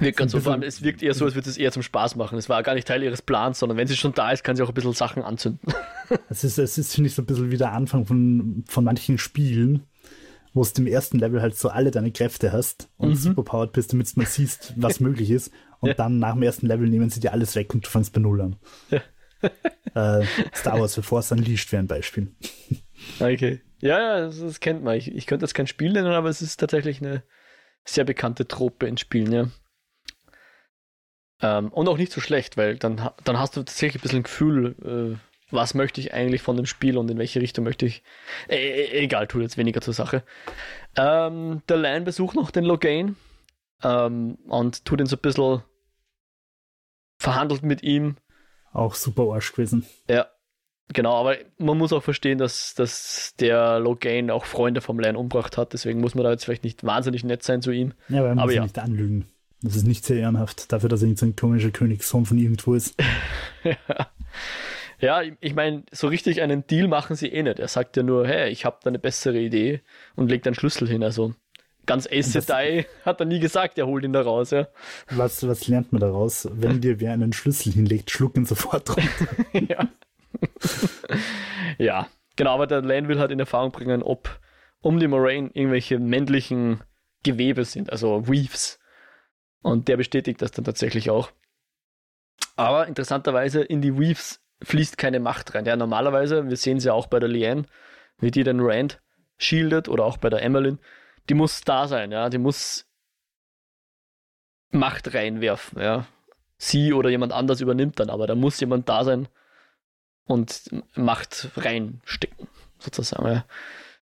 Wirkt 0.00 0.18
ganz 0.18 0.32
so, 0.32 0.40
vor 0.40 0.52
allem, 0.52 0.62
es 0.62 0.82
wirkt 0.82 1.02
eher 1.02 1.14
so, 1.14 1.24
als 1.24 1.34
würde 1.34 1.48
es 1.48 1.56
eher 1.56 1.72
zum 1.72 1.82
Spaß 1.82 2.16
machen. 2.16 2.38
Es 2.38 2.48
war 2.48 2.62
gar 2.62 2.74
nicht 2.74 2.86
Teil 2.86 3.02
ihres 3.02 3.22
Plans, 3.22 3.58
sondern 3.58 3.78
wenn 3.78 3.86
sie 3.86 3.96
schon 3.96 4.12
da 4.12 4.30
ist, 4.30 4.44
kann 4.44 4.56
sie 4.56 4.62
auch 4.62 4.68
ein 4.68 4.74
bisschen 4.74 4.92
Sachen 4.92 5.22
anzünden. 5.22 5.72
Es 6.28 6.44
ist, 6.44 6.56
es 6.58 6.78
ist 6.78 6.94
finde 6.94 7.08
ich, 7.08 7.16
so 7.16 7.22
ein 7.22 7.26
bisschen 7.26 7.50
wie 7.50 7.56
der 7.56 7.72
Anfang 7.72 8.06
von, 8.06 8.62
von 8.68 8.84
manchen 8.84 9.18
Spielen, 9.18 9.82
wo 10.54 10.62
du 10.62 10.70
im 10.80 10.86
ersten 10.86 11.18
Level 11.18 11.42
halt 11.42 11.56
so 11.56 11.68
alle 11.68 11.90
deine 11.90 12.12
Kräfte 12.12 12.52
hast 12.52 12.88
und 12.96 13.08
mhm. 13.08 13.14
superpowered 13.16 13.72
bist, 13.72 13.92
damit 13.92 14.14
du 14.14 14.20
mal 14.20 14.26
siehst, 14.26 14.72
was 14.76 15.00
möglich 15.00 15.32
ist. 15.32 15.50
Und 15.80 15.88
ja. 15.88 15.94
dann 15.94 16.20
nach 16.20 16.34
dem 16.34 16.44
ersten 16.44 16.68
Level 16.68 16.88
nehmen 16.88 17.10
sie 17.10 17.18
dir 17.18 17.32
alles 17.32 17.56
weg 17.56 17.74
und 17.74 17.84
du 17.84 17.90
fängst 17.90 18.12
bei 18.12 18.20
Null 18.20 18.40
an. 18.40 18.56
Ja. 18.90 19.00
äh, 20.20 20.24
Star 20.54 20.80
Wars 20.80 20.94
für 20.94 21.02
Force 21.02 21.32
Unleashed 21.32 21.72
wäre 21.72 21.82
ein 21.82 21.88
Beispiel. 21.88 22.32
Okay. 23.18 23.60
Ja, 23.80 23.98
ja, 23.98 24.20
das, 24.26 24.38
das 24.38 24.60
kennt 24.60 24.84
man. 24.84 24.96
Ich, 24.96 25.12
ich 25.12 25.26
könnte 25.26 25.42
das 25.42 25.54
kein 25.54 25.66
Spiel 25.66 25.92
nennen, 25.92 26.12
aber 26.12 26.28
es 26.28 26.40
ist 26.40 26.58
tatsächlich 26.58 27.02
eine 27.02 27.24
sehr 27.84 28.04
bekannte 28.04 28.46
Trope 28.46 28.86
in 28.86 28.96
Spielen, 28.96 29.32
ja. 29.32 29.48
Ähm, 31.42 31.68
und 31.68 31.88
auch 31.88 31.98
nicht 31.98 32.12
so 32.12 32.20
schlecht, 32.20 32.56
weil 32.56 32.76
dann, 32.76 33.10
dann 33.24 33.38
hast 33.38 33.56
du 33.56 33.60
tatsächlich 33.60 34.00
ein 34.00 34.02
bisschen 34.02 34.20
ein 34.20 34.24
Gefühl, 34.24 34.74
äh, 34.82 35.18
was 35.50 35.74
möchte 35.74 36.00
ich 36.00 36.12
eigentlich 36.12 36.42
von 36.42 36.56
dem 36.56 36.66
Spiel 36.66 36.98
und 36.98 37.10
in 37.10 37.18
welche 37.18 37.40
Richtung 37.40 37.64
möchte 37.64 37.86
ich. 37.86 38.02
Äh, 38.48 39.04
egal, 39.04 39.26
tut 39.26 39.42
jetzt 39.42 39.58
weniger 39.58 39.80
zur 39.80 39.94
Sache. 39.94 40.22
Ähm, 40.96 41.62
der 41.68 41.76
Lan 41.76 42.04
besucht 42.04 42.36
noch 42.36 42.50
den 42.50 42.64
Logain 42.64 43.16
ähm, 43.82 44.38
und 44.48 44.84
tut 44.84 45.00
ihn 45.00 45.06
so 45.06 45.16
ein 45.16 45.22
bisschen 45.22 45.62
verhandelt 47.18 47.62
mit 47.62 47.82
ihm. 47.82 48.16
Auch 48.72 48.94
super 48.94 49.32
Arsch 49.32 49.52
gewesen. 49.52 49.86
Ja, 50.08 50.26
genau, 50.88 51.14
aber 51.14 51.36
man 51.58 51.78
muss 51.78 51.92
auch 51.92 52.02
verstehen, 52.02 52.38
dass, 52.38 52.74
dass 52.74 53.34
der 53.38 53.78
Logain 53.78 54.30
auch 54.30 54.44
Freunde 54.46 54.80
vom 54.80 54.98
Lan 54.98 55.16
umgebracht 55.16 55.56
hat, 55.56 55.72
deswegen 55.72 56.00
muss 56.00 56.14
man 56.14 56.24
da 56.24 56.30
jetzt 56.30 56.44
vielleicht 56.44 56.64
nicht 56.64 56.84
wahnsinnig 56.84 57.24
nett 57.24 57.42
sein 57.42 57.62
zu 57.62 57.70
ihm. 57.70 57.94
Ja, 58.08 58.20
aber 58.20 58.28
er 58.28 58.34
muss 58.34 58.42
aber 58.42 58.52
ja. 58.52 58.62
nicht 58.62 58.78
anlügen. 58.78 59.26
Das 59.62 59.76
ist 59.76 59.86
nicht 59.86 60.04
sehr 60.04 60.18
ehrenhaft, 60.18 60.72
dafür, 60.72 60.88
dass 60.88 61.02
er 61.02 61.16
so 61.16 61.26
ein 61.26 61.36
komischer 61.36 61.70
Königssohn 61.70 62.26
von 62.26 62.38
irgendwo 62.38 62.74
ist. 62.74 62.94
ja. 63.64 63.76
Ja, 64.98 65.20
ich 65.40 65.54
meine, 65.54 65.84
so 65.92 66.08
richtig 66.08 66.40
einen 66.40 66.66
Deal 66.66 66.88
machen 66.88 67.16
sie 67.16 67.28
eh 67.28 67.42
nicht. 67.42 67.58
Er 67.58 67.68
sagt 67.68 67.96
ja 67.96 68.02
nur, 68.02 68.26
hey, 68.26 68.50
ich 68.50 68.64
habe 68.64 68.78
da 68.82 68.88
eine 68.88 68.98
bessere 68.98 69.38
Idee 69.38 69.82
und 70.14 70.30
legt 70.30 70.46
einen 70.46 70.54
Schlüssel 70.54 70.88
hin. 70.88 71.02
Also 71.02 71.34
ganz 71.84 72.08
Ace 72.10 72.32
Sedai 72.32 72.86
hat 73.04 73.20
er 73.20 73.26
nie 73.26 73.38
gesagt, 73.38 73.78
er 73.78 73.86
holt 73.86 74.04
ihn 74.04 74.12
da 74.12 74.22
raus, 74.22 74.50
ja. 74.50 74.68
Was, 75.10 75.46
was 75.46 75.68
lernt 75.68 75.92
man 75.92 76.00
daraus? 76.00 76.48
Wenn 76.50 76.80
dir 76.80 76.98
wer 77.00 77.12
einen 77.12 77.32
Schlüssel 77.32 77.72
hinlegt, 77.72 78.10
schluck 78.10 78.36
ihn 78.36 78.46
sofort 78.46 78.96
runter. 78.96 79.28
ja. 79.68 79.88
ja, 81.78 82.08
genau, 82.36 82.54
aber 82.54 82.66
der 82.66 82.82
Lane 82.82 83.08
will 83.08 83.18
halt 83.18 83.30
in 83.30 83.40
Erfahrung 83.40 83.72
bringen, 83.72 84.02
ob 84.02 84.40
um 84.80 84.98
die 84.98 85.08
Moraine 85.08 85.50
irgendwelche 85.52 85.98
männlichen 85.98 86.80
Gewebe 87.22 87.64
sind, 87.64 87.90
also 87.90 88.28
Weaves. 88.28 88.78
Und 89.66 89.88
der 89.88 89.96
bestätigt 89.96 90.40
das 90.42 90.52
dann 90.52 90.64
tatsächlich 90.64 91.10
auch. 91.10 91.32
Aber 92.54 92.86
interessanterweise 92.86 93.62
in 93.62 93.82
die 93.82 93.98
Weaves 93.98 94.40
fließt 94.62 94.96
keine 94.96 95.18
Macht 95.18 95.56
rein. 95.56 95.66
Ja, 95.66 95.74
normalerweise, 95.74 96.48
wir 96.48 96.56
sehen 96.56 96.76
es 96.76 96.84
ja 96.84 96.92
auch 96.92 97.08
bei 97.08 97.18
der 97.18 97.28
Liane, 97.28 97.64
wie 98.18 98.30
die 98.30 98.44
den 98.44 98.60
Rand 98.60 99.02
shieldet 99.38 99.88
oder 99.88 100.04
auch 100.04 100.18
bei 100.18 100.30
der 100.30 100.40
Emmeline, 100.42 100.78
die 101.28 101.34
muss 101.34 101.62
da 101.62 101.88
sein, 101.88 102.12
ja, 102.12 102.30
die 102.30 102.38
muss 102.38 102.86
Macht 104.70 105.12
reinwerfen, 105.12 105.82
ja. 105.82 106.06
Sie 106.58 106.92
oder 106.92 107.10
jemand 107.10 107.32
anders 107.32 107.60
übernimmt 107.60 107.98
dann, 107.98 108.08
aber 108.08 108.28
da 108.28 108.36
muss 108.36 108.60
jemand 108.60 108.88
da 108.88 109.02
sein 109.02 109.26
und 110.26 110.70
Macht 110.94 111.50
reinstecken, 111.56 112.46
sozusagen, 112.78 113.26
ja. 113.26 113.44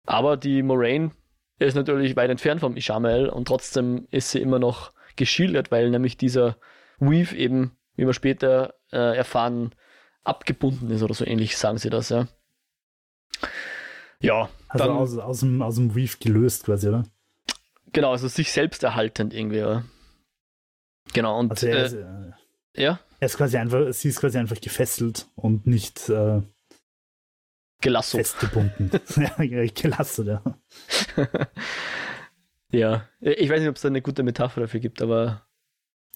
Aber 0.06 0.36
die 0.36 0.64
Moraine 0.64 1.12
ist 1.60 1.76
natürlich 1.76 2.18
weit 2.18 2.30
entfernt 2.30 2.60
vom 2.60 2.76
Ishamael 2.76 3.30
und 3.30 3.48
trotzdem 3.48 4.06
ist 4.12 4.32
sie 4.32 4.42
immer 4.42 4.60
noch 4.60 4.92
geschildert, 5.16 5.72
weil 5.72 5.90
nämlich 5.90 6.18
dieser 6.18 6.58
Weave 7.00 7.36
eben, 7.36 7.78
wie 7.96 8.06
wir 8.06 8.14
später 8.14 8.76
äh, 8.92 9.18
erfahren, 9.18 9.74
abgebunden 10.24 10.90
ist 10.90 11.04
oder 11.04 11.14
so 11.14 11.26
ähnlich, 11.26 11.58
sagen 11.58 11.78
sie 11.78 11.90
das, 11.90 12.10
ja. 12.10 12.28
Ja. 14.22 14.50
Also 14.68 14.86
dann, 14.86 14.96
aus, 14.96 15.18
aus, 15.18 15.40
dem, 15.42 15.62
aus 15.62 15.76
dem 15.76 15.96
Weave 15.96 16.18
gelöst 16.20 16.66
quasi, 16.66 16.88
oder? 16.88 17.04
Genau, 17.94 18.12
also 18.12 18.28
sich 18.28 18.52
selbst 18.52 18.84
erhaltend 18.84 19.34
irgendwie, 19.34 19.62
oder? 19.62 19.86
Genau, 21.14 21.40
und 21.40 21.52
also 21.52 21.68
er 21.68 21.86
ist, 21.86 21.94
äh, 21.94 22.32
ja. 22.76 23.00
Er 23.20 23.26
ist 23.26 23.38
quasi 23.38 23.58
einfach, 23.58 23.94
sie 23.94 24.10
ist 24.10 24.20
quasi 24.20 24.38
einfach 24.38 24.60
gefesselt 24.60 25.28
und 25.36 25.68
nicht 25.68 26.10
äh, 26.10 26.42
gelassen. 27.82 28.18
Festgebunden. 28.18 28.92
ja, 29.16 29.66
gelassen, 29.68 30.28
ja. 30.28 30.44
ja, 32.72 33.08
ich 33.20 33.50
weiß 33.50 33.60
nicht, 33.60 33.70
ob 33.70 33.76
es 33.76 33.82
da 33.82 33.88
eine 33.88 34.02
gute 34.02 34.24
Metapher 34.24 34.62
dafür 34.62 34.80
gibt, 34.80 35.02
aber 35.02 35.46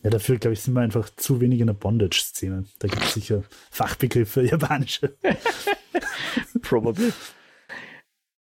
ja, 0.03 0.09
dafür, 0.09 0.37
glaube 0.37 0.53
ich, 0.53 0.61
sind 0.61 0.73
wir 0.75 0.81
einfach 0.81 1.09
zu 1.09 1.41
wenig 1.41 1.59
in 1.59 1.67
der 1.67 1.73
Bondage-Szene. 1.73 2.63
Da 2.79 2.87
gibt 2.87 3.03
es 3.03 3.13
sicher 3.13 3.43
Fachbegriffe, 3.71 4.41
japanische. 4.41 5.17
Probably. 6.61 7.11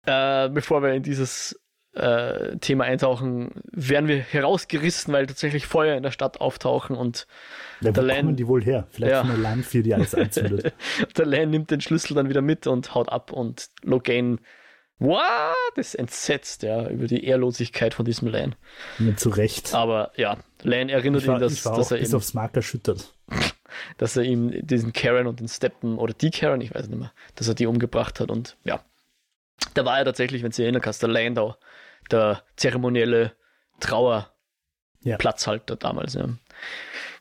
Äh, 0.06 0.50
bevor 0.50 0.84
wir 0.84 0.94
in 0.94 1.04
dieses 1.04 1.58
äh, 1.94 2.58
Thema 2.58 2.84
eintauchen, 2.84 3.52
werden 3.72 4.10
wir 4.10 4.18
herausgerissen, 4.18 5.14
weil 5.14 5.26
tatsächlich 5.26 5.68
Feuer 5.68 5.96
in 5.96 6.04
der 6.04 6.12
Stadt 6.12 6.42
auftauchen 6.42 6.98
und 6.98 7.28
ja, 7.80 7.92
der 7.92 8.04
Lan, 8.04 8.18
kommen 8.18 8.36
die 8.36 8.48
wohl 8.48 8.64
her? 8.64 8.88
Vielleicht 8.90 9.12
ja. 9.12 9.24
der 9.24 9.38
Landfir, 9.38 9.84
die 9.84 9.94
alles 9.94 10.16
anzündet. 10.16 10.74
der 11.18 11.26
Lan 11.26 11.50
nimmt 11.50 11.72
den 11.72 11.82
Schlüssel 11.82 12.14
dann 12.14 12.30
wieder 12.30 12.42
mit 12.42 12.68
und 12.68 12.94
haut 12.94 13.10
ab 13.10 13.32
und 13.32 13.70
Logain 13.84 14.40
What? 15.00 15.24
Ist 15.76 15.94
entsetzt, 15.96 16.64
ja, 16.64 16.90
über 16.90 17.08
die 17.08 17.24
Ehrlosigkeit 17.24 17.94
von 17.94 18.06
diesem 18.06 18.28
Lane. 18.30 18.54
Ja, 18.98 19.16
zu 19.16 19.30
Recht. 19.30 19.74
Aber 19.74 20.12
ja, 20.16 20.38
Lane 20.64 20.92
erinnert 20.92 21.28
war, 21.28 21.36
ihn, 21.36 21.42
dass, 21.42 21.62
dass 21.62 21.92
er 21.92 22.00
bis 22.00 22.14
aufs 22.14 22.34
Mark 22.34 22.56
erschüttert. 22.56 23.14
Dass 23.98 24.16
er 24.16 24.24
ihm 24.24 24.66
diesen 24.66 24.94
Karen 24.94 25.28
und 25.28 25.42
den 25.42 25.50
Steppen, 25.50 25.98
oder 25.98 26.14
die 26.14 26.32
Karen, 26.32 26.62
ich 26.62 26.74
weiß 26.74 26.88
nicht 26.88 26.98
mehr, 26.98 27.12
dass 27.36 27.50
er 27.50 27.54
die 27.54 27.68
umgebracht 27.68 28.20
hat 28.22 28.32
und 28.32 28.56
ja. 28.64 28.80
Da 29.74 29.84
war 29.84 30.00
er 30.00 30.06
tatsächlich, 30.06 30.42
wenn 30.42 30.52
du 30.52 30.64
erinnern 30.64 30.82
kannst, 30.82 31.02
der 31.02 31.10
Landau, 31.10 31.58
der 32.10 32.44
zeremonielle 32.56 33.34
Trauerplatzhalter 33.82 35.74
ja. 35.74 35.80
damals, 35.80 36.14
ja. 36.14 36.30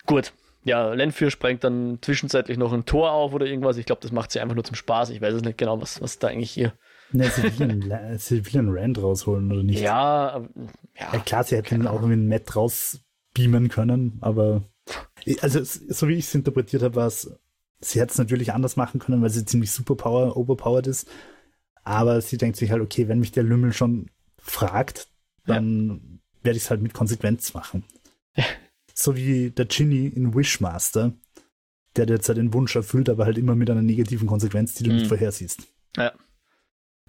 Gut, 0.05 0.31
ja, 0.63 0.93
Lenfür 0.93 1.31
sprengt 1.31 1.63
dann 1.63 1.99
zwischenzeitlich 2.01 2.57
noch 2.57 2.73
ein 2.73 2.85
Tor 2.85 3.11
auf 3.11 3.33
oder 3.33 3.45
irgendwas. 3.45 3.77
Ich 3.77 3.85
glaube, 3.85 4.01
das 4.01 4.11
macht 4.11 4.31
sie 4.31 4.39
einfach 4.39 4.55
nur 4.55 4.63
zum 4.63 4.75
Spaß. 4.75 5.09
Ich 5.11 5.21
weiß 5.21 5.33
es 5.33 5.41
nicht 5.41 5.57
genau, 5.57 5.81
was, 5.81 6.01
was 6.01 6.17
da 6.17 6.29
eigentlich 6.29 6.51
hier 6.51 6.73
Ne, 7.11 7.29
sie 7.29 7.43
will, 7.43 8.59
einen, 8.59 8.77
Rand 8.77 9.01
rausholen, 9.01 9.51
oder 9.51 9.63
nicht? 9.63 9.79
Ja, 9.79 10.39
ja, 10.95 11.13
ja 11.13 11.19
klar, 11.19 11.43
sie 11.43 11.55
hätte 11.55 11.75
ihn 11.75 11.87
auch 11.87 11.95
irgendwie 11.95 12.13
einen 12.13 12.27
Matt 12.27 12.55
rausbeamen 12.55 13.69
können, 13.69 14.17
aber 14.21 14.63
also 15.41 15.63
so 15.63 16.07
wie 16.07 16.15
ich 16.15 16.25
es 16.25 16.35
interpretiert 16.35 16.83
habe, 16.83 16.95
war 16.95 17.07
es, 17.07 17.31
sie 17.79 17.99
hätte 17.99 18.11
es 18.11 18.17
natürlich 18.17 18.53
anders 18.53 18.75
machen 18.75 18.99
können, 18.99 19.21
weil 19.21 19.29
sie 19.29 19.45
ziemlich 19.45 19.71
superpower, 19.71 20.35
overpowered 20.37 20.87
ist, 20.87 21.07
Aber 21.83 22.19
sie 22.19 22.37
denkt 22.37 22.57
sich 22.57 22.71
halt, 22.71 22.81
okay, 22.81 23.07
wenn 23.07 23.19
mich 23.19 23.31
der 23.31 23.43
Lümmel 23.43 23.71
schon 23.71 24.09
fragt, 24.37 25.07
dann 25.45 25.89
ja. 25.89 26.19
werde 26.43 26.57
ich 26.57 26.63
es 26.63 26.69
halt 26.69 26.81
mit 26.81 26.93
Konsequenz 26.93 27.53
machen. 27.53 27.85
Ja. 28.35 28.43
So 28.93 29.15
wie 29.15 29.51
der 29.51 29.65
Ginny 29.65 30.07
in 30.07 30.35
Wishmaster, 30.35 31.13
der 31.95 32.07
jetzt 32.07 32.27
halt 32.27 32.39
den 32.39 32.53
Wunsch 32.53 32.75
erfüllt, 32.75 33.09
aber 33.09 33.25
halt 33.25 33.37
immer 33.37 33.55
mit 33.55 33.69
einer 33.69 33.81
negativen 33.81 34.27
Konsequenz, 34.27 34.73
die 34.73 34.83
du 34.83 34.89
mhm. 34.89 34.97
nicht 34.97 35.07
vorhersiehst. 35.07 35.61
Ja. 35.95 36.11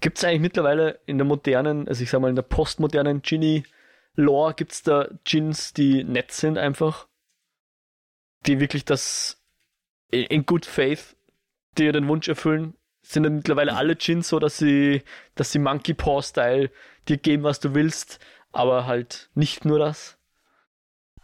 Gibt 0.01 0.17
es 0.17 0.23
eigentlich 0.23 0.41
mittlerweile 0.41 0.99
in 1.05 1.17
der 1.17 1.25
modernen, 1.25 1.87
also 1.87 2.03
ich 2.03 2.09
sag 2.09 2.21
mal 2.21 2.29
in 2.29 2.35
der 2.35 2.43
postmodernen 2.43 3.21
Ginny-Lore, 3.21 4.53
gibt 4.53 4.71
es 4.71 4.83
da 4.83 5.09
Gins, 5.23 5.73
die 5.73 6.03
nett 6.03 6.31
sind 6.31 6.57
einfach? 6.57 7.07
Die 8.45 8.59
wirklich 8.59 8.85
das 8.85 9.41
in 10.11 10.45
good 10.45 10.65
faith 10.65 11.15
dir 11.77 11.91
den 11.91 12.07
Wunsch 12.07 12.27
erfüllen? 12.27 12.75
Sind 13.01 13.23
dann 13.23 13.35
mittlerweile 13.35 13.75
alle 13.75 13.95
Gins 13.95 14.29
so, 14.29 14.39
dass 14.39 14.57
sie, 14.57 15.03
dass 15.35 15.51
sie 15.51 15.59
Monkey 15.59 15.93
Paw-Style 15.93 16.71
dir 17.07 17.17
geben, 17.17 17.43
was 17.43 17.59
du 17.59 17.73
willst, 17.73 18.19
aber 18.51 18.85
halt 18.85 19.29
nicht 19.35 19.65
nur 19.65 19.79
das? 19.79 20.17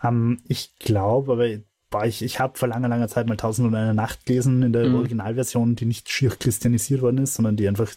Um, 0.01 0.09
ähm, 0.09 0.43
ich 0.47 0.76
glaube, 0.80 1.34
aber 1.34 2.07
ich, 2.07 2.21
ich 2.21 2.39
habe 2.39 2.57
vor 2.57 2.67
langer, 2.67 2.89
langer 2.89 3.07
Zeit 3.07 3.28
mal 3.28 3.38
Tausend 3.38 3.67
und 3.67 3.76
eine 3.76 3.93
Nacht 3.93 4.26
gelesen 4.26 4.63
in 4.63 4.73
der 4.73 4.88
mhm. 4.88 4.95
Originalversion, 4.95 5.76
die 5.76 5.86
nicht 5.86 6.09
schier 6.09 6.32
christianisiert 6.32 7.01
worden 7.01 7.19
ist, 7.19 7.36
sondern 7.36 7.55
die 7.55 7.67
einfach 7.67 7.93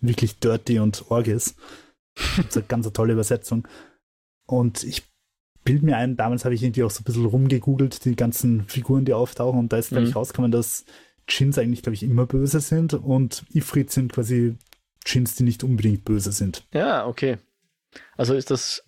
wirklich 0.00 0.38
dirty 0.38 0.78
und 0.78 1.10
org 1.10 1.26
ist. 1.26 1.56
Das 2.14 2.46
ist 2.46 2.56
eine 2.56 2.66
ganz 2.66 2.92
tolle 2.92 3.12
Übersetzung. 3.12 3.66
Und 4.46 4.82
ich 4.82 5.04
bild 5.64 5.82
mir 5.82 5.96
ein, 5.96 6.16
damals 6.16 6.44
habe 6.44 6.54
ich 6.54 6.62
irgendwie 6.62 6.82
auch 6.82 6.90
so 6.90 7.00
ein 7.00 7.04
bisschen 7.04 7.26
rumgegoogelt, 7.26 8.04
die 8.04 8.16
ganzen 8.16 8.66
Figuren, 8.66 9.04
die 9.04 9.12
auftauchen, 9.12 9.58
und 9.58 9.72
da 9.72 9.78
ist, 9.78 9.90
glaube 9.90 10.04
ich, 10.04 10.10
mhm. 10.10 10.16
rausgekommen, 10.16 10.50
dass 10.50 10.84
Chins 11.26 11.58
eigentlich, 11.58 11.82
glaube 11.82 11.94
ich, 11.94 12.02
immer 12.02 12.26
böse 12.26 12.60
sind 12.60 12.94
und 12.94 13.44
Ifrit 13.52 13.90
sind 13.90 14.12
quasi 14.12 14.56
Chins, 15.04 15.36
die 15.36 15.44
nicht 15.44 15.62
unbedingt 15.62 16.04
böse 16.04 16.32
sind. 16.32 16.66
Ja, 16.72 17.06
okay. 17.06 17.38
Also 18.16 18.34
ist 18.34 18.50
das 18.50 18.84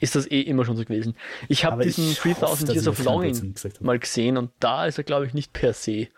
ist 0.00 0.14
das 0.14 0.30
eh 0.30 0.42
immer 0.42 0.64
schon 0.64 0.76
so 0.76 0.84
gewesen. 0.84 1.16
Ich 1.48 1.64
habe 1.64 1.82
diesen 1.82 2.14
3000 2.14 2.72
Years 2.72 2.86
of 2.86 3.02
Longing 3.02 3.54
mal 3.80 3.98
gesehen 3.98 4.36
und 4.36 4.52
da 4.60 4.86
ist 4.86 4.98
er, 4.98 5.04
glaube 5.04 5.26
ich, 5.26 5.34
nicht 5.34 5.52
per 5.52 5.72
se 5.72 6.08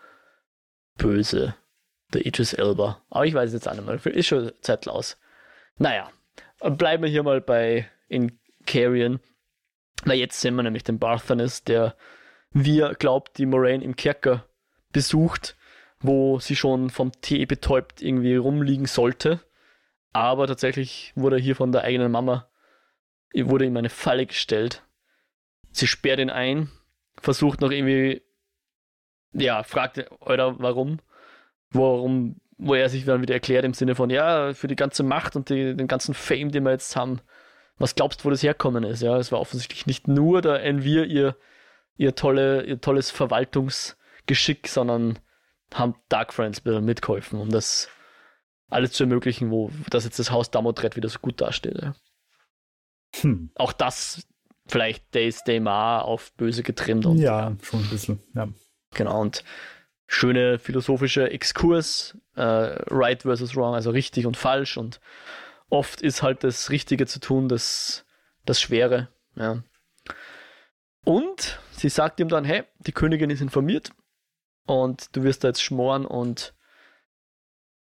böse, 0.97 1.55
der 2.13 2.25
Idris 2.25 2.53
Elba. 2.53 3.01
Aber 3.09 3.25
ich 3.25 3.33
weiß 3.33 3.53
jetzt 3.53 3.67
auch 3.67 3.73
nicht 3.73 3.85
mehr. 3.85 4.15
Ist 4.15 4.27
schon 4.27 4.51
Zeit 4.61 4.87
aus. 4.87 5.17
Naja, 5.77 6.09
bleiben 6.59 7.03
wir 7.03 7.09
hier 7.09 7.23
mal 7.23 7.41
bei 7.41 7.89
in 8.07 8.39
Carrion. 8.65 9.19
Na, 10.05 10.13
jetzt 10.13 10.39
sehen 10.41 10.55
wir 10.55 10.63
nämlich 10.63 10.83
den 10.83 10.99
Barthanes, 10.99 11.63
der, 11.63 11.95
wie 12.51 12.79
er 12.79 12.95
glaubt, 12.95 13.37
die 13.37 13.45
Moraine 13.45 13.83
im 13.83 13.95
Kerker 13.95 14.45
besucht, 14.91 15.55
wo 15.99 16.39
sie 16.39 16.55
schon 16.55 16.89
vom 16.89 17.11
Tee 17.21 17.45
betäubt 17.45 18.01
irgendwie 18.01 18.35
rumliegen 18.35 18.85
sollte. 18.85 19.39
Aber 20.13 20.47
tatsächlich 20.47 21.13
wurde 21.15 21.37
er 21.37 21.41
hier 21.41 21.55
von 21.55 21.71
der 21.71 21.83
eigenen 21.83 22.11
Mama 22.11 22.51
wurde 23.33 23.65
ihm 23.65 23.77
eine 23.77 23.89
Falle 23.89 24.25
gestellt. 24.25 24.83
Sie 25.71 25.87
sperrt 25.87 26.19
ihn 26.19 26.29
ein, 26.29 26.69
versucht 27.19 27.61
noch 27.61 27.71
irgendwie, 27.71 28.21
ja, 29.33 29.63
fragt 29.63 30.11
oder 30.19 30.59
warum, 30.59 30.99
warum, 31.71 32.37
wo 32.57 32.75
er 32.75 32.89
sich 32.89 33.05
dann 33.05 33.21
wieder 33.21 33.33
erklärt 33.33 33.65
im 33.65 33.73
Sinne 33.73 33.95
von, 33.95 34.09
ja, 34.09 34.53
für 34.53 34.67
die 34.67 34.75
ganze 34.75 35.03
Macht 35.03 35.35
und 35.35 35.49
die, 35.49 35.75
den 35.75 35.87
ganzen 35.87 36.13
Fame, 36.13 36.51
den 36.51 36.63
wir 36.63 36.71
jetzt 36.71 36.95
haben, 36.95 37.21
was 37.77 37.95
glaubst 37.95 38.21
du, 38.21 38.25
wo 38.25 38.29
das 38.29 38.43
herkommen 38.43 38.83
ist? 38.83 39.01
Ja, 39.01 39.17
es 39.17 39.31
war 39.31 39.39
offensichtlich 39.39 39.87
nicht 39.87 40.07
nur 40.07 40.41
der 40.41 40.63
Envir 40.63 41.05
ihr, 41.05 41.35
ihr, 41.97 42.15
tolle, 42.15 42.63
ihr 42.63 42.79
tolles 42.79 43.09
Verwaltungsgeschick, 43.09 44.67
sondern 44.67 45.19
haben 45.73 45.95
Dark 46.09 46.33
Friends 46.33 46.63
mitgeholfen, 46.63 47.39
um 47.39 47.49
das 47.49 47.89
alles 48.69 48.91
zu 48.91 49.03
ermöglichen, 49.03 49.51
wo 49.51 49.71
das 49.89 50.05
jetzt 50.05 50.19
das 50.19 50.31
Haus 50.31 50.51
Damotred 50.51 50.95
wieder 50.95 51.09
so 51.09 51.19
gut 51.19 51.41
dasteht. 51.41 51.81
Ja. 51.81 51.95
Hm. 53.21 53.51
Auch 53.55 53.73
das 53.73 54.27
vielleicht 54.67 55.13
Days 55.13 55.43
Daymar 55.43 56.05
auf 56.05 56.31
böse 56.33 56.63
getrimmt. 56.63 57.05
Und, 57.05 57.17
ja, 57.17 57.49
ja, 57.49 57.57
schon 57.61 57.81
ein 57.81 57.89
bisschen, 57.89 58.19
ja. 58.33 58.47
Genau, 58.93 59.21
und 59.21 59.43
schöne 60.11 60.59
philosophische 60.59 61.31
Exkurs, 61.31 62.17
äh, 62.35 62.41
right 62.41 63.21
versus 63.21 63.55
wrong, 63.55 63.75
also 63.75 63.91
richtig 63.91 64.25
und 64.25 64.35
falsch 64.35 64.75
und 64.75 64.99
oft 65.69 66.01
ist 66.01 66.21
halt 66.21 66.43
das 66.43 66.69
Richtige 66.69 67.07
zu 67.07 67.21
tun, 67.21 67.47
das, 67.47 68.05
das 68.45 68.59
Schwere, 68.59 69.07
ja. 69.35 69.63
Und 71.05 71.59
sie 71.71 71.87
sagt 71.87 72.19
ihm 72.19 72.27
dann, 72.27 72.43
hey, 72.43 72.63
die 72.79 72.91
Königin 72.91 73.29
ist 73.29 73.39
informiert 73.39 73.91
und 74.65 75.15
du 75.15 75.23
wirst 75.23 75.45
da 75.45 75.47
jetzt 75.47 75.63
schmoren 75.63 76.05
und 76.05 76.53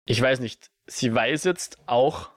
ich 0.04 0.22
weiß 0.22 0.38
nicht, 0.38 0.70
sie 0.86 1.12
weiß 1.12 1.42
jetzt 1.42 1.78
auch, 1.86 2.30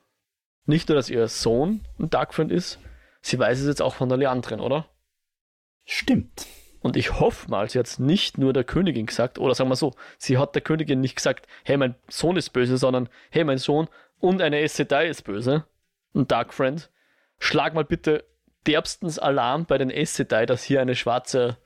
nicht 0.65 0.89
nur, 0.89 0.95
dass 0.95 1.11
ihr 1.11 1.27
Sohn 1.27 1.87
ein 1.99 2.09
Darkfriend 2.09 2.51
ist, 2.51 2.79
sie 3.21 3.37
weiß 3.37 3.59
es 3.59 3.67
jetzt 3.67 3.83
auch 3.83 3.93
von 3.93 4.09
der 4.09 4.17
Leandrin, 4.17 4.59
oder? 4.59 4.89
Stimmt. 5.83 6.47
Und 6.85 6.97
ich 6.97 7.19
hoffe 7.19 7.49
mal, 7.49 7.67
sie 7.67 7.79
hat 7.79 7.87
es 7.87 7.97
nicht 7.97 8.37
nur 8.37 8.53
der 8.53 8.63
Königin 8.63 9.07
gesagt, 9.07 9.39
oder 9.39 9.55
sagen 9.55 9.71
wir 9.71 9.75
so, 9.75 9.95
sie 10.19 10.37
hat 10.37 10.53
der 10.53 10.61
Königin 10.61 11.01
nicht 11.01 11.15
gesagt, 11.15 11.47
hey, 11.63 11.77
mein 11.77 11.95
Sohn 12.09 12.37
ist 12.37 12.51
böse, 12.51 12.77
sondern 12.77 13.09
hey, 13.31 13.43
mein 13.43 13.57
Sohn 13.57 13.87
und 14.19 14.39
eine 14.39 14.57
Aes 14.57 14.75
Sedai 14.75 15.07
ist 15.07 15.23
böse, 15.23 15.65
ein 16.13 16.27
Darkfriend. 16.27 16.91
Schlag 17.39 17.73
mal 17.73 17.85
bitte 17.85 18.23
derbstens 18.67 19.17
Alarm 19.17 19.65
bei 19.65 19.79
den 19.79 19.89
Aes 19.89 20.15
Sedai, 20.15 20.45
dass 20.45 20.61
hier 20.61 20.79
eine 20.79 20.93
schwarze, 20.93 21.57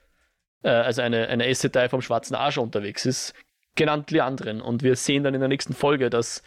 äh, 0.62 0.70
also 0.70 1.02
eine, 1.02 1.28
eine 1.28 1.44
Aes 1.44 1.60
Sedai 1.60 1.90
vom 1.90 2.00
schwarzen 2.00 2.34
Arsch 2.34 2.56
unterwegs 2.56 3.04
ist, 3.04 3.34
genannt 3.74 4.10
Leandrin. 4.10 4.62
Und 4.62 4.82
wir 4.82 4.96
sehen 4.96 5.22
dann 5.22 5.34
in 5.34 5.40
der 5.40 5.50
nächsten 5.50 5.74
Folge, 5.74 6.08
dass 6.08 6.42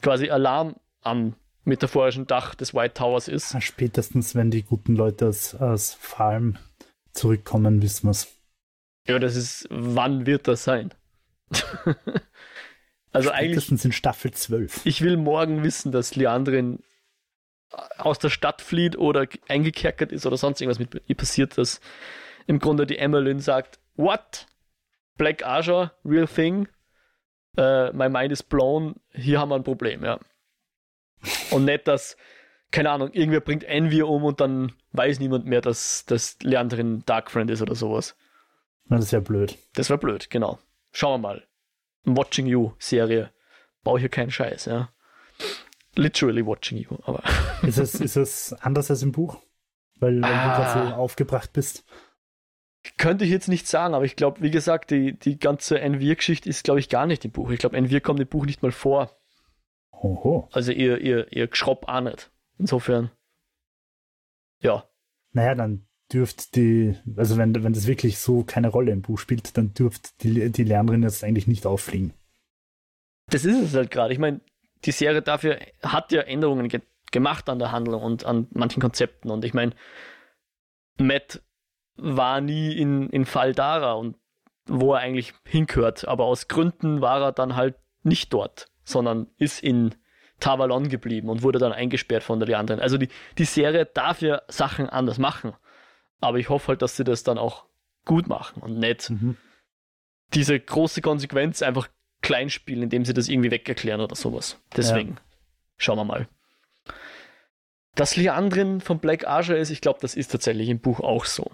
quasi 0.00 0.30
Alarm 0.30 0.76
am 1.02 1.34
metaphorischen 1.64 2.26
Dach 2.26 2.54
des 2.54 2.72
White 2.72 2.94
Towers 2.94 3.28
ist. 3.28 3.54
Spätestens, 3.62 4.34
wenn 4.34 4.50
die 4.50 4.62
guten 4.62 4.96
Leute 4.96 5.26
aus, 5.26 5.54
aus 5.54 5.92
Farm 5.92 6.56
zurückkommen, 7.18 7.82
wissen 7.82 8.06
wir 8.06 8.12
es. 8.12 8.28
Ja, 9.06 9.18
das 9.18 9.36
ist, 9.36 9.66
wann 9.70 10.26
wird 10.26 10.48
das 10.48 10.64
sein? 10.64 10.92
also 13.12 13.30
Spätestens 13.30 13.80
eigentlich. 13.80 13.84
in 13.86 13.92
Staffel 13.92 14.32
12. 14.32 14.84
Ich 14.84 15.02
will 15.02 15.16
morgen 15.16 15.62
wissen, 15.62 15.92
dass 15.92 16.14
Leandrin 16.14 16.80
aus 17.98 18.18
der 18.18 18.30
Stadt 18.30 18.62
flieht 18.62 18.96
oder 18.96 19.26
eingekerkert 19.48 20.12
ist 20.12 20.26
oder 20.26 20.36
sonst 20.36 20.60
irgendwas 20.60 20.78
mit 20.78 21.02
ihr 21.06 21.16
passiert, 21.16 21.58
dass 21.58 21.80
im 22.46 22.58
Grunde 22.58 22.86
die 22.86 22.98
Emmeline 22.98 23.40
sagt, 23.40 23.78
what? 23.96 24.46
Black 25.16 25.44
Azure, 25.44 25.92
real 26.04 26.26
thing? 26.26 26.68
Uh, 27.58 27.90
my 27.92 28.08
mind 28.08 28.30
is 28.32 28.42
blown, 28.42 29.00
hier 29.12 29.40
haben 29.40 29.50
wir 29.50 29.56
ein 29.56 29.64
Problem, 29.64 30.04
ja. 30.04 30.20
Und 31.50 31.64
nicht, 31.64 31.88
dass, 31.88 32.16
keine 32.70 32.90
Ahnung, 32.90 33.12
irgendwer 33.12 33.40
bringt 33.40 33.64
Envy 33.64 34.02
um 34.02 34.24
und 34.24 34.40
dann 34.40 34.72
weiß 34.92 35.20
niemand 35.20 35.46
mehr, 35.46 35.60
dass 35.60 36.04
das 36.06 36.38
Leandrin 36.42 37.02
Darkfriend 37.06 37.50
ist 37.50 37.62
oder 37.62 37.74
sowas. 37.74 38.16
Das 38.88 39.04
ist 39.04 39.10
ja 39.10 39.20
blöd. 39.20 39.58
Das 39.74 39.90
war 39.90 39.98
blöd, 39.98 40.30
genau. 40.30 40.58
Schauen 40.92 41.20
wir 41.20 41.28
mal. 41.28 41.46
Watching 42.04 42.46
You 42.46 42.72
Serie. 42.78 43.30
Bau 43.82 43.98
hier 43.98 44.08
keinen 44.08 44.30
Scheiß, 44.30 44.66
ja. 44.66 44.90
Literally 45.94 46.44
watching 46.44 46.78
you, 46.78 46.96
aber. 47.02 47.22
Ist 47.62 47.78
es, 47.78 47.94
ist 47.94 48.16
es 48.16 48.52
anders 48.52 48.88
als 48.90 49.02
im 49.02 49.10
Buch? 49.10 49.42
Weil, 49.98 50.22
weil 50.22 50.32
ah. 50.32 50.56
du 50.56 50.62
gerade 50.62 50.88
so 50.90 50.94
aufgebracht 50.94 51.52
bist. 51.52 51.84
Könnte 52.96 53.24
ich 53.24 53.30
jetzt 53.30 53.48
nicht 53.48 53.66
sagen, 53.66 53.94
aber 53.94 54.04
ich 54.04 54.14
glaube, 54.14 54.40
wie 54.40 54.50
gesagt, 54.50 54.90
die, 54.92 55.18
die 55.18 55.38
ganze 55.38 55.80
Envir-Geschichte 55.80 56.48
ist, 56.48 56.62
glaube 56.62 56.78
ich, 56.78 56.88
gar 56.88 57.06
nicht 57.06 57.24
im 57.24 57.32
Buch. 57.32 57.50
Ich 57.50 57.58
glaube, 57.58 57.76
Envir 57.76 58.00
kommt 58.00 58.20
im 58.20 58.28
Buch 58.28 58.46
nicht 58.46 58.62
mal 58.62 58.70
vor. 58.70 59.10
Oho. 59.90 60.48
Also 60.52 60.70
ihr, 60.70 61.00
ihr, 61.00 61.32
ihr 61.32 61.48
Geschropp 61.48 61.88
auch 61.88 62.00
nicht. 62.00 62.30
Insofern. 62.58 63.10
Ja. 64.60 64.84
Naja, 65.32 65.54
dann 65.54 65.86
dürft 66.12 66.56
die, 66.56 66.96
also 67.16 67.36
wenn, 67.36 67.62
wenn 67.62 67.72
das 67.72 67.86
wirklich 67.86 68.18
so 68.18 68.42
keine 68.42 68.68
Rolle 68.68 68.92
im 68.92 69.02
Buch 69.02 69.18
spielt, 69.18 69.56
dann 69.56 69.74
dürft 69.74 70.22
die, 70.22 70.50
die 70.50 70.64
Lernerin 70.64 71.02
jetzt 71.02 71.22
eigentlich 71.22 71.46
nicht 71.46 71.66
auffliegen. 71.66 72.14
Das 73.30 73.44
ist 73.44 73.62
es 73.62 73.74
halt 73.74 73.90
gerade. 73.90 74.12
Ich 74.12 74.18
meine, 74.18 74.40
die 74.84 74.92
Serie 74.92 75.22
dafür 75.22 75.58
hat 75.82 76.12
ja 76.12 76.22
Änderungen 76.22 76.68
ge 76.68 76.80
gemacht 77.10 77.48
an 77.48 77.58
der 77.58 77.72
Handlung 77.72 78.02
und 78.02 78.26
an 78.26 78.48
manchen 78.50 78.82
Konzepten. 78.82 79.30
Und 79.30 79.42
ich 79.42 79.54
meine, 79.54 79.72
Matt 80.98 81.42
war 81.96 82.42
nie 82.42 82.76
in, 82.76 83.08
in 83.08 83.24
Dara 83.54 83.94
und 83.94 84.16
wo 84.66 84.92
er 84.92 85.00
eigentlich 85.00 85.32
hingehört. 85.44 86.06
Aber 86.06 86.26
aus 86.26 86.48
Gründen 86.48 87.00
war 87.00 87.22
er 87.22 87.32
dann 87.32 87.56
halt 87.56 87.76
nicht 88.02 88.34
dort 88.34 88.70
sondern 88.88 89.28
ist 89.36 89.62
in 89.62 89.94
Tavalon 90.40 90.88
geblieben 90.88 91.28
und 91.28 91.42
wurde 91.42 91.58
dann 91.58 91.72
eingesperrt 91.72 92.22
von 92.22 92.40
der 92.40 92.58
anderen. 92.58 92.80
Also 92.80 92.96
die, 92.98 93.08
die 93.38 93.44
Serie 93.44 93.86
darf 93.86 94.20
ja 94.20 94.42
Sachen 94.48 94.88
anders 94.88 95.18
machen. 95.18 95.54
Aber 96.20 96.38
ich 96.38 96.48
hoffe 96.48 96.68
halt, 96.68 96.82
dass 96.82 96.96
sie 96.96 97.04
das 97.04 97.22
dann 97.22 97.38
auch 97.38 97.64
gut 98.04 98.28
machen 98.28 98.62
und 98.62 98.78
nicht 98.78 99.10
mhm. 99.10 99.36
diese 100.34 100.58
große 100.58 101.00
Konsequenz 101.00 101.62
einfach 101.62 101.88
klein 102.22 102.50
spielen, 102.50 102.84
indem 102.84 103.04
sie 103.04 103.14
das 103.14 103.28
irgendwie 103.28 103.50
wegerklären 103.50 104.00
oder 104.00 104.16
sowas. 104.16 104.60
Deswegen 104.76 105.10
ja. 105.10 105.22
schauen 105.76 105.98
wir 105.98 106.04
mal. 106.04 106.28
Dass 107.94 108.16
Leandrin 108.16 108.80
von 108.80 108.98
Black 108.98 109.26
Azure 109.26 109.58
ist, 109.58 109.70
ich 109.70 109.80
glaube, 109.80 109.98
das 110.00 110.14
ist 110.14 110.28
tatsächlich 110.28 110.68
im 110.68 110.80
Buch 110.80 111.00
auch 111.00 111.24
so. 111.24 111.50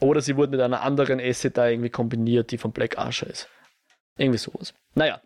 Oder 0.00 0.20
sie 0.20 0.36
wurde 0.36 0.52
mit 0.52 0.60
einer 0.60 0.82
anderen 0.82 1.20
Asset 1.20 1.56
da 1.56 1.68
irgendwie 1.68 1.90
kombiniert, 1.90 2.50
die 2.50 2.58
von 2.58 2.72
Black 2.72 2.98
Azure 2.98 3.30
ist. 3.30 3.48
Irgendwie 4.16 4.38
sowas. 4.38 4.74
Naja, 4.94 5.20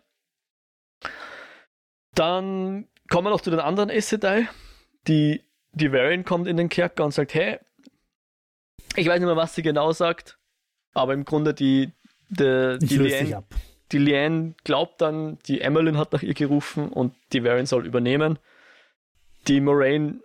Dann 2.15 2.87
kommen 3.09 3.27
wir 3.27 3.31
noch 3.31 3.41
zu 3.41 3.49
den 3.49 3.59
anderen 3.59 3.89
Aes 3.89 4.09
Sedai. 4.09 4.47
Die, 5.07 5.43
die 5.73 5.91
Varian 5.91 6.23
kommt 6.23 6.47
in 6.47 6.57
den 6.57 6.69
Kerker 6.69 7.05
und 7.05 7.13
sagt, 7.13 7.33
hey, 7.33 7.59
ich 8.95 9.07
weiß 9.07 9.19
nicht 9.19 9.27
mehr, 9.27 9.35
was 9.35 9.55
sie 9.55 9.63
genau 9.63 9.91
sagt, 9.91 10.37
aber 10.93 11.13
im 11.13 11.25
Grunde 11.25 11.53
die, 11.53 11.91
die, 12.29 12.77
die, 12.79 12.97
Liane, 12.97 13.43
die 13.91 13.97
Liane 13.97 14.53
glaubt 14.63 15.01
dann, 15.01 15.39
die 15.47 15.61
Emmeline 15.61 15.97
hat 15.97 16.13
nach 16.13 16.21
ihr 16.21 16.33
gerufen 16.33 16.89
und 16.89 17.15
die 17.33 17.43
Varian 17.43 17.65
soll 17.65 17.85
übernehmen. 17.85 18.39
Die 19.47 19.59
Moraine 19.61 20.21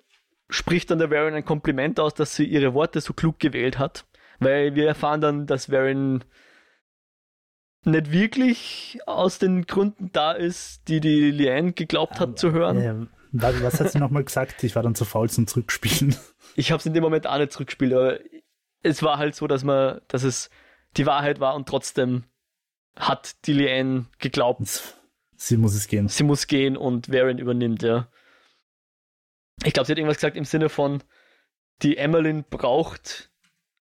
spricht 0.51 0.91
dann 0.91 0.99
der 0.99 1.11
Varian 1.11 1.35
ein 1.35 1.45
Kompliment 1.45 1.99
aus, 1.99 2.15
dass 2.15 2.37
sie 2.37 2.45
ihre 2.45 2.75
Worte 2.75 3.01
so 3.01 3.13
klug 3.13 3.39
gewählt 3.39 3.79
hat, 3.79 4.07
weil 4.39 4.75
wir 4.75 4.87
erfahren 4.87 5.21
dann, 5.21 5.47
dass 5.47 5.71
Varian 5.71 6.25
nicht 7.89 8.13
wirklich 8.13 8.99
aus 9.07 9.39
den 9.39 9.67
Gründen 9.67 10.11
da 10.13 10.33
ist, 10.33 10.89
die 10.89 11.01
die 11.01 11.31
Liane 11.31 11.73
geglaubt 11.73 12.21
hat 12.21 12.31
ähm, 12.31 12.37
zu 12.37 12.53
hören. 12.53 12.81
Ähm, 12.81 13.09
was, 13.33 13.63
was 13.63 13.81
hat 13.81 13.91
sie 13.91 13.99
nochmal 13.99 14.25
gesagt? 14.25 14.63
Ich 14.65 14.75
war 14.75 14.83
dann 14.83 14.95
zu 14.95 15.05
faul 15.05 15.29
zum 15.29 15.47
Zurückspielen. 15.47 16.17
Ich 16.55 16.73
habe 16.73 16.81
es 16.81 16.87
in 16.87 16.95
dem 16.95 17.03
Moment 17.03 17.27
auch 17.27 17.39
nicht 17.39 17.53
zurückgespielt, 17.53 17.93
aber 17.93 18.19
es 18.83 19.03
war 19.03 19.19
halt 19.19 19.35
so, 19.35 19.47
dass 19.47 19.65
man, 19.65 20.01
dass 20.09 20.23
es 20.23 20.51
die 20.97 21.07
Wahrheit 21.07 21.41
war 21.41 21.55
und 21.55 21.69
trotzdem 21.69 22.25
hat 22.97 23.47
die 23.47 23.53
Liane 23.53 24.07
geglaubt. 24.19 24.95
Sie 25.37 25.57
muss 25.57 25.75
es 25.75 25.87
gehen. 25.87 26.09
Sie 26.09 26.25
muss 26.25 26.47
gehen 26.47 26.77
und 26.77 27.13
Varian 27.13 27.39
übernimmt, 27.39 27.83
ja. 27.83 28.09
Ich 29.65 29.73
glaube, 29.73 29.87
sie 29.87 29.93
hat 29.93 29.99
irgendwas 29.99 30.17
gesagt 30.17 30.37
im 30.37 30.45
Sinne 30.45 30.69
von, 30.69 31.03
die 31.83 31.97
Emmeline 31.97 32.45
braucht 32.49 33.31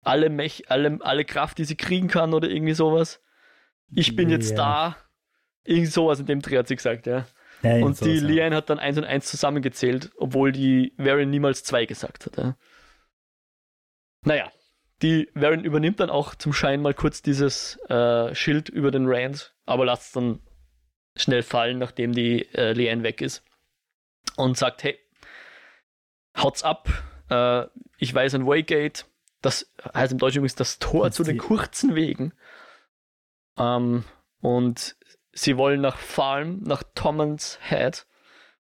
alle, 0.04 0.30
Mech, 0.30 0.70
alle, 0.70 1.00
alle 1.02 1.26
Kraft, 1.26 1.58
die 1.58 1.66
sie 1.66 1.76
kriegen 1.76 2.08
kann 2.08 2.34
oder 2.34 2.50
irgendwie 2.50 2.74
sowas. 2.74 3.22
Ich 3.94 4.16
bin 4.16 4.30
jetzt 4.30 4.58
da. 4.58 4.98
Irgend 5.64 5.92
sowas 5.92 6.20
in 6.20 6.26
dem 6.26 6.42
Dreh 6.42 6.58
hat 6.58 6.68
sie 6.68 6.76
gesagt, 6.76 7.08
ja. 7.08 7.28
ja 7.62 7.84
und 7.84 8.00
die 8.00 8.20
so, 8.20 8.26
Liane 8.26 8.56
hat 8.56 8.70
dann 8.70 8.80
eins 8.80 8.98
und 8.98 9.04
eins 9.04 9.26
zusammengezählt, 9.26 10.12
obwohl 10.18 10.52
die 10.52 10.94
Varian 10.98 11.30
niemals 11.30 11.64
zwei 11.64 11.86
gesagt 11.86 12.26
hat. 12.26 12.38
Ja. 12.38 12.56
Naja, 14.24 14.52
die 15.02 15.30
Varian 15.34 15.64
übernimmt 15.64 16.00
dann 16.00 16.10
auch 16.10 16.36
zum 16.36 16.54
Schein 16.54 16.82
mal 16.82 16.94
kurz 16.94 17.22
dieses 17.22 17.78
äh, 17.90 18.34
Schild 18.34 18.70
über 18.70 18.92
den 18.92 19.08
Rand, 19.08 19.54
aber 19.66 19.86
lasst 19.86 20.08
es 20.08 20.12
dann 20.14 20.40
schnell 21.16 21.44
fallen, 21.44 21.78
nachdem 21.78 22.14
die 22.14 22.48
äh, 22.54 22.74
Liane 22.74 23.04
weg 23.04 23.22
ist. 23.22 23.44
Und 24.38 24.58
sagt, 24.58 24.84
hey, 24.84 24.98
haut's 26.38 26.64
ab, 26.64 26.90
äh, 27.30 27.66
ich 27.98 28.14
weiß 28.14 28.36
ein 28.36 28.46
Waygate, 28.46 29.06
das 29.42 29.72
heißt 29.94 30.12
im 30.12 30.18
Deutschen 30.18 30.40
übrigens 30.40 30.56
das 30.56 30.80
Tor 30.80 31.12
zu 31.12 31.24
den 31.24 31.38
kurzen 31.38 31.96
Wegen. 31.96 32.34
Ähm, 33.58 34.04
und 34.42 34.96
sie 35.34 35.58
wollen 35.58 35.82
nach 35.82 35.98
Farm, 35.98 36.60
nach 36.64 36.84
Tommans 36.96 37.60
Head. 37.62 38.06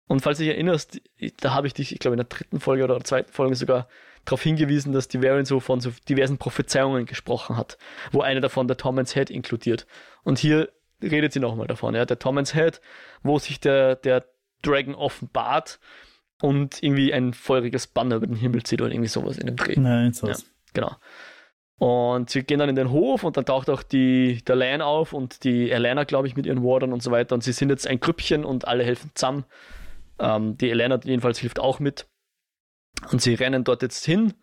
Und 0.07 0.21
falls 0.21 0.37
du 0.37 0.43
dich 0.43 0.53
erinnerst, 0.53 1.01
da 1.39 1.53
habe 1.53 1.67
ich 1.67 1.73
dich, 1.73 1.93
ich 1.93 1.99
glaube 1.99 2.15
in 2.15 2.19
der 2.19 2.27
dritten 2.27 2.59
Folge 2.59 2.83
oder 2.83 3.01
zweiten 3.03 3.31
Folge 3.31 3.55
sogar 3.55 3.87
darauf 4.25 4.41
hingewiesen, 4.43 4.93
dass 4.93 5.07
die 5.07 5.21
Varian 5.21 5.45
so 5.45 5.59
von 5.59 5.79
so 5.79 5.91
diversen 6.07 6.37
Prophezeiungen 6.37 7.05
gesprochen 7.05 7.57
hat, 7.57 7.77
wo 8.11 8.21
eine 8.21 8.41
davon 8.41 8.67
der 8.67 8.77
Tommans 8.77 9.13
Head 9.13 9.29
inkludiert. 9.29 9.87
Und 10.23 10.37
hier 10.37 10.69
redet 11.01 11.33
sie 11.33 11.39
nochmal 11.39 11.67
davon, 11.67 11.95
ja, 11.95 12.05
der 12.05 12.19
Tommans 12.19 12.53
Head, 12.53 12.81
wo 13.23 13.39
sich 13.39 13.59
der, 13.59 13.95
der 13.95 14.25
Dragon 14.61 14.95
offenbart 14.95 15.79
und 16.41 16.83
irgendwie 16.83 17.13
ein 17.13 17.33
feuriges 17.33 17.87
Banner 17.87 18.17
über 18.17 18.27
den 18.27 18.35
Himmel 18.35 18.63
zieht 18.63 18.81
oder 18.81 18.91
irgendwie 18.91 19.09
sowas 19.09 19.37
in 19.37 19.47
dem 19.47 19.55
Dreh. 19.55 19.75
Nein, 19.77 20.13
so 20.13 20.27
ja, 20.27 20.35
genau. 20.73 20.95
Und 21.82 22.29
sie 22.29 22.43
gehen 22.43 22.59
dann 22.59 22.69
in 22.69 22.75
den 22.75 22.91
Hof 22.91 23.23
und 23.23 23.38
dann 23.38 23.45
taucht 23.45 23.67
auch 23.67 23.82
die, 23.82 24.43
der 24.45 24.55
Lan 24.55 24.84
auf 24.84 25.13
und 25.13 25.43
die 25.43 25.71
Elena, 25.71 26.03
glaube 26.03 26.27
ich, 26.27 26.36
mit 26.36 26.45
ihren 26.45 26.61
Wardern 26.61 26.93
und 26.93 27.01
so 27.01 27.09
weiter. 27.09 27.34
Und 27.34 27.43
sie 27.43 27.53
sind 27.53 27.69
jetzt 27.69 27.88
ein 27.88 27.99
Grüppchen 27.99 28.45
und 28.45 28.67
alle 28.67 28.84
helfen 28.84 29.09
zusammen. 29.15 29.45
Ähm, 30.19 30.57
die 30.57 30.69
Elena 30.69 30.99
jedenfalls 31.03 31.39
hilft 31.39 31.59
auch 31.59 31.79
mit. 31.79 32.07
Und 33.11 33.23
sie 33.23 33.34
rennen 33.34 33.63
dort 33.63 33.82
jetzt 33.82 34.05
hin. 34.05 34.36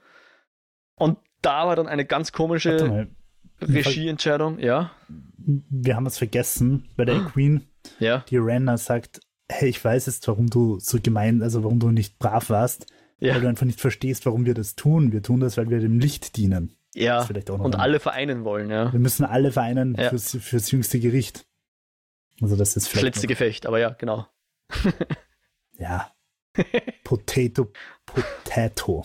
Und 0.97 1.19
da 1.41 1.69
war 1.69 1.77
dann 1.77 1.87
eine 1.87 2.05
ganz 2.05 2.33
komische 2.33 3.07
Regieentscheidung, 3.61 4.59
ja. 4.59 4.91
Wir 5.37 5.95
haben 5.95 6.07
es 6.07 6.19
vergessen 6.19 6.89
bei 6.97 7.05
der 7.05 7.21
Queen. 7.21 7.69
Ja. 8.01 8.25
Die 8.29 8.39
Renner 8.39 8.79
sagt, 8.79 9.21
hey, 9.49 9.69
ich 9.69 9.85
weiß 9.85 10.07
jetzt, 10.07 10.27
warum 10.27 10.49
du 10.51 10.81
so 10.81 10.99
gemein, 11.01 11.41
also 11.45 11.63
warum 11.63 11.79
du 11.79 11.93
nicht 11.93 12.19
brav 12.19 12.51
warst. 12.51 12.93
Ja. 13.21 13.35
Weil 13.35 13.43
du 13.43 13.49
einfach 13.49 13.67
nicht 13.67 13.81
verstehst, 13.81 14.27
warum 14.27 14.45
wir 14.45 14.55
das 14.55 14.75
tun. 14.75 15.13
Wir 15.13 15.23
tun 15.23 15.39
das, 15.39 15.57
weil 15.57 15.71
wir 15.71 15.79
dem 15.79 16.01
Licht 16.01 16.37
dienen. 16.37 16.75
Ja, 17.01 17.27
und 17.49 17.75
ein. 17.75 17.81
alle 17.81 18.01
vereinen 18.01 18.45
wollen, 18.45 18.71
ja. 18.71 18.93
Wir 18.93 19.01
müssen 19.01 19.25
alle 19.25 19.53
vereinen 19.53 19.95
ja. 19.99 20.11
fürs, 20.11 20.37
fürs 20.41 20.71
jüngste 20.71 20.99
Gericht. 20.99 21.47
Also 22.41 22.57
das 22.57 22.77
ist 22.77 22.89
vielleicht. 22.89 23.17
Das 23.17 23.23
letzte 23.23 23.27
noch. 23.27 23.29
Gefecht, 23.29 23.67
aber 23.67 23.79
ja, 23.79 23.91
genau. 23.91 24.27
ja. 25.79 26.13
Potato, 27.05 27.71
Potato. 28.05 29.05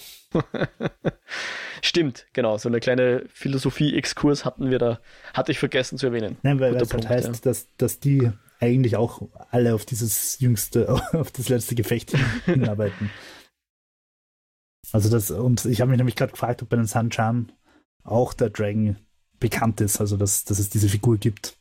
Stimmt, 1.82 2.26
genau. 2.34 2.58
So 2.58 2.70
eine 2.70 2.80
kleine 2.80 3.26
Philosophie-Exkurs 3.28 4.46
hatten 4.46 4.72
wir 4.72 4.80
da, 4.80 5.00
hatte 5.34 5.52
ich 5.52 5.60
vergessen 5.60 5.98
zu 5.98 6.08
erwähnen. 6.08 6.38
Nein, 6.42 6.60
weil 6.60 6.74
das 6.76 6.94
halt 6.94 7.08
heißt, 7.08 7.28
ja. 7.28 7.34
dass, 7.44 7.68
dass 7.78 8.00
die 8.00 8.32
eigentlich 8.60 8.96
auch 8.96 9.22
alle 9.52 9.76
auf 9.76 9.86
dieses 9.86 10.40
jüngste, 10.40 10.90
auf 11.14 11.32
das 11.32 11.50
letzte 11.50 11.76
Gefecht 11.76 12.16
hinarbeiten. 12.46 13.12
also 14.92 15.10
das, 15.10 15.30
und 15.30 15.66
ich 15.66 15.82
habe 15.82 15.92
mich 15.92 15.98
nämlich 15.98 16.16
gerade 16.16 16.32
gefragt, 16.32 16.64
ob 16.64 16.70
bei 16.70 16.78
den 16.78 16.88
Sanchan 16.88 17.52
auch 18.04 18.34
der 18.34 18.50
Dragon 18.50 18.98
bekannt 19.40 19.82
ist, 19.82 20.00
also 20.00 20.18
dass, 20.18 20.44
dass 20.44 20.60
es 20.60 20.70
diese 20.70 20.90
Figur 20.90 21.18
gibt. 21.18 21.58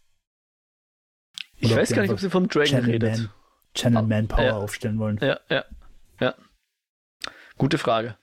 Oder 1.59 1.71
ich 1.71 1.77
weiß 1.77 1.93
gar 1.93 2.03
nicht, 2.03 2.11
ob 2.13 2.21
sie 2.21 2.31
vom 2.31 2.49
Dragon 2.49 2.67
Channel 2.67 2.91
redet. 2.91 3.19
Man, 3.19 3.31
Channel 3.75 4.03
Manpower 4.03 4.45
ja. 4.45 4.57
aufstellen 4.57 4.99
wollen. 4.99 5.19
Ja, 5.23 5.41
ja, 5.49 5.65
ja. 6.21 6.35
Gute 7.57 7.79
Frage. 7.79 8.17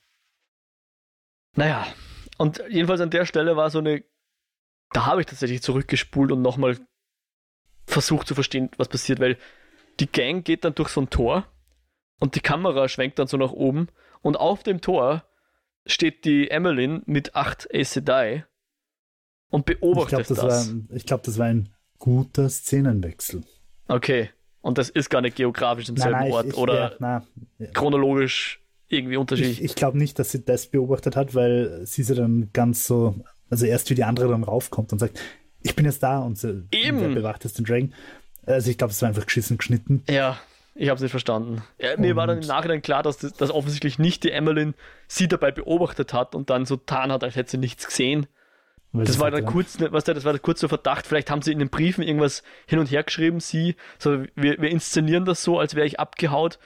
Naja, 1.55 1.88
und 2.38 2.61
jedenfalls 2.70 3.01
an 3.01 3.09
der 3.09 3.26
Stelle 3.26 3.55
war 3.55 3.70
so 3.70 3.80
eine. 3.80 4.03
Da 4.91 5.05
habe 5.05 5.22
ich 5.22 5.28
tatsächlich 5.28 5.61
zurückgespult 5.61 6.32
und 6.32 6.41
nochmal 6.41 6.78
versucht 7.86 8.28
zu 8.28 8.36
verstehen, 8.36 8.70
was 8.78 8.88
passiert, 8.88 9.20
weil 9.20 9.38
die 9.99 10.11
Gang 10.11 10.43
geht 10.45 10.63
dann 10.63 10.76
durch 10.76 10.89
so 10.89 11.01
ein 11.01 11.09
Tor 11.09 11.45
und 12.20 12.36
die 12.36 12.39
Kamera 12.39 12.88
schwenkt 12.88 13.20
dann 13.20 13.28
so 13.28 13.38
nach 13.38 13.51
oben 13.51 13.89
und 14.22 14.38
auf 14.38 14.63
dem 14.63 14.82
Tor 14.82 15.29
steht 15.86 16.26
die 16.26 16.50
Emmeline 16.50 17.02
mit 17.06 17.36
acht 17.36 17.68
Aes 17.74 17.94
Sedai 17.94 18.46
und 19.50 19.66
beobachtet 19.66 20.20
ich 20.22 20.28
glaub, 20.28 20.38
das. 20.38 20.68
das. 20.68 20.74
War, 20.74 20.96
ich 20.96 21.06
glaube, 21.06 21.24
das 21.26 21.38
war 21.38 21.48
ein 21.48 21.70
guter 21.98 22.50
Szenenwechsel. 22.50 23.44
Okay. 23.88 24.30
Und 24.62 24.78
das 24.78 24.90
ist 24.90 25.10
gar 25.10 25.22
nicht 25.22 25.38
geografisch 25.38 25.89
im 25.89 25.96
nein, 25.96 26.04
selben 26.04 26.20
nein, 26.20 26.32
Ort 26.32 26.46
ich, 26.47 26.58
oder 26.58 26.92
ja, 26.92 26.92
na, 27.00 27.24
chronologisch 27.74 28.62
irgendwie 28.88 29.18
unterschiedlich. 29.18 29.60
Ich, 29.60 29.66
ich 29.66 29.76
glaube 29.76 29.97
nicht, 29.97 30.20
dass 30.20 30.32
sie 30.32 30.43
das 30.43 30.68
beobachtet 30.68 31.16
hat, 31.16 31.34
weil 31.34 31.86
sie 31.86 32.04
sie 32.04 32.16
dann 32.16 32.50
ganz 32.51 32.86
so, 32.86 33.16
also 33.50 33.66
erst 33.66 33.89
wie 33.89 33.96
die 33.96 34.04
andere 34.04 34.28
dann 34.28 34.43
raufkommt 34.43 34.92
und 34.92 35.00
sagt, 35.00 35.20
ich 35.62 35.76
bin 35.76 35.86
jetzt 35.86 36.04
da 36.04 36.20
und 36.20 36.38
sie 36.38 36.66
Eben. 36.72 37.14
bewacht 37.14 37.43
jetzt 37.43 37.58
den 37.58 37.66
Dragon. 37.66 37.93
Also 38.46 38.70
ich 38.70 38.78
glaube, 38.78 38.92
es 38.92 39.01
war 39.01 39.10
einfach 39.10 39.26
geschissen 39.26 39.58
geschnitten. 39.58 40.04
Ja, 40.10 40.39
ich 40.80 40.88
habe 40.88 40.96
es 40.96 41.01
nicht 41.01 41.12
verstanden. 41.12 41.62
Ja, 41.78 41.97
mir 41.97 42.16
war 42.16 42.26
dann 42.26 42.42
im 42.42 42.47
Nachhinein 42.47 42.82
klar, 42.82 43.04
dass, 43.04 43.18
das, 43.18 43.34
dass 43.34 43.51
offensichtlich 43.51 44.00
nicht 44.00 44.24
die 44.24 44.32
Emmeline 44.32 44.74
sie 45.08 45.28
dabei 45.28 45.51
beobachtet 45.51 46.14
hat 46.14 46.36
und 46.36 46.50
dann 46.50 46.66
so 46.66 46.78
tan 46.78 47.12
hat, 47.12 47.24
als 47.24 47.36
hätte 47.36 47.51
sie 47.51 47.58
nichts 47.58 47.86
gesehen. 47.86 48.28
das 48.93 49.20
war 49.20 49.30
dann 49.30 49.46
kurz, 49.46 49.78
was 49.92 50.06
das 50.06 50.24
war 50.24 50.32
der 50.32 50.42
kurze 50.42 50.70
Verdacht. 50.70 51.06
Vielleicht 51.06 51.30
haben 51.30 51.42
sie 51.42 51.51
in 51.51 51.60
den 51.60 51.70
Briefen 51.70 52.01
irgendwas 52.01 52.43
hin 52.66 52.80
und 52.80 52.89
her 52.89 53.04
geschrieben. 53.04 53.42
Sie, 53.42 53.76
so 53.97 54.24
wir, 54.36 54.62
wir 54.62 54.70
inszenieren 54.70 55.26
das 55.26 55.43
so, 55.43 55.60
als 55.60 55.76
wäre 55.76 55.86
ich 55.86 56.00
abgehaut 56.00 56.60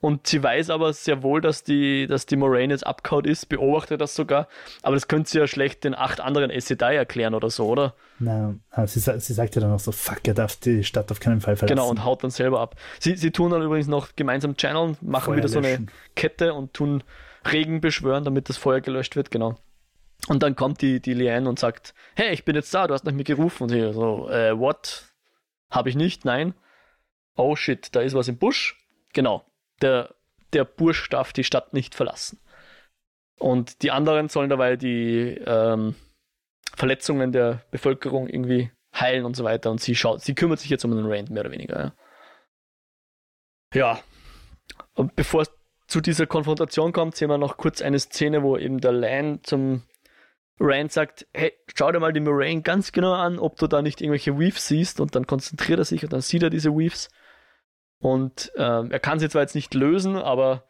und 0.00 0.26
sie 0.26 0.42
weiß 0.42 0.68
aber 0.70 0.92
sehr 0.92 1.22
wohl, 1.22 1.40
dass 1.40 1.62
die, 1.64 2.06
dass 2.06 2.26
die 2.26 2.36
Moraine 2.36 2.74
jetzt 2.74 2.86
abgehauen 2.86 3.24
ist, 3.24 3.48
beobachtet 3.48 4.00
das 4.00 4.14
sogar. 4.14 4.46
Aber 4.82 4.94
das 4.94 5.08
könnte 5.08 5.30
sie 5.30 5.38
ja 5.38 5.46
schlecht 5.46 5.84
den 5.84 5.94
acht 5.94 6.20
anderen 6.20 6.50
Aes 6.50 6.70
erklären 6.70 7.34
oder 7.34 7.48
so, 7.48 7.66
oder? 7.66 7.94
Na, 8.18 8.54
sie, 8.84 9.00
sie 9.00 9.32
sagt 9.32 9.54
ja 9.54 9.62
dann 9.62 9.72
auch 9.72 9.80
so, 9.80 9.92
fuck, 9.92 10.20
er 10.28 10.34
darf 10.34 10.56
die 10.56 10.84
Stadt 10.84 11.10
auf 11.10 11.18
keinen 11.18 11.40
Fall 11.40 11.56
verlassen. 11.56 11.76
Genau, 11.76 11.88
und 11.88 12.04
haut 12.04 12.22
dann 12.22 12.30
selber 12.30 12.60
ab. 12.60 12.76
Sie, 13.00 13.16
sie 13.16 13.30
tun 13.30 13.50
dann 13.50 13.62
übrigens 13.62 13.86
noch 13.86 14.14
gemeinsam 14.16 14.56
channeln, 14.56 14.98
machen 15.00 15.24
Feuer 15.24 15.36
wieder 15.38 15.48
so 15.48 15.58
eine 15.58 15.86
Kette 16.14 16.52
und 16.52 16.74
tun 16.74 17.02
Regen 17.50 17.80
beschwören, 17.80 18.24
damit 18.24 18.50
das 18.50 18.58
Feuer 18.58 18.82
gelöscht 18.82 19.16
wird, 19.16 19.30
genau. 19.30 19.56
Und 20.28 20.42
dann 20.42 20.56
kommt 20.56 20.82
die, 20.82 21.00
die 21.00 21.14
Liane 21.14 21.48
und 21.48 21.58
sagt, 21.58 21.94
hey, 22.14 22.32
ich 22.34 22.44
bin 22.44 22.54
jetzt 22.54 22.74
da, 22.74 22.86
du 22.86 22.92
hast 22.92 23.04
nach 23.04 23.12
mir 23.12 23.24
gerufen. 23.24 23.64
Und 23.64 23.68
sie 23.70 23.92
so, 23.92 24.28
äh, 24.28 24.58
what? 24.58 25.04
Habe 25.70 25.88
ich 25.88 25.96
nicht? 25.96 26.24
Nein. 26.24 26.54
Oh 27.36 27.56
shit, 27.56 27.94
da 27.94 28.00
ist 28.00 28.14
was 28.14 28.28
im 28.28 28.36
Busch. 28.36 28.76
Genau 29.12 29.44
der, 29.82 30.14
der 30.52 30.64
Bursch 30.64 31.08
darf 31.08 31.32
die 31.32 31.44
Stadt 31.44 31.72
nicht 31.72 31.94
verlassen. 31.94 32.40
Und 33.38 33.82
die 33.82 33.90
anderen 33.90 34.28
sollen 34.28 34.50
dabei 34.50 34.76
die 34.76 35.40
ähm, 35.46 35.94
Verletzungen 36.74 37.32
der 37.32 37.62
Bevölkerung 37.70 38.28
irgendwie 38.28 38.70
heilen 38.94 39.24
und 39.24 39.36
so 39.36 39.44
weiter. 39.44 39.70
Und 39.70 39.80
sie 39.80 39.94
schaut, 39.94 40.22
sie 40.22 40.34
kümmert 40.34 40.60
sich 40.60 40.70
jetzt 40.70 40.84
um 40.84 40.90
den 40.90 41.06
Rand, 41.06 41.30
mehr 41.30 41.42
oder 41.42 41.52
weniger. 41.52 41.94
Ja. 43.74 43.80
ja. 43.94 44.00
Und 44.94 45.14
bevor 45.16 45.42
es 45.42 45.52
zu 45.86 46.00
dieser 46.00 46.26
Konfrontation 46.26 46.92
kommt, 46.92 47.16
sehen 47.16 47.28
wir 47.28 47.38
noch 47.38 47.58
kurz 47.58 47.82
eine 47.82 47.98
Szene, 47.98 48.42
wo 48.42 48.56
eben 48.56 48.80
der 48.80 48.92
Lan 48.92 49.40
zum 49.42 49.82
Rand 50.58 50.90
sagt, 50.90 51.26
hey, 51.34 51.52
schau 51.74 51.92
dir 51.92 52.00
mal 52.00 52.12
die 52.12 52.20
Moraine 52.20 52.62
ganz 52.62 52.92
genau 52.92 53.12
an, 53.12 53.38
ob 53.38 53.56
du 53.58 53.66
da 53.66 53.82
nicht 53.82 54.00
irgendwelche 54.00 54.38
Weaves 54.38 54.66
siehst 54.66 55.00
und 55.00 55.14
dann 55.14 55.26
konzentriert 55.26 55.78
er 55.78 55.84
sich 55.84 56.02
und 56.02 56.12
dann 56.12 56.22
sieht 56.22 56.42
er 56.42 56.50
diese 56.50 56.70
Weaves 56.70 57.10
Und 57.98 58.52
ähm, 58.56 58.90
er 58.90 59.00
kann 59.00 59.18
sie 59.18 59.28
zwar 59.28 59.42
jetzt 59.42 59.54
nicht 59.54 59.74
lösen, 59.74 60.16
aber 60.16 60.64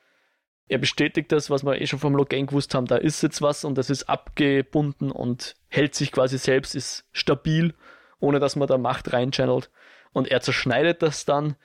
er 0.69 0.79
bestätigt 0.79 1.31
das, 1.33 1.51
was 1.51 1.65
wir 1.65 1.81
eh 1.81 1.87
schon 1.87 1.99
vom 1.99 2.15
Logan 2.15 2.47
gewusst 2.47 2.75
haben. 2.75 2.87
Da 2.87 2.97
ist 2.97 3.23
jetzt 3.23 3.43
was 3.43 3.65
und 3.65 3.77
das 3.79 3.91
ist 3.91 4.09
abgebunden 4.09 5.11
und 5.11 5.57
hält 5.69 5.95
sich 5.95 6.13
quasi 6.13 6.39
selbst, 6.39 6.75
ist 6.75 7.05
stabil, 7.13 7.75
ohne 8.19 8.41
dass 8.41 8.57
man 8.57 8.69
da 8.69 8.79
Macht 8.79 9.13
reinchannelt. 9.13 9.71
Und 10.13 10.29
er 10.29 10.41
zerschneidet 10.41 11.03
das 11.03 11.25
dann 11.25 11.57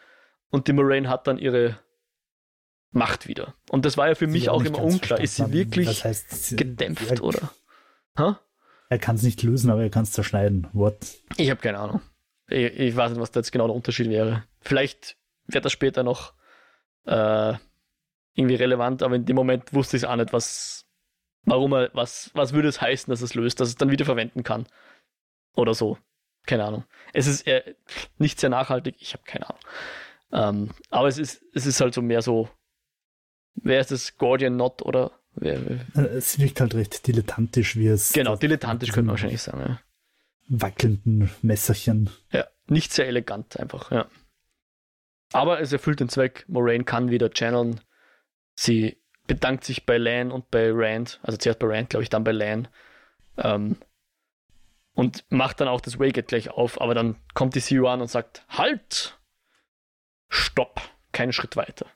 und 0.50 0.68
die 0.68 0.74
Moraine 0.74 1.10
hat 1.10 1.28
dann 1.28 1.38
ihre 1.38 1.80
Macht 2.92 3.28
wieder. 3.28 3.56
Und 3.70 3.86
das 3.86 3.98
war 3.98 4.10
ja 4.10 4.16
für 4.16 4.26
sie 4.26 4.32
mich 4.32 4.50
auch 4.50 4.64
immer 4.64 4.84
unklar. 4.84 5.20
Ist 5.20 5.38
sie 5.38 5.52
wirklich 5.52 5.88
das 5.88 6.04
heißt, 6.04 6.58
gedämpft 6.58 7.10
er, 7.10 7.24
oder? 7.24 7.52
Ha? 8.18 8.40
Er 8.90 9.00
kann 9.00 9.16
es 9.16 9.24
nicht 9.24 9.42
lösen, 9.44 9.72
aber 9.72 9.84
er 9.84 9.90
kann 9.90 10.04
es 10.04 10.12
zerschneiden. 10.12 10.68
What? 10.74 10.98
Ich 11.38 11.50
habe 11.50 11.62
keine 11.62 11.80
Ahnung. 11.80 12.02
Ich, 12.50 12.66
ich, 12.78 12.96
weiß 12.96 13.12
nicht, 13.12 13.22
was 13.22 13.32
da 13.32 13.40
jetzt 13.40 13.54
genau 13.54 13.68
der 13.68 13.76
Unterschied 13.76 14.10
wäre. 14.10 14.44
Vielleicht 14.60 15.16
wird 15.54 15.66
das 15.66 15.72
später 15.72 16.04
noch 16.04 16.34
äh, 17.06 17.54
irgendwie 18.34 18.56
relevant, 18.56 19.04
aber 19.04 19.16
in 19.16 19.26
dem 19.26 19.36
Moment 19.36 19.74
wusste 19.74 19.98
ich 19.98 20.06
auch 20.06 20.16
nicht, 20.16 20.34
was, 20.34 20.86
warum 21.44 21.74
er, 21.74 21.90
was, 21.94 22.32
was 22.34 22.54
würde 22.54 22.68
es 22.70 22.82
heißen, 22.82 23.12
dass 23.12 23.22
es 23.22 23.34
löst, 23.34 23.60
dass 23.60 23.70
es 23.70 23.76
dann 23.76 23.92
wieder 23.92 24.06
verwenden 24.06 24.44
kann. 24.44 24.68
Oder 25.56 25.74
so. 25.74 25.98
Keine 26.46 26.66
Ahnung. 26.66 26.86
Es 27.14 27.28
ist 27.28 27.46
äh, 27.46 27.76
nicht 28.18 28.40
sehr 28.40 28.50
nachhaltig, 28.50 28.96
ich 29.00 29.14
habe 29.14 29.24
keine 29.26 29.50
Ahnung. 29.50 29.62
Ähm, 30.32 30.70
aber 30.90 31.08
es 31.08 31.18
ist, 31.18 31.44
es 31.54 31.66
ist 31.66 31.82
halt 31.82 31.94
so 31.94 32.02
mehr 32.02 32.22
so 32.22 32.50
Wer 33.56 33.80
ist 33.80 33.92
das? 33.92 34.18
Gordian 34.18 34.56
Not 34.56 34.82
oder 34.82 35.12
wer, 35.36 35.60
wer? 35.68 36.04
Äh, 36.04 36.18
es 36.18 36.40
wirkt 36.40 36.62
halt 36.62 36.74
recht 36.76 37.06
dilettantisch, 37.08 37.76
wie 37.76 37.88
es. 37.88 38.14
Genau, 38.14 38.36
dilettantisch 38.36 38.92
könnte 38.92 39.08
man 39.08 39.14
wahrscheinlich 39.14 39.42
sagen, 39.42 39.62
ja. 39.62 39.80
Wackelnden 40.48 41.30
Messerchen. 41.42 42.10
Ja, 42.32 42.46
nicht 42.68 42.92
sehr 42.94 43.08
elegant 43.08 43.58
einfach, 43.58 43.92
ja. 43.92 44.08
Aber 45.34 45.60
es 45.62 45.72
erfüllt 45.72 46.00
den 46.00 46.10
Zweck. 46.10 46.46
Moraine 46.48 46.84
kann 46.84 47.10
wieder 47.10 47.30
channeln. 47.30 47.82
Sie 48.54 48.98
bedankt 49.28 49.64
sich 49.64 49.86
bei 49.86 49.98
Lan 49.98 50.32
und 50.32 50.52
bei 50.52 50.70
Rand, 50.72 51.20
also 51.24 51.38
zuerst 51.38 51.60
bei 51.60 51.68
Rand, 51.68 51.90
glaube 51.90 52.04
ich, 52.04 52.10
dann 52.10 52.24
bei 52.24 52.32
Lan. 52.32 52.68
Ähm, 53.38 53.78
und 54.94 55.24
macht 55.30 55.62
dann 55.62 55.70
auch 55.70 55.80
das 55.80 56.00
Waygate 56.00 56.28
gleich 56.28 56.50
auf, 56.50 56.82
aber 56.82 56.94
dann 56.94 57.16
kommt 57.34 57.56
die 57.56 57.62
CEO 57.62 57.88
an 57.88 58.02
und 58.02 58.10
sagt: 58.10 58.46
Halt! 58.50 59.18
Stopp! 60.28 60.82
Keinen 61.14 61.34
Schritt 61.34 61.56
weiter. 61.56 61.88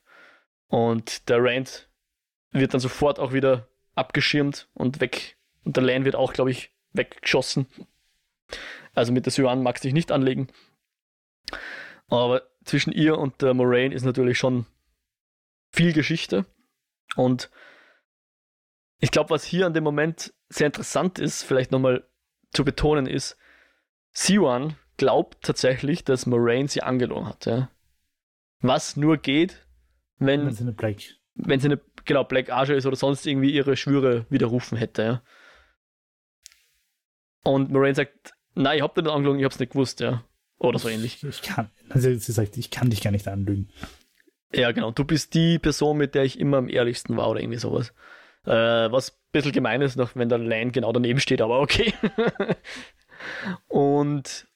Und 0.67 1.29
der 1.29 1.43
Rand 1.43 1.89
wird 2.51 2.73
dann 2.73 2.81
sofort 2.81 3.19
auch 3.19 3.33
wieder 3.33 3.67
abgeschirmt 3.95 4.67
und 4.73 4.99
weg. 5.01 5.37
Und 5.63 5.77
der 5.77 5.83
Lane 5.83 6.05
wird 6.05 6.15
auch, 6.15 6.33
glaube 6.33 6.51
ich, 6.51 6.71
weggeschossen. 6.93 7.67
Also 8.93 9.11
mit 9.11 9.25
der 9.25 9.31
Syuan 9.31 9.63
mag 9.63 9.77
sich 9.77 9.93
nicht 9.93 10.11
anlegen. 10.11 10.47
Aber 12.07 12.43
zwischen 12.65 12.91
ihr 12.91 13.17
und 13.17 13.41
der 13.41 13.53
Moraine 13.53 13.93
ist 13.93 14.03
natürlich 14.03 14.37
schon 14.37 14.65
viel 15.71 15.93
Geschichte. 15.93 16.45
Und 17.15 17.49
ich 18.99 19.11
glaube, 19.11 19.29
was 19.29 19.43
hier 19.45 19.65
an 19.65 19.73
dem 19.73 19.83
Moment 19.83 20.33
sehr 20.49 20.67
interessant 20.67 21.19
ist, 21.19 21.43
vielleicht 21.43 21.71
nochmal 21.71 22.07
zu 22.51 22.65
betonen, 22.65 23.07
ist, 23.07 23.37
Siwan 24.11 24.75
glaubt 24.97 25.43
tatsächlich, 25.43 26.03
dass 26.03 26.25
Moraine 26.25 26.67
sie 26.67 26.81
angelogen 26.81 27.27
hat. 27.27 27.45
Ja? 27.45 27.69
Was 28.61 28.95
nur 28.95 29.17
geht, 29.17 29.65
wenn, 30.17 30.45
wenn 30.45 30.53
sie 30.53 30.63
eine 30.63 30.71
Black. 30.71 30.97
Wenn 31.35 31.59
sie 31.59 31.67
eine, 31.67 31.81
genau, 32.05 32.23
Black 32.23 32.49
Archer 32.49 32.75
ist 32.75 32.85
oder 32.85 32.95
sonst 32.95 33.27
irgendwie 33.27 33.51
ihre 33.51 33.75
Schwüre 33.75 34.25
widerrufen 34.29 34.77
hätte, 34.77 35.03
ja. 35.03 35.21
Und 37.43 37.69
Moraine 37.71 37.93
sagt, 37.93 38.33
nein, 38.55 38.77
ich 38.77 38.81
hab 38.81 38.95
dir 38.95 39.03
nicht 39.03 39.11
angelogen, 39.11 39.39
ich 39.39 39.45
hab's 39.45 39.59
nicht 39.59 39.73
gewusst, 39.73 39.99
ja. 39.99 40.23
Oder 40.57 40.79
so 40.79 40.89
ähnlich. 40.89 41.23
Ich 41.23 41.41
kann, 41.41 41.69
also 41.89 42.13
sie 42.13 42.31
sagt, 42.31 42.57
ich 42.57 42.71
kann 42.71 42.89
dich 42.89 43.01
gar 43.01 43.11
nicht 43.11 43.27
anlügen. 43.27 43.69
Ja, 44.53 44.71
genau. 44.71 44.91
Du 44.91 45.03
bist 45.03 45.33
die 45.33 45.59
Person, 45.59 45.97
mit 45.97 46.15
der 46.15 46.23
ich 46.23 46.39
immer 46.39 46.57
am 46.57 46.69
ehrlichsten 46.69 47.17
war 47.17 47.29
oder 47.29 47.41
irgendwie 47.41 47.59
sowas. 47.59 47.93
Äh, 48.45 48.91
was 48.91 49.11
ein 49.11 49.31
bisschen 49.31 49.51
gemein 49.51 49.81
ist, 49.81 49.95
noch 49.95 50.15
wenn 50.15 50.29
der 50.29 50.37
Line 50.37 50.71
genau 50.71 50.91
daneben 50.93 51.19
steht, 51.19 51.41
aber 51.41 51.59
okay. 51.59 51.93
und 53.67 54.47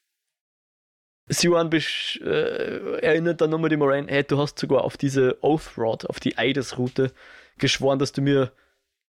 Siwan 1.27 1.71
äh, 1.71 2.99
erinnert 3.01 3.41
dann 3.41 3.49
nochmal 3.49 3.69
die 3.69 3.77
Moraine, 3.77 4.07
hey, 4.09 4.23
du 4.23 4.37
hast 4.37 4.57
sogar 4.57 4.83
auf 4.83 4.97
diese 4.97 5.37
Oath 5.43 5.77
Rod, 5.77 6.05
auf 6.05 6.19
die 6.19 6.37
Eidesroute 6.37 7.11
geschworen, 7.57 7.99
dass 7.99 8.11
du 8.11 8.21
mir 8.21 8.51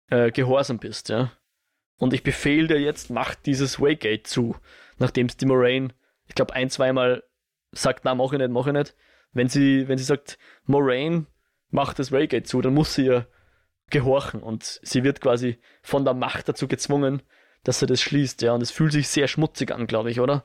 äh, 0.09 0.31
gehorsam 0.31 0.79
bist, 0.79 1.09
ja. 1.09 1.33
Und 1.99 2.13
ich 2.13 2.23
befehle 2.23 2.69
dir 2.69 2.81
jetzt, 2.81 3.11
mach 3.11 3.35
dieses 3.35 3.81
Waygate 3.81 4.23
zu. 4.23 4.57
Nachdem 4.99 5.27
es 5.27 5.37
die 5.37 5.47
Moraine, 5.47 5.95
ich 6.29 6.35
glaube, 6.35 6.55
ein, 6.55 6.71
zweimal 6.71 7.23
sagt, 7.73 8.05
na, 8.05 8.15
mach 8.15 8.33
ich 8.33 8.39
nicht, 8.39 8.51
mach 8.51 8.67
ich 8.67 8.73
nicht. 8.73 8.95
Wenn 9.33 9.49
sie, 9.49 9.89
wenn 9.89 9.99
sie 9.99 10.05
sagt, 10.05 10.39
Moraine, 10.65 11.27
mach 11.71 11.95
das 11.95 12.13
Waygate 12.13 12.45
zu, 12.45 12.61
dann 12.63 12.75
muss 12.75 12.95
sie 12.95 13.07
ja 13.07 13.27
gehorchen 13.91 14.43
und 14.43 14.81
sie 14.83 15.05
wird 15.05 15.21
quasi 15.21 15.59
von 15.83 16.05
der 16.05 16.15
Macht 16.15 16.49
dazu 16.49 16.67
gezwungen, 16.67 17.23
dass 17.63 17.81
sie 17.81 17.87
das 17.87 18.01
schließt, 18.01 18.43
ja. 18.43 18.53
Und 18.53 18.63
es 18.63 18.71
fühlt 18.71 18.93
sich 18.93 19.09
sehr 19.09 19.29
schmutzig 19.29 19.73
an, 19.73 19.87
glaube 19.87 20.11
ich, 20.11 20.21
oder? 20.21 20.45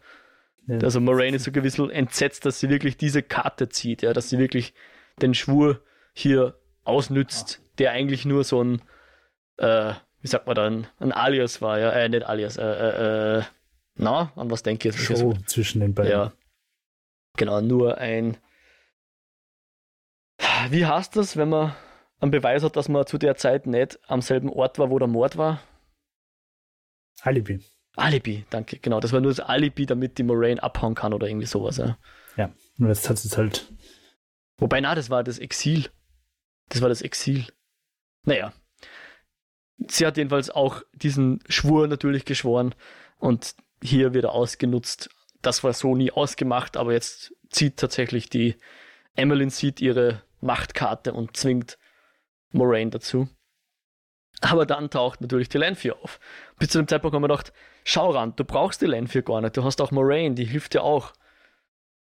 Ja. 0.68 0.80
Also 0.80 1.00
Moraine 1.00 1.38
ist 1.38 1.46
so 1.46 1.52
ein 1.52 1.62
bisschen 1.62 1.90
entsetzt, 1.90 2.46
dass 2.46 2.60
sie 2.60 2.70
wirklich 2.70 2.98
diese 2.98 3.24
Karte 3.24 3.70
zieht, 3.70 4.02
ja, 4.02 4.14
dass 4.14 4.30
sie 4.30 4.38
wirklich 4.38 4.74
den 5.22 5.34
Schwur 5.34 5.82
hier 6.14 6.60
ausnützt, 6.84 7.62
der 7.78 7.92
eigentlich 7.92 8.26
nur 8.26 8.44
so 8.44 8.64
ein, 8.64 8.82
äh, 9.58 9.94
wie 10.22 10.28
sagt 10.28 10.48
man 10.48 10.56
dann, 10.56 10.88
ein 11.00 11.12
Alias 11.12 11.62
war, 11.62 11.80
ja, 11.80 11.92
äh, 11.92 12.10
nicht 12.10 12.26
Alias, 12.26 12.58
äh, 12.58 12.64
äh, 12.64 13.40
äh 13.40 13.44
na, 13.96 14.32
an 14.36 14.50
was 14.50 14.64
denke 14.64 14.90
ich 14.90 14.96
jetzt? 14.96 15.06
Show 15.06 15.34
zwischen 15.46 15.82
den 15.82 15.94
beiden. 15.94 16.12
Ja, 16.12 16.34
genau, 17.38 17.62
nur 17.62 17.98
ein, 17.98 18.38
wie 20.70 20.86
heißt 20.86 21.16
das, 21.16 21.38
wenn 21.38 21.50
man 21.50 21.76
einen 22.20 22.32
Beweis 22.32 22.64
hat, 22.64 22.76
dass 22.76 22.90
man 22.90 23.06
zu 23.06 23.18
der 23.18 23.36
Zeit 23.36 23.66
nicht 23.66 24.00
am 24.08 24.22
selben 24.22 24.50
Ort 24.50 24.80
war, 24.80 24.90
wo 24.90 25.00
der 25.00 25.08
Mord 25.08 25.38
war? 25.38 25.62
Alibi. 27.22 27.60
Alibi, 27.96 28.46
danke, 28.50 28.80
genau. 28.80 29.00
Das 29.00 29.12
war 29.12 29.20
nur 29.20 29.32
das 29.32 29.40
Alibi, 29.40 29.86
damit 29.86 30.18
die 30.18 30.24
Moraine 30.24 30.62
abhauen 30.62 30.96
kann 30.96 31.14
oder 31.14 31.28
irgendwie 31.28 31.48
sowas, 31.48 31.78
ja. 31.78 31.98
Ja, 32.38 32.54
nur 32.78 32.90
jetzt 32.90 33.10
hat 33.10 33.18
es 33.18 33.38
halt. 33.38 33.72
Wobei, 34.58 34.80
na, 34.80 34.96
das 34.96 35.10
war 35.10 35.24
das 35.24 35.40
Exil. 35.40 35.90
Das 36.70 36.82
war 36.82 36.90
das 36.90 37.02
Exil. 37.02 37.48
Naja. 38.24 38.54
Sie 39.90 40.06
hat 40.06 40.18
jedenfalls 40.18 40.50
auch 40.50 40.84
diesen 40.94 41.44
Schwur 41.50 41.88
natürlich 41.88 42.24
geschworen 42.24 42.76
und 43.18 43.56
hier 43.82 44.14
wieder 44.14 44.32
ausgenutzt. 44.32 45.10
Das 45.42 45.64
war 45.64 45.74
so 45.74 45.96
nie 45.96 46.12
ausgemacht, 46.12 46.78
aber 46.78 46.94
jetzt 46.94 47.34
zieht 47.50 47.78
tatsächlich 47.78 48.30
die 48.30 48.56
Emmeline 49.16 49.52
sieht 49.52 49.82
ihre 49.82 50.24
Machtkarte 50.40 51.14
und 51.14 51.36
zwingt 51.36 51.78
Moraine 52.52 52.92
dazu. 52.92 53.28
Aber 54.42 54.66
dann 54.66 54.90
taucht 54.90 55.22
natürlich 55.22 55.50
die 55.50 55.58
Lanfear 55.58 55.98
auf. 56.02 56.20
Bis 56.58 56.70
zu 56.70 56.80
dem 56.80 56.88
Zeitpunkt 56.88 57.14
haben 57.14 57.22
wir 57.22 57.28
gedacht, 57.28 57.54
schau 57.84 58.10
ran, 58.10 58.34
du 58.36 58.44
brauchst 58.44 58.82
die 58.82 58.88
Lanfear 58.88 59.22
gar 59.22 59.42
nicht. 59.42 59.56
Du 59.56 59.64
hast 59.64 59.82
auch 59.82 59.92
Moraine, 59.92 60.36
die 60.36 60.46
hilft 60.46 60.74
dir 60.74 60.84
auch. 60.84 61.14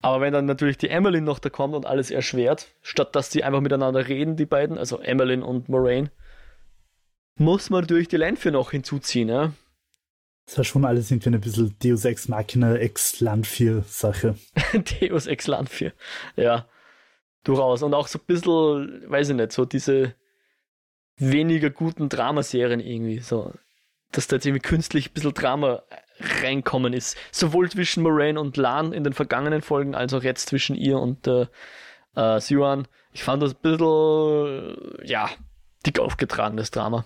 Aber 0.02 0.22
wenn 0.22 0.34
dann 0.34 0.46
natürlich 0.46 0.78
die 0.78 0.90
Emmeline 0.90 1.26
noch 1.26 1.40
da 1.40 1.50
kommt 1.50 1.76
und 1.76 1.86
alles 1.86 2.12
erschwert, 2.12 2.74
statt 2.82 3.16
dass 3.16 3.32
sie 3.32 3.44
einfach 3.44 3.62
miteinander 3.62 4.08
reden, 4.08 4.36
die 4.36 4.46
beiden, 4.46 4.78
also 4.78 5.00
Emmeline 5.00 5.46
und 5.46 5.70
Moraine, 5.70 6.12
muss 7.38 7.70
man 7.70 7.82
natürlich 7.82 8.08
die 8.08 8.18
Lanfear 8.18 8.52
noch 8.52 8.72
hinzuziehen, 8.72 9.30
ja. 9.30 9.52
Das 10.46 10.58
war 10.58 10.64
schon 10.64 10.86
alles 10.86 11.10
irgendwie 11.10 11.30
eine 11.30 11.40
bisschen 11.40 11.76
Deus 11.84 12.06
Ex 12.06 12.28
Machina 12.28 12.76
Ex 12.76 13.20
Landfear 13.20 13.84
Sache. 13.88 14.36
Deus 15.02 15.26
Ex 15.28 15.48
Landfear, 15.48 15.92
ja. 16.36 16.68
Durchaus. 17.44 17.84
Und 17.84 17.94
auch 17.94 18.08
so 18.08 18.20
ein 18.20 18.26
bisschen, 18.26 19.10
weiß 19.10 19.30
ich 19.30 19.36
nicht, 19.36 19.52
so 19.52 19.66
diese 19.66 20.16
weniger 21.18 21.70
guten 21.70 22.10
Dramaserien 22.10 22.80
irgendwie. 22.80 23.20
So, 23.20 23.54
dass 24.12 24.28
da 24.28 24.36
jetzt 24.36 24.46
irgendwie 24.46 24.68
künstlich 24.68 25.10
ein 25.10 25.14
bisschen 25.14 25.34
Drama 25.34 25.84
reinkommen 26.20 26.94
ist. 26.94 27.18
Sowohl 27.32 27.70
zwischen 27.70 28.04
Moraine 28.04 28.40
und 28.40 28.58
Lan 28.58 28.94
in 28.94 29.04
den 29.04 29.14
vergangenen 29.14 29.62
Folgen, 29.62 29.96
als 29.96 30.14
auch 30.14 30.24
jetzt 30.24 30.50
zwischen 30.50 30.76
ihr 30.76 31.00
und 31.00 31.28
äh, 31.28 31.48
äh, 32.16 32.40
Siwan. 32.40 32.88
Ich 33.12 33.24
fand 33.24 33.42
das 33.42 33.54
ein 33.54 33.62
bisschen, 33.62 34.98
ja, 35.04 35.30
dick 35.86 36.00
aufgetragenes 36.00 36.72
Drama. 36.72 37.06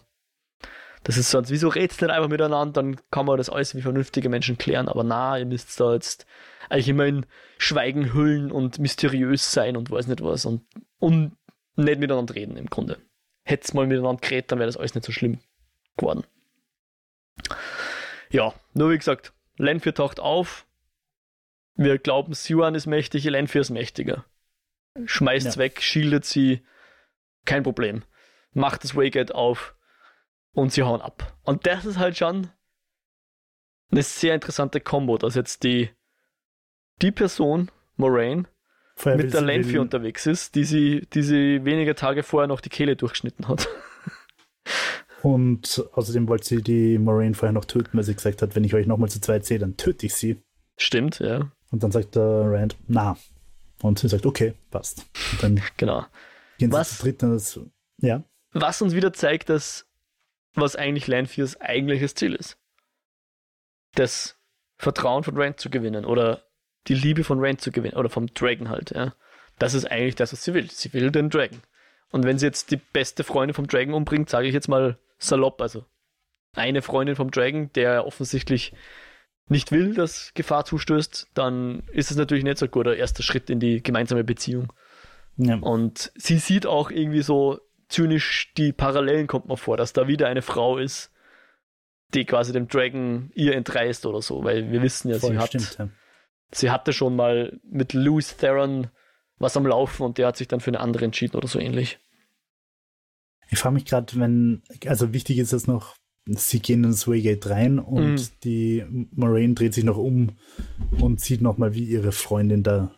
Das 1.10 1.18
ist 1.18 1.32
sonst, 1.32 1.50
wieso 1.50 1.70
redest 1.70 2.02
nicht 2.02 2.12
einfach 2.12 2.30
miteinander, 2.30 2.84
dann 2.84 2.98
kann 3.10 3.26
man 3.26 3.38
das 3.38 3.50
alles 3.50 3.74
wie 3.74 3.82
vernünftige 3.82 4.30
Menschen 4.30 4.60
klären, 4.60 4.88
aber 4.88 5.04
na, 5.04 5.40
ihr 5.40 5.46
müsst 5.46 5.80
da 5.80 5.94
jetzt 5.94 6.28
eigentlich 6.70 6.90
immer 6.90 7.06
in 7.06 7.26
Schweigen 7.58 8.14
hüllen 8.14 8.52
und 8.52 8.78
mysteriös 8.78 9.52
sein 9.52 9.76
und 9.76 9.90
weiß 9.90 10.06
nicht 10.06 10.22
was 10.22 10.46
und, 10.46 10.62
und 11.00 11.36
nicht 11.76 12.00
miteinander 12.00 12.36
reden 12.36 12.58
im 12.58 12.68
Grunde 12.68 13.00
hätte 13.50 13.64
es 13.66 13.74
mal 13.74 13.88
miteinander 13.88 14.22
geredet, 14.22 14.52
dann 14.52 14.60
wäre 14.60 14.68
das 14.68 14.78
alles 14.78 14.96
nicht 14.96 15.06
so 15.06 15.12
schlimm 15.12 15.40
geworden. 15.98 16.24
Ja, 18.30 18.54
nur 18.74 18.92
wie 18.92 18.98
gesagt, 18.98 19.34
Lenfir 19.58 19.94
taucht 19.94 20.20
auf. 20.20 20.66
Wir 21.76 21.98
glauben, 21.98 22.34
Siwan 22.34 22.76
ist 22.76 22.86
mächtig, 22.86 23.24
Lenfir 23.24 23.62
ist 23.62 23.70
mächtiger. 23.72 24.26
Schmeißt 25.06 25.56
ja. 25.56 25.58
weg, 25.58 25.82
schildet 25.82 26.26
sie, 26.26 26.62
kein 27.46 27.64
Problem. 27.64 28.04
Macht 28.54 28.84
das 28.84 28.96
Waygate 28.96 29.34
auf 29.34 29.76
und 30.60 30.72
sie 30.72 30.84
hauen 30.84 31.02
ab. 31.02 31.38
Und 31.44 31.66
das 31.66 31.86
ist 31.86 31.98
halt 31.98 32.18
schon 32.18 32.50
eine 33.92 34.04
sehr 34.04 34.36
interessante 34.36 34.80
Kombo, 34.80 35.18
dass 35.18 35.36
jetzt 35.36 35.64
die, 35.64 35.90
die 37.02 37.12
Person, 37.12 37.72
Moraine, 37.98 38.48
Vorher 38.96 39.18
mit 39.18 39.34
der 39.34 39.42
Lanfear 39.42 39.82
unterwegs 39.82 40.26
ist, 40.26 40.56
die 40.56 40.66
sie, 40.66 41.08
die 41.14 41.24
sie 41.24 41.64
wenige 41.64 41.96
Tage 41.96 42.22
vorher 42.22 42.48
noch 42.48 42.60
die 42.60 42.70
Kehle 42.70 42.96
durchgeschnitten 42.98 43.48
hat. 43.48 43.68
Und 45.22 45.84
außerdem 45.94 46.28
wollte 46.28 46.46
sie 46.46 46.62
die 46.62 46.98
Moraine 46.98 47.34
vorher 47.34 47.54
noch 47.54 47.66
töten, 47.66 47.98
weil 47.98 48.04
sie 48.04 48.16
gesagt 48.16 48.42
hat, 48.42 48.56
wenn 48.56 48.64
ich 48.64 48.74
euch 48.74 48.88
nochmal 48.88 49.10
zu 49.10 49.20
zweit 49.20 49.46
sehe, 49.46 49.60
dann 49.60 49.78
töte 49.78 50.06
ich 50.06 50.16
sie. 50.16 50.42
Stimmt, 50.78 51.20
ja. 51.20 51.52
Und 51.72 51.84
dann 51.84 51.92
sagt 51.92 52.16
der 52.16 52.44
Rand, 52.46 52.78
na. 52.88 53.18
Und 53.82 54.00
sie 54.00 54.08
sagt, 54.08 54.26
okay, 54.26 54.54
passt. 54.72 55.06
Und 55.32 55.44
dann 55.44 55.62
genau. 55.78 56.06
gehen 56.58 56.72
sie 56.72 56.78
was, 56.78 56.98
zu 56.98 57.04
dritt 57.04 57.24
das, 57.24 57.60
ja. 57.98 58.24
Was 58.52 58.82
uns 58.82 58.94
wieder 58.94 59.14
zeigt, 59.14 59.50
dass 59.50 59.89
was 60.54 60.76
eigentlich 60.76 61.08
Lanfears 61.08 61.60
eigentliches 61.62 62.16
Ziel 62.16 62.36
ist. 62.36 62.58
Das 63.96 64.38
Vertrauen 64.78 65.24
von 65.24 65.38
Rand 65.38 65.60
zu 65.60 65.70
gewinnen 65.70 66.06
oder 66.06 66.44
die 66.88 66.96
Liebe 66.96 67.24
von 67.24 67.44
Rand 67.44 67.62
zu 67.62 67.72
gewinnen 67.72 67.98
oder 67.98 68.10
vom 68.10 68.28
Dragon 68.34 68.70
halt, 68.70 68.92
ja. 68.92 69.14
Das 69.58 69.74
ist 69.74 69.86
eigentlich 69.86 70.16
das, 70.16 70.32
was 70.32 70.44
sie 70.44 70.54
will. 70.54 70.72
Sie 70.72 70.94
will 70.94 71.12
den 71.12 71.30
Dragon. 71.30 71.62
Und 72.12 72.24
wenn 72.24 72.40
sie 72.40 72.46
jetzt 72.46 72.72
die 72.72 72.78
beste 72.78 73.24
Freundin 73.24 73.54
vom 73.54 73.68
Dragon 73.68 73.94
umbringt, 73.94 74.30
sage 74.30 74.48
ich 74.48 74.54
jetzt 74.54 74.70
mal 74.70 74.98
salopp, 75.18 75.62
also 75.62 75.86
eine 76.56 76.82
Freundin 76.82 77.16
vom 77.16 77.30
Dragon, 77.30 77.72
der 77.74 78.06
offensichtlich 78.06 78.74
nicht 79.50 79.72
will, 79.72 79.94
dass 79.94 80.34
Gefahr 80.34 80.66
zustößt, 80.66 81.30
dann 81.34 81.84
ist 81.92 82.12
es 82.12 82.18
natürlich 82.18 82.44
nicht 82.44 82.58
so 82.58 82.66
ein 82.66 82.72
guter 82.72 82.96
erster 82.96 83.24
Schritt 83.24 83.50
in 83.50 83.60
die 83.60 83.84
gemeinsame 83.84 84.24
Beziehung. 84.24 84.72
Ja. 85.38 85.56
Und 85.56 86.12
sie 86.16 86.38
sieht 86.38 86.66
auch 86.66 86.90
irgendwie 86.92 87.22
so 87.22 87.60
zynisch 87.90 88.54
die 88.56 88.72
Parallelen, 88.72 89.28
kommt 89.28 89.48
mir 89.48 89.58
vor, 89.58 89.76
dass 89.76 89.94
da 89.94 90.08
wieder 90.08 90.28
eine 90.28 90.42
Frau 90.42 90.78
ist, 90.78 91.12
die 92.14 92.26
quasi 92.26 92.54
dem 92.54 92.68
Dragon 92.68 93.32
ihr 93.36 93.56
entreißt 93.56 94.06
oder 94.06 94.22
so, 94.22 94.44
weil 94.44 94.72
wir 94.72 94.82
wissen 94.82 95.10
ja, 95.10 95.20
Voll, 95.20 95.32
sie 95.32 95.38
hat, 95.38 95.50
stimmt, 95.50 95.76
ja. 95.78 95.90
sie 96.52 96.72
hatte 96.72 96.94
schon 96.94 97.16
mal 97.16 97.60
mit 97.64 97.94
Louis 97.94 98.38
Theron 98.38 98.88
was 99.38 99.58
am 99.58 99.66
Laufen 99.66 100.04
und 100.04 100.18
der 100.18 100.28
hat 100.28 100.38
sich 100.38 100.48
dann 100.48 100.60
für 100.60 100.70
eine 100.70 100.82
andere 100.82 101.06
entschieden 101.06 101.38
oder 101.38 101.48
so 101.48 101.60
ähnlich. 101.60 102.00
Ich 103.50 103.58
frage 103.58 103.76
mich 103.76 103.86
gerade, 103.86 104.20
wenn, 104.20 104.62
also 104.86 105.14
wichtig 105.14 105.40
ist 105.40 105.54
es 105.54 105.66
noch, 105.66 105.96
sie 106.28 106.60
gehen 106.60 106.84
ins 106.84 107.08
Waygate 107.08 107.50
rein 107.50 107.80
und 107.80 108.16
mm. 108.16 108.40
die 108.44 108.86
Moraine 109.12 109.56
dreht 109.56 109.74
sich 109.74 109.84
noch 109.84 109.98
um 109.98 110.38
und 111.00 111.20
sieht 111.22 111.42
nochmal, 111.42 111.74
wie 111.74 111.86
ihre 111.86 112.12
Freundin 112.12 112.62
da 112.62 112.94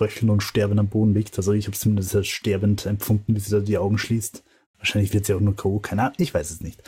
röchelnd 0.00 0.30
und 0.30 0.42
sterbend 0.42 0.80
am 0.80 0.88
Boden 0.88 1.14
liegt. 1.14 1.36
Also 1.36 1.52
ich 1.52 1.66
habe 1.66 1.74
es 1.74 1.80
zumindest 1.80 2.14
als 2.14 2.28
sterbend 2.28 2.86
empfunden, 2.86 3.34
wie 3.34 3.40
sie 3.40 3.50
da 3.50 3.60
die 3.60 3.78
Augen 3.78 3.98
schließt. 3.98 4.42
Wahrscheinlich 4.78 5.12
wird 5.12 5.26
sie 5.26 5.34
auch 5.34 5.40
nur 5.40 5.56
K.O., 5.56 5.78
keine 5.78 6.02
Ahnung, 6.02 6.14
ich 6.18 6.32
weiß 6.32 6.50
es 6.50 6.60
nicht. 6.60 6.82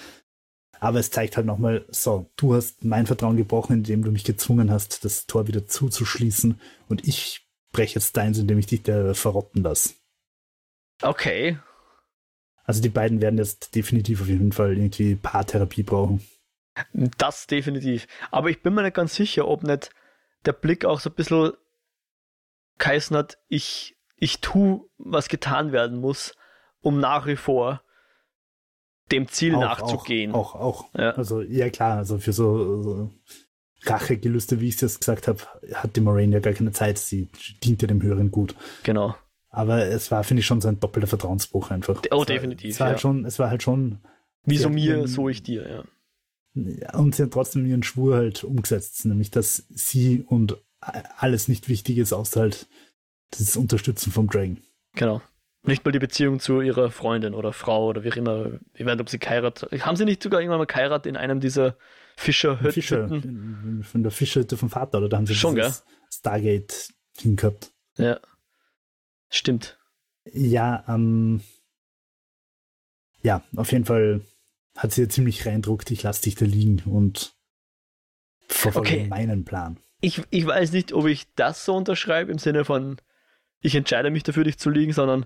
Aber 0.81 0.99
es 0.99 1.11
zeigt 1.11 1.37
halt 1.37 1.47
nochmal, 1.47 1.85
so, 1.91 2.31
du 2.37 2.55
hast 2.55 2.85
mein 2.85 3.07
Vertrauen 3.07 3.37
gebrochen, 3.37 3.75
indem 3.75 4.03
du 4.03 4.11
mich 4.11 4.25
gezwungen 4.25 4.71
hast, 4.71 5.05
das 5.05 5.27
Tor 5.27 5.47
wieder 5.47 5.67
zuzuschließen 5.67 6.59
und 6.89 7.07
ich 7.07 7.47
breche 7.71 7.97
jetzt 7.97 8.17
deins, 8.17 8.39
indem 8.39 8.59
ich 8.59 8.67
dich 8.67 8.83
da 8.83 9.15
verrotten 9.15 9.63
lasse. 9.63 9.95
Okay. 11.03 11.59
Also 12.65 12.81
die 12.81 12.89
beiden 12.89 13.21
werden 13.21 13.39
jetzt 13.39 13.75
definitiv 13.75 14.23
auf 14.23 14.29
jeden 14.29 14.53
Fall 14.53 14.77
irgendwie 14.77 15.15
Paartherapie 15.15 15.83
brauchen. 15.83 16.21
Das 17.19 17.47
definitiv. 17.47 18.07
Aber 18.31 18.51
ich 18.51 18.63
bin 18.63 18.75
mir 18.75 18.83
nicht 18.83 18.97
ganz 18.97 19.15
sicher, 19.15 19.47
ob 19.47 19.63
nicht 19.63 19.91
der 20.47 20.53
Blick 20.53 20.85
auch 20.85 21.01
so 21.01 21.11
ein 21.11 21.15
bisschen 21.15 21.53
hat, 22.87 23.39
ich, 23.49 23.97
ich 24.17 24.41
tue, 24.41 24.83
was 24.99 25.29
getan 25.29 25.73
werden 25.73 25.99
muss, 25.99 26.35
um 26.81 27.01
nach 27.01 27.27
wie 27.27 27.37
vor 27.37 27.83
dem 29.11 29.29
Ziel 29.29 29.55
auch, 29.55 29.61
nachzugehen. 29.61 30.33
Auch, 30.33 30.55
auch, 30.55 30.61
auch. 30.61 30.95
Ja. 30.99 31.11
Also, 31.13 31.43
ja 31.43 31.71
klar, 31.71 31.99
also 31.99 32.19
für 32.19 32.33
so, 32.33 32.83
so 32.83 33.11
Rachegelüste, 33.85 34.61
wie 34.61 34.69
ich 34.69 34.77
es 34.77 34.81
jetzt 34.81 35.01
gesagt 35.01 35.29
habe, 35.29 35.41
hat 35.75 35.97
die 35.97 36.01
Moraine 36.01 36.35
ja 36.35 36.41
gar 36.41 36.53
keine 36.53 36.73
Zeit. 36.73 36.99
Sie 36.99 37.29
dient 37.63 37.83
ja 37.83 37.89
dem 37.89 38.03
Höheren 38.03 38.31
Gut. 38.31 38.55
Genau. 38.85 39.15
Aber 39.51 39.85
es 39.87 40.11
war, 40.11 40.25
finde 40.25 40.41
ich, 40.41 40.47
schon 40.47 40.61
so 40.61 40.69
ein 40.69 40.81
doppelter 40.81 41.09
Vertrauensbruch 41.09 41.71
einfach. 41.71 42.01
Oh, 42.11 42.23
es 42.23 42.27
definitiv. 42.27 42.69
War, 42.69 42.73
es, 42.75 42.81
war 42.81 42.89
halt 42.89 43.01
schon, 43.01 43.25
es 43.27 43.39
war 43.39 43.51
halt 43.51 43.63
schon. 43.63 43.99
Wie 44.45 44.57
so 44.57 44.71
mir, 44.71 44.97
ihren, 44.97 45.07
so 45.07 45.29
ich 45.29 45.43
dir, 45.43 45.69
ja. 45.69 45.85
ja. 46.55 46.95
Und 46.95 47.15
sie 47.15 47.25
hat 47.25 47.33
trotzdem 47.33 47.67
ihren 47.67 47.83
Schwur 47.83 48.17
halt 48.17 48.45
umgesetzt, 48.45 49.05
nämlich 49.05 49.31
dass 49.31 49.67
sie 49.69 50.25
und 50.27 50.57
alles 50.83 51.49
nicht 51.49 51.69
wichtig 51.69 51.99
ist, 51.99 52.13
außer 52.13 52.41
halt 52.41 52.67
das 53.31 53.57
Unterstützen 53.57 54.13
vom 54.13 54.29
Dragon. 54.29 54.61
Genau. 54.95 55.23
Nicht 55.65 55.85
mal 55.85 55.93
die 55.93 56.01
Beziehung 56.01 56.41
zu 56.41 56.61
ihrer 56.61 56.91
Freundin 56.91 57.35
oder 57.35 57.53
Frau 57.53 57.87
oder 57.87 58.03
wie 58.03 58.11
auch 58.11 58.17
immer. 58.17 58.47
Ich 58.75 58.85
weiß 58.85 58.95
nicht, 58.95 59.01
ob 59.01 59.09
sie 59.09 59.21
geheiratet 59.21 59.71
Haben 59.87 59.97
sie 59.97 60.05
nicht 60.05 60.23
sogar 60.23 60.41
irgendwann 60.41 60.59
mal 60.59 60.67
geheiratet 60.67 61.07
in 61.07 61.17
einem 61.17 61.39
dieser 61.39 61.77
Fischerhütten? 62.17 62.73
Fischer, 62.73 63.09
von 63.09 64.03
der 64.03 64.11
Fischerhütte 64.11 64.57
vom 64.57 64.71
Vater, 64.71 64.99
oder 64.99 65.09
da 65.09 65.19
haben 65.19 65.27
sie 65.27 65.35
Schon, 65.35 65.55
gell? 65.55 65.73
Stargate 66.11 66.93
hingehabt. 67.17 67.73
Ja. 67.97 68.19
Stimmt. 69.31 69.79
Ja, 70.25 70.85
ähm, 70.89 71.41
ja, 73.23 73.43
auf 73.57 73.73
jeden 73.73 73.85
Fall 73.85 74.21
hat 74.77 74.93
sie 74.93 75.03
ja 75.03 75.09
ziemlich 75.09 75.47
reindruckt, 75.47 75.91
ich 75.91 76.03
lasse 76.03 76.23
dich 76.23 76.35
da 76.35 76.45
liegen 76.45 76.83
und 76.87 77.35
verfolge 78.49 78.89
okay. 78.89 79.07
meinen 79.07 79.45
Plan. 79.45 79.79
Ich, 80.03 80.21
ich 80.29 80.47
weiß 80.47 80.73
nicht, 80.73 80.93
ob 80.93 81.07
ich 81.07 81.27
das 81.35 81.65
so 81.65 81.75
unterschreibe 81.75 82.31
im 82.31 82.39
Sinne 82.39 82.67
von, 82.67 82.99
ich 83.61 83.75
entscheide 83.75 84.11
mich 84.11 84.25
dafür, 84.25 84.45
dich 84.45 84.59
zu 84.59 84.69
liegen, 84.69 84.93
sondern 84.93 85.25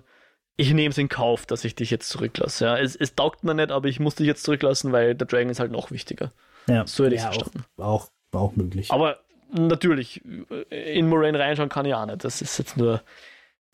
ich 0.55 0.73
nehme 0.73 0.89
es 0.89 0.97
in 0.97 1.09
Kauf, 1.09 1.45
dass 1.45 1.65
ich 1.65 1.75
dich 1.75 1.91
jetzt 1.91 2.07
zurücklasse. 2.09 2.65
Ja, 2.65 2.77
es, 2.77 2.95
es 2.95 3.15
taugt 3.15 3.43
mir 3.43 3.53
nicht, 3.53 3.71
aber 3.71 3.89
ich 3.89 3.99
muss 3.99 4.15
dich 4.15 4.27
jetzt 4.27 4.43
zurücklassen, 4.43 4.91
weil 4.93 5.15
der 5.15 5.27
Dragon 5.27 5.49
ist 5.49 5.59
halt 5.59 5.71
noch 5.71 5.91
wichtiger. 5.91 6.31
Ja, 6.67 6.87
so 6.87 7.03
hätte 7.03 7.15
ich 7.15 7.21
ja, 7.21 7.31
verstanden. 7.31 7.65
Auch, 7.77 8.09
auch, 8.31 8.39
auch 8.39 8.55
möglich. 8.55 8.91
Aber 8.91 9.19
natürlich, 9.51 10.23
in 10.69 11.09
Moraine 11.09 11.39
reinschauen 11.39 11.69
kann 11.69 11.85
ich 11.85 11.93
auch 11.93 12.05
nicht. 12.05 12.23
Das 12.23 12.41
ist 12.41 12.57
jetzt 12.57 12.77
nur 12.77 13.01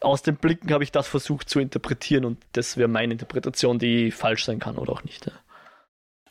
aus 0.04 0.22
den 0.22 0.36
Blicken 0.36 0.72
habe 0.72 0.84
ich 0.84 0.92
das 0.92 1.08
versucht 1.08 1.50
zu 1.50 1.60
interpretieren 1.60 2.26
und 2.26 2.44
das 2.54 2.78
wäre 2.78 2.90
meine 2.90 3.14
Interpretation, 3.14 3.80
die 3.80 4.12
falsch 4.12 4.46
sein 4.46 4.60
kann 4.60 4.78
oder 4.78 4.94
auch 4.94 5.04
nicht. 5.04 5.26
Ja. 5.26 5.32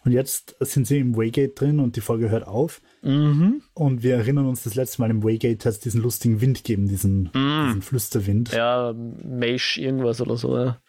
Und 0.05 0.13
jetzt 0.13 0.57
sind 0.61 0.87
sie 0.87 0.99
im 0.99 1.17
Waygate 1.17 1.55
drin 1.55 1.79
und 1.79 1.95
die 1.95 2.01
Folge 2.01 2.31
hört 2.31 2.47
auf. 2.47 2.81
Mhm. 3.03 3.63
Und 3.73 4.03
wir 4.03 4.17
erinnern 4.17 4.47
uns, 4.47 4.65
das 4.65 4.75
letzte 4.75 5.01
Mal 5.01 5.11
im 5.11 5.23
Waygate 5.23 5.65
hat 5.65 5.75
es 5.75 5.81
diesen 5.81 6.03
lustigen 6.03 6.41
Wind 6.41 6.59
gegeben, 6.59 6.89
diesen, 6.89 7.31
mhm. 7.33 7.67
diesen 7.67 7.83
Flüsterwind. 7.83 8.53
Ja, 8.53 8.95
Meish 8.95 9.79
irgendwas 9.79 10.21
oder 10.21 10.37
so, 10.37 10.57
ja. 10.57 10.83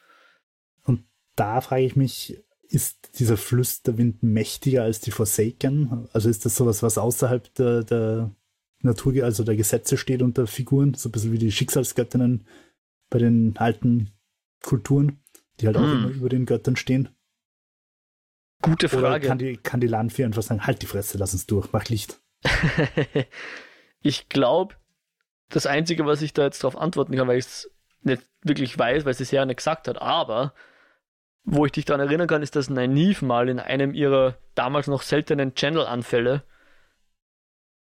Und 0.84 1.04
da 1.36 1.62
frage 1.62 1.84
ich 1.84 1.96
mich, 1.96 2.44
ist 2.68 3.20
dieser 3.20 3.38
Flüsterwind 3.38 4.24
mächtiger 4.24 4.84
als 4.84 5.00
die 5.00 5.12
Forsaken? 5.12 6.08
Also 6.12 6.30
ist 6.30 6.46
das 6.46 6.56
sowas, 6.56 6.82
was 6.82 6.98
außerhalb 6.98 7.54
der, 7.54 7.84
der 7.84 8.36
Natur, 8.82 9.24
also 9.24 9.44
der 9.44 9.56
Gesetze 9.56 9.96
steht 9.96 10.24
unter 10.24 10.48
Figuren, 10.48 10.96
so 10.96 11.10
ein 11.10 11.12
bisschen 11.12 11.32
wie 11.32 11.38
die 11.38 11.52
Schicksalsgöttinnen 11.52 12.46
bei 13.12 13.20
den 13.20 13.56
alten 13.58 14.10
Kulturen, 14.64 15.20
die 15.60 15.68
halt 15.68 15.78
auch 15.78 15.82
mm. 15.82 15.92
immer 15.92 16.10
über 16.10 16.30
den 16.30 16.48
Göttern 16.48 16.76
stehen? 16.76 17.10
Gute 18.64 18.88
Frage. 18.88 19.06
Oder 19.06 19.20
kann 19.20 19.38
die, 19.38 19.58
kann 19.58 19.82
die 19.82 19.88
Landvieh 19.88 20.24
einfach 20.24 20.42
sagen, 20.42 20.66
halt 20.66 20.82
die 20.82 20.88
Fresse, 20.88 21.18
lass 21.18 21.34
uns 21.34 21.46
durch, 21.46 21.72
mach 21.74 21.86
Licht. 21.86 22.20
ich 24.02 24.30
glaube, 24.30 24.76
das 25.50 25.66
Einzige, 25.66 26.06
was 26.06 26.22
ich 26.22 26.34
da 26.34 26.44
jetzt 26.44 26.64
darauf 26.64 26.78
antworten 26.78 27.16
kann, 27.16 27.28
weil 27.28 27.38
ich 27.38 27.46
es 27.46 27.72
nicht 28.02 28.24
wirklich 28.42 28.78
weiß, 28.80 29.06
weil 29.06 29.14
sie 29.14 29.24
es 29.24 29.32
ja 29.32 29.46
nicht 29.46 29.58
gesagt 29.58 29.88
hat, 29.88 30.02
aber 30.02 30.54
wo 31.44 31.66
ich 31.66 31.74
dich 31.74 31.84
daran 31.84 32.08
erinnern 32.08 32.28
kann, 32.28 32.42
ist, 32.42 32.56
dass 32.56 32.70
Nynaeve 32.70 33.26
mal 33.26 33.50
in 33.50 33.60
einem 33.60 33.94
ihrer 33.94 34.38
damals 34.56 34.88
noch 34.88 35.02
seltenen 35.02 35.56
Channel-Anfälle 35.56 36.44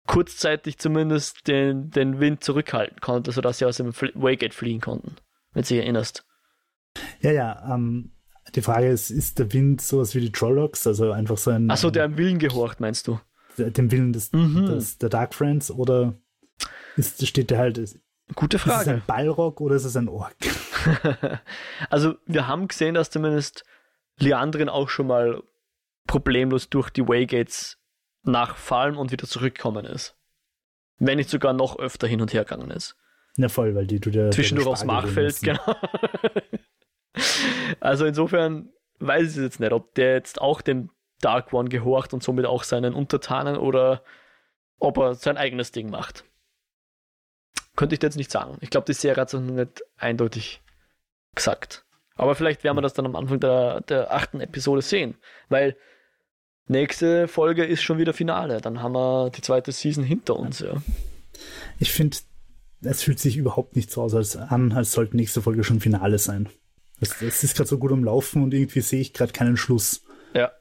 kurzzeitig 0.06 0.78
zumindest 0.78 1.48
den, 1.48 1.90
den 1.90 2.20
Wind 2.20 2.44
zurückhalten 2.44 3.00
konnte, 3.00 3.32
sodass 3.32 3.58
sie 3.58 3.66
aus 3.66 3.78
dem 3.78 3.92
Waygate 3.92 4.54
fliehen 4.54 4.80
konnten, 4.80 5.16
wenn 5.52 5.62
du 5.62 5.68
dich 5.68 5.78
erinnerst. 5.78 6.24
Ja, 7.20 7.32
ja, 7.32 7.74
ähm, 7.74 8.12
die 8.54 8.62
Frage 8.62 8.88
ist, 8.88 9.10
ist 9.10 9.38
der 9.38 9.52
Wind 9.52 9.80
sowas 9.80 10.14
wie 10.14 10.20
die 10.20 10.32
Trollocs, 10.32 10.86
also 10.86 11.12
einfach 11.12 11.38
so 11.38 11.50
ein... 11.50 11.70
Achso, 11.70 11.90
der 11.90 12.04
am 12.04 12.16
Willen 12.16 12.38
gehorcht, 12.38 12.80
meinst 12.80 13.06
du? 13.08 13.20
Dem 13.56 13.90
Willen 13.90 14.12
des, 14.12 14.32
mhm. 14.32 14.66
des, 14.66 14.98
der 14.98 15.08
Dark 15.08 15.34
Friends 15.34 15.70
oder 15.70 16.14
ist, 16.96 17.26
steht 17.26 17.50
der 17.50 17.58
halt... 17.58 17.98
Gute 18.34 18.58
Frage. 18.58 18.80
Ist 18.80 18.86
es 18.86 18.92
ein 18.94 19.02
Ballrock 19.06 19.60
oder 19.60 19.76
ist 19.76 19.84
es 19.84 19.96
ein 19.96 20.08
Ork? 20.08 20.36
also 21.90 22.14
wir 22.26 22.46
haben 22.46 22.68
gesehen, 22.68 22.94
dass 22.94 23.10
zumindest 23.10 23.64
Leandrin 24.18 24.68
auch 24.68 24.88
schon 24.88 25.06
mal 25.06 25.42
problemlos 26.06 26.68
durch 26.68 26.90
die 26.90 27.06
Waygates 27.06 27.78
nachfallen 28.24 28.96
und 28.96 29.12
wieder 29.12 29.26
zurückkommen 29.26 29.84
ist. 29.84 30.16
Wenn 30.98 31.18
nicht 31.18 31.30
sogar 31.30 31.52
noch 31.52 31.78
öfter 31.78 32.06
hin 32.06 32.20
und 32.20 32.32
her 32.32 32.44
gegangen 32.44 32.70
ist. 32.70 32.96
Ja, 33.36 33.48
voll, 33.48 33.74
weil 33.76 33.86
die 33.86 34.00
du 34.00 34.10
der. 34.10 34.32
Zwischendurch 34.32 34.66
aufs 34.66 34.84
Machfeld, 34.84 35.40
genau. 35.40 35.60
also 37.80 38.06
insofern 38.06 38.70
weiß 39.00 39.36
ich 39.36 39.42
jetzt 39.42 39.60
nicht, 39.60 39.72
ob 39.72 39.94
der 39.94 40.14
jetzt 40.14 40.40
auch 40.40 40.60
dem 40.60 40.90
Dark 41.20 41.52
One 41.52 41.68
gehorcht 41.68 42.14
und 42.14 42.22
somit 42.22 42.46
auch 42.46 42.62
seinen 42.62 42.94
Untertanen 42.94 43.56
oder 43.56 44.02
ob 44.78 44.98
er 44.98 45.14
sein 45.14 45.36
eigenes 45.36 45.72
Ding 45.72 45.90
macht. 45.90 46.24
Könnte 47.76 47.94
ich 47.94 48.02
jetzt 48.02 48.16
nicht 48.16 48.30
sagen. 48.30 48.56
Ich 48.60 48.70
glaube, 48.70 48.86
die 48.86 48.92
Serie 48.92 49.20
hat 49.20 49.28
es 49.28 49.34
noch 49.34 49.40
nicht 49.40 49.82
eindeutig 49.96 50.62
gesagt. 51.34 51.84
Aber 52.14 52.34
vielleicht 52.34 52.64
werden 52.64 52.76
wir 52.76 52.82
das 52.82 52.94
dann 52.94 53.06
am 53.06 53.16
Anfang 53.16 53.38
der, 53.38 53.80
der 53.82 54.12
achten 54.12 54.40
Episode 54.40 54.82
sehen. 54.82 55.14
Weil 55.48 55.76
nächste 56.66 57.28
Folge 57.28 57.64
ist 57.64 57.82
schon 57.82 57.98
wieder 57.98 58.12
Finale. 58.12 58.60
Dann 58.60 58.82
haben 58.82 58.92
wir 58.92 59.30
die 59.30 59.42
zweite 59.42 59.70
Season 59.70 60.02
hinter 60.02 60.36
uns, 60.36 60.58
ja. 60.60 60.82
Ich 61.78 61.92
finde 61.92 62.16
es 62.80 63.02
fühlt 63.02 63.18
sich 63.18 63.36
überhaupt 63.36 63.76
nicht 63.76 63.90
so 63.90 64.02
aus 64.02 64.14
als 64.14 64.36
an, 64.36 64.72
als 64.72 64.92
sollte 64.92 65.16
nächste 65.16 65.42
Folge 65.42 65.64
schon 65.64 65.80
Finale 65.80 66.18
sein. 66.18 66.48
Es, 67.00 67.20
es 67.22 67.44
ist 67.44 67.56
gerade 67.56 67.68
so 67.68 67.78
gut 67.78 67.92
am 67.92 68.04
Laufen 68.04 68.42
und 68.42 68.54
irgendwie 68.54 68.80
sehe 68.80 69.00
ich 69.00 69.12
gerade 69.12 69.32
keinen 69.32 69.56
Schluss. 69.56 70.02
Ja. 70.34 70.52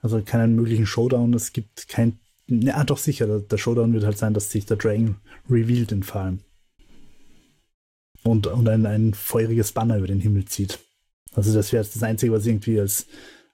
Also 0.00 0.22
keinen 0.22 0.54
möglichen 0.54 0.86
Showdown. 0.86 1.34
Es 1.34 1.52
gibt 1.52 1.88
kein. 1.88 2.18
Ja, 2.46 2.82
doch 2.84 2.98
sicher. 2.98 3.26
Der, 3.26 3.40
der 3.40 3.58
Showdown 3.58 3.92
wird 3.92 4.04
halt 4.04 4.18
sein, 4.18 4.34
dass 4.34 4.50
sich 4.50 4.66
der 4.66 4.76
Dragon 4.76 5.16
revealed 5.48 5.92
in 5.92 6.02
Fallen. 6.02 6.42
Und, 8.22 8.46
und 8.46 8.68
ein, 8.68 8.84
ein 8.86 9.14
feuriges 9.14 9.72
Banner 9.72 9.98
über 9.98 10.06
den 10.06 10.20
Himmel 10.20 10.44
zieht. 10.44 10.78
Also 11.32 11.54
das 11.54 11.72
wäre 11.72 11.84
das 11.84 12.02
Einzige, 12.02 12.32
was 12.32 12.44
irgendwie 12.44 12.80
als, 12.80 13.06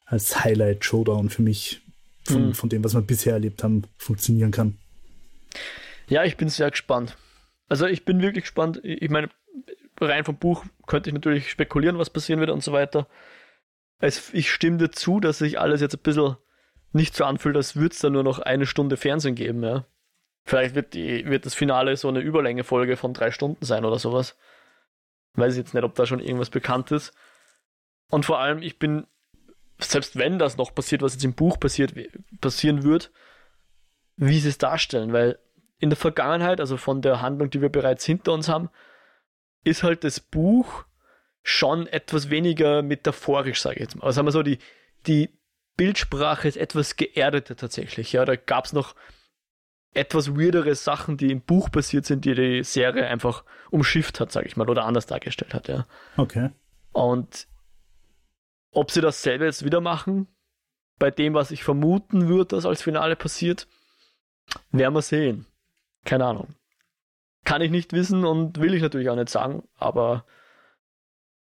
als 0.06 0.43
Highlight-Showdown 0.43 1.30
für 1.30 1.43
mich 1.43 1.82
von, 2.24 2.48
mhm. 2.48 2.55
von 2.55 2.68
dem, 2.68 2.82
was 2.82 2.94
wir 2.94 3.02
bisher 3.02 3.34
erlebt 3.34 3.62
haben, 3.62 3.84
funktionieren 3.97 4.51
kann. 4.51 4.78
Ja, 6.09 6.24
ich 6.24 6.36
bin 6.36 6.48
sehr 6.48 6.70
gespannt. 6.70 7.16
Also 7.68 7.86
ich 7.86 8.05
bin 8.05 8.22
wirklich 8.22 8.44
gespannt. 8.44 8.80
Ich 8.82 9.10
meine, 9.10 9.28
rein 10.01 10.24
vom 10.24 10.36
Buch 10.36 10.64
könnte 10.86 11.10
ich 11.10 11.14
natürlich 11.14 11.51
spekulieren, 11.51 11.98
was 11.98 12.10
passieren 12.10 12.40
wird 12.40 12.51
und 12.51 12.62
so 12.62 12.73
weiter. 12.73 13.06
Also 13.98 14.20
ich 14.32 14.51
stimme 14.51 14.78
dir 14.78 14.90
zu, 14.90 15.20
dass 15.20 15.39
sich 15.39 15.59
alles 15.59 15.81
jetzt 15.81 15.94
ein 15.94 16.02
bisschen 16.02 16.36
nicht 16.93 17.14
so 17.14 17.24
anfühlt, 17.24 17.56
als 17.56 17.77
würde 17.77 17.93
es 17.93 18.01
da 18.01 18.10
nur 18.10 18.23
noch 18.23 18.39
eine 18.39 18.66
Stunde 18.66 18.97
Fernsehen 18.97 19.35
geben, 19.35 19.62
ja. 19.62 19.86
Vielleicht 20.44 20.74
wird, 20.74 20.94
die, 20.94 21.27
wird 21.27 21.44
das 21.44 21.55
Finale 21.55 21.97
so 21.97 22.09
eine 22.09 22.20
Überlänge-Folge 22.20 22.97
von 22.97 23.12
drei 23.12 23.32
Stunden 23.32 23.64
sein 23.64 23.85
oder 23.85 23.98
sowas. 23.98 24.39
Weiß 25.35 25.55
ich 25.55 25.59
jetzt 25.59 25.74
nicht, 25.74 25.82
ob 25.82 25.97
da 25.97 26.06
schon 26.06 26.20
irgendwas 26.20 26.51
bekannt 26.51 26.93
ist. 26.93 27.12
Und 28.10 28.24
vor 28.24 28.39
allem, 28.39 28.62
ich 28.62 28.78
bin, 28.78 29.09
selbst 29.81 30.16
wenn 30.16 30.39
das 30.39 30.56
noch 30.56 30.73
passiert, 30.73 31.02
was 31.02 31.14
jetzt 31.14 31.24
im 31.24 31.35
Buch 31.35 31.59
passiert, 31.59 31.94
passieren 32.40 32.85
wird, 32.85 33.10
wie 34.16 34.39
sie 34.39 34.48
es 34.48 34.59
darstellen, 34.59 35.12
weil 35.12 35.39
in 35.78 35.90
der 35.90 35.97
Vergangenheit, 35.97 36.60
also 36.60 36.77
von 36.77 37.02
der 37.02 37.20
Handlung, 37.20 37.51
die 37.51 37.60
wir 37.60 37.68
bereits 37.68 38.05
hinter 38.05 38.32
uns 38.32 38.48
haben, 38.48 38.70
ist 39.66 39.82
halt 39.82 40.05
das 40.05 40.20
Buch 40.20 40.84
schon 41.43 41.86
etwas 41.86 42.30
weniger 42.30 42.82
metaphorisch, 42.82 43.60
sage 43.60 43.76
ich 43.76 43.82
jetzt 43.82 43.97
mal. 43.97 44.05
Also 44.05 44.16
sagen 44.16 44.26
wir 44.28 44.32
so, 44.32 44.43
die, 44.43 44.59
die 45.06 45.30
Bildsprache 45.76 46.48
ist 46.48 46.56
etwas 46.56 46.97
geerdeter 46.97 47.56
tatsächlich. 47.56 48.12
Ja, 48.12 48.24
da 48.24 48.36
gab 48.36 48.64
es 48.64 48.72
noch 48.72 48.94
etwas 49.93 50.36
weirdere 50.36 50.74
Sachen, 50.74 51.16
die 51.16 51.30
im 51.30 51.40
Buch 51.40 51.70
passiert 51.70 52.06
sind, 52.06 52.24
die 52.24 52.34
die 52.34 52.64
Serie 52.64 53.06
einfach 53.06 53.44
umschifft 53.70 54.20
hat, 54.20 54.30
sage 54.30 54.47
ich 54.47 54.56
mal, 54.56 54.68
oder 54.68 54.84
anders 54.84 55.06
dargestellt 55.06 55.55
hat. 55.55 55.68
Ja. 55.68 55.86
Okay. 56.16 56.51
Und 56.93 57.48
ob 58.72 58.90
sie 58.90 59.01
dasselbe 59.01 59.47
jetzt 59.47 59.64
wieder 59.64 59.80
machen, 59.80 60.28
bei 60.98 61.10
dem, 61.10 61.34
was 61.34 61.51
ich 61.51 61.64
vermuten 61.64 62.28
würde, 62.28 62.56
dass 62.56 62.66
als 62.66 62.82
Finale 62.82 63.16
passiert, 63.16 63.66
werden 64.70 64.94
wir 64.94 65.02
sehen. 65.02 65.47
Keine 66.05 66.26
Ahnung. 66.26 66.55
Kann 67.47 67.62
ich 67.62 67.70
nicht 67.70 67.93
wissen 67.93 68.24
und 68.24 68.59
will 68.59 68.74
ich 68.74 68.82
natürlich 68.82 69.09
auch 69.09 69.14
nicht 69.14 69.28
sagen, 69.28 69.62
aber 69.77 70.24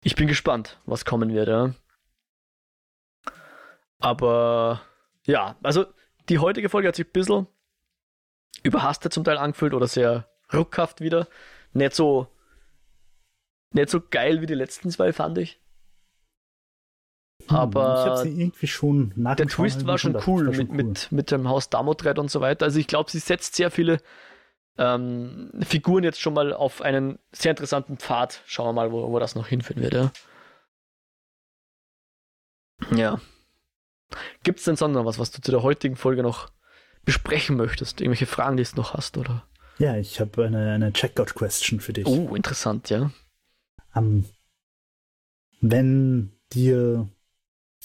ich 0.03 0.15
bin 0.15 0.27
gespannt, 0.27 0.79
was 0.85 1.05
kommen 1.05 1.33
wird. 1.33 1.47
Ja. 1.47 1.73
Aber 3.97 4.81
ja, 5.23 5.55
also 5.63 5.87
die 6.29 6.37
heutige 6.37 6.69
Folge 6.69 6.87
hat 6.87 6.95
sich 6.95 7.07
ein 7.07 7.11
bisschen 7.11 7.47
überhastet 8.61 9.11
zum 9.11 9.23
Teil 9.23 9.39
angefühlt 9.39 9.73
oder 9.73 9.87
sehr 9.87 10.29
ruckhaft 10.53 11.01
wieder. 11.01 11.27
Nicht 11.73 11.95
so, 11.95 12.27
nicht 13.73 13.89
so 13.89 13.99
geil 13.99 14.39
wie 14.39 14.45
die 14.45 14.53
letzten 14.53 14.91
zwei, 14.91 15.11
fand 15.13 15.39
ich. 15.39 15.59
Hm, 17.47 17.55
Aber 17.55 18.03
ich 18.03 18.05
habe 18.05 18.17
sie 18.17 18.39
irgendwie 18.39 18.67
schon 18.67 19.13
Der 19.15 19.47
Twist 19.47 19.87
war 19.87 19.97
schon, 19.97 20.15
cool, 20.27 20.45
war 20.45 20.53
schon 20.53 20.67
mit, 20.67 20.69
cool, 20.69 20.75
mit, 20.75 21.11
mit, 21.11 21.31
dem 21.31 21.49
Haus 21.49 21.71
Damotred 21.71 22.19
und 22.19 22.29
so 22.29 22.39
weiter. 22.39 22.65
Also 22.65 22.79
ich 22.79 22.85
glaube, 22.85 23.09
sie 23.09 23.19
setzt 23.19 23.55
sehr 23.55 23.71
viele 23.71 23.99
ähm, 24.77 25.51
Figuren 25.61 26.03
jetzt 26.03 26.21
schon 26.21 26.33
mal 26.33 26.53
auf 26.53 26.81
einen 26.81 27.19
sehr 27.31 27.51
interessanten 27.51 27.97
Pfad. 27.97 28.41
Schauen 28.45 28.67
wir 28.67 28.73
mal, 28.73 28.91
wo, 28.91 29.11
wo 29.11 29.19
das 29.19 29.35
noch 29.35 29.47
hinführen 29.47 29.81
wird. 29.81 29.93
Ja. 29.93 30.11
ja. 32.95 33.21
Gibt 34.43 34.59
es 34.59 34.65
denn 34.65 34.75
sonst 34.75 34.93
noch 34.93 35.05
was, 35.05 35.19
was 35.19 35.31
du 35.31 35.41
zu 35.41 35.51
der 35.51 35.63
heutigen 35.63 35.95
Folge 35.95 36.23
noch 36.23 36.51
besprechen 37.05 37.57
möchtest? 37.57 38.01
Irgendwelche 38.01 38.25
Fragen, 38.25 38.57
die 38.57 38.63
du 38.63 38.75
noch 38.75 38.93
hast, 38.93 39.17
oder? 39.17 39.43
Ja, 39.79 39.95
ich 39.97 40.19
habe 40.19 40.45
eine, 40.45 40.71
eine 40.71 40.93
Checkout-Question 40.93 41.79
für 41.79 41.93
dich. 41.93 42.05
Oh, 42.05 42.35
interessant, 42.35 42.89
ja. 42.89 43.11
Um, 43.93 44.25
wenn 45.61 46.31
dir 46.53 47.09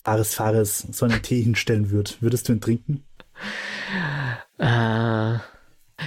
Fares 0.03 0.35
Fares 0.35 0.79
so 0.79 1.05
einen 1.05 1.23
Tee 1.23 1.43
hinstellen 1.43 1.91
würde, 1.91 2.13
würdest 2.21 2.49
du 2.49 2.53
ihn 2.53 2.61
trinken? 2.61 3.05
Äh, 4.59 5.39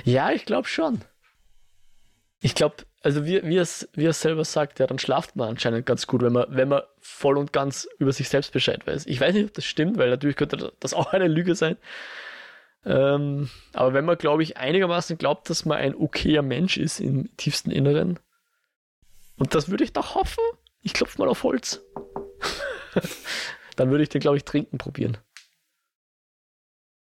ja, 0.03 0.31
ich 0.31 0.45
glaube 0.45 0.67
schon. 0.67 1.01
Ich 2.41 2.53
glaube, 2.53 2.75
also 3.01 3.25
wie, 3.25 3.41
wie, 3.43 3.57
es, 3.57 3.87
wie 3.93 4.05
er 4.05 4.13
selber 4.13 4.43
sagt, 4.45 4.79
ja, 4.79 4.87
dann 4.87 4.99
schlaft 4.99 5.35
man 5.35 5.49
anscheinend 5.49 5.85
ganz 5.85 6.07
gut, 6.07 6.21
wenn 6.21 6.33
man, 6.33 6.45
wenn 6.49 6.69
man 6.69 6.81
voll 6.99 7.37
und 7.37 7.53
ganz 7.53 7.87
über 7.99 8.11
sich 8.11 8.29
selbst 8.29 8.51
Bescheid 8.51 8.85
weiß. 8.85 9.05
Ich 9.05 9.19
weiß 9.19 9.33
nicht, 9.33 9.45
ob 9.45 9.53
das 9.53 9.65
stimmt, 9.65 9.97
weil 9.97 10.09
natürlich 10.09 10.35
könnte 10.35 10.73
das 10.79 10.93
auch 10.93 11.13
eine 11.13 11.27
Lüge 11.27 11.55
sein. 11.55 11.77
Ähm, 12.85 13.49
aber 13.73 13.93
wenn 13.93 14.05
man, 14.05 14.17
glaube 14.17 14.43
ich, 14.43 14.57
einigermaßen 14.57 15.17
glaubt, 15.17 15.49
dass 15.49 15.65
man 15.65 15.77
ein 15.77 15.95
okayer 15.95 16.43
Mensch 16.43 16.77
ist 16.77 16.99
im 16.99 17.35
tiefsten 17.37 17.71
Inneren, 17.71 18.19
und 19.37 19.53
das 19.55 19.69
würde 19.69 19.83
ich 19.83 19.93
doch 19.93 20.15
hoffen, 20.15 20.43
ich 20.81 20.93
klopfe 20.93 21.19
mal 21.19 21.27
auf 21.27 21.43
Holz, 21.43 21.83
dann 23.75 23.89
würde 23.89 24.03
ich 24.03 24.09
den, 24.09 24.21
glaube 24.21 24.37
ich, 24.37 24.45
trinken 24.45 24.77
probieren. 24.77 25.17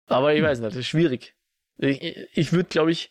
Aber 0.06 0.34
ich 0.34 0.42
weiß 0.42 0.58
nicht, 0.58 0.70
das 0.70 0.76
ist 0.76 0.88
schwierig. 0.88 1.34
Ich, 1.80 2.16
ich 2.32 2.52
würde, 2.52 2.68
glaube 2.68 2.90
ich, 2.90 3.10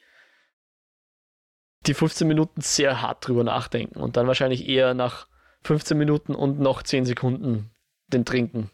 die 1.86 1.94
15 1.94 2.28
Minuten 2.28 2.62
sehr 2.62 3.02
hart 3.02 3.28
drüber 3.28 3.44
nachdenken 3.44 4.00
und 4.00 4.18
dann 4.18 4.28
wahrscheinlich 4.28 4.68
eher 4.68 4.94
nach 4.94 5.28
15 5.64 5.98
Minuten 5.98 6.36
und 6.36 6.60
noch 6.60 6.84
10 6.84 7.06
Sekunden 7.06 7.72
den 8.08 8.26
trinken. 8.26 8.70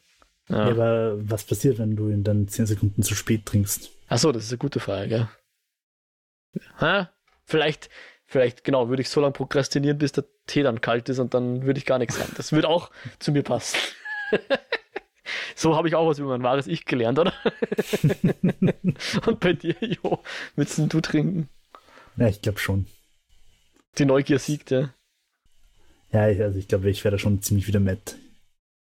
Ja. 0.49 0.65
ja 0.65 0.71
aber 0.71 1.29
was 1.29 1.45
passiert, 1.45 1.77
wenn 1.79 1.95
du 1.95 2.09
ihn 2.09 2.23
dann 2.23 2.47
10 2.47 2.65
Sekunden 2.65 3.03
zu 3.03 3.15
spät 3.15 3.45
trinkst? 3.45 3.91
Achso, 4.07 4.31
das 4.31 4.45
ist 4.45 4.51
eine 4.51 4.59
gute 4.59 4.79
Frage, 4.79 5.07
gell? 5.07 5.29
Ha? 6.79 7.11
Vielleicht, 7.43 7.89
vielleicht, 8.25 8.63
genau, 8.63 8.89
würde 8.89 9.01
ich 9.01 9.09
so 9.09 9.21
lange 9.21 9.33
prokrastinieren, 9.33 9.97
bis 9.97 10.11
der 10.11 10.25
Tee 10.47 10.63
dann 10.63 10.81
kalt 10.81 11.09
ist 11.09 11.19
und 11.19 11.33
dann 11.33 11.63
würde 11.63 11.77
ich 11.77 11.85
gar 11.85 11.99
nichts 11.99 12.19
haben. 12.19 12.33
Das 12.37 12.51
würde 12.51 12.69
auch 12.69 12.91
zu 13.19 13.31
mir 13.31 13.43
passen. 13.43 13.77
so 15.55 15.75
habe 15.75 15.87
ich 15.87 15.95
auch 15.95 16.07
was 16.07 16.19
über 16.19 16.29
mein 16.29 16.43
wahres 16.43 16.67
Ich 16.67 16.85
gelernt, 16.85 17.19
oder? 17.19 17.33
und 19.25 19.39
bei 19.39 19.53
dir, 19.53 19.75
Jo, 19.81 20.19
willst 20.55 20.77
du 20.77 21.01
trinken? 21.01 21.49
Ja, 22.17 22.27
ich 22.27 22.41
glaube 22.41 22.59
schon. 22.59 22.85
Die 23.97 24.05
Neugier 24.05 24.39
siegt, 24.39 24.71
ja. 24.71 24.93
Ja, 26.11 26.21
also 26.21 26.57
ich 26.59 26.67
glaube, 26.67 26.89
ich 26.89 27.03
werde 27.03 27.19
schon 27.19 27.41
ziemlich 27.41 27.67
wieder 27.67 27.79
matt. 27.79 28.15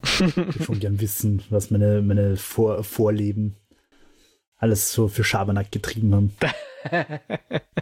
Ich 0.03 0.37
würde 0.37 0.63
schon 0.65 0.81
gern 0.81 1.01
wissen, 1.01 1.43
was 1.51 1.71
meine, 1.71 2.03
meine 2.03 2.37
Vor 2.37 2.85
Vorleben 2.85 3.57
alles 4.57 4.93
so 4.93 5.09
für 5.09 5.25
Schabernack 5.25 5.71
getrieben 5.73 6.15
haben. 6.15 6.37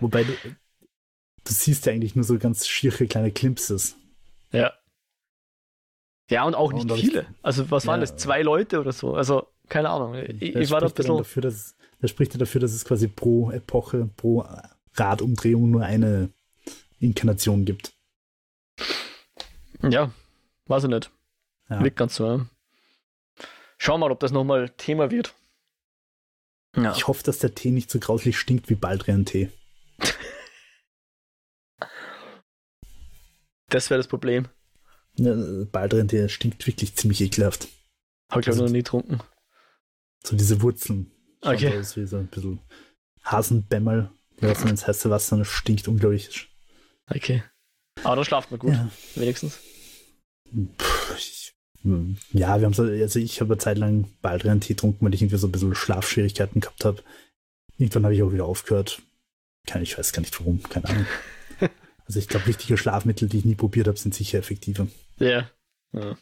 Wobei 0.00 0.24
du, 0.24 0.32
du 0.42 1.52
siehst 1.52 1.86
ja 1.86 1.92
eigentlich 1.92 2.16
nur 2.16 2.24
so 2.24 2.38
ganz 2.38 2.66
schiere 2.66 3.06
kleine 3.06 3.30
Klimpses. 3.30 3.96
Ja. 4.52 4.72
Ja, 6.32 6.44
und 6.44 6.54
auch 6.54 6.72
nicht 6.72 6.90
und 6.90 6.98
viele. 6.98 7.26
Also, 7.42 7.70
was 7.70 7.86
waren 7.86 8.00
das? 8.00 8.16
Zwei 8.16 8.40
Leute 8.40 8.80
oder 8.80 8.92
so? 8.92 9.14
Also, 9.14 9.48
keine 9.68 9.90
Ahnung. 9.90 10.14
Ich, 10.14 10.54
ich 10.56 10.70
war 10.70 10.80
da 10.80 10.86
ein 10.86 10.92
bisschen. 10.94 11.18
Dafür, 11.18 11.42
dass, 11.42 11.76
das 12.00 12.10
spricht 12.10 12.32
ja 12.32 12.38
dafür, 12.38 12.62
dass 12.62 12.72
es 12.72 12.86
quasi 12.86 13.06
pro 13.06 13.50
Epoche, 13.50 14.08
pro 14.16 14.46
Radumdrehung 14.94 15.70
nur 15.70 15.82
eine 15.82 16.30
Inkarnation 17.00 17.66
gibt. 17.66 17.92
Ja, 19.82 20.10
weiß 20.66 20.84
ich 20.84 20.90
nicht. 20.90 21.10
Ja. 21.68 21.82
Liegt 21.82 21.96
ganz 21.96 22.14
so. 22.14 22.26
Ja. 22.26 22.46
Schau 23.76 23.98
mal, 23.98 24.10
ob 24.10 24.20
das 24.20 24.32
nochmal 24.32 24.70
Thema 24.70 25.10
wird. 25.10 25.34
Ja. 26.76 26.94
Ich 26.96 27.08
hoffe, 27.08 27.22
dass 27.24 27.40
der 27.40 27.54
Tee 27.54 27.72
nicht 27.72 27.90
so 27.90 27.98
grauslich 27.98 28.38
stinkt 28.38 28.70
wie 28.70 28.74
Baldrian-Tee. 28.74 29.50
das 33.68 33.90
wäre 33.90 33.98
das 33.98 34.08
Problem. 34.08 34.48
Ja, 35.16 35.34
Baldrian-Tee 35.70 36.28
stinkt 36.28 36.66
wirklich 36.66 36.94
ziemlich 36.94 37.20
ekelhaft. 37.20 37.68
Habe 38.30 38.40
ich 38.40 38.48
also, 38.48 38.64
noch 38.64 38.70
nie 38.70 38.78
getrunken. 38.78 39.20
So 40.24 40.36
diese 40.36 40.62
Wurzeln. 40.62 41.10
Okay. 41.42 41.78
Aus 41.78 41.96
wie 41.96 42.06
so 42.06 42.16
ein 42.16 42.28
bisschen 42.28 42.60
Hasenbämmerl. 43.24 44.10
Die 44.40 44.46
lassen 44.46 44.68
ins 44.68 44.86
heiße 44.86 45.10
Wasser 45.10 45.36
und 45.36 45.44
stinkt 45.44 45.86
unglaublich. 45.88 46.48
Okay. 47.08 47.42
Aber 48.04 48.16
da 48.16 48.24
schlaft 48.24 48.50
man 48.50 48.60
gut, 48.60 48.72
ja. 48.72 48.90
wenigstens. 49.14 49.58
Puh, 50.50 51.14
ich, 51.16 51.54
ja, 51.84 52.58
wir 52.60 52.66
haben 52.66 52.72
so, 52.74 52.84
also 52.84 53.18
ich 53.18 53.40
habe 53.40 53.54
eine 53.54 53.58
Zeit 53.58 53.78
lang 53.78 54.08
Baldrian-Tee 54.22 54.74
getrunken, 54.74 55.04
weil 55.04 55.14
ich 55.14 55.22
irgendwie 55.22 55.36
so 55.36 55.48
ein 55.48 55.52
bisschen 55.52 55.74
Schlafschwierigkeiten 55.74 56.60
gehabt 56.60 56.84
habe. 56.84 57.02
Irgendwann 57.76 58.04
habe 58.04 58.14
ich 58.14 58.22
auch 58.22 58.32
wieder 58.32 58.44
aufgehört. 58.44 59.02
Keine, 59.66 59.82
ich 59.82 59.98
weiß 59.98 60.12
gar 60.12 60.20
nicht 60.20 60.38
warum, 60.40 60.62
keine 60.62 60.88
Ahnung. 60.88 61.06
also 62.12 62.18
ich 62.18 62.28
glaube, 62.28 62.46
richtige 62.46 62.76
Schlafmittel, 62.76 63.26
die 63.26 63.38
ich 63.38 63.46
nie 63.46 63.54
probiert 63.54 63.88
habe, 63.88 63.98
sind 63.98 64.14
sicher 64.14 64.38
effektiver. 64.38 64.86
Ja. 65.18 65.48
ja. 65.92 66.14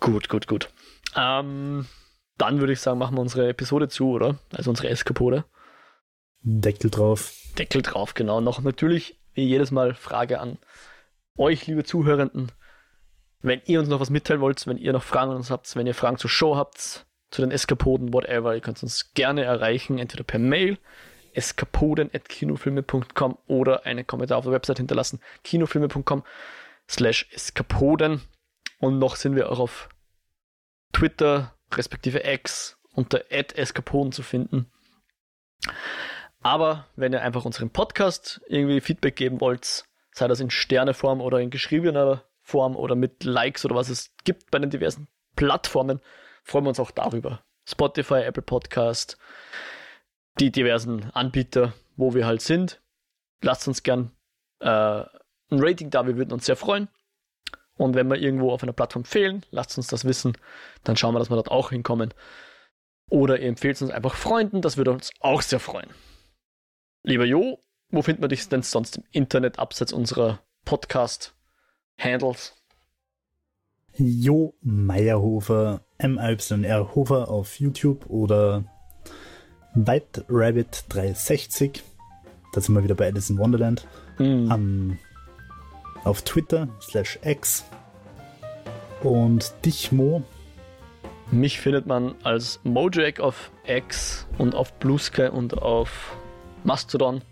Gut, 0.00 0.28
gut, 0.28 0.48
gut. 0.48 0.70
Ähm, 1.14 1.86
dann 2.36 2.58
würde 2.58 2.72
ich 2.72 2.80
sagen, 2.80 2.98
machen 2.98 3.16
wir 3.16 3.20
unsere 3.20 3.48
Episode 3.48 3.88
zu, 3.88 4.10
oder? 4.10 4.40
Also 4.50 4.70
unsere 4.70 4.88
Eskapode. 4.88 5.44
Deckel 6.40 6.90
drauf. 6.90 7.32
Deckel 7.56 7.82
drauf, 7.82 8.14
genau. 8.14 8.40
Noch 8.40 8.60
natürlich, 8.60 9.20
wie 9.34 9.44
jedes 9.44 9.70
Mal, 9.70 9.94
Frage 9.94 10.40
an 10.40 10.58
euch, 11.38 11.68
liebe 11.68 11.84
Zuhörenden. 11.84 12.50
Wenn 13.40 13.62
ihr 13.66 13.78
uns 13.78 13.88
noch 13.88 14.00
was 14.00 14.10
mitteilen 14.10 14.40
wollt, 14.40 14.66
wenn 14.66 14.78
ihr 14.78 14.92
noch 14.92 15.04
Fragen 15.04 15.30
an 15.30 15.36
uns 15.36 15.52
habt, 15.52 15.76
wenn 15.76 15.86
ihr 15.86 15.94
Fragen 15.94 16.18
zur 16.18 16.30
Show 16.30 16.56
habt, 16.56 17.06
zu 17.30 17.40
den 17.40 17.52
Eskapoden, 17.52 18.12
whatever, 18.12 18.52
ihr 18.52 18.60
könnt 18.60 18.82
uns 18.82 19.14
gerne 19.14 19.44
erreichen, 19.44 20.00
entweder 20.00 20.24
per 20.24 20.40
Mail, 20.40 20.76
eskapoden.kinofilme.com 21.34 23.38
oder 23.46 23.86
einen 23.86 24.06
Kommentar 24.06 24.38
auf 24.38 24.44
der 24.44 24.52
Website 24.52 24.78
hinterlassen, 24.78 25.20
kinofilme.com 25.42 26.22
slash 26.88 27.28
eskapoden. 27.32 28.22
Und 28.78 28.98
noch 28.98 29.16
sind 29.16 29.36
wir 29.36 29.50
auch 29.50 29.58
auf 29.58 29.88
Twitter, 30.92 31.54
respektive 31.72 32.24
X, 32.24 32.78
unter 32.92 33.24
eskapoden 33.30 34.12
zu 34.12 34.22
finden. 34.22 34.70
Aber 36.40 36.86
wenn 36.94 37.12
ihr 37.12 37.22
einfach 37.22 37.44
unseren 37.44 37.70
Podcast 37.70 38.42
irgendwie 38.48 38.80
Feedback 38.80 39.16
geben 39.16 39.40
wollt, 39.40 39.84
sei 40.12 40.28
das 40.28 40.40
in 40.40 40.50
Sterneform 40.50 41.20
oder 41.20 41.40
in 41.40 41.50
geschriebener 41.50 42.22
Form 42.42 42.76
oder 42.76 42.94
mit 42.94 43.24
Likes 43.24 43.64
oder 43.64 43.74
was 43.74 43.88
es 43.88 44.12
gibt 44.24 44.50
bei 44.50 44.58
den 44.58 44.70
diversen 44.70 45.08
Plattformen, 45.36 46.00
freuen 46.42 46.64
wir 46.64 46.68
uns 46.68 46.80
auch 46.80 46.90
darüber. 46.90 47.42
Spotify, 47.66 48.22
Apple 48.22 48.42
Podcast, 48.42 49.16
die 50.40 50.50
diversen 50.50 51.10
Anbieter, 51.12 51.74
wo 51.96 52.14
wir 52.14 52.26
halt 52.26 52.42
sind. 52.42 52.80
Lasst 53.40 53.68
uns 53.68 53.82
gern 53.82 54.10
äh, 54.60 54.68
ein 54.68 55.08
Rating 55.50 55.90
da, 55.90 56.06
wir 56.06 56.16
würden 56.16 56.32
uns 56.32 56.46
sehr 56.46 56.56
freuen. 56.56 56.88
Und 57.76 57.94
wenn 57.94 58.08
wir 58.08 58.16
irgendwo 58.16 58.52
auf 58.52 58.62
einer 58.62 58.72
Plattform 58.72 59.04
fehlen, 59.04 59.44
lasst 59.50 59.76
uns 59.76 59.88
das 59.88 60.04
wissen. 60.04 60.38
Dann 60.84 60.96
schauen 60.96 61.14
wir, 61.14 61.18
dass 61.18 61.30
wir 61.30 61.36
dort 61.36 61.50
auch 61.50 61.70
hinkommen. 61.70 62.14
Oder 63.10 63.40
ihr 63.40 63.48
empfehlt 63.48 63.80
uns 63.82 63.90
einfach 63.90 64.14
Freunden, 64.14 64.62
das 64.62 64.76
würde 64.76 64.92
uns 64.92 65.12
auch 65.20 65.42
sehr 65.42 65.60
freuen. 65.60 65.90
Lieber 67.02 67.24
Jo, 67.24 67.60
wo 67.90 68.02
findet 68.02 68.20
man 68.20 68.30
dich 68.30 68.48
denn 68.48 68.62
sonst 68.62 68.96
im 68.96 69.04
Internet 69.10 69.58
abseits 69.58 69.92
unserer 69.92 70.40
Podcast-Handles? 70.64 72.54
Jo 73.96 74.54
Meyerhofer, 74.62 75.84
M-Y-R 75.98 76.94
Hofer 76.94 77.28
auf 77.28 77.60
YouTube 77.60 78.06
oder 78.06 78.64
White 79.74 80.24
Rabbit 80.28 80.84
360. 80.88 81.82
Da 82.52 82.60
sind 82.60 82.74
wir 82.74 82.84
wieder 82.84 82.94
bei 82.94 83.06
Alice 83.06 83.30
in 83.30 83.38
Wonderland. 83.38 83.86
Mm. 84.18 84.50
Um, 84.50 84.98
auf 86.04 86.22
Twitter 86.22 86.68
slash 86.80 87.18
X. 87.22 87.64
Und 89.02 89.52
dich, 89.64 89.90
Mo, 89.92 90.22
mich 91.30 91.60
findet 91.60 91.86
man 91.86 92.14
als 92.22 92.60
Mojack 92.62 93.20
auf 93.20 93.50
X 93.66 94.26
und 94.38 94.54
auf 94.54 94.72
Blue 94.74 94.98
Sky 94.98 95.28
und 95.28 95.60
auf 95.60 96.16
Mastodon. 96.62 97.22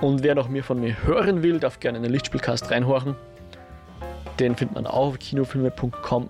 Und 0.00 0.22
wer 0.22 0.34
noch 0.34 0.48
mehr 0.48 0.64
von 0.64 0.80
mir 0.80 1.02
hören 1.04 1.42
will, 1.42 1.58
darf 1.58 1.80
gerne 1.80 1.98
in 1.98 2.02
den 2.02 2.12
Lichtspielcast 2.12 2.70
reinhorchen. 2.70 3.14
Den 4.38 4.56
findet 4.56 4.74
man 4.74 4.86
auch 4.86 5.08
auf 5.08 5.18
kinofilme.com 5.18 6.28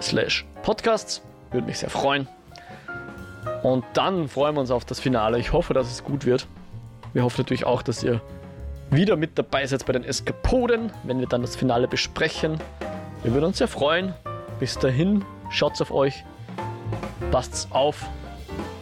slash 0.00 0.44
podcasts. 0.62 1.22
Würde 1.52 1.66
mich 1.66 1.78
sehr 1.78 1.90
freuen. 1.90 2.26
Und 3.64 3.84
dann 3.94 4.28
freuen 4.28 4.54
wir 4.54 4.60
uns 4.60 4.70
auf 4.70 4.84
das 4.84 5.00
Finale. 5.00 5.40
Ich 5.40 5.52
hoffe, 5.52 5.74
dass 5.74 5.90
es 5.90 6.04
gut 6.04 6.24
wird. 6.24 6.46
Wir 7.14 7.24
hoffen 7.24 7.40
natürlich 7.40 7.66
auch, 7.66 7.82
dass 7.82 8.04
ihr 8.04 8.20
wieder 8.90 9.16
mit 9.16 9.36
dabei 9.36 9.66
seid 9.66 9.84
bei 9.86 9.92
den 9.92 10.04
Eskapoden, 10.04 10.92
wenn 11.02 11.18
wir 11.18 11.26
dann 11.26 11.42
das 11.42 11.56
Finale 11.56 11.88
besprechen. 11.88 12.58
Wir 13.24 13.32
würden 13.32 13.46
uns 13.46 13.58
sehr 13.58 13.68
freuen. 13.68 14.14
Bis 14.60 14.78
dahin, 14.78 15.24
Schaut's 15.54 15.80
auf 15.80 15.92
euch, 15.92 16.24
passt's 17.30 17.68
auf 17.70 18.04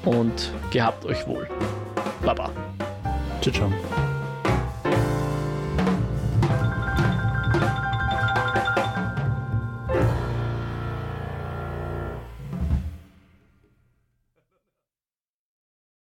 und 0.04 0.52
gehabt 0.70 1.04
euch 1.04 1.26
wohl. 1.26 1.46
Baba. 2.24 2.50
Ciao. 3.42 3.70